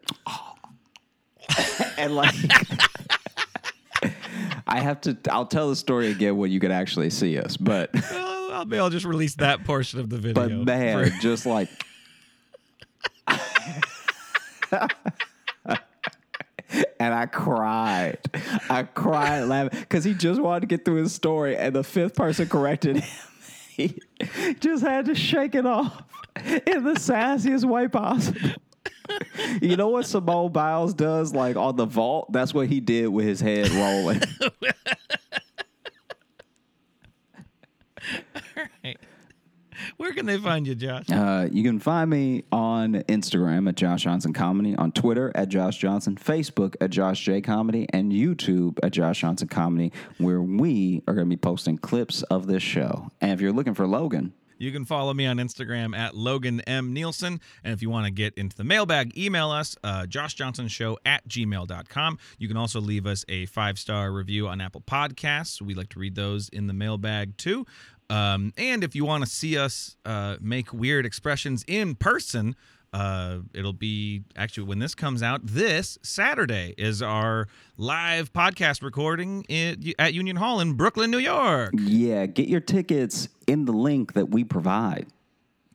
and 1.99 2.15
like. 2.15 2.35
I 4.67 4.81
have 4.81 5.01
to. 5.03 5.17
I'll 5.31 5.47
tell 5.47 5.69
the 5.69 5.77
story 5.77 6.11
again 6.11 6.37
when 6.37 6.51
you 6.51 6.59
can 6.59 6.71
actually 6.73 7.11
see 7.11 7.39
us. 7.39 7.57
But 7.57 7.91
Well, 8.11 8.53
I'll, 8.53 8.65
maybe 8.65 8.81
I'll 8.81 8.91
just 8.91 9.05
release 9.07 9.35
that 9.37 9.65
portion 9.65 10.01
of 10.01 10.09
the 10.11 10.17
video. 10.19 10.35
but 10.35 10.51
man, 10.67 11.11
for- 11.11 11.19
just 11.21 11.47
like. 11.47 11.69
and 16.99 17.15
I 17.15 17.27
cried. 17.27 18.19
I 18.69 18.83
cried 18.85 19.43
laughing 19.45 19.79
because 19.81 20.05
he 20.05 20.15
just 20.15 20.41
wanted 20.41 20.61
to 20.61 20.67
get 20.67 20.85
through 20.85 21.03
his 21.03 21.13
story, 21.15 21.57
and 21.57 21.75
the 21.75 21.85
fifth 21.85 22.15
person 22.15 22.49
corrected 22.49 22.97
him. 22.97 23.11
He 23.77 23.99
just 24.61 24.85
had 24.85 25.07
to 25.07 25.15
shake 25.17 25.55
it 25.57 25.67
off 25.67 26.03
in 26.45 26.85
the 26.85 26.95
sassiest 26.95 27.65
way 27.65 27.89
possible. 27.89 28.51
You 29.61 29.77
know 29.77 29.89
what 29.89 30.07
Simone 30.07 30.53
Biles 30.53 30.95
does, 30.95 31.35
like 31.35 31.57
on 31.57 31.77
the 31.77 31.87
vault? 31.87 32.33
That's 32.33 32.55
what 32.55 32.69
he 32.69 32.81
did 32.81 33.09
with 33.09 33.27
his 33.27 33.41
head 33.41 33.71
rolling. 33.71 34.21
Where 39.97 40.13
can 40.13 40.27
they 40.27 40.39
find 40.39 40.67
you, 40.67 40.75
Josh? 40.75 41.09
Uh, 41.11 41.49
you 41.51 41.63
can 41.63 41.79
find 41.79 42.11
me 42.11 42.45
on 42.51 42.95
Instagram 43.09 43.69
at 43.69 43.77
Josh 43.77 44.03
Johnson 44.03 44.33
Comedy, 44.33 44.75
on 44.77 44.93
Twitter 44.93 45.31
at 45.35 45.49
Josh 45.49 45.79
Johnson, 45.79 46.17
Facebook 46.17 46.75
at 46.81 46.91
Josh 46.91 47.25
J 47.25 47.41
Comedy, 47.41 47.87
and 47.91 48.13
YouTube 48.13 48.79
at 48.83 48.93
Josh 48.93 49.21
Johnson 49.21 49.49
Comedy, 49.49 49.93
where 50.19 50.41
we 50.43 51.03
are 51.07 51.15
going 51.15 51.27
to 51.27 51.31
be 51.31 51.37
posting 51.37 51.79
clips 51.79 52.23
of 52.25 52.47
this 52.47 52.63
show. 52.63 53.09
And 53.21 53.31
if 53.33 53.41
you're 53.41 53.53
looking 53.53 53.75
for 53.75 53.87
Logan, 53.87 54.33
You 54.59 54.73
can 54.73 54.85
follow 54.85 55.13
me 55.15 55.27
on 55.27 55.37
Instagram 55.39 55.97
at 55.97 56.15
Logan 56.15 56.61
M. 56.63 56.93
Nielsen. 56.93 57.41
And 57.63 57.73
if 57.73 57.83
you 57.83 57.91
want 57.91 58.07
to 58.07 58.13
get 58.13 58.35
into 58.35 58.57
the 58.57 58.65
mailbag, 58.65 59.17
email 59.19 59.51
us, 59.51 59.77
uh, 59.85 60.07
joshjohnsonshow 60.09 60.97
at 61.05 61.27
gmail.com. 61.29 62.19
You 62.39 62.49
can 62.49 62.57
also 62.57 62.81
leave 62.81 63.07
us 63.07 63.25
a 63.29 63.47
five 63.47 63.79
star 63.79 64.13
review 64.13 64.49
on 64.49 64.61
Apple 64.61 64.83
Podcasts. 64.83 65.61
We 65.61 65.75
like 65.75 65.89
to 65.91 65.99
read 65.99 66.15
those 66.15 66.49
in 66.49 66.67
the 66.67 66.75
mailbag 66.75 67.37
too. 67.37 67.67
Um, 68.11 68.53
and 68.59 68.85
if 68.85 68.95
you 68.95 69.05
want 69.05 69.25
to 69.25 69.31
see 69.31 69.57
us 69.57 69.97
uh, 70.05 70.37
make 70.41 70.73
weird 70.73 71.07
expressions 71.07 71.65
in 71.67 71.95
person, 71.95 72.55
uh, 72.95 73.41
it'll 73.53 73.73
be 73.73 74.23
actually 74.37 74.63
when 74.65 74.79
this 74.79 74.95
comes 74.95 75.21
out 75.21 75.45
this 75.45 75.99
Saturday 76.03 76.75
is 76.79 77.03
our 77.03 77.49
live 77.77 78.33
podcast 78.33 78.83
recording 78.83 79.45
in, 79.49 79.93
at 79.99 80.15
Union 80.15 80.37
Hall 80.37 80.61
in 80.61 80.75
Brooklyn, 80.75 81.11
New 81.11 81.19
York. 81.19 81.73
yeah, 81.77 82.27
get 82.27 82.49
your 82.49 82.61
tickets 82.61 83.29
in 83.49 83.65
the 83.65 83.73
link 83.73 84.13
that 84.13 84.31
we 84.31 84.45
provide. 84.45 85.09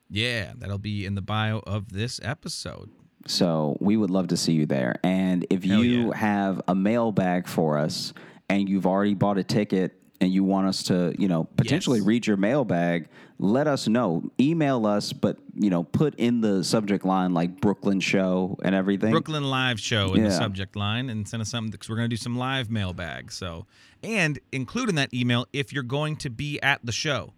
Yeah, 0.09 0.53
that'll 0.57 0.77
be 0.77 1.05
in 1.05 1.15
the 1.15 1.21
bio 1.21 1.59
of 1.67 1.91
this 1.91 2.21
episode. 2.23 2.89
So 3.27 3.75
we 3.81 3.97
would 3.97 4.09
love 4.09 4.29
to 4.29 4.37
see 4.37 4.53
you 4.53 4.65
there. 4.65 4.95
And 5.03 5.45
if 5.49 5.65
Hell 5.65 5.83
you 5.83 6.07
yeah. 6.07 6.17
have 6.17 6.61
a 6.69 6.73
mailbag 6.73 7.49
for 7.49 7.77
us 7.77 8.13
and 8.47 8.69
you've 8.69 8.87
already 8.87 9.13
bought 9.13 9.37
a 9.37 9.43
ticket 9.43 10.01
and 10.21 10.31
you 10.33 10.43
want 10.43 10.67
us 10.67 10.83
to, 10.83 11.13
you 11.17 11.27
know, 11.27 11.45
potentially 11.55 11.99
Yes. 11.99 12.07
read 12.07 12.27
your 12.27 12.35
mailbag, 12.37 13.07
let 13.39 13.67
us 13.67 13.87
know. 13.87 14.29
Email 14.39 14.85
us, 14.85 15.13
but 15.13 15.37
you 15.55 15.69
know, 15.69 15.83
put 15.83 16.13
in 16.15 16.41
the 16.41 16.63
subject 16.63 17.05
line 17.05 17.33
like 17.33 17.61
Brooklyn 17.61 17.99
show 18.01 18.57
and 18.63 18.75
everything. 18.75 19.11
Brooklyn 19.11 19.43
Live 19.45 19.79
Show 19.79 20.13
in 20.13 20.23
the 20.23 20.31
subject 20.31 20.75
line 20.75 21.09
and 21.09 21.27
send 21.27 21.41
us 21.41 21.49
something 21.49 21.71
because 21.71 21.89
we're 21.89 21.95
going 21.95 22.09
to 22.09 22.13
do 22.13 22.17
some 22.21 22.37
live 22.37 22.69
mailbag. 22.69 23.31
So, 23.31 23.65
and 24.03 24.39
include 24.51 24.89
in 24.89 24.95
that 24.95 25.13
email 25.13 25.45
if 25.53 25.71
you're 25.71 25.83
going 25.83 26.15
to 26.17 26.29
be 26.29 26.59
at 26.61 26.85
the 26.85 26.91
show. 26.91 27.33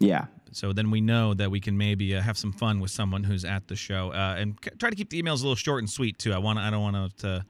Yeah. 0.00 0.26
So 0.50 0.72
then 0.72 0.90
we 0.90 1.00
know 1.00 1.34
that 1.34 1.50
we 1.50 1.58
can 1.60 1.76
maybe 1.76 2.14
uh, 2.16 2.20
have 2.22 2.38
some 2.38 2.52
fun 2.52 2.80
with 2.80 2.90
someone 2.90 3.24
who's 3.24 3.44
at 3.44 3.66
the 3.68 3.76
show, 3.76 4.12
uh, 4.12 4.36
and 4.38 4.56
c- 4.64 4.70
try 4.78 4.88
to 4.88 4.94
keep 4.96 5.10
the 5.10 5.20
emails 5.22 5.34
a 5.40 5.44
little 5.44 5.56
short 5.56 5.80
and 5.82 5.90
sweet 5.90 6.16
too. 6.18 6.32
I 6.32 6.38
want 6.38 6.58
I 6.60 6.70
don't 6.70 6.80
want 6.82 7.16
to, 7.18 7.44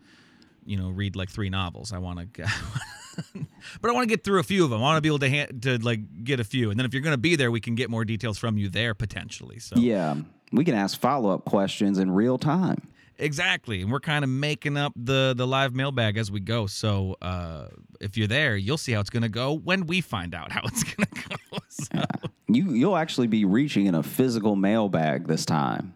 you 0.64 0.76
know, 0.78 0.88
read 0.90 1.14
like 1.14 1.28
three 1.30 1.50
novels. 1.50 1.92
I 1.92 1.98
want 1.98 2.32
to, 2.34 2.42
but 3.80 3.90
I 3.90 3.94
want 3.94 4.08
to 4.08 4.14
get 4.14 4.24
through 4.24 4.40
a 4.40 4.44
few 4.44 4.64
of 4.64 4.70
them. 4.70 4.80
I 4.80 4.82
want 4.82 4.96
to 4.96 5.00
be 5.00 5.08
able 5.08 5.18
to 5.20 5.52
to 5.60 5.78
like 5.84 6.24
get 6.24 6.40
a 6.40 6.44
few, 6.44 6.70
and 6.70 6.78
then 6.78 6.86
if 6.86 6.92
you're 6.92 7.02
going 7.02 7.14
to 7.14 7.18
be 7.18 7.36
there, 7.36 7.50
we 7.50 7.60
can 7.60 7.74
get 7.74 7.90
more 7.90 8.04
details 8.04 8.38
from 8.38 8.58
you 8.58 8.68
there 8.68 8.94
potentially. 8.94 9.58
So 9.58 9.76
Yeah. 9.76 10.16
We 10.52 10.64
can 10.64 10.74
ask 10.74 11.00
follow 11.00 11.30
up 11.30 11.44
questions 11.46 11.98
in 11.98 12.10
real 12.12 12.38
time. 12.38 12.80
Exactly, 13.18 13.80
and 13.80 13.90
we're 13.92 14.00
kind 14.00 14.24
of 14.24 14.30
making 14.30 14.76
up 14.76 14.92
the 14.96 15.34
the 15.36 15.46
live 15.46 15.74
mailbag 15.74 16.16
as 16.16 16.30
we 16.30 16.40
go. 16.40 16.66
So 16.66 17.16
uh, 17.22 17.68
if 18.00 18.16
you're 18.16 18.26
there, 18.28 18.56
you'll 18.56 18.76
see 18.78 18.92
how 18.92 19.00
it's 19.00 19.10
gonna 19.10 19.28
go 19.28 19.52
when 19.56 19.86
we 19.86 20.00
find 20.00 20.34
out 20.34 20.50
how 20.52 20.62
it's 20.64 20.82
gonna 20.94 21.08
go. 21.28 21.58
So- 21.68 22.00
You 22.46 22.72
you'll 22.72 22.96
actually 22.96 23.26
be 23.26 23.44
reaching 23.46 23.86
in 23.86 23.94
a 23.94 24.02
physical 24.02 24.54
mailbag 24.54 25.26
this 25.26 25.44
time. 25.46 25.94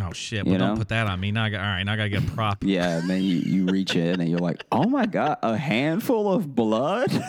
Oh 0.00 0.12
shit! 0.12 0.46
You 0.46 0.52
But 0.52 0.58
know? 0.58 0.66
don't 0.68 0.78
put 0.78 0.88
that 0.88 1.06
on 1.06 1.20
me. 1.20 1.32
Now 1.32 1.44
I 1.44 1.50
got 1.50 1.60
all 1.60 1.66
right. 1.66 1.82
Now 1.84 1.92
I 1.92 1.96
gotta 1.96 2.08
get 2.08 2.24
a 2.24 2.30
prop. 2.32 2.64
Yeah, 2.64 2.98
and 2.98 3.08
then 3.10 3.22
you, 3.22 3.36
you 3.36 3.66
reach 3.66 3.94
in 3.96 4.20
and 4.20 4.28
you're 4.30 4.38
like, 4.38 4.64
oh 4.72 4.88
my 4.88 5.06
God, 5.06 5.38
a 5.42 5.56
handful 5.56 6.32
of 6.32 6.54
blood? 6.54 7.10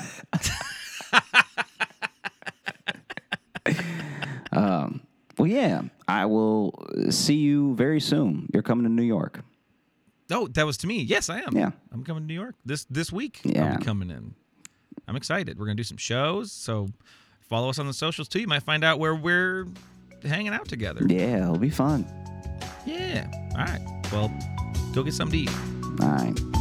Um, 4.52 5.02
well, 5.38 5.48
yeah, 5.48 5.81
I 6.07 6.26
will 6.27 6.73
see 7.10 7.35
you 7.35 7.73
very 7.76 7.99
soon. 7.99 8.48
You're 8.53 8.61
coming 8.61 8.84
to 8.85 8.91
New 8.91 9.02
York. 9.03 9.40
Oh, 10.31 10.48
that 10.49 10.65
was 10.65 10.77
to 10.77 10.88
me. 10.88 11.02
Yes, 11.02 11.27
I 11.30 11.40
am. 11.40 11.57
Yeah. 11.57 11.72
I'm 11.91 12.03
coming 12.03 12.23
to 12.23 12.27
New 12.27 12.35
York 12.35 12.56
this 12.65 12.85
this 12.85 13.11
week. 13.11 13.40
Yeah. 13.44 13.73
I'm 13.73 13.81
coming 13.81 14.11
in. 14.11 14.35
I'm 15.07 15.15
excited. 15.15 15.57
We're 15.57 15.65
gonna 15.65 15.76
do 15.76 15.84
some 15.84 15.98
shows. 15.98 16.52
So 16.52 16.88
follow 17.41 17.69
us 17.69 17.80
on 17.80 17.88
the 17.88 17.94
socials 17.94 18.27
too. 18.27 18.41
You 18.41 18.48
might 18.48 18.61
find 18.64 18.84
out 18.84 18.99
where 18.99 19.15
we're 19.15 19.65
hanging 20.23 20.53
out 20.53 20.68
together. 20.68 21.02
Yeah, 21.07 21.44
it'll 21.44 21.57
be 21.57 21.72
fun. 21.72 22.06
Yeah. 22.85 23.27
All 23.51 23.65
right. 23.65 23.81
Well, 24.11 24.31
go 24.93 25.03
get 25.03 25.13
something 25.13 25.45
to 25.45 25.51
eat. 25.51 25.57
All 26.01 26.09
right. 26.09 26.52